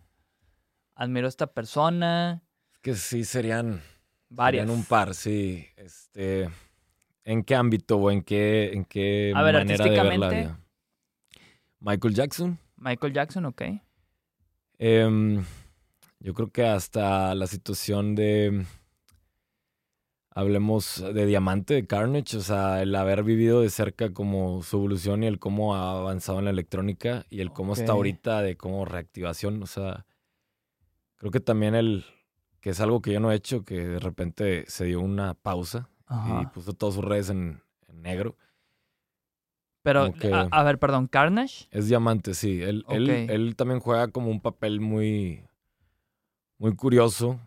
Admiro 0.94 1.26
a 1.26 1.30
esta 1.30 1.48
persona. 1.48 2.44
Es 2.74 2.80
que 2.80 2.96
sí 2.96 3.24
serían 3.24 3.82
Varias. 4.30 4.64
Serían 4.64 4.78
un 4.80 4.86
par, 4.86 5.16
sí. 5.16 5.68
Este, 5.78 6.50
¿En 7.24 7.44
qué 7.44 7.56
ámbito 7.56 7.98
o 7.98 8.12
en 8.12 8.22
qué, 8.24 8.72
en 8.74 8.84
qué 8.84 9.32
A 9.36 9.42
ver, 9.42 9.54
manera 9.56 9.84
de 9.86 9.90
ver 9.90 9.98
la 9.98 10.04
artísticamente. 10.04 10.36
vida? 10.42 10.60
Michael 11.80 12.14
Jackson. 12.14 12.60
Michael 12.76 13.14
Jackson, 13.14 13.46
ok. 13.46 13.62
Em, 14.80 15.46
yo 16.20 16.34
creo 16.34 16.52
que 16.52 16.66
hasta 16.66 17.34
la 17.36 17.48
situación 17.48 18.16
de. 18.16 18.66
Hablemos 20.36 21.04
de 21.14 21.26
Diamante, 21.28 21.76
de 21.76 21.86
Carnage, 21.86 22.38
o 22.38 22.42
sea, 22.42 22.82
el 22.82 22.96
haber 22.96 23.24
vivido 23.24 23.62
de 23.62 23.70
cerca 23.70 24.14
como 24.14 24.64
su 24.64 24.78
evolución 24.78 25.24
y 25.24 25.28
el 25.28 25.38
cómo 25.38 25.76
ha 25.76 26.00
avanzado 26.00 26.40
en 26.40 26.46
la 26.46 26.52
electrónica 26.52 27.26
y 27.30 27.42
el 27.42 27.52
cómo 27.52 27.74
está 27.74 27.92
Ok. 27.94 27.98
ahorita 27.98 28.42
de 28.42 28.58
como 28.58 28.84
reactivación, 28.86 29.62
o 29.62 29.68
sea, 29.68 30.06
creo 31.18 31.32
que 31.32 31.40
también 31.40 31.76
el, 31.76 32.04
que 32.62 32.72
es 32.72 32.80
algo 32.80 33.00
que 33.02 33.14
yo 33.14 33.20
no 33.20 33.32
he 33.32 33.36
hecho, 33.36 33.64
que 33.64 33.88
de 33.88 34.00
repente 34.00 34.66
se 34.68 34.86
dio 34.86 35.02
una 35.02 35.36
pausa 35.36 35.90
y 36.10 36.14
Ajá. 36.14 36.52
puso 36.52 36.74
todas 36.74 36.96
sus 36.96 37.06
redes 37.06 37.30
en, 37.30 37.62
en 37.88 38.02
negro. 38.02 38.36
Pero, 39.84 40.14
que- 40.14 40.34
a, 40.34 40.48
a 40.50 40.64
ver, 40.64 40.80
perdón, 40.80 41.08
Carnage. 41.08 41.68
Es 41.70 41.88
diamante, 41.90 42.34
sí. 42.34 42.62
Él, 42.62 42.86
él, 42.90 43.10
él 43.10 43.56
también 43.56 43.80
juega 43.82 44.08
como 44.08 44.32
un 44.32 44.42
papel 44.42 44.80
muy, 44.80 45.46
muy 46.58 46.76
curioso 46.76 47.40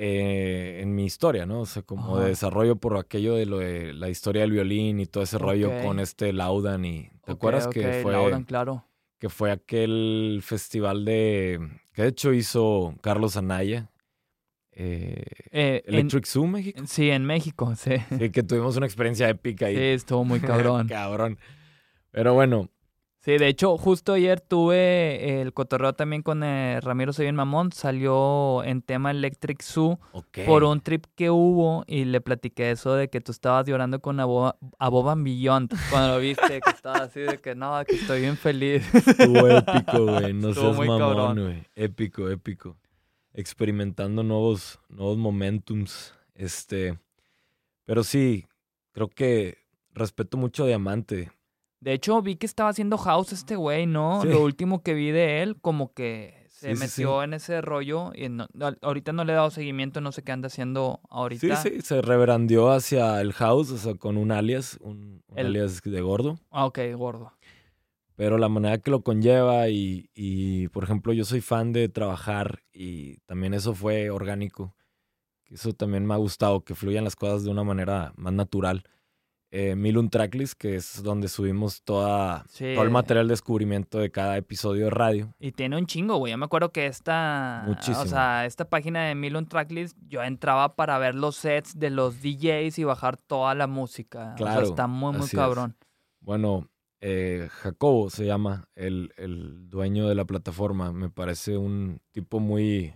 eh, 0.00 0.78
en 0.80 0.94
mi 0.94 1.04
historia, 1.04 1.44
¿no? 1.44 1.62
O 1.62 1.66
sea, 1.66 1.82
como 1.82 2.14
Ajá. 2.14 2.22
de 2.24 2.28
desarrollo 2.30 2.76
por 2.76 2.96
aquello 2.96 3.34
de 3.34 3.46
lo 3.46 3.58
de 3.58 3.92
la 3.92 4.08
historia 4.08 4.42
del 4.42 4.52
violín 4.52 5.00
y 5.00 5.06
todo 5.06 5.24
ese 5.24 5.38
rollo 5.38 5.72
con 5.82 5.98
este 5.98 6.32
Laudan 6.32 6.84
y 6.84 7.10
¿te 7.24 7.32
acuerdas 7.32 7.66
que 7.66 8.00
fue 8.02 8.12
Laudan, 8.12 8.44
claro. 8.44 8.84
que 9.18 9.28
fue 9.28 9.50
aquel 9.50 10.38
festival 10.44 11.04
de 11.04 11.58
que 11.92 12.02
de 12.02 12.08
hecho 12.08 12.32
hizo 12.32 12.94
Carlos 13.02 13.36
Anaya 13.36 13.90
eh, 14.70 15.24
Eh, 15.50 15.82
en- 15.86 15.94
Electric 15.94 16.26
Zoo 16.26 16.46
México? 16.46 16.80
sí, 16.86 17.10
en 17.10 17.24
México, 17.24 17.74
sí. 17.76 17.96
Sí, 18.16 18.30
que 18.30 18.44
tuvimos 18.44 18.76
una 18.76 18.86
experiencia 18.86 19.28
épica 19.28 19.66
ahí. 19.66 19.74
Sí, 19.74 19.82
estuvo 19.82 20.24
muy 20.24 20.38
cabrón. 20.78 20.86
Cabrón. 20.86 21.38
Pero 22.12 22.34
bueno, 22.34 22.70
Sí, 23.28 23.36
de 23.36 23.48
hecho, 23.48 23.76
justo 23.76 24.14
ayer 24.14 24.40
tuve 24.40 25.42
el 25.42 25.52
cotorreo 25.52 25.92
también 25.92 26.22
con 26.22 26.42
eh, 26.42 26.80
Ramiro 26.80 27.12
bien 27.18 27.34
Mamón. 27.34 27.72
Salió 27.72 28.64
en 28.64 28.80
tema 28.80 29.10
Electric 29.10 29.62
Zoo 29.62 30.00
ok. 30.12 30.38
por 30.46 30.64
un 30.64 30.80
trip 30.80 31.04
que 31.14 31.28
hubo 31.28 31.84
y 31.86 32.06
le 32.06 32.22
platiqué 32.22 32.70
eso 32.70 32.94
de 32.94 33.10
que 33.10 33.20
tú 33.20 33.30
estabas 33.32 33.66
llorando 33.66 34.00
con 34.00 34.16
Abo- 34.18 34.56
Above 34.78 35.10
and 35.10 35.24
Beyond 35.24 35.74
cuando 35.90 36.14
lo 36.14 36.20
viste, 36.20 36.58
que 36.62 36.70
estabas 36.70 37.02
así 37.02 37.20
de 37.20 37.36
que 37.38 37.54
no, 37.54 37.78
que 37.86 37.96
estoy 37.96 38.22
bien 38.22 38.38
feliz. 38.38 38.82
Estuvo 38.94 39.46
épico, 39.46 40.06
güey. 40.06 40.32
No 40.32 40.48
Estuvo 40.48 40.72
seas 40.72 40.86
mamón, 40.88 41.38
güey. 41.38 41.66
Épico, 41.76 42.30
épico. 42.30 42.78
Experimentando 43.34 44.22
nuevos, 44.22 44.80
nuevos 44.88 45.18
momentums. 45.18 46.14
Este. 46.34 46.98
Pero 47.84 48.04
sí, 48.04 48.46
creo 48.92 49.08
que 49.08 49.58
respeto 49.92 50.38
mucho 50.38 50.64
a 50.64 50.68
Diamante. 50.68 51.30
De 51.80 51.92
hecho, 51.92 52.20
vi 52.22 52.36
que 52.36 52.46
estaba 52.46 52.70
haciendo 52.70 52.98
house 52.98 53.32
este 53.32 53.56
güey, 53.56 53.86
¿no? 53.86 54.22
Sí. 54.22 54.28
Lo 54.28 54.42
último 54.42 54.82
que 54.82 54.94
vi 54.94 55.10
de 55.10 55.42
él, 55.42 55.56
como 55.60 55.92
que 55.94 56.46
se 56.48 56.70
Sí, 56.70 56.74
sí, 56.74 56.80
metió 57.02 57.22
en 57.22 57.34
ese 57.34 57.60
rollo. 57.60 58.10
Y 58.14 58.28
no- 58.28 58.48
ahorita 58.82 59.12
no 59.12 59.24
le 59.24 59.32
he 59.32 59.36
dado 59.36 59.50
seguimiento, 59.50 60.00
no 60.00 60.10
sé 60.10 60.22
qué 60.24 60.32
anda 60.32 60.48
haciendo 60.48 61.00
ahorita. 61.08 61.56
Sí, 61.62 61.70
sí, 61.76 61.80
se 61.82 62.02
reverandió 62.02 62.70
hacia 62.72 63.20
el 63.20 63.32
house, 63.32 63.70
o 63.70 63.78
sea, 63.78 63.94
con 63.94 64.16
un 64.16 64.32
alias, 64.32 64.76
un, 64.80 65.22
un 65.28 65.38
El- 65.38 65.46
alias 65.46 65.80
de 65.82 66.00
gordo. 66.00 66.38
Ah, 66.50 66.66
ok, 66.66 66.78
gordo. 66.96 67.32
Pero 68.16 68.36
la 68.38 68.48
manera 68.48 68.78
que 68.78 68.90
lo 68.90 69.02
conlleva 69.02 69.68
y, 69.68 70.10
y, 70.12 70.66
por 70.68 70.82
ejemplo, 70.82 71.12
yo 71.12 71.24
soy 71.24 71.40
fan 71.40 71.72
de 71.72 71.88
trabajar 71.88 72.64
y 72.72 73.18
también 73.26 73.54
eso 73.54 73.74
fue 73.74 74.10
orgánico. 74.10 74.74
Eso 75.48 75.72
también 75.72 76.04
me 76.04 76.14
ha 76.14 76.16
gustado, 76.16 76.64
que 76.64 76.74
fluyan 76.74 77.04
las 77.04 77.14
cosas 77.14 77.44
de 77.44 77.50
una 77.50 77.62
manera 77.62 78.12
más 78.16 78.32
natural. 78.32 78.82
Eh, 79.50 79.74
Milun 79.76 80.10
Tracklist, 80.10 80.54
que 80.58 80.76
es 80.76 81.02
donde 81.02 81.28
subimos 81.28 81.82
toda, 81.82 82.44
Sí. 82.48 82.74
todo 82.74 82.84
el 82.84 82.90
material 82.90 83.28
de 83.28 83.32
descubrimiento 83.32 83.98
de 83.98 84.10
cada 84.10 84.36
episodio 84.36 84.84
de 84.84 84.90
radio. 84.90 85.34
Y 85.38 85.52
tiene 85.52 85.78
un 85.78 85.86
chingo, 85.86 86.18
güey. 86.18 86.32
Yo 86.32 86.38
me 86.38 86.44
acuerdo 86.44 86.70
que 86.70 86.84
esta. 86.86 87.62
Muchísimo. 87.66 88.00
O 88.02 88.06
sea, 88.06 88.44
esta 88.44 88.68
página 88.68 89.04
de 89.06 89.14
Milon 89.14 89.46
Tracklist, 89.46 89.96
yo 90.06 90.22
entraba 90.22 90.76
para 90.76 90.98
ver 90.98 91.14
los 91.14 91.36
sets 91.36 91.78
de 91.78 91.88
los 91.88 92.20
DJs 92.20 92.78
y 92.78 92.84
bajar 92.84 93.16
toda 93.16 93.54
la 93.54 93.66
música. 93.66 94.32
O 94.34 94.36
Claro, 94.36 94.60
sea, 94.60 94.68
está 94.68 94.86
muy, 94.86 95.12
muy 95.16 95.24
es. 95.24 95.32
cabrón. 95.32 95.76
Bueno, 96.20 96.68
eh, 97.00 97.48
Jacobo 97.50 98.10
se 98.10 98.26
llama, 98.26 98.68
el, 98.74 99.12
el 99.16 99.70
dueño 99.70 100.08
de 100.08 100.14
la 100.14 100.26
plataforma. 100.26 100.92
Me 100.92 101.08
parece 101.08 101.56
un 101.56 102.00
tipo 102.12 102.38
muy, 102.38 102.92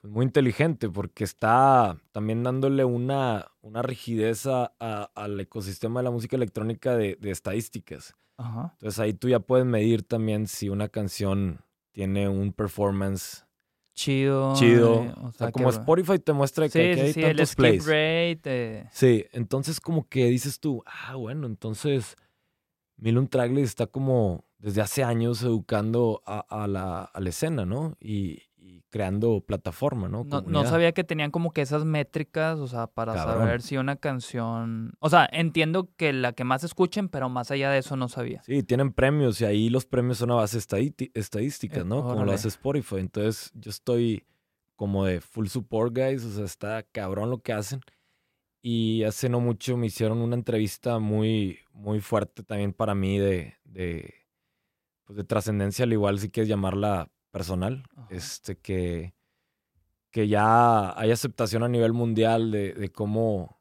pues, 0.00 0.12
muy 0.12 0.24
inteligente 0.24 0.88
porque 0.88 1.24
está 1.24 1.96
también 2.12 2.42
dándole 2.42 2.84
una, 2.84 3.48
una 3.60 3.82
rigidez 3.82 4.46
a- 4.46 4.72
a- 4.80 5.10
al 5.14 5.38
ecosistema 5.40 6.00
de 6.00 6.04
la 6.04 6.10
música 6.10 6.36
electrónica 6.36 6.96
de, 6.96 7.16
de 7.20 7.30
estadísticas. 7.30 8.14
Ajá. 8.36 8.70
Entonces 8.74 8.98
ahí 9.00 9.12
tú 9.12 9.28
ya 9.28 9.40
puedes 9.40 9.66
medir 9.66 10.02
también 10.02 10.46
si 10.46 10.68
una 10.70 10.88
canción 10.88 11.60
tiene 11.92 12.28
un 12.28 12.52
performance 12.52 13.44
Chido. 13.94 14.54
chido. 14.54 15.02
eh, 15.04 15.14
o 15.22 15.32
sea, 15.32 15.48
que- 15.48 15.52
como 15.52 15.68
Spotify 15.68 16.18
te 16.18 16.32
muestra 16.32 16.68
que 16.68 16.94
Sí, 16.94 16.94
sí, 16.94 17.00
hay 17.00 17.12
sí, 17.12 17.20
el 17.22 17.36
tantos 17.36 17.48
skip 17.50 17.56
plays. 17.58 17.84
rate. 17.86 18.40
eh, 18.44 18.88
Sí, 18.92 19.26
entonces 19.32 19.80
como 19.80 20.08
que 20.08 20.26
dices 20.26 20.60
tú, 20.60 20.82
ah, 20.86 21.16
bueno, 21.16 21.46
entonces 21.46 22.16
Milun 22.96 23.28
Tracklist 23.28 23.68
está 23.68 23.86
como 23.86 24.44
desde 24.58 24.80
hace 24.82 25.02
años 25.04 25.42
educando 25.42 26.22
a, 26.26 26.40
a 26.48 26.66
la, 26.66 27.02
a 27.02 27.20
la 27.20 27.28
escena, 27.28 27.64
¿no? 27.66 27.96
Y 28.00 28.42
creando 28.90 29.40
plataforma, 29.40 30.08
¿no? 30.08 30.24
No, 30.24 30.40
no 30.42 30.66
sabía 30.66 30.92
que 30.92 31.04
tenían 31.04 31.30
como 31.30 31.52
que 31.52 31.62
esas 31.62 31.84
métricas, 31.84 32.58
o 32.58 32.66
sea, 32.66 32.88
para 32.88 33.14
Cabrón. 33.14 33.38
saber 33.38 33.62
si 33.62 33.76
una 33.76 33.96
canción. 33.96 34.92
O 34.98 35.08
sea, 35.08 35.28
entiendo 35.32 35.88
que 35.96 36.12
la 36.12 36.32
que 36.32 36.44
más 36.44 36.64
escuchen, 36.64 37.08
pero 37.08 37.28
más 37.28 37.50
allá 37.50 37.70
de 37.70 37.78
eso 37.78 37.96
no 37.96 38.08
sabía. 38.08 38.42
Sí, 38.42 38.62
tienen 38.62 38.92
premios 38.92 39.40
y 39.40 39.44
ahí 39.44 39.70
los 39.70 39.86
premios 39.86 40.18
son 40.18 40.32
a 40.32 40.34
base 40.34 40.58
estadísti- 40.58 41.10
estadísticas, 41.14 41.82
Eh, 41.82 41.84
¿no? 41.84 42.02
Como 42.02 42.24
lo 42.24 42.32
hace 42.32 42.48
Spotify. 42.48 42.96
Entonces 42.98 43.52
yo 43.54 43.70
estoy 43.70 44.24
como 44.76 45.04
de 45.04 45.20
full 45.20 45.46
support, 45.46 45.96
guys. 45.96 46.24
O 46.24 46.30
sea, 46.32 46.44
está 46.44 46.82
cabrón 46.82 47.30
lo 47.30 47.38
que 47.42 47.52
hacen. 47.52 47.80
Y 48.62 49.04
hace 49.04 49.28
no 49.28 49.40
mucho 49.40 49.76
me 49.76 49.86
hicieron 49.86 50.18
una 50.18 50.34
entrevista 50.34 50.98
muy, 50.98 51.60
muy 51.72 52.00
fuerte 52.00 52.42
también 52.42 52.72
para 52.74 52.94
mí 52.94 53.18
de, 53.18 53.54
de, 53.64 54.12
pues 55.04 55.16
de 55.16 55.24
trascendencia, 55.24 55.84
al 55.84 55.92
igual 55.94 56.18
si 56.18 56.28
quieres 56.28 56.48
llamarla 56.48 57.08
personal. 57.30 57.84
Ajá. 57.96 58.08
Este, 58.10 58.56
que, 58.56 59.14
que 60.10 60.28
ya 60.28 60.98
hay 60.98 61.10
aceptación 61.10 61.62
a 61.62 61.68
nivel 61.68 61.92
mundial 61.92 62.50
de, 62.50 62.74
de 62.74 62.88
cómo 62.90 63.60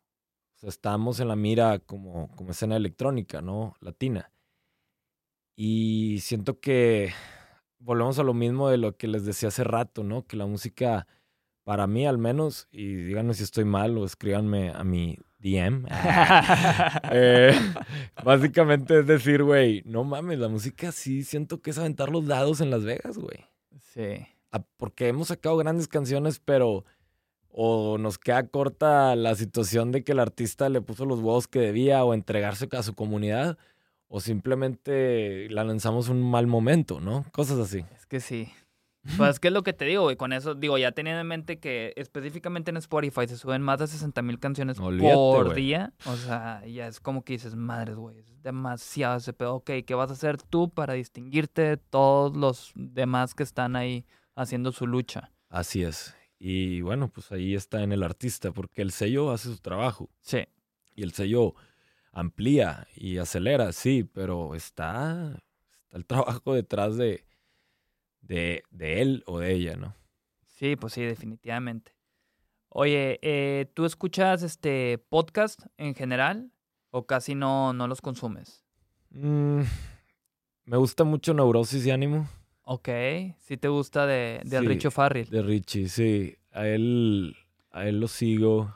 o 0.55 0.59
sea, 0.59 0.70
estamos 0.70 1.22
en 1.22 1.30
la 1.30 1.36
mira 1.38 1.80
como, 1.80 2.30
como 2.36 2.51
escena 2.51 2.76
electrónica, 2.76 3.41
¿no? 3.41 3.76
Latina. 3.80 4.32
Y 5.55 6.20
siento 6.20 6.59
que 6.59 7.13
volvemos 7.80 8.20
a 8.20 8.24
lo 8.24 8.34
mismo 8.34 8.70
de 8.70 8.78
lo 8.78 8.97
que 8.97 9.07
les 9.07 9.26
decía 9.26 9.49
hace 9.49 9.63
rato, 9.63 10.03
¿no? 10.03 10.26
Que 10.28 10.36
la 10.36 10.45
música, 10.45 11.07
para 11.63 11.88
mí 11.88 12.05
al 12.05 12.17
menos, 12.17 12.67
y 12.72 12.93
díganme 12.93 13.34
si 13.34 13.43
estoy 13.43 13.65
mal 13.65 13.97
o 13.97 14.05
escríbanme 14.05 14.72
a 14.72 14.84
mi 14.84 15.17
DM. 15.39 15.86
eh, 17.11 17.53
básicamente 18.24 18.99
es 18.99 19.07
decir, 19.07 19.43
güey, 19.43 19.82
no 19.86 20.03
mames, 20.03 20.39
la 20.39 20.49
música 20.49 20.91
sí 20.91 21.24
siento 21.24 21.61
que 21.61 21.70
es 21.70 21.78
aventar 21.78 22.09
los 22.09 22.28
dados 22.28 22.59
en 22.59 22.70
Las 22.70 22.84
Vegas, 22.84 23.17
güey. 23.17 23.45
Sí. 23.94 24.26
Ah, 24.52 24.64
Porque 24.78 25.08
hemos 25.08 25.28
sacado 25.30 25.58
grandes 25.58 25.88
canciones, 25.88 26.40
pero 26.40 26.86
o 27.52 27.98
nos 27.98 28.18
queda 28.18 28.48
corta 28.48 29.16
la 29.16 29.36
situación 29.36 29.92
de 29.92 30.04
que 30.04 30.12
el 30.12 30.20
artista 30.20 30.70
le 30.70 30.82
puso 30.82 31.06
los 31.06 31.20
huevos 31.20 31.48
que 31.48 31.60
debía 31.60 32.04
o 32.04 32.14
entregarse 32.14 32.68
a 32.72 32.84
su 32.84 32.94
comunidad, 32.94 33.58
o 34.08 34.20
simplemente 34.20 35.50
la 35.50 35.64
lanzamos 35.64 36.10
un 36.10 36.22
mal 36.22 36.48
momento, 36.48 37.00
¿no? 37.00 37.26
Cosas 37.32 37.60
así. 37.60 37.86
Es 37.96 38.06
que 38.06 38.20
sí. 38.20 38.52
Pues 39.18 39.32
es 39.32 39.39
que 39.39 39.47
es 39.47 39.54
lo 39.54 39.64
que 39.64 39.74
te 39.74 39.86
digo, 39.86 40.04
güey. 40.04 40.18
Con 40.18 40.34
eso, 40.34 40.56
digo, 40.56 40.78
ya 40.78 40.91
teniendo 40.91 41.22
en 41.22 41.28
mente 41.28 41.60
que 41.60 41.93
específicamente 41.95 42.72
en 42.72 42.78
Spotify 42.78 43.28
se 43.28 43.38
suben 43.38 43.62
más 43.62 43.80
de 43.80 43.88
60 43.88 44.22
mil 44.22 44.39
canciones 44.39 44.80
Olvídate, 44.80 45.16
por 45.16 45.45
güey. 45.45 45.56
día. 45.56 45.93
O 46.06 46.16
sea, 46.16 46.66
ya 46.66 46.88
es 46.88 47.00
como 47.00 47.24
que 47.24 47.34
dices, 47.34 47.56
madres, 47.56 47.95
güey, 47.95 48.18
es 48.18 48.41
demasiado 48.43 49.18
ese 49.18 49.34
pedo. 49.34 49.56
Ok, 49.56 49.72
¿qué 49.86 49.95
vas 49.95 50.10
a 50.10 50.14
hacer 50.14 50.41
tú 50.41 50.70
para 50.70 50.93
distinguirte 50.93 51.62
de 51.62 51.78
todos 51.78 52.36
los 52.36 52.72
demás 52.76 53.34
que 53.34 53.43
están 53.43 53.76
ahí 53.76 54.06
haciendo 54.36 54.72
su 54.72 54.86
lucha? 54.86 55.32
Así 55.50 55.84
es. 55.84 56.16
Y 56.38 56.82
bueno, 56.82 57.10
pues 57.10 57.32
ahí 57.32 57.56
está 57.56 57.84
en 57.84 57.91
el 57.91 58.04
artista, 58.04 58.52
porque 58.52 58.82
el 58.82 58.91
sello 58.91 59.32
hace 59.32 59.50
su 59.50 59.58
trabajo. 59.58 60.10
Sí. 60.22 60.45
Y 60.95 61.04
el 61.04 61.14
sello 61.14 61.56
amplía 62.12 62.88
y 62.95 63.18
acelera, 63.18 63.72
sí, 63.72 64.04
pero 64.04 64.56
está, 64.56 65.41
está 65.84 65.97
el 65.97 66.06
trabajo 66.06 66.54
detrás 66.54 66.97
de, 66.97 67.26
de, 68.22 68.63
de 68.72 69.01
él 69.01 69.24
o 69.28 69.39
de 69.39 69.53
ella, 69.53 69.76
¿no? 69.76 69.95
Sí, 70.45 70.76
pues 70.76 70.93
sí, 70.93 71.01
definitivamente. 71.03 71.93
Oye, 72.70 73.20
eh, 73.22 73.65
¿tú 73.74 73.86
escuchas 73.86 74.43
este 74.43 74.97
podcast 75.09 75.61
en 75.78 75.95
general 75.95 76.51
o 76.91 77.05
casi 77.07 77.34
no, 77.36 77.74
no 77.74 77.88
los 77.88 78.01
consumes? 78.01 78.63
Mm, 79.11 79.61
me 80.65 80.78
gusta 80.78 81.03
mucho 81.03 81.34
Neurosis 81.34 81.86
y 81.86 81.91
Ánimo 81.91 82.28
Ok, 82.61 82.89
sí 83.39 83.57
te 83.57 83.67
gusta 83.67 84.05
de, 84.05 84.41
de 84.45 84.59
Sí. 84.59 84.67
Richo 84.67 84.91
Farrell. 84.91 85.28
de 85.30 85.41
Richie, 85.41 85.89
sí. 85.89 86.36
A 86.51 86.67
él, 86.67 87.36
a 87.72 87.88
él 87.88 87.99
lo 87.99 88.07
sigo. 88.07 88.76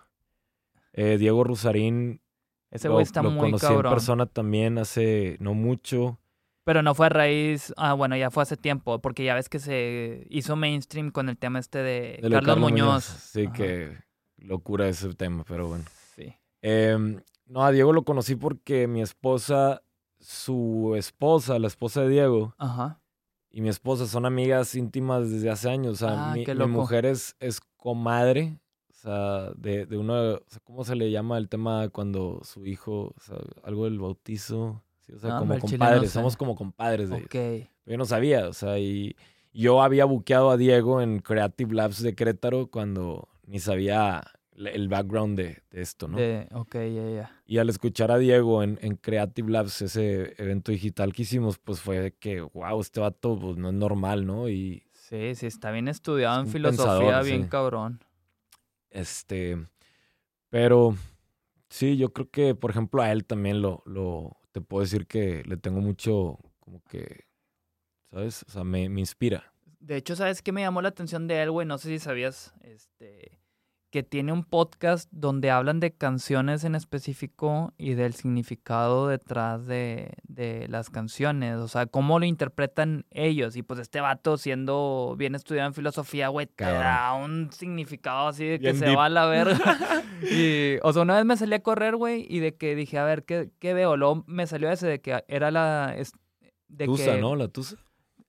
Eh, 0.93 1.17
Diego 1.19 1.43
Rusarín. 1.43 2.19
Ese 2.71 2.89
güey 2.89 3.03
está 3.03 3.21
lo 3.21 3.29
muy 3.29 3.51
conocí 3.51 3.67
en 3.67 3.81
persona 3.83 4.25
también 4.25 4.79
hace 4.79 5.37
no 5.39 5.53
mucho. 5.53 6.19
Pero 6.65 6.81
no 6.81 6.95
fue 6.95 7.07
a 7.07 7.09
raíz, 7.09 7.73
ah, 7.75 7.93
bueno, 7.93 8.15
ya 8.15 8.31
fue 8.31 8.43
hace 8.43 8.55
tiempo, 8.55 8.99
porque 8.99 9.23
ya 9.25 9.35
ves 9.35 9.49
que 9.49 9.59
se 9.59 10.25
hizo 10.29 10.55
mainstream 10.55 11.11
con 11.11 11.27
el 11.27 11.37
tema 11.37 11.59
este 11.59 11.79
de, 11.79 12.19
de 12.21 12.29
lo 12.29 12.39
de 12.39 12.45
Carlos, 12.45 12.59
Muñoz. 12.59 13.03
Sí, 13.03 13.45
Ajá. 13.45 13.53
que 13.53 13.97
locura 14.37 14.87
ese 14.87 15.13
tema, 15.13 15.43
pero 15.45 15.67
bueno. 15.67 15.83
Sí. 16.15 16.33
Em, 16.61 17.21
no, 17.47 17.65
a 17.65 17.71
Diego 17.71 17.91
lo 17.91 18.03
conocí 18.03 18.35
porque 18.35 18.87
mi 18.87 19.01
esposa, 19.01 19.83
su 20.19 20.93
esposa, 20.97 21.59
la 21.59 21.67
esposa 21.67 22.01
de 22.03 22.09
Diego, 22.09 22.55
Ajá. 22.57 23.01
y 23.51 23.59
mi 23.59 23.67
esposa 23.67 24.07
son 24.07 24.25
amigas 24.25 24.73
íntimas 24.75 25.29
desde 25.29 25.49
hace 25.49 25.69
años. 25.69 26.01
O 26.01 26.07
sea, 26.07 26.31
Ah, 26.31 26.33
mi, 26.33 26.45
mujer 26.67 27.05
es, 27.05 27.35
es 27.41 27.59
comadre. 27.75 28.57
O 28.89 28.93
sea, 28.93 29.51
de, 29.57 29.85
de 29.85 29.97
uno, 29.97 30.13
o 30.35 30.41
sea, 30.47 30.61
¿cómo 30.63 30.85
se 30.85 30.95
le 30.95 31.11
llama 31.11 31.37
el 31.37 31.49
tema 31.49 31.89
cuando 31.89 32.39
su 32.45 32.65
hijo, 32.65 33.13
o 33.17 33.19
sea, 33.19 33.35
algo 33.65 33.83
del 33.83 33.99
bautizo? 33.99 34.81
Sí, 35.05 35.13
o 35.13 35.19
sea, 35.19 35.31
No, 35.31 35.39
como 35.39 35.53
no 35.55 35.59
compadres, 35.59 36.09
sé. 36.09 36.13
somos 36.13 36.37
como 36.37 36.55
compadres 36.55 37.09
de 37.09 37.15
Ok. 37.17 37.69
Yo 37.85 37.97
no 37.97 38.05
sabía, 38.05 38.47
o 38.47 38.53
sea, 38.53 38.79
y 38.79 39.15
yo 39.51 39.81
había 39.81 40.05
buqueado 40.05 40.49
a 40.51 40.57
Diego 40.57 41.01
en 41.01 41.19
Creative 41.19 41.73
Labs 41.75 42.01
de 42.01 42.15
Querétaro 42.15 42.67
cuando 42.67 43.27
ni 43.45 43.59
sabía 43.59 44.23
el 44.55 44.87
background 44.87 45.37
de, 45.37 45.63
de 45.71 45.81
esto, 45.81 46.07
¿no? 46.07 46.17
De, 46.17 46.47
ok, 46.53 46.73
ya, 46.75 47.09
ya. 47.09 47.41
Y 47.45 47.57
al 47.57 47.69
escuchar 47.69 48.11
a 48.11 48.17
Diego 48.17 48.63
en, 48.63 48.79
en 48.81 48.95
Creative 48.95 49.51
Labs, 49.51 49.81
ese 49.81 50.33
evento 50.41 50.71
digital 50.71 51.11
que 51.11 51.23
hicimos, 51.23 51.57
pues 51.59 51.81
fue 51.81 51.99
de 51.99 52.11
que, 52.13 52.39
wow, 52.41 52.79
este 52.79 52.99
vato 52.99 53.37
pues, 53.39 53.57
no 53.57 53.69
es 53.69 53.73
normal, 53.75 54.25
¿no? 54.25 54.47
Y 54.49 54.83
Sí, 54.93 55.35
sí, 55.35 55.47
está 55.47 55.71
bien 55.71 55.87
estudiado 55.89 56.39
en 56.39 56.47
filosofía, 56.47 56.99
pensador, 56.99 57.25
bien 57.25 57.43
sí. 57.43 57.49
cabrón. 57.49 58.03
este, 58.89 59.57
pero 60.49 60.95
sí, 61.69 61.97
yo 61.97 62.13
creo 62.13 62.29
que, 62.29 62.55
por 62.55 62.71
ejemplo, 62.71 63.01
a 63.01 63.11
él 63.11 63.25
también 63.25 63.61
lo, 63.61 63.83
lo, 63.85 64.37
te 64.53 64.61
puedo 64.61 64.83
decir 64.83 65.07
que 65.07 65.43
le 65.45 65.57
tengo 65.57 65.81
mucho, 65.81 66.39
como 66.59 66.81
que, 66.83 67.25
¿sabes? 68.11 68.43
O 68.47 68.51
sea, 68.51 68.63
me, 68.63 68.87
me 68.87 69.01
inspira. 69.01 69.53
De 69.79 69.97
hecho, 69.97 70.15
¿sabes 70.15 70.41
qué 70.41 70.53
me 70.53 70.61
llamó 70.61 70.81
la 70.81 70.89
atención 70.89 71.27
de 71.27 71.41
él, 71.41 71.51
güey? 71.51 71.67
No 71.67 71.77
sé 71.77 71.89
si 71.89 71.99
sabías, 71.99 72.53
este, 72.61 73.41
que 73.93 74.01
tiene 74.01 74.33
un 74.33 74.43
podcast 74.43 75.07
donde 75.11 75.51
hablan 75.51 75.79
de 75.79 75.93
canciones 75.93 76.63
en 76.63 76.73
específico 76.73 77.75
y 77.77 77.93
del 77.93 78.15
significado 78.15 79.07
detrás 79.07 79.67
de, 79.67 80.13
de, 80.23 80.67
las 80.67 80.89
canciones, 80.89 81.57
o 81.57 81.67
sea, 81.67 81.85
cómo 81.85 82.17
lo 82.17 82.25
interpretan 82.25 83.05
ellos. 83.11 83.55
Y 83.55 83.61
pues 83.61 83.79
este 83.79 84.01
vato, 84.01 84.37
siendo 84.37 85.13
bien 85.15 85.35
estudiado 85.35 85.67
en 85.67 85.75
filosofía, 85.75 86.29
güey, 86.29 86.47
te 86.47 86.63
da 86.63 87.13
un 87.13 87.51
significado 87.51 88.29
así 88.29 88.43
de 88.45 88.59
que 88.59 88.73
se 88.73 88.95
va 88.95 89.05
a 89.05 89.09
la 89.09 89.27
verga. 89.27 90.01
y, 90.23 90.77
o 90.81 90.91
sea, 90.91 91.03
una 91.03 91.17
vez 91.17 91.25
me 91.25 91.37
salí 91.37 91.53
a 91.53 91.61
correr, 91.61 91.95
güey, 91.95 92.25
y 92.27 92.39
de 92.39 92.55
que 92.55 92.73
dije, 92.73 92.97
a 92.97 93.05
ver, 93.05 93.25
¿qué, 93.25 93.51
qué 93.59 93.75
veo? 93.75 93.95
Luego 93.95 94.23
me 94.25 94.47
salió 94.47 94.71
ese 94.71 94.87
de 94.87 95.01
que 95.01 95.23
era 95.27 95.51
la... 95.51 95.95
De 96.67 96.85
tusa, 96.85 97.17
¿no? 97.17 97.35
La 97.35 97.47
tusa. 97.47 97.75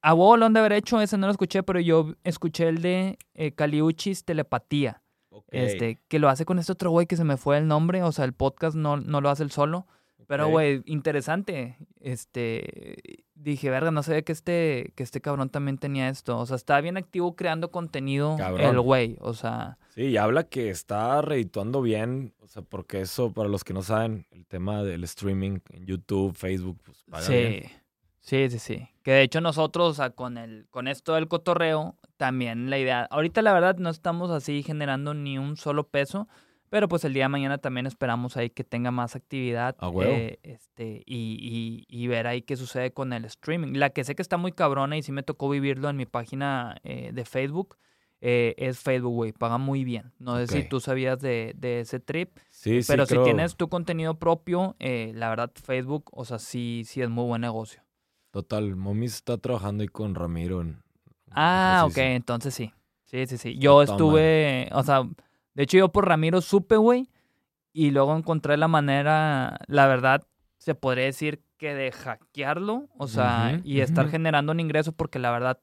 A 0.02 0.12
vos 0.12 0.38
lo 0.38 0.44
han 0.44 0.52
de 0.52 0.60
haber 0.60 0.74
hecho, 0.74 1.00
ese 1.00 1.16
no 1.16 1.26
lo 1.26 1.32
escuché, 1.32 1.62
pero 1.62 1.80
yo 1.80 2.12
escuché 2.22 2.68
el 2.68 2.82
de 2.82 3.16
eh, 3.32 3.52
Caliuchis 3.52 4.26
Telepatía. 4.26 5.00
Este, 5.50 5.98
que 6.08 6.18
lo 6.18 6.28
hace 6.28 6.44
con 6.44 6.58
este 6.58 6.72
otro 6.72 6.90
güey 6.90 7.06
que 7.06 7.16
se 7.16 7.24
me 7.24 7.36
fue 7.36 7.58
el 7.58 7.66
nombre, 7.68 8.02
o 8.02 8.12
sea, 8.12 8.24
el 8.24 8.32
podcast 8.32 8.76
no, 8.76 8.96
no 8.96 9.20
lo 9.20 9.30
hace 9.30 9.42
él 9.42 9.50
solo. 9.50 9.86
Pero, 10.26 10.48
güey, 10.48 10.82
interesante. 10.86 11.76
Este, 12.00 13.26
dije, 13.34 13.70
verga, 13.70 13.90
no 13.90 14.02
sabía 14.02 14.22
que 14.22 14.32
este, 14.32 14.92
que 14.94 15.02
este 15.02 15.20
cabrón 15.20 15.50
también 15.50 15.78
tenía 15.78 16.08
esto. 16.08 16.38
O 16.38 16.46
sea, 16.46 16.56
está 16.56 16.80
bien 16.80 16.96
activo 16.96 17.36
creando 17.36 17.70
contenido 17.70 18.36
el 18.58 18.80
güey, 18.80 19.16
o 19.20 19.34
sea. 19.34 19.78
Sí, 19.90 20.02
y 20.02 20.16
habla 20.16 20.44
que 20.44 20.70
está 20.70 21.22
redituando 21.22 21.82
bien, 21.82 22.34
o 22.40 22.48
sea, 22.48 22.62
porque 22.62 23.02
eso, 23.02 23.32
para 23.32 23.48
los 23.48 23.64
que 23.64 23.74
no 23.74 23.82
saben, 23.82 24.26
el 24.30 24.46
tema 24.46 24.82
del 24.82 25.04
streaming 25.04 25.58
en 25.70 25.86
YouTube, 25.86 26.34
Facebook, 26.34 26.80
pues 26.84 27.04
paga 27.04 27.24
sí. 27.24 27.62
Sí, 28.20 28.48
sí, 28.48 28.58
sí. 28.58 28.88
Que 29.02 29.12
de 29.12 29.22
hecho 29.22 29.42
nosotros, 29.42 29.90
o 29.90 29.94
sea, 29.94 30.10
con, 30.10 30.38
el, 30.38 30.66
con 30.70 30.88
esto 30.88 31.14
del 31.14 31.28
cotorreo, 31.28 31.96
también 32.16 32.70
la 32.70 32.78
idea, 32.78 33.04
ahorita 33.10 33.42
la 33.42 33.52
verdad 33.52 33.76
no 33.78 33.90
estamos 33.90 34.30
así 34.30 34.62
generando 34.62 35.14
ni 35.14 35.38
un 35.38 35.56
solo 35.56 35.88
peso, 35.88 36.28
pero 36.70 36.88
pues 36.88 37.04
el 37.04 37.14
día 37.14 37.24
de 37.24 37.28
mañana 37.28 37.58
también 37.58 37.86
esperamos 37.86 38.36
ahí 38.36 38.50
que 38.50 38.64
tenga 38.64 38.90
más 38.90 39.14
actividad 39.14 39.76
eh, 40.02 40.40
este, 40.42 41.04
y, 41.06 41.84
y, 41.88 42.06
ver 42.08 42.26
ahí 42.26 42.42
qué 42.42 42.56
sucede 42.56 42.92
con 42.92 43.12
el 43.12 43.24
streaming. 43.26 43.74
La 43.74 43.90
que 43.90 44.02
sé 44.02 44.16
que 44.16 44.22
está 44.22 44.38
muy 44.38 44.50
cabrona 44.50 44.96
y 44.96 45.02
sí 45.02 45.12
me 45.12 45.22
tocó 45.22 45.48
vivirlo 45.48 45.88
en 45.88 45.96
mi 45.96 46.04
página 46.04 46.76
eh, 46.82 47.12
de 47.12 47.24
Facebook. 47.24 47.76
Eh, 48.20 48.54
es 48.56 48.80
Facebook, 48.80 49.12
güey, 49.12 49.32
paga 49.32 49.56
muy 49.56 49.84
bien. 49.84 50.14
No 50.18 50.36
sé 50.38 50.46
si 50.48 50.68
tú 50.68 50.80
sabías 50.80 51.20
de, 51.20 51.52
de 51.56 51.80
ese 51.80 52.00
trip. 52.00 52.38
Sí, 52.50 52.80
pero 52.88 53.06
si 53.06 53.18
tienes 53.18 53.54
tu 53.54 53.68
contenido 53.68 54.18
propio, 54.18 54.74
la 54.80 55.28
verdad, 55.28 55.52
Facebook, 55.54 56.10
o 56.12 56.24
sea, 56.24 56.40
sí, 56.40 56.82
sí 56.86 57.02
es 57.02 57.08
muy 57.08 57.24
buen 57.24 57.42
negocio. 57.42 57.82
Total, 58.32 58.74
Momis 58.74 59.14
está 59.14 59.38
trabajando 59.38 59.82
ahí 59.82 59.88
con 59.88 60.16
Ramiro 60.16 60.60
en... 60.60 60.83
Ah, 61.34 61.84
ok, 61.86 61.98
entonces 61.98 62.54
sí. 62.54 62.72
Sí, 63.04 63.26
sí, 63.26 63.38
sí. 63.38 63.58
Yo 63.58 63.82
estuve, 63.82 64.68
o 64.72 64.82
sea, 64.82 65.02
de 65.54 65.62
hecho 65.62 65.76
yo 65.78 65.90
por 65.90 66.08
Ramiro 66.08 66.40
supe, 66.40 66.76
güey, 66.76 67.08
y 67.72 67.90
luego 67.90 68.16
encontré 68.16 68.56
la 68.56 68.68
manera, 68.68 69.58
la 69.66 69.86
verdad, 69.86 70.22
se 70.58 70.74
podría 70.74 71.04
decir 71.04 71.42
que 71.58 71.74
de 71.74 71.92
hackearlo, 71.92 72.88
o 72.96 73.06
sea, 73.08 73.60
y 73.64 73.80
estar 73.80 74.08
generando 74.08 74.52
un 74.52 74.60
ingreso, 74.60 74.92
porque 74.92 75.18
la 75.18 75.30
verdad, 75.30 75.60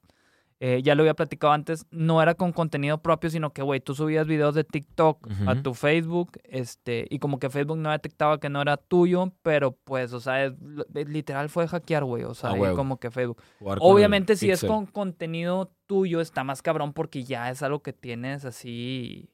eh, 0.64 0.84
ya 0.84 0.94
lo 0.94 1.02
había 1.02 1.16
platicado 1.16 1.54
antes, 1.54 1.88
no 1.90 2.22
era 2.22 2.36
con 2.36 2.52
contenido 2.52 3.00
propio, 3.00 3.32
sino 3.32 3.52
que, 3.52 3.64
güey, 3.64 3.80
tú 3.80 3.96
subías 3.96 4.28
videos 4.28 4.54
de 4.54 4.64
TikTok 4.64 5.28
a 5.48 5.56
tu 5.56 5.74
Facebook, 5.74 6.34
este, 6.44 7.08
y 7.10 7.18
como 7.18 7.40
que 7.40 7.50
Facebook 7.50 7.80
no 7.80 7.90
detectaba 7.90 8.40
que 8.40 8.48
no 8.48 8.62
era 8.62 8.78
tuyo, 8.78 9.34
pero 9.42 9.72
pues, 9.72 10.14
o 10.14 10.20
sea, 10.20 10.54
literal 10.94 11.50
fue 11.50 11.68
hackear, 11.68 12.04
güey, 12.04 12.26
o 12.26 12.36
sea, 12.36 12.52
como 12.76 13.00
que 13.00 13.10
Facebook. 13.10 13.42
Obviamente, 13.60 14.36
si 14.36 14.52
es 14.52 14.64
con 14.64 14.86
contenido 14.86 15.72
tuyo, 15.88 16.22
está 16.22 16.44
más 16.44 16.62
cabrón 16.62 16.94
porque 16.94 17.24
ya 17.24 17.50
es 17.50 17.64
algo 17.64 17.82
que 17.82 17.92
tienes 17.92 18.46
así, 18.46 19.32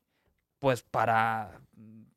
pues, 0.60 0.82
para 0.82 1.60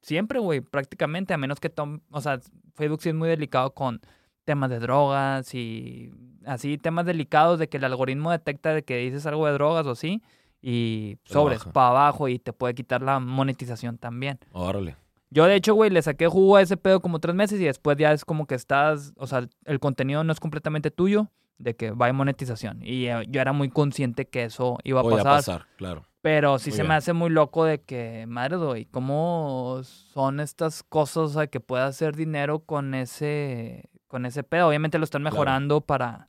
siempre, 0.03 0.39
güey, 0.39 0.61
prácticamente, 0.61 1.35
a 1.35 1.37
menos 1.37 1.59
que, 1.59 1.69
tom 1.69 1.99
o 2.12 2.20
sea, 2.20 2.39
Facebook 2.77 3.03
sí 3.03 3.09
es 3.09 3.15
muy 3.16 3.28
delicado 3.28 3.74
con 3.74 4.01
temas 4.45 4.71
de 4.71 4.79
drogas 4.79 5.55
y 5.55 6.12
así 6.47 6.79
temas 6.79 7.07
delicados 7.07 7.59
de 7.59 7.69
que 7.69 7.77
el 7.77 7.85
algoritmo 7.85 8.31
detecta 8.31 8.75
de 8.75 8.83
que 8.83 8.97
dices 8.97 9.27
algo 9.27 9.47
de 9.47 9.53
drogas 9.53 9.87
o 9.87 9.91
así 9.91 10.23
y 10.62 11.19
sobres 11.25 11.65
para 11.65 11.89
abajo 11.89 12.29
y 12.29 12.39
te 12.39 12.53
puede 12.53 12.75
quitar 12.75 13.03
la 13.03 13.19
monetización 13.19 13.99
también. 13.99 14.39
Órale. 14.53 14.97
Yo 15.31 15.47
de 15.47 15.55
hecho, 15.55 15.75
güey, 15.75 15.91
le 15.91 16.03
saqué 16.03 16.27
jugo 16.27 16.57
a 16.57 16.62
ese 16.62 16.77
pedo 16.77 17.01
como 17.01 17.21
tres 17.21 17.35
meses 17.35 17.61
y 17.61 17.65
después 17.65 17.97
ya 17.97 18.12
es 18.12 18.25
como 18.25 18.47
que 18.47 18.57
estás, 18.57 19.12
o 19.17 19.27
sea, 19.27 19.47
el 19.65 19.79
contenido 19.79 20.25
no 20.25 20.33
es 20.33 20.41
completamente 20.41 20.91
tuyo, 20.91 21.29
de 21.61 21.77
que 21.77 21.93
va 21.93 22.09
en 22.09 22.17
monetización. 22.17 22.81
Y 22.83 23.07
eh, 23.07 23.25
yo 23.29 23.41
era 23.41 23.53
muy 23.53 23.69
consciente 23.69 24.27
que 24.27 24.45
eso 24.45 24.79
iba 24.83 25.01
a 25.01 25.05
pasar. 25.05 25.21
A 25.21 25.37
pasar, 25.37 25.67
claro. 25.77 26.07
Pero 26.23 26.59
sí 26.59 26.71
se 26.71 26.85
me 26.85 26.95
hace 26.95 27.15
muy 27.15 27.31
loco 27.31 27.65
de 27.65 27.81
que, 27.81 28.27
madre, 28.27 28.57
güey, 28.57 28.85
¿cómo 28.85 29.81
son 29.85 30.41
estas 30.41 30.83
cosas 30.83 31.17
o 31.17 31.29
sea, 31.29 31.47
que 31.47 31.61
pueda 31.61 31.87
hacer 31.87 32.15
dinero 32.15 32.59
con 32.61 32.95
ese, 32.95 33.89
con 34.11 34.27
ese 34.27 34.43
pedo? 34.43 34.69
Obviamente 34.69 34.99
lo 34.99 35.05
están 35.05 35.23
mejorando 35.23 35.81
para 35.81 36.28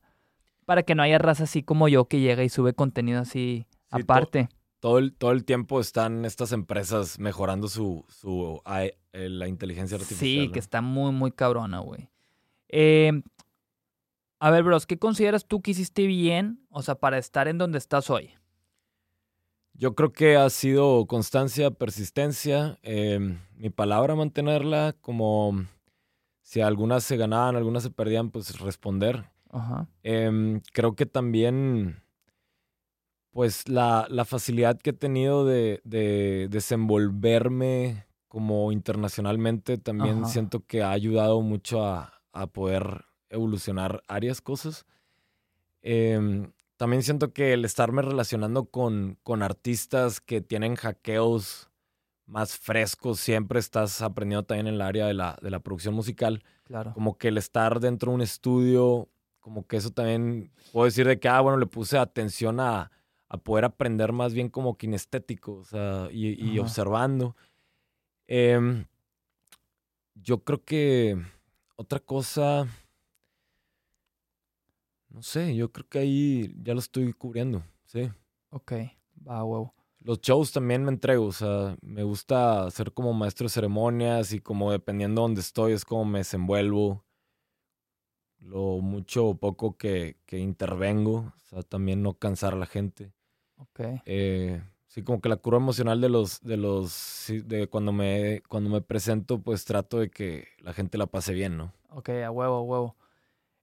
para 0.64 0.84
que 0.84 0.94
no 0.94 1.02
haya 1.02 1.18
raza 1.18 1.44
así 1.44 1.62
como 1.62 1.88
yo 1.88 2.06
que 2.06 2.20
llega 2.20 2.44
y 2.44 2.48
sube 2.48 2.72
contenido 2.72 3.20
así 3.20 3.66
aparte. 3.90 4.48
todo, 4.80 4.98
el, 4.98 5.12
todo 5.12 5.32
el 5.32 5.44
tiempo 5.44 5.80
están 5.80 6.24
estas 6.24 6.52
empresas 6.52 7.18
mejorando 7.18 7.68
su, 7.68 8.04
su 8.08 8.62
eh, 8.74 8.96
la 9.12 9.48
inteligencia 9.48 9.96
artificial. 9.96 10.46
Sí, 10.46 10.52
que 10.52 10.58
está 10.58 10.80
muy, 10.80 11.12
muy 11.12 11.32
cabrona, 11.32 11.80
güey. 11.80 12.08
Em, 12.68 13.22
a 14.38 14.50
ver, 14.50 14.62
bros, 14.62 14.86
¿qué 14.86 14.98
consideras 14.98 15.46
tú 15.46 15.60
que 15.60 15.72
hiciste 15.72 16.06
bien, 16.06 16.64
o 16.70 16.82
sea, 16.82 16.94
para 16.94 17.18
estar 17.18 17.48
en 17.48 17.58
donde 17.58 17.78
estás 17.78 18.08
hoy? 18.08 18.30
Yo 19.74 19.94
creo 19.94 20.12
que 20.12 20.36
ha 20.36 20.48
sido 20.50 21.06
constancia, 21.06 21.70
persistencia, 21.70 22.78
em, 22.82 23.40
mi 23.56 23.70
palabra 23.70 24.14
mantenerla, 24.14 24.94
como 25.00 25.66
si 26.52 26.60
algunas 26.60 27.02
se 27.02 27.16
ganaban, 27.16 27.56
algunas 27.56 27.82
se 27.82 27.90
perdían, 27.90 28.28
pues 28.28 28.60
responder. 28.60 29.24
Ajá. 29.48 29.88
Em, 30.02 30.60
creo 30.74 30.94
que 30.94 31.06
también, 31.06 32.02
pues 33.30 33.70
la, 33.70 34.06
facilidad 34.26 34.78
que 34.78 34.90
he 34.90 34.92
tenido 34.92 35.46
de, 35.46 35.80
desenvolverme 36.50 38.04
como 38.28 38.70
internacionalmente, 38.70 39.78
también 39.78 40.26
siento 40.26 40.60
que 40.66 40.82
ha 40.82 40.90
ayudado 40.90 41.40
mucho 41.40 41.86
a, 41.86 42.12
poder 42.52 43.06
evolucionar 43.30 44.02
varias 44.06 44.42
cosas. 44.42 44.84
Em, 45.80 46.52
también 46.76 47.02
siento 47.02 47.32
que 47.32 47.54
el 47.54 47.64
estarme 47.64 48.02
relacionando 48.02 48.66
con, 48.66 49.16
con 49.22 49.42
artistas 49.42 50.20
que 50.20 50.42
tienen 50.42 50.76
hackeos 50.76 51.70
más 52.26 52.56
frescos, 52.56 53.20
siempre 53.20 53.58
estás 53.58 54.00
aprendiendo 54.02 54.44
también 54.44 54.68
en 54.68 54.74
el 54.74 54.80
área 54.82 55.06
de 55.06 55.14
la, 55.14 55.38
de 55.42 55.50
la 55.50 55.60
producción 55.60 55.94
musical. 55.94 56.42
Claro. 56.64 56.92
Como 56.94 57.18
que 57.18 57.28
el 57.28 57.38
estar 57.38 57.80
dentro 57.80 58.10
de 58.10 58.14
un 58.16 58.22
estudio 58.22 59.08
como 59.42 59.66
que 59.66 59.76
eso 59.76 59.90
también 59.90 60.50
puedo 60.72 60.86
decir 60.86 61.06
de 61.06 61.18
que, 61.18 61.28
ah, 61.28 61.40
bueno, 61.40 61.58
le 61.58 61.66
puse 61.66 61.98
atención 61.98 62.60
a, 62.60 62.90
poder 63.42 63.64
aprender 63.64 64.12
más 64.12 64.34
bien 64.34 64.50
como 64.50 64.76
kinestético, 64.76 65.54
o 65.54 65.64
sea, 65.64 66.08
y, 66.12 66.58
observando. 66.58 67.34
Em, 68.26 68.84
yo 70.14 70.44
creo 70.44 70.62
que 70.62 71.18
otra 71.76 71.98
cosa, 71.98 72.66
no 75.08 75.22
sé, 75.22 75.56
yo 75.56 75.72
creo 75.72 75.88
que 75.88 75.98
ahí 75.98 76.54
ya 76.62 76.74
lo 76.74 76.80
estoy 76.80 77.12
cubriendo, 77.14 77.64
sí. 77.86 78.10
Ok, 78.50 78.72
va, 79.26 79.42
huevo. 79.42 79.74
Los 80.04 80.20
shows 80.20 80.52
también 80.52 80.84
me 80.84 80.90
entrego, 80.90 81.26
o 81.26 81.32
sea, 81.32 81.76
me 81.80 82.02
gusta 82.02 82.70
ser 82.70 82.92
como 82.92 83.12
maestro 83.12 83.44
de 83.44 83.50
ceremonias 83.50 84.32
y 84.32 84.40
como 84.40 84.72
dependiendo 84.72 85.20
de 85.20 85.24
dónde 85.24 85.40
estoy 85.40 85.72
es 85.72 85.84
como 85.84 86.04
me 86.04 86.18
desenvuelvo 86.18 87.04
lo 88.42 88.80
mucho 88.80 89.28
o 89.28 89.34
poco 89.36 89.76
que, 89.76 90.16
intervengo, 90.30 91.32
o 91.36 91.40
sea, 91.44 91.62
también 91.62 92.02
no 92.02 92.14
cansar 92.14 92.54
a 92.54 92.56
la 92.56 92.66
gente. 92.66 93.12
Ok. 93.56 93.80
Eh, 94.04 94.62
sí, 94.86 95.02
como 95.02 95.20
que 95.20 95.28
la 95.28 95.36
curva 95.36 95.58
emocional 95.58 96.00
de 96.00 96.08
los, 96.08 96.40
de 96.40 96.56
los, 96.56 97.26
de 97.28 97.68
cuando 97.68 97.92
me, 97.92 98.42
cuando 98.48 98.70
me 98.70 98.80
presento, 98.80 99.40
pues 99.40 99.64
trato 99.64 99.98
de 99.98 100.10
que 100.10 100.48
la 100.58 100.72
gente 100.72 100.98
la 100.98 101.06
pase 101.06 101.32
bien, 101.32 101.56
¿no? 101.56 101.72
Ok, 101.90 102.08
a 102.10 102.30
huevo, 102.30 102.56
a 102.56 102.62
huevo. 102.62 102.96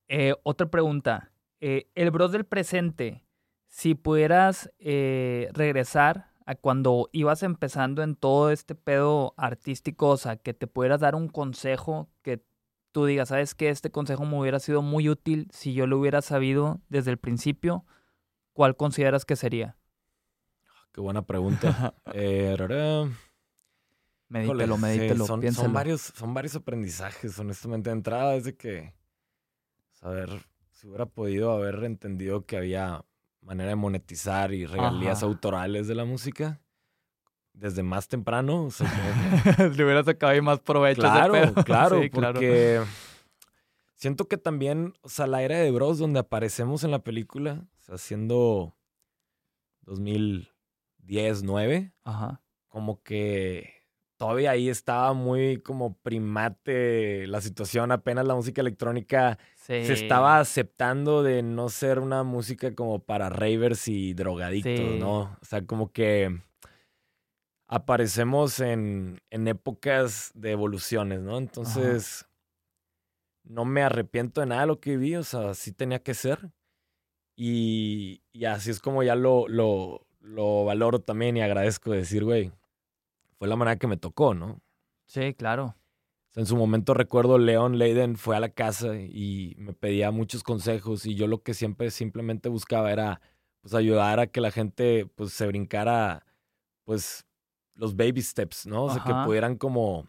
Eh, 0.07 0.33
otra 0.43 0.69
pregunta. 0.69 1.31
Eh, 1.59 1.89
el 1.95 2.09
bros 2.11 2.31
del 2.31 2.45
presente, 2.45 3.25
si 3.67 3.95
pudieras 3.95 4.71
regresar 4.79 6.28
a 6.49 6.55
cuando 6.55 7.09
ibas 7.11 7.43
empezando 7.43 8.01
en 8.01 8.15
todo 8.15 8.49
este 8.49 8.73
pedo 8.73 9.35
artístico, 9.37 10.09
o 10.09 10.17
sea, 10.17 10.37
que 10.37 10.55
te 10.55 10.65
pudieras 10.65 10.99
dar 10.99 11.13
un 11.13 11.27
consejo 11.27 12.09
que 12.23 12.43
tú 12.91 13.05
digas, 13.05 13.29
sabes 13.29 13.53
que 13.53 13.69
este 13.69 13.91
consejo 13.91 14.25
me 14.25 14.35
hubiera 14.39 14.59
sido 14.59 14.81
muy 14.81 15.09
útil 15.09 15.47
si 15.53 15.75
yo 15.75 15.85
lo 15.85 15.99
hubiera 15.99 16.23
sabido 16.23 16.81
desde 16.89 17.11
el 17.11 17.19
principio, 17.19 17.85
¿cuál 18.53 18.75
consideras 18.75 19.25
que 19.25 19.35
sería? 19.35 19.77
Ah, 20.65 20.87
qué 20.91 21.01
buena 21.01 21.21
pregunta. 21.21 21.93
eh, 22.15 22.57
medítelo, 24.27 24.77
medítelo, 24.79 25.27
son, 25.27 25.53
son, 25.53 25.71
varios, 25.71 26.01
son 26.01 26.33
varios 26.33 26.55
aprendizajes, 26.55 27.37
honestamente. 27.37 27.91
De 27.91 27.95
entrada 27.95 28.33
es 28.33 28.45
de 28.45 28.57
que, 28.57 28.95
saber, 29.91 30.31
si 30.71 30.87
hubiera 30.87 31.05
podido 31.05 31.51
haber 31.51 31.83
entendido 31.83 32.47
que 32.47 32.57
había 32.57 33.05
manera 33.41 33.69
de 33.69 33.75
monetizar 33.75 34.53
y 34.53 34.65
regalías 34.65 35.23
autorales 35.23 35.87
de 35.87 35.95
la 35.95 36.05
música, 36.05 36.61
desde 37.53 37.83
más 37.83 38.07
temprano. 38.07 38.65
O 38.65 38.71
sea, 38.71 38.87
Le 39.75 39.83
hubiera 39.83 40.03
sacado 40.03 40.31
ahí 40.33 40.41
más 40.41 40.59
provecho. 40.59 41.01
claro, 41.01 41.35
ese 41.35 41.51
pedo. 41.53 41.63
claro, 41.65 42.01
Sí, 42.01 42.09
claro. 42.09 42.33
porque 42.33 42.81
siento 43.95 44.27
que 44.27 44.37
también, 44.37 44.93
o 45.01 45.09
sea, 45.09 45.27
la 45.27 45.41
era 45.41 45.57
de 45.57 45.71
Bros 45.71 45.97
donde 45.97 46.19
aparecemos 46.19 46.83
en 46.83 46.91
la 46.91 46.99
película, 47.03 47.65
o 47.77 47.81
sea, 47.81 47.97
siendo 47.97 48.75
2010, 49.81 51.43
9, 51.43 51.93
Ajá. 52.03 52.41
como 52.67 53.01
que 53.03 53.78
todavía 54.19 54.51
ahí 54.51 54.67
estaba 54.67 55.13
muy 55.13 55.61
como 55.61 55.93
primate 55.97 57.25
la 57.27 57.39
situación, 57.39 57.91
apenas 57.93 58.25
la 58.27 58.35
música 58.35 58.59
electrónica 58.59 59.39
Sí. 59.55 59.85
se 59.85 59.93
estaba 59.93 60.39
aceptando 60.39 61.23
de 61.23 61.41
no 61.41 61.69
ser 61.69 61.99
una 61.99 62.23
música 62.23 62.75
como 62.75 62.99
para 62.99 63.29
ravers 63.29 63.87
y 63.87 64.13
drogadictos, 64.13 64.73
Sí. 64.77 64.97
¿no? 64.99 65.37
O 65.41 65.45
sea, 65.45 65.65
como 65.65 65.91
que 65.93 66.37
aparecemos 67.67 68.59
en, 68.59 69.21
en 69.29 69.47
épocas 69.47 70.31
de 70.33 70.51
evoluciones, 70.51 71.21
¿no? 71.21 71.37
Entonces, 71.37 72.25
no 73.43 73.63
me 73.63 73.83
arrepiento 73.83 74.41
de 74.41 74.47
nada 74.47 74.61
de 74.61 74.67
lo 74.67 74.79
que 74.79 74.97
viví, 74.97 75.15
o 75.15 75.23
sea, 75.23 75.53
sí 75.53 75.71
tenía 75.71 75.99
que 76.03 76.13
ser. 76.13 76.51
Y, 77.37 78.21
y 78.33 78.45
así 78.45 78.69
es 78.71 78.79
como 78.81 79.01
ya 79.03 79.15
lo, 79.15 79.47
lo, 79.47 80.05
lo 80.19 80.65
valoro 80.65 80.99
también 80.99 81.37
y 81.37 81.41
agradezco 81.41 81.91
decir, 81.91 82.25
güey, 82.25 82.51
fue 83.39 83.47
la 83.47 83.55
manera 83.55 83.77
que 83.79 83.87
me 83.87 83.97
tocó, 83.97 84.33
¿no? 84.35 84.61
Sí, 85.05 85.33
claro. 85.33 85.75
En 86.35 86.45
su 86.45 86.55
momento 86.55 86.93
recuerdo 86.93 87.37
Leon 87.39 87.79
Leiden 87.79 88.15
fue 88.15 88.35
a 88.35 88.39
la 88.39 88.49
casa 88.49 88.95
y 88.99 89.55
me 89.57 89.73
pedía 89.73 90.11
muchos 90.11 90.43
consejos 90.43 91.05
y 91.07 91.15
yo 91.15 91.25
lo 91.25 91.41
que 91.41 91.55
siempre 91.55 91.89
simplemente 91.89 92.49
buscaba 92.49 92.91
era 92.91 93.19
pues 93.61 93.73
ayudar 93.73 94.19
a 94.19 94.27
que 94.27 94.39
la 94.41 94.51
gente 94.51 95.07
pues 95.15 95.33
se 95.33 95.47
brincara 95.47 96.25
pues 96.85 97.25
los 97.73 97.95
baby 97.95 98.21
steps, 98.21 98.67
¿no? 98.67 98.83
O 98.85 98.89
sea, 98.93 99.03
que 99.03 99.13
pudieran 99.25 99.55
como 99.57 100.05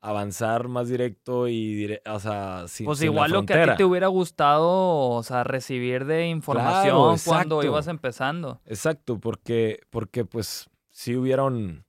avanzar 0.00 0.68
más 0.68 0.88
directo 0.88 1.46
y 1.48 1.74
dire- 1.74 2.02
o 2.10 2.18
sea, 2.18 2.64
sin, 2.68 2.86
Pues 2.86 2.98
sin 2.98 3.08
la 3.08 3.12
igual 3.14 3.30
lo 3.30 3.46
que 3.46 3.54
a 3.54 3.70
ti 3.72 3.76
te 3.76 3.84
hubiera 3.84 4.08
gustado, 4.08 5.08
o 5.10 5.22
sea, 5.22 5.44
recibir 5.44 6.04
de 6.04 6.26
información 6.28 7.16
cuando 7.24 7.62
ibas 7.62 7.86
empezando. 7.86 8.60
Exacto, 8.66 9.18
porque 9.20 9.80
porque 9.90 10.24
pues 10.24 10.68
sí 10.90 11.16
hubieron 11.16 11.86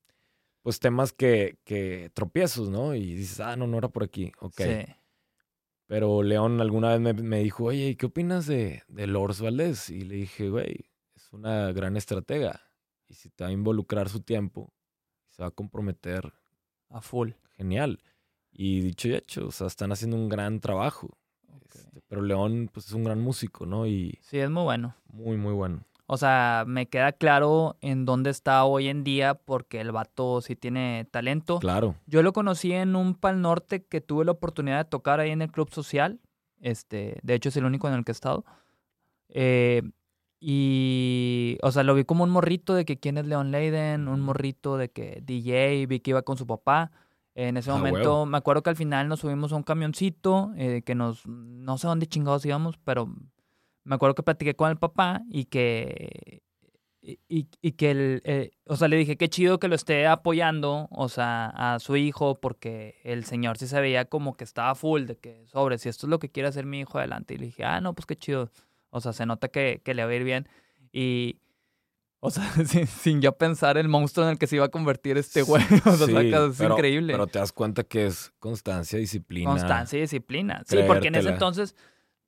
pues 0.64 0.80
temas 0.80 1.14
que, 1.14 1.60
que 1.64 2.10
tropiezos, 2.16 2.70
¿no? 2.70 2.96
Y 2.96 3.14
dices, 3.14 3.40
ah, 3.40 3.56
no, 3.56 3.68
no 3.68 3.78
era 3.78 3.90
por 3.90 4.04
aquí. 4.04 4.32
Ok. 4.40 4.56
Sí. 4.62 4.86
Pero 5.86 6.24
León 6.24 6.60
alguna 6.62 6.90
vez 6.90 7.00
me, 7.02 7.14
me 7.14 7.40
dijo, 7.44 7.66
oye, 7.66 7.90
¿y 7.90 7.96
qué 7.96 8.08
opinas 8.08 8.48
de, 8.48 8.82
de 8.88 9.06
Lors 9.08 9.42
Valdés? 9.42 9.90
Y 9.92 10.02
le 10.02 10.16
dije, 10.16 10.50
güey, 10.50 10.90
es 11.16 11.32
una 11.32 11.72
gran 11.72 11.96
estratega. 11.98 12.62
Y 13.08 13.14
si 13.14 13.30
te 13.30 13.44
va 13.44 13.50
a 13.52 13.54
involucrar 13.54 14.10
su 14.10 14.22
tiempo, 14.22 14.74
se 15.30 15.44
va 15.44 15.50
a 15.50 15.52
comprometer, 15.52 16.34
A 16.90 17.02
full. 17.02 17.32
genial. 17.58 18.02
Y 18.52 18.82
dicho 18.82 19.08
y 19.10 19.16
hecho, 19.16 19.48
o 19.48 19.52
sea, 19.52 19.68
están 19.68 19.92
haciendo 19.92 20.16
un 20.16 20.30
gran 20.30 20.60
trabajo. 20.62 21.18
Este, 21.62 22.02
pero 22.08 22.22
León, 22.22 22.70
pues 22.74 22.88
es 22.88 22.94
un 22.94 23.04
gran 23.04 23.20
músico, 23.20 23.66
¿no? 23.66 23.86
Y 23.86 24.18
Sí, 24.22 24.38
es 24.40 24.50
muy 24.50 24.64
bueno. 24.64 24.96
muy, 25.08 25.38
muy 25.38 25.54
bueno. 25.54 25.86
O 26.06 26.18
sea, 26.18 26.66
me 26.68 26.88
queda 26.88 27.14
claro 27.14 27.78
en 27.82 28.06
dónde 28.06 28.30
está 28.30 28.66
hoy 28.66 28.90
en 28.90 29.04
día 29.04 29.36
porque 29.36 29.80
el 29.82 29.92
vato 29.92 30.42
sí 30.42 30.56
tiene 30.56 31.08
talento. 31.12 31.60
Claro. 31.60 31.96
Yo 32.08 32.22
lo 32.24 32.34
conocí 32.34 32.74
en 32.74 32.96
un 32.96 33.16
Pal 33.16 33.42
Norte 33.42 33.86
que 33.86 34.02
tuve 34.02 34.26
la 34.26 34.34
oportunidad 34.34 34.78
de 34.80 34.90
tocar 34.90 35.20
ahí 35.20 35.32
en 35.32 35.42
el 35.42 35.52
Club 35.52 35.70
Social. 35.72 36.20
Este, 36.60 37.20
de 37.24 37.34
hecho, 37.36 37.50
es 37.50 37.58
el 37.58 37.66
único 37.66 37.88
en 37.88 37.94
el 37.94 38.04
que 38.04 38.12
he 38.12 38.14
estado. 38.14 38.44
Eh, 39.30 39.82
y, 40.46 41.58
o 41.62 41.72
sea, 41.72 41.84
lo 41.84 41.96
vi 41.96 42.04
como 42.04 42.26
un 42.26 42.30
morrito 42.30 42.74
de 42.74 42.84
que 42.84 43.00
quién 43.00 43.18
es 43.18 43.26
Leon 43.26 43.52
Leiden, 43.52 44.10
un 44.10 44.20
morrito 44.20 44.76
de 44.78 44.92
que 44.92 45.22
DJ, 45.24 45.86
vi 45.88 46.02
que 46.02 46.12
iba 46.12 46.22
con 46.24 46.38
su 46.38 46.46
papá. 46.46 46.92
En 47.36 47.58
ese 47.58 47.72
Ah, 47.72 47.78
momento, 47.78 47.98
huevo. 48.00 48.26
me 48.28 48.38
acuerdo 48.38 48.62
que 48.62 48.70
al 48.70 48.76
final 48.76 49.08
nos 49.08 49.22
subimos 49.22 49.52
a 49.54 49.56
un 49.56 49.64
camioncito, 49.64 50.52
eh, 50.56 50.84
que 50.86 50.94
nos, 50.96 51.26
no 51.26 51.78
sé 51.80 51.88
dónde 51.88 52.06
chingados 52.08 52.46
íbamos, 52.46 52.78
pero 52.84 53.10
me 53.84 53.96
acuerdo 53.96 54.16
que 54.16 54.24
platiqué 54.24 54.56
con 54.56 54.70
el 54.70 54.78
papá 54.78 55.22
y 55.30 55.46
que, 55.46 56.42
y, 57.02 57.72
que 57.74 57.92
el, 57.92 58.22
eh, 58.24 58.52
o 58.66 58.78
sea, 58.78 58.88
le 58.88 58.96
dije 58.96 59.18
qué 59.18 59.28
chido 59.30 59.60
que 59.60 59.68
lo 59.68 59.76
esté 59.76 60.08
apoyando, 60.08 60.88
o 60.90 61.10
sea, 61.10 61.48
a 61.48 61.80
su 61.80 61.98
hijo, 61.98 62.40
porque 62.40 63.02
el 63.04 63.26
señor 63.26 63.58
sí 63.58 63.68
se 63.68 63.82
veía 63.82 64.06
como 64.06 64.38
que 64.38 64.46
estaba 64.46 64.74
full, 64.76 65.04
de 65.06 65.18
que 65.18 65.46
sobre, 65.48 65.78
si 65.78 65.90
esto 65.90 66.06
es 66.08 66.10
lo 66.10 66.20
que 66.20 66.30
quiere 66.30 66.48
hacer 66.50 66.66
mi 66.66 66.80
hijo 66.80 66.98
adelante. 66.98 67.34
Y 67.34 67.38
le 67.38 67.46
dije, 67.48 67.66
ah, 67.66 67.82
no, 67.82 67.94
pues 67.94 68.06
qué 68.06 68.16
chido. 68.16 68.50
O 68.90 69.02
sea, 69.02 69.12
se 69.12 69.26
nota 69.26 69.50
que, 69.50 69.82
que 69.84 69.94
le 69.94 70.06
va 70.06 70.12
a 70.12 70.16
ir 70.16 70.24
bien. 70.24 70.48
Y, 70.94 71.40
o 72.22 72.30
sea, 72.32 72.50
sin, 72.66 72.88
sin 72.88 73.22
yo 73.22 73.34
pensar 73.38 73.78
el 73.78 73.90
monstruo 73.90 74.26
en 74.26 74.32
el 74.34 74.38
que 74.38 74.48
se 74.48 74.56
iba 74.56 74.66
a 74.66 74.70
convertir 74.70 75.18
este 75.18 75.42
güey. 75.42 75.62
O 75.86 75.98
sea, 75.98 76.08
Sí, 76.08 76.16
es 76.16 76.58
pero- 76.58 76.76
increíble. 76.76 77.12
Pero 77.14 77.28
te 77.28 77.40
das 77.40 77.52
cuenta 77.52 77.84
que 77.84 78.06
es 78.06 78.32
constancia, 78.40 78.98
disciplina. 78.98 79.50
Constancia 79.50 79.98
y 79.98 80.04
disciplina. 80.04 80.64
Sí, 80.66 80.78
porque 80.88 81.10
en 81.10 81.16
ese 81.16 81.30
entonces 81.30 81.76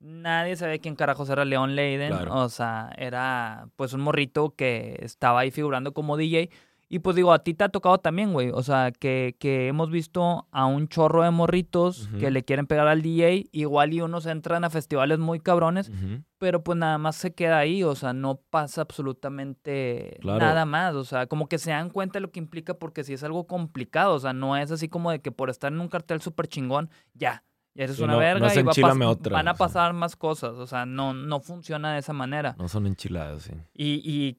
nadie 0.06 0.56
sabía 0.56 0.78
quién 0.78 0.94
carajos 0.96 1.28
era 1.28 1.44
Leon 1.44 1.74
Leiden. 1.76 2.10
Claro. 2.12 2.34
O 2.36 2.48
sea, 2.48 2.92
era 2.96 3.68
pues 3.76 3.92
un 3.92 4.00
morrito 4.00 4.54
que 4.56 4.96
estaba 5.02 5.40
ahí 5.40 5.50
figurando 5.50 5.92
como 5.92 6.16
DJ. 6.16 6.50
Y 6.88 7.00
pues 7.00 7.16
digo, 7.16 7.32
a 7.32 7.40
ti 7.40 7.52
te 7.52 7.64
ha 7.64 7.68
tocado 7.68 7.98
también, 7.98 8.32
güey. 8.32 8.50
O 8.54 8.62
sea, 8.62 8.92
que, 8.92 9.34
que 9.40 9.66
hemos 9.66 9.90
visto 9.90 10.46
a 10.52 10.66
un 10.66 10.86
chorro 10.86 11.24
de 11.24 11.32
morritos 11.32 12.08
que 12.20 12.30
le 12.30 12.44
quieren 12.44 12.68
pegar 12.68 12.86
al 12.86 13.02
DJ. 13.02 13.46
Igual 13.50 13.92
y 13.92 14.02
unos 14.02 14.24
entran 14.26 14.62
a 14.62 14.70
festivales 14.70 15.18
muy 15.18 15.40
cabrones, 15.40 15.90
pero 16.38 16.62
pues 16.62 16.78
nada 16.78 16.96
más 16.98 17.16
se 17.16 17.34
queda 17.34 17.58
ahí. 17.58 17.82
O 17.82 17.96
sea, 17.96 18.12
no 18.12 18.36
pasa 18.50 18.82
absolutamente 18.82 20.16
Claro. 20.20 20.38
nada 20.38 20.64
más. 20.64 20.94
O 20.94 21.02
sea, 21.04 21.26
como 21.26 21.48
que 21.48 21.58
se 21.58 21.70
dan 21.70 21.90
cuenta 21.90 22.18
de 22.18 22.20
lo 22.20 22.30
que 22.30 22.38
implica 22.38 22.74
porque 22.74 23.02
si 23.02 23.14
es 23.14 23.24
algo 23.24 23.48
complicado. 23.48 24.14
O 24.14 24.20
sea, 24.20 24.32
no 24.32 24.56
es 24.56 24.70
así 24.70 24.88
como 24.88 25.10
de 25.10 25.20
que 25.20 25.32
por 25.32 25.50
estar 25.50 25.72
en 25.72 25.80
un 25.80 25.88
cartel 25.88 26.20
súper 26.20 26.46
chingón, 26.46 26.90
ya. 27.14 27.42
Ya 27.76 27.84
eres 27.84 27.96
Sí, 27.96 28.02
una 28.02 28.14
no- 28.14 28.18
no 28.18 28.24
verga 28.24 28.46
y 28.54 28.62
va 28.62 28.72
a 28.72 29.08
otra, 29.08 29.32
van 29.34 29.48
a 29.48 29.54
pasar 29.54 29.92
más 29.92 30.16
cosas. 30.16 30.52
O 30.54 30.66
sea, 30.66 30.86
no, 30.86 31.12
no 31.12 31.40
funciona 31.40 31.92
de 31.92 31.98
esa 32.00 32.12
manera. 32.14 32.56
No 32.58 32.68
son 32.68 32.86
enchiladas, 32.86 33.42
sí. 33.42 33.52
Y, 33.74 34.00
y 34.02 34.38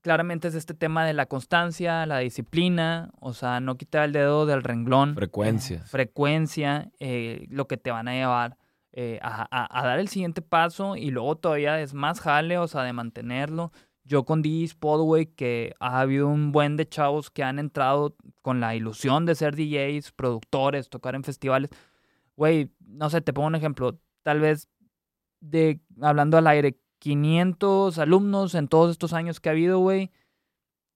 claramente 0.00 0.48
es 0.48 0.54
este 0.54 0.74
tema 0.74 1.04
de 1.04 1.12
la 1.12 1.26
constancia, 1.26 2.04
la 2.06 2.18
disciplina, 2.18 3.10
o 3.20 3.32
sea, 3.34 3.60
no 3.60 3.76
quitar 3.76 4.04
el 4.04 4.12
dedo 4.12 4.46
del 4.46 4.62
renglón. 4.62 5.14
Frecuencia. 5.14 5.76
Eh, 5.78 5.82
frecuencia, 5.86 6.90
eh, 7.00 7.46
lo 7.50 7.66
que 7.66 7.76
te 7.76 7.90
van 7.90 8.08
a 8.08 8.12
llevar 8.14 8.56
eh, 8.92 9.18
a, 9.22 9.46
a- 9.50 9.80
a 9.80 9.86
dar 9.86 9.98
el 9.98 10.08
siguiente 10.08 10.40
paso 10.40 10.96
y 10.96 11.10
luego 11.10 11.36
todavía 11.36 11.80
es 11.80 11.94
más 11.94 12.20
jale, 12.20 12.58
o 12.58 12.68
sea, 12.68 12.82
de 12.82 12.92
mantenerlo. 12.92 13.72
Yo 14.04 14.24
con 14.24 14.40
DJ 14.42 14.64
Spot, 14.66 15.00
güey, 15.00 15.26
que 15.26 15.74
ha 15.80 16.00
habido 16.00 16.28
un 16.28 16.52
buen 16.52 16.76
de 16.76 16.86
chavos 16.88 17.30
que 17.30 17.42
han 17.42 17.58
entrado 17.58 18.14
con 18.42 18.60
la 18.60 18.74
ilusión 18.76 19.26
de 19.26 19.34
ser 19.34 19.56
DJs, 19.56 20.12
productores, 20.12 20.90
tocar 20.90 21.14
en 21.14 21.24
festivales. 21.24 21.70
Güey, 22.36 22.70
no 22.86 23.10
sé, 23.10 23.20
te 23.20 23.32
pongo 23.32 23.48
un 23.48 23.54
ejemplo. 23.54 23.98
Tal 24.22 24.40
vez 24.40 24.68
de, 25.40 25.80
hablando 26.00 26.36
al 26.36 26.46
aire, 26.46 26.78
500 26.98 27.98
alumnos 27.98 28.54
en 28.54 28.68
todos 28.68 28.90
estos 28.90 29.12
años 29.12 29.40
que 29.40 29.48
ha 29.48 29.52
habido, 29.52 29.78
güey. 29.78 30.10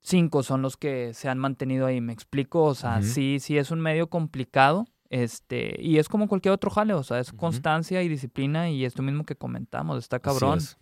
Cinco 0.01 0.43
son 0.43 0.63
los 0.63 0.77
que 0.77 1.13
se 1.13 1.29
han 1.29 1.39
mantenido 1.39 1.87
ahí, 1.87 2.01
me 2.01 2.13
explico. 2.13 2.65
O 2.65 2.75
sea, 2.75 3.03
sí, 3.03 3.39
sí 3.41 3.59
es 3.59 3.71
un 3.71 3.81
medio 3.81 4.09
complicado. 4.09 4.87
Este, 5.11 5.77
y 5.81 5.99
es 5.99 6.09
como 6.09 6.29
cualquier 6.29 6.53
otro 6.53 6.71
jale, 6.71 6.93
o 6.93 7.03
sea, 7.03 7.19
es 7.19 7.33
constancia 7.33 8.03
y 8.03 8.09
disciplina, 8.09 8.69
y 8.69 8.85
esto 8.85 9.03
mismo 9.03 9.25
que 9.25 9.37
comentamos, 9.37 9.99
está 9.99 10.19
cabrón. 10.19 10.59
es. 10.59 10.77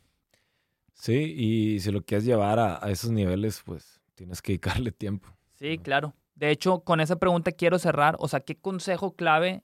Sí, 0.94 1.14
y 1.36 1.80
si 1.80 1.92
lo 1.92 2.02
quieres 2.02 2.24
llevar 2.24 2.58
a, 2.58 2.84
a 2.84 2.90
esos 2.90 3.10
niveles, 3.10 3.62
pues 3.64 4.00
tienes 4.14 4.42
que 4.42 4.52
dedicarle 4.52 4.90
tiempo. 4.90 5.28
Sí, 5.54 5.78
claro. 5.78 6.14
De 6.34 6.50
hecho, 6.50 6.80
con 6.80 7.00
esa 7.00 7.16
pregunta 7.16 7.52
quiero 7.52 7.78
cerrar. 7.78 8.16
O 8.18 8.28
sea, 8.28 8.40
¿qué 8.40 8.56
consejo 8.56 9.14
clave 9.14 9.62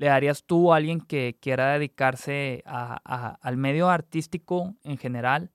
le 0.00 0.06
darías 0.06 0.44
tú 0.44 0.72
a 0.72 0.76
alguien 0.76 0.98
que 1.02 1.36
quiera 1.42 1.74
dedicarse 1.74 2.62
a- 2.64 2.98
a- 3.04 3.34
al 3.42 3.58
medio 3.58 3.90
artístico 3.90 4.74
en 4.82 4.96
general? 4.96 5.50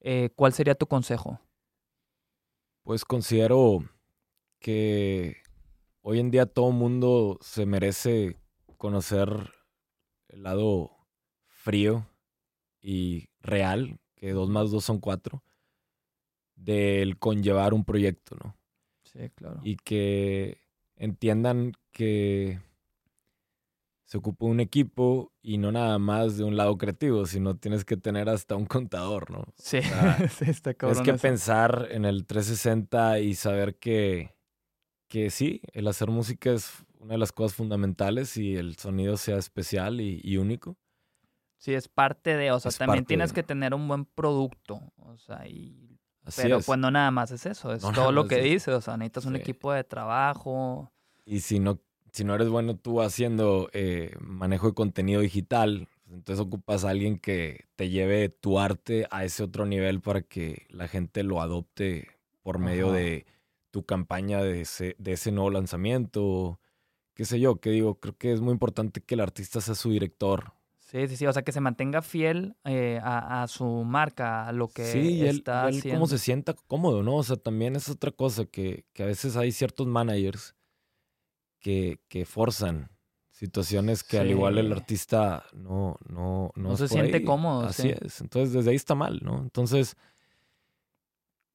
Eh, 0.00 0.30
¿Cuál 0.34 0.54
sería 0.54 0.74
tu 0.74 0.86
consejo? 0.86 1.38
Pues 2.82 3.04
considero 3.04 3.84
que 4.58 5.36
hoy 6.00 6.18
en 6.18 6.30
día 6.30 6.46
todo 6.46 6.70
mundo 6.72 7.36
se 7.42 7.66
merece 7.66 8.38
conocer 8.78 9.28
el 10.28 10.44
lado 10.44 10.92
frío 11.44 12.06
y 12.80 13.28
real, 13.42 14.00
que 14.16 14.30
dos 14.32 14.48
más 14.48 14.70
dos 14.70 14.82
son 14.82 14.98
cuatro, 14.98 15.42
del 16.54 17.18
conllevar 17.18 17.74
un 17.74 17.84
proyecto, 17.84 18.34
¿no? 18.42 18.56
Sí, 19.02 19.28
claro. 19.34 19.60
y 19.62 19.76
que 19.76 20.62
entiendan 20.96 21.72
que 21.92 22.60
se 24.10 24.18
ocupa 24.18 24.46
un 24.46 24.58
equipo 24.58 25.32
y 25.40 25.58
no 25.58 25.70
nada 25.70 25.96
más 26.00 26.36
de 26.36 26.42
un 26.42 26.56
lado 26.56 26.76
creativo, 26.76 27.26
sino 27.26 27.56
tienes 27.56 27.84
que 27.84 27.96
tener 27.96 28.28
hasta 28.28 28.56
un 28.56 28.66
contador, 28.66 29.30
¿no? 29.30 29.44
Sí, 29.56 29.80
sea, 29.82 30.16
sí, 30.28 30.50
está 30.50 30.74
Tienes 30.74 30.98
cabrón. 30.98 31.04
que 31.04 31.10
eso. 31.12 31.22
pensar 31.22 31.86
en 31.92 32.04
el 32.04 32.26
360 32.26 33.20
y 33.20 33.36
saber 33.36 33.76
que, 33.76 34.34
que 35.06 35.30
sí, 35.30 35.62
el 35.74 35.86
hacer 35.86 36.10
música 36.10 36.50
es 36.50 36.84
una 36.98 37.12
de 37.14 37.18
las 37.18 37.30
cosas 37.30 37.54
fundamentales 37.56 38.36
y 38.36 38.56
el 38.56 38.74
sonido 38.78 39.16
sea 39.16 39.36
especial 39.36 40.00
y, 40.00 40.20
y 40.24 40.38
único. 40.38 40.76
Sí, 41.58 41.74
es 41.74 41.86
parte 41.86 42.36
de, 42.36 42.50
o 42.50 42.58
sea, 42.58 42.70
Es 42.70 42.78
también 42.78 43.04
tienes 43.04 43.30
de. 43.30 43.34
que 43.36 43.42
tener 43.44 43.74
un 43.74 43.86
buen 43.86 44.06
producto, 44.06 44.92
o 44.96 45.18
sea, 45.18 45.46
y 45.46 46.00
pero 46.36 46.58
pues 46.62 46.80
no 46.80 46.90
nada 46.90 47.12
más 47.12 47.30
es 47.30 47.46
eso, 47.46 47.72
es 47.72 47.82
todo 47.94 48.10
lo 48.10 48.26
que 48.26 48.40
dices, 48.40 48.74
o 48.74 48.80
sea, 48.80 48.96
necesitas 48.96 49.26
un 49.26 49.36
equipo 49.36 49.72
de 49.72 49.84
trabajo. 49.84 50.90
Y 51.24 51.40
si 51.40 51.60
no, 51.60 51.78
si 52.12 52.24
no 52.24 52.34
eres 52.34 52.48
bueno 52.48 52.76
tú 52.76 53.00
haciendo 53.00 53.70
eh, 53.72 54.14
manejo 54.20 54.68
de 54.68 54.74
contenido 54.74 55.20
digital, 55.20 55.88
pues, 56.04 56.16
entonces 56.16 56.44
ocupas 56.44 56.84
a 56.84 56.90
alguien 56.90 57.18
que 57.18 57.66
te 57.76 57.88
lleve 57.88 58.28
tu 58.28 58.58
arte 58.58 59.06
a 59.10 59.24
ese 59.24 59.42
otro 59.42 59.66
nivel 59.66 60.00
para 60.00 60.22
que 60.22 60.66
la 60.70 60.88
gente 60.88 61.22
lo 61.22 61.40
adopte 61.40 62.08
por 62.42 62.58
medio 62.58 62.92
de 62.92 63.26
tu 63.70 63.84
campaña 63.84 64.42
de 64.42 64.62
ese, 64.62 64.96
de 64.98 65.12
ese 65.12 65.30
nuevo 65.30 65.50
lanzamiento, 65.50 66.58
qué 67.14 67.24
sé 67.24 67.38
yo, 67.38 67.60
que 67.60 67.70
digo, 67.70 68.00
creo 68.00 68.16
que 68.16 68.32
es 68.32 68.40
muy 68.40 68.52
importante 68.52 69.00
que 69.00 69.14
el 69.14 69.20
artista 69.20 69.60
sea 69.60 69.74
su 69.74 69.90
director, 69.90 70.52
Sí, 70.90 71.06
sí, 71.06 71.16
sí, 71.16 71.26
o 71.26 71.32
sea, 71.32 71.42
que 71.42 71.52
se 71.52 71.60
mantenga 71.60 72.02
fiel 72.02 72.56
eh, 72.64 72.98
a, 73.00 73.46
su 73.46 73.64
marca, 73.84 74.48
a 74.48 74.52
lo 74.52 74.66
que 74.66 74.84
sí, 74.86 75.24
está 75.24 75.68
él, 75.68 75.80
cómo 75.88 76.08
se 76.08 76.18
sienta 76.18 76.52
cómodo, 76.66 77.04
¿no? 77.04 77.14
O 77.14 77.22
sea, 77.22 77.36
también 77.36 77.76
es 77.76 77.88
otra 77.88 78.10
cosa 78.10 78.44
que, 78.44 78.86
que 78.92 79.04
a 79.04 79.06
veces 79.06 79.36
hay 79.36 79.52
ciertos 79.52 79.86
managers 79.86 80.56
que, 81.60 82.00
que 82.08 82.24
forzan 82.24 82.90
situaciones 83.30 84.02
que 84.02 84.18
al 84.18 84.30
igual 84.30 84.58
el 84.58 84.70
artista 84.72 85.44
no, 85.54 85.96
no, 86.06 86.52
no, 86.56 86.76
se 86.76 86.88
siente 86.88 87.24
cómodo. 87.24 87.66
Así 87.66 87.88
es. 87.88 88.20
Entonces, 88.20 88.52
desde 88.52 88.70
ahí 88.70 88.76
está 88.76 88.94
mal, 88.94 89.20
¿no? 89.22 89.38
Entonces, 89.38 89.96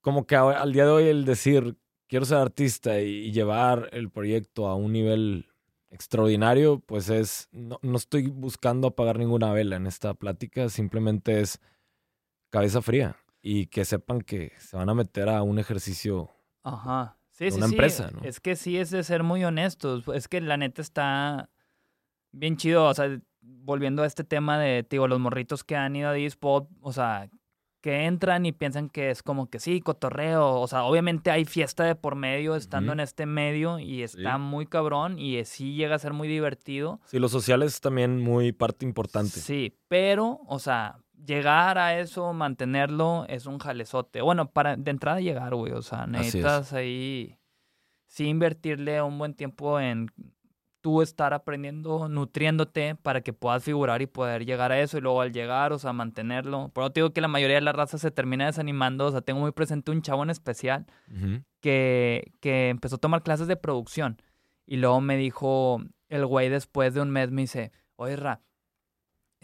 como 0.01 0.25
que 0.25 0.35
al 0.35 0.73
día 0.73 0.85
de 0.85 0.91
hoy 0.91 1.03
el 1.05 1.25
decir, 1.25 1.77
quiero 2.07 2.25
ser 2.25 2.37
artista 2.37 2.99
y 3.01 3.31
llevar 3.31 3.89
el 3.91 4.09
proyecto 4.09 4.67
a 4.67 4.75
un 4.75 4.93
nivel 4.93 5.47
extraordinario, 5.91 6.79
pues 6.79 7.09
es, 7.09 7.49
no, 7.51 7.79
estoy 7.95 8.27
buscando 8.27 8.87
apagar 8.87 9.19
ninguna 9.19 9.51
vela 9.53 9.75
en 9.75 9.87
esta 9.87 10.13
plática, 10.13 10.69
simplemente 10.69 11.41
es 11.41 11.61
cabeza 12.49 12.81
fría 12.81 13.15
y 13.41 13.67
que 13.67 13.85
sepan 13.85 14.21
que 14.21 14.51
se 14.59 14.75
van 14.75 14.89
a 14.89 14.95
meter 14.95 15.29
a 15.29 15.43
un 15.43 15.59
ejercicio 15.59 16.31
Ajá. 16.63 17.17
Sí, 17.37 17.49
una 17.51 17.65
empresa, 17.65 18.11
¿no? 18.11 18.21
Es 18.23 18.39
que 18.39 18.55
sí 18.55 18.77
es 18.77 18.91
de 18.91 19.03
ser 19.03 19.23
muy 19.23 19.43
honestos, 19.43 20.05
es 20.13 20.27
que 20.27 20.39
la 20.39 20.55
neta 20.57 20.81
está 20.81 21.49
bien 22.31 22.55
chido, 22.55 22.85
o 22.85 22.93
sea, 22.93 23.19
volviendo 23.41 24.03
a 24.03 24.05
este 24.05 24.23
tema 24.23 24.57
de, 24.57 24.85
digo, 24.89 25.07
los 25.07 25.19
morritos 25.19 25.63
que 25.63 25.75
han 25.75 25.95
ido 25.95 26.09
a 26.09 26.13
Dispod, 26.13 26.67
o 26.81 26.93
sea, 26.93 27.29
que 27.85 28.05
entran 28.05 28.47
y 28.47 28.51
piensan 28.51 28.89
que 28.89 29.11
es 29.11 29.21
como 29.21 29.47
que 29.47 29.59
sí, 29.59 29.79
cotorreo. 29.79 30.59
O 30.59 30.67
sea, 30.67 30.85
obviamente 30.85 31.29
hay 31.29 31.45
fiesta 31.45 31.83
de 31.83 31.93
por 31.93 32.15
medio 32.15 32.55
estando 32.55 32.93
en 32.93 32.99
este 32.99 33.27
medio 33.27 33.77
y 33.77 34.01
está 34.01 34.39
muy 34.39 34.65
cabrón 34.65 35.19
y 35.19 35.45
sí 35.45 35.75
llega 35.75 35.93
a 35.93 35.99
ser 35.99 36.11
muy 36.11 36.27
divertido. 36.27 36.99
Sí, 37.05 37.19
lo 37.19 37.29
social 37.29 37.61
es 37.61 37.81
también 37.81 38.19
muy 38.19 38.53
parte 38.53 38.85
importante. 38.85 39.39
Sí, 39.39 39.77
pero, 39.87 40.39
o 40.47 40.57
sea, 40.57 40.97
llegar 41.25 41.77
a 41.77 41.99
eso, 41.99 42.33
mantenerlo, 42.33 43.25
es 43.27 43.45
un 43.45 43.59
jalezote. 43.59 44.21
Bueno, 44.21 44.49
para 44.51 44.75
de 44.75 44.91
entrada 44.91 45.19
llegar, 45.19 45.55
güey. 45.55 45.73
O 45.73 45.81
sea, 45.81 46.07
necesitas 46.07 46.73
ahí 46.73 47.37
sí 48.07 48.27
invertirle 48.27 49.01
un 49.01 49.17
buen 49.17 49.33
tiempo 49.33 49.79
en 49.79 50.11
tú 50.85 51.01
estar 51.01 51.33
aprendiendo, 51.33 52.07
nutriéndote 52.09 52.95
para 52.95 53.21
que 53.21 53.33
puedas 53.33 53.63
figurar 53.63 54.03
y 54.03 54.05
poder 54.05 54.45
llegar 54.45 54.71
a 54.71 54.79
eso 54.79 54.99
y 54.99 55.01
luego 55.01 55.21
al 55.21 55.33
llegar, 55.33 55.73
o 55.73 55.79
sea, 55.79 55.93
mantenerlo. 55.93 56.69
Por 56.69 56.83
eso 56.83 56.91
te 56.91 56.99
digo 56.99 57.11
que 57.11 57.21
la 57.21 57.27
mayoría 57.27 57.55
de 57.55 57.61
la 57.61 57.71
raza 57.71 57.97
se 57.97 58.11
termina 58.11 58.45
desanimando, 58.45 59.07
o 59.07 59.11
sea, 59.11 59.21
tengo 59.21 59.39
muy 59.39 59.51
presente 59.51 59.89
un 59.89 60.03
chavo 60.03 60.21
en 60.21 60.29
especial 60.29 60.85
que, 61.59 62.33
que 62.39 62.69
empezó 62.69 62.97
a 62.97 62.99
tomar 62.99 63.23
clases 63.23 63.47
de 63.47 63.55
producción 63.55 64.21
y 64.67 64.77
luego 64.77 65.01
me 65.01 65.17
dijo 65.17 65.81
el 66.07 66.25
güey 66.27 66.49
después 66.49 66.93
de 66.93 67.01
un 67.01 67.09
mes, 67.09 67.31
me 67.31 67.41
dice, 67.41 67.71
oye, 67.95 68.15
Ra, 68.15 68.41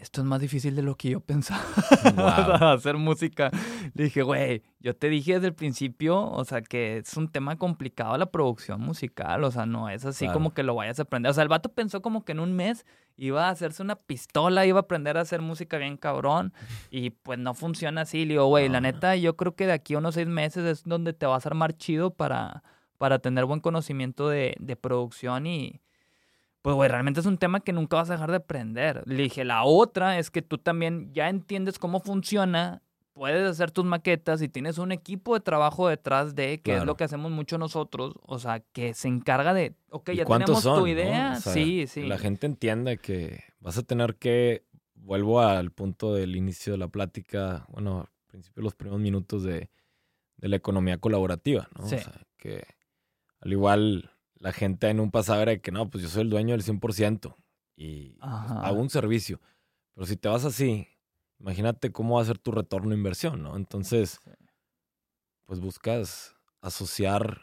esto 0.02 0.20
es 0.20 0.26
más 0.26 0.40
difícil 0.40 0.74
de 0.74 0.82
lo 0.82 0.96
que 0.96 1.10
yo 1.10 1.20
pensaba. 1.20 1.62
hacer 2.72 2.96
música. 2.96 3.52
Le 3.94 4.04
dije, 4.04 4.22
güey, 4.22 4.62
yo 4.80 4.96
te 4.96 5.08
dije 5.08 5.34
desde 5.34 5.46
el 5.46 5.54
principio, 5.54 6.20
o 6.20 6.44
sea, 6.44 6.60
que 6.60 6.98
es 6.98 7.16
un 7.16 7.28
tema 7.28 7.56
complicado 7.56 8.18
la 8.18 8.26
producción 8.26 8.80
musical, 8.80 9.44
o 9.44 9.50
sea, 9.52 9.64
no 9.64 9.88
es 9.88 10.04
así 10.04 10.26
como 10.28 10.54
que 10.54 10.64
lo 10.64 10.74
vayas 10.74 10.98
a 10.98 11.02
aprender. 11.02 11.30
O 11.30 11.34
sea, 11.34 11.44
el 11.44 11.48
vato 11.48 11.68
pensó 11.68 12.02
como 12.02 12.24
que 12.24 12.32
en 12.32 12.40
un 12.40 12.52
mes 12.52 12.84
iba 13.16 13.46
a 13.46 13.50
hacerse 13.50 13.80
una 13.80 13.94
pistola, 13.94 14.66
iba 14.66 14.80
a 14.80 14.82
aprender 14.82 15.16
a 15.16 15.20
hacer 15.20 15.40
música 15.40 15.78
bien 15.78 15.96
cabrón, 15.96 16.52
y 16.90 17.10
pues 17.10 17.38
no 17.38 17.54
funciona 17.54 18.00
así. 18.00 18.24
Le 18.24 18.34
digo, 18.34 18.46
güey, 18.46 18.68
la 18.68 18.80
neta, 18.80 19.14
yo 19.14 19.36
creo 19.36 19.54
que 19.54 19.66
de 19.66 19.72
aquí 19.72 19.94
a 19.94 19.98
unos 19.98 20.16
seis 20.16 20.26
meses 20.26 20.64
es 20.64 20.82
donde 20.82 21.12
te 21.12 21.26
vas 21.26 21.46
a 21.46 21.48
armar 21.48 21.74
chido 21.76 22.12
para, 22.12 22.64
para 22.98 23.20
tener 23.20 23.44
buen 23.44 23.60
conocimiento 23.60 24.28
de, 24.28 24.56
de 24.58 24.74
producción 24.74 25.46
y 25.46 25.80
pues, 26.62 26.76
güey, 26.76 26.88
realmente 26.88 27.20
es 27.20 27.26
un 27.26 27.38
tema 27.38 27.60
que 27.60 27.72
nunca 27.72 27.96
vas 27.96 28.08
a 28.08 28.14
dejar 28.14 28.30
de 28.30 28.36
aprender. 28.36 29.02
Le 29.06 29.24
dije, 29.24 29.44
la 29.44 29.64
otra 29.64 30.18
es 30.18 30.30
que 30.30 30.42
tú 30.42 30.58
también 30.58 31.12
ya 31.12 31.28
entiendes 31.28 31.78
cómo 31.80 31.98
funciona, 31.98 32.82
puedes 33.12 33.48
hacer 33.48 33.72
tus 33.72 33.84
maquetas 33.84 34.40
y 34.42 34.48
tienes 34.48 34.78
un 34.78 34.92
equipo 34.92 35.34
de 35.34 35.40
trabajo 35.40 35.88
detrás 35.88 36.36
de, 36.36 36.60
que 36.60 36.76
es 36.76 36.84
lo 36.84 36.96
que 36.96 37.04
hacemos 37.04 37.32
mucho 37.32 37.58
nosotros, 37.58 38.14
o 38.22 38.38
sea, 38.38 38.60
que 38.60 38.94
se 38.94 39.08
encarga 39.08 39.52
de, 39.54 39.74
ok, 39.90 40.12
ya 40.12 40.24
tenemos 40.24 40.62
tu 40.62 40.86
idea, 40.86 41.34
sí, 41.34 41.86
sí. 41.88 42.02
Que 42.02 42.06
la 42.06 42.18
gente 42.18 42.46
entienda 42.46 42.96
que 42.96 43.42
vas 43.58 43.76
a 43.76 43.82
tener 43.82 44.14
que, 44.14 44.64
vuelvo 44.94 45.40
al 45.40 45.72
punto 45.72 46.14
del 46.14 46.36
inicio 46.36 46.74
de 46.74 46.78
la 46.78 46.88
plática, 46.88 47.66
bueno, 47.68 48.02
al 48.02 48.26
principio 48.28 48.62
los 48.62 48.76
primeros 48.76 49.00
minutos 49.00 49.42
de, 49.42 49.68
de 50.36 50.48
la 50.48 50.54
economía 50.54 50.98
colaborativa, 50.98 51.68
¿no? 51.76 51.88
Sí. 51.88 51.96
O 51.96 51.98
sea, 51.98 52.22
que 52.36 52.64
al 53.40 53.52
igual 53.52 54.11
la 54.42 54.52
gente 54.52 54.88
en 54.88 54.98
un 54.98 55.12
pasado 55.12 55.40
era 55.40 55.52
de 55.52 55.60
que 55.60 55.70
no, 55.70 55.88
pues 55.88 56.02
yo 56.02 56.10
soy 56.10 56.22
el 56.22 56.30
dueño 56.30 56.50
del 56.50 56.64
100% 56.64 57.36
y 57.76 58.16
hago 58.20 58.80
un 58.80 58.90
servicio. 58.90 59.40
Pero 59.94 60.04
si 60.04 60.16
te 60.16 60.28
vas 60.28 60.44
así, 60.44 60.88
imagínate 61.38 61.92
cómo 61.92 62.16
va 62.16 62.22
a 62.22 62.24
ser 62.24 62.38
tu 62.38 62.50
retorno 62.50 62.90
de 62.90 62.96
inversión, 62.96 63.40
¿no? 63.40 63.54
Entonces, 63.54 64.18
pues 65.44 65.60
buscas 65.60 66.34
asociar 66.60 67.42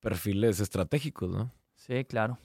perfiles 0.00 0.58
estratégicos, 0.58 1.30
¿no? 1.30 1.54
Sí, 1.76 2.04
claro. 2.04 2.40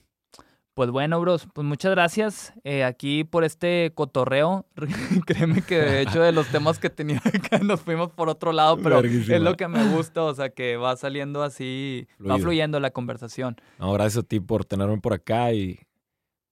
Pues 0.73 0.91
bueno, 0.91 1.19
bros, 1.19 1.47
pues 1.53 1.67
muchas 1.67 1.91
gracias 1.91 2.53
eh, 2.63 2.83
aquí 2.83 3.23
por 3.23 3.43
este 3.43 3.91
cotorreo. 3.93 4.65
Créeme 5.25 5.61
que 5.61 5.77
de 5.77 6.01
hecho 6.01 6.21
de 6.21 6.31
los 6.31 6.47
temas 6.47 6.79
que 6.79 6.89
tenía 6.89 7.21
acá 7.25 7.59
nos 7.59 7.81
fuimos 7.81 8.11
por 8.11 8.29
otro 8.29 8.51
lado, 8.53 8.77
pero 8.77 8.99
es 9.01 9.41
lo 9.41 9.55
que 9.55 9.67
me 9.67 9.83
gusta, 9.95 10.23
o 10.23 10.33
sea, 10.33 10.49
que 10.49 10.77
va 10.77 10.95
saliendo 10.95 11.43
así, 11.43 12.07
va 12.25 12.37
fluyendo 12.37 12.79
la 12.79 12.91
conversación. 12.91 13.57
No, 13.77 13.91
gracias 13.93 14.23
a 14.23 14.27
ti 14.27 14.39
por 14.39 14.63
tenerme 14.63 14.99
por 14.99 15.13
acá 15.13 15.51
y 15.51 15.79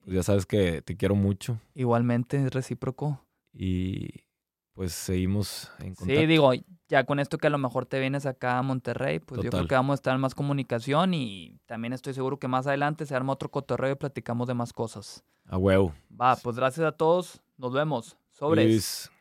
pues 0.03 0.15
ya 0.15 0.23
sabes 0.23 0.45
que 0.45 0.81
te 0.81 0.95
quiero 0.95 1.15
mucho. 1.15 1.60
Igualmente, 1.76 2.38
es 2.38 2.53
recíproco. 2.53 3.22
Y 3.53 4.07
pues 4.73 4.94
seguimos 4.94 5.72
en 5.80 5.95
contacto. 5.95 6.22
Sí, 6.22 6.27
digo, 6.27 6.52
ya 6.90 7.06
con 7.06 7.20
esto 7.20 7.38
que 7.38 7.48
a 7.48 7.50
lo 7.50 7.58
mejor 7.58 7.86
te 7.86 8.00
vienes 8.00 8.26
acá 8.26 8.58
a 8.58 8.62
Monterrey, 8.62 9.20
pues 9.20 9.42
yo 9.42 9.50
creo 9.50 9.68
que 9.68 9.76
vamos 9.76 9.94
a 9.94 9.96
estar 9.96 10.16
en 10.16 10.22
más 10.22 10.36
comunicación 10.36 11.14
y 11.14 11.60
también 11.66 11.94
estoy 11.94 12.14
seguro 12.14 12.40
que 12.40 12.48
más 12.48 12.68
adelante 12.68 13.06
se 13.06 13.16
arma 13.16 13.34
otro 13.34 13.50
cotorreo 13.50 13.92
y 13.92 13.96
platicamos 13.96 14.48
de 14.48 14.54
más 14.54 14.74
cosas. 14.74 15.24
A 15.46 15.58
huevo. 15.58 15.94
Va, 16.10 16.36
pues 16.36 16.56
gracias 16.56 16.86
a 16.86 16.92
todos. 16.92 17.42
Nos 17.58 17.74
vemos. 17.74 18.18
Sobres. 18.32 19.12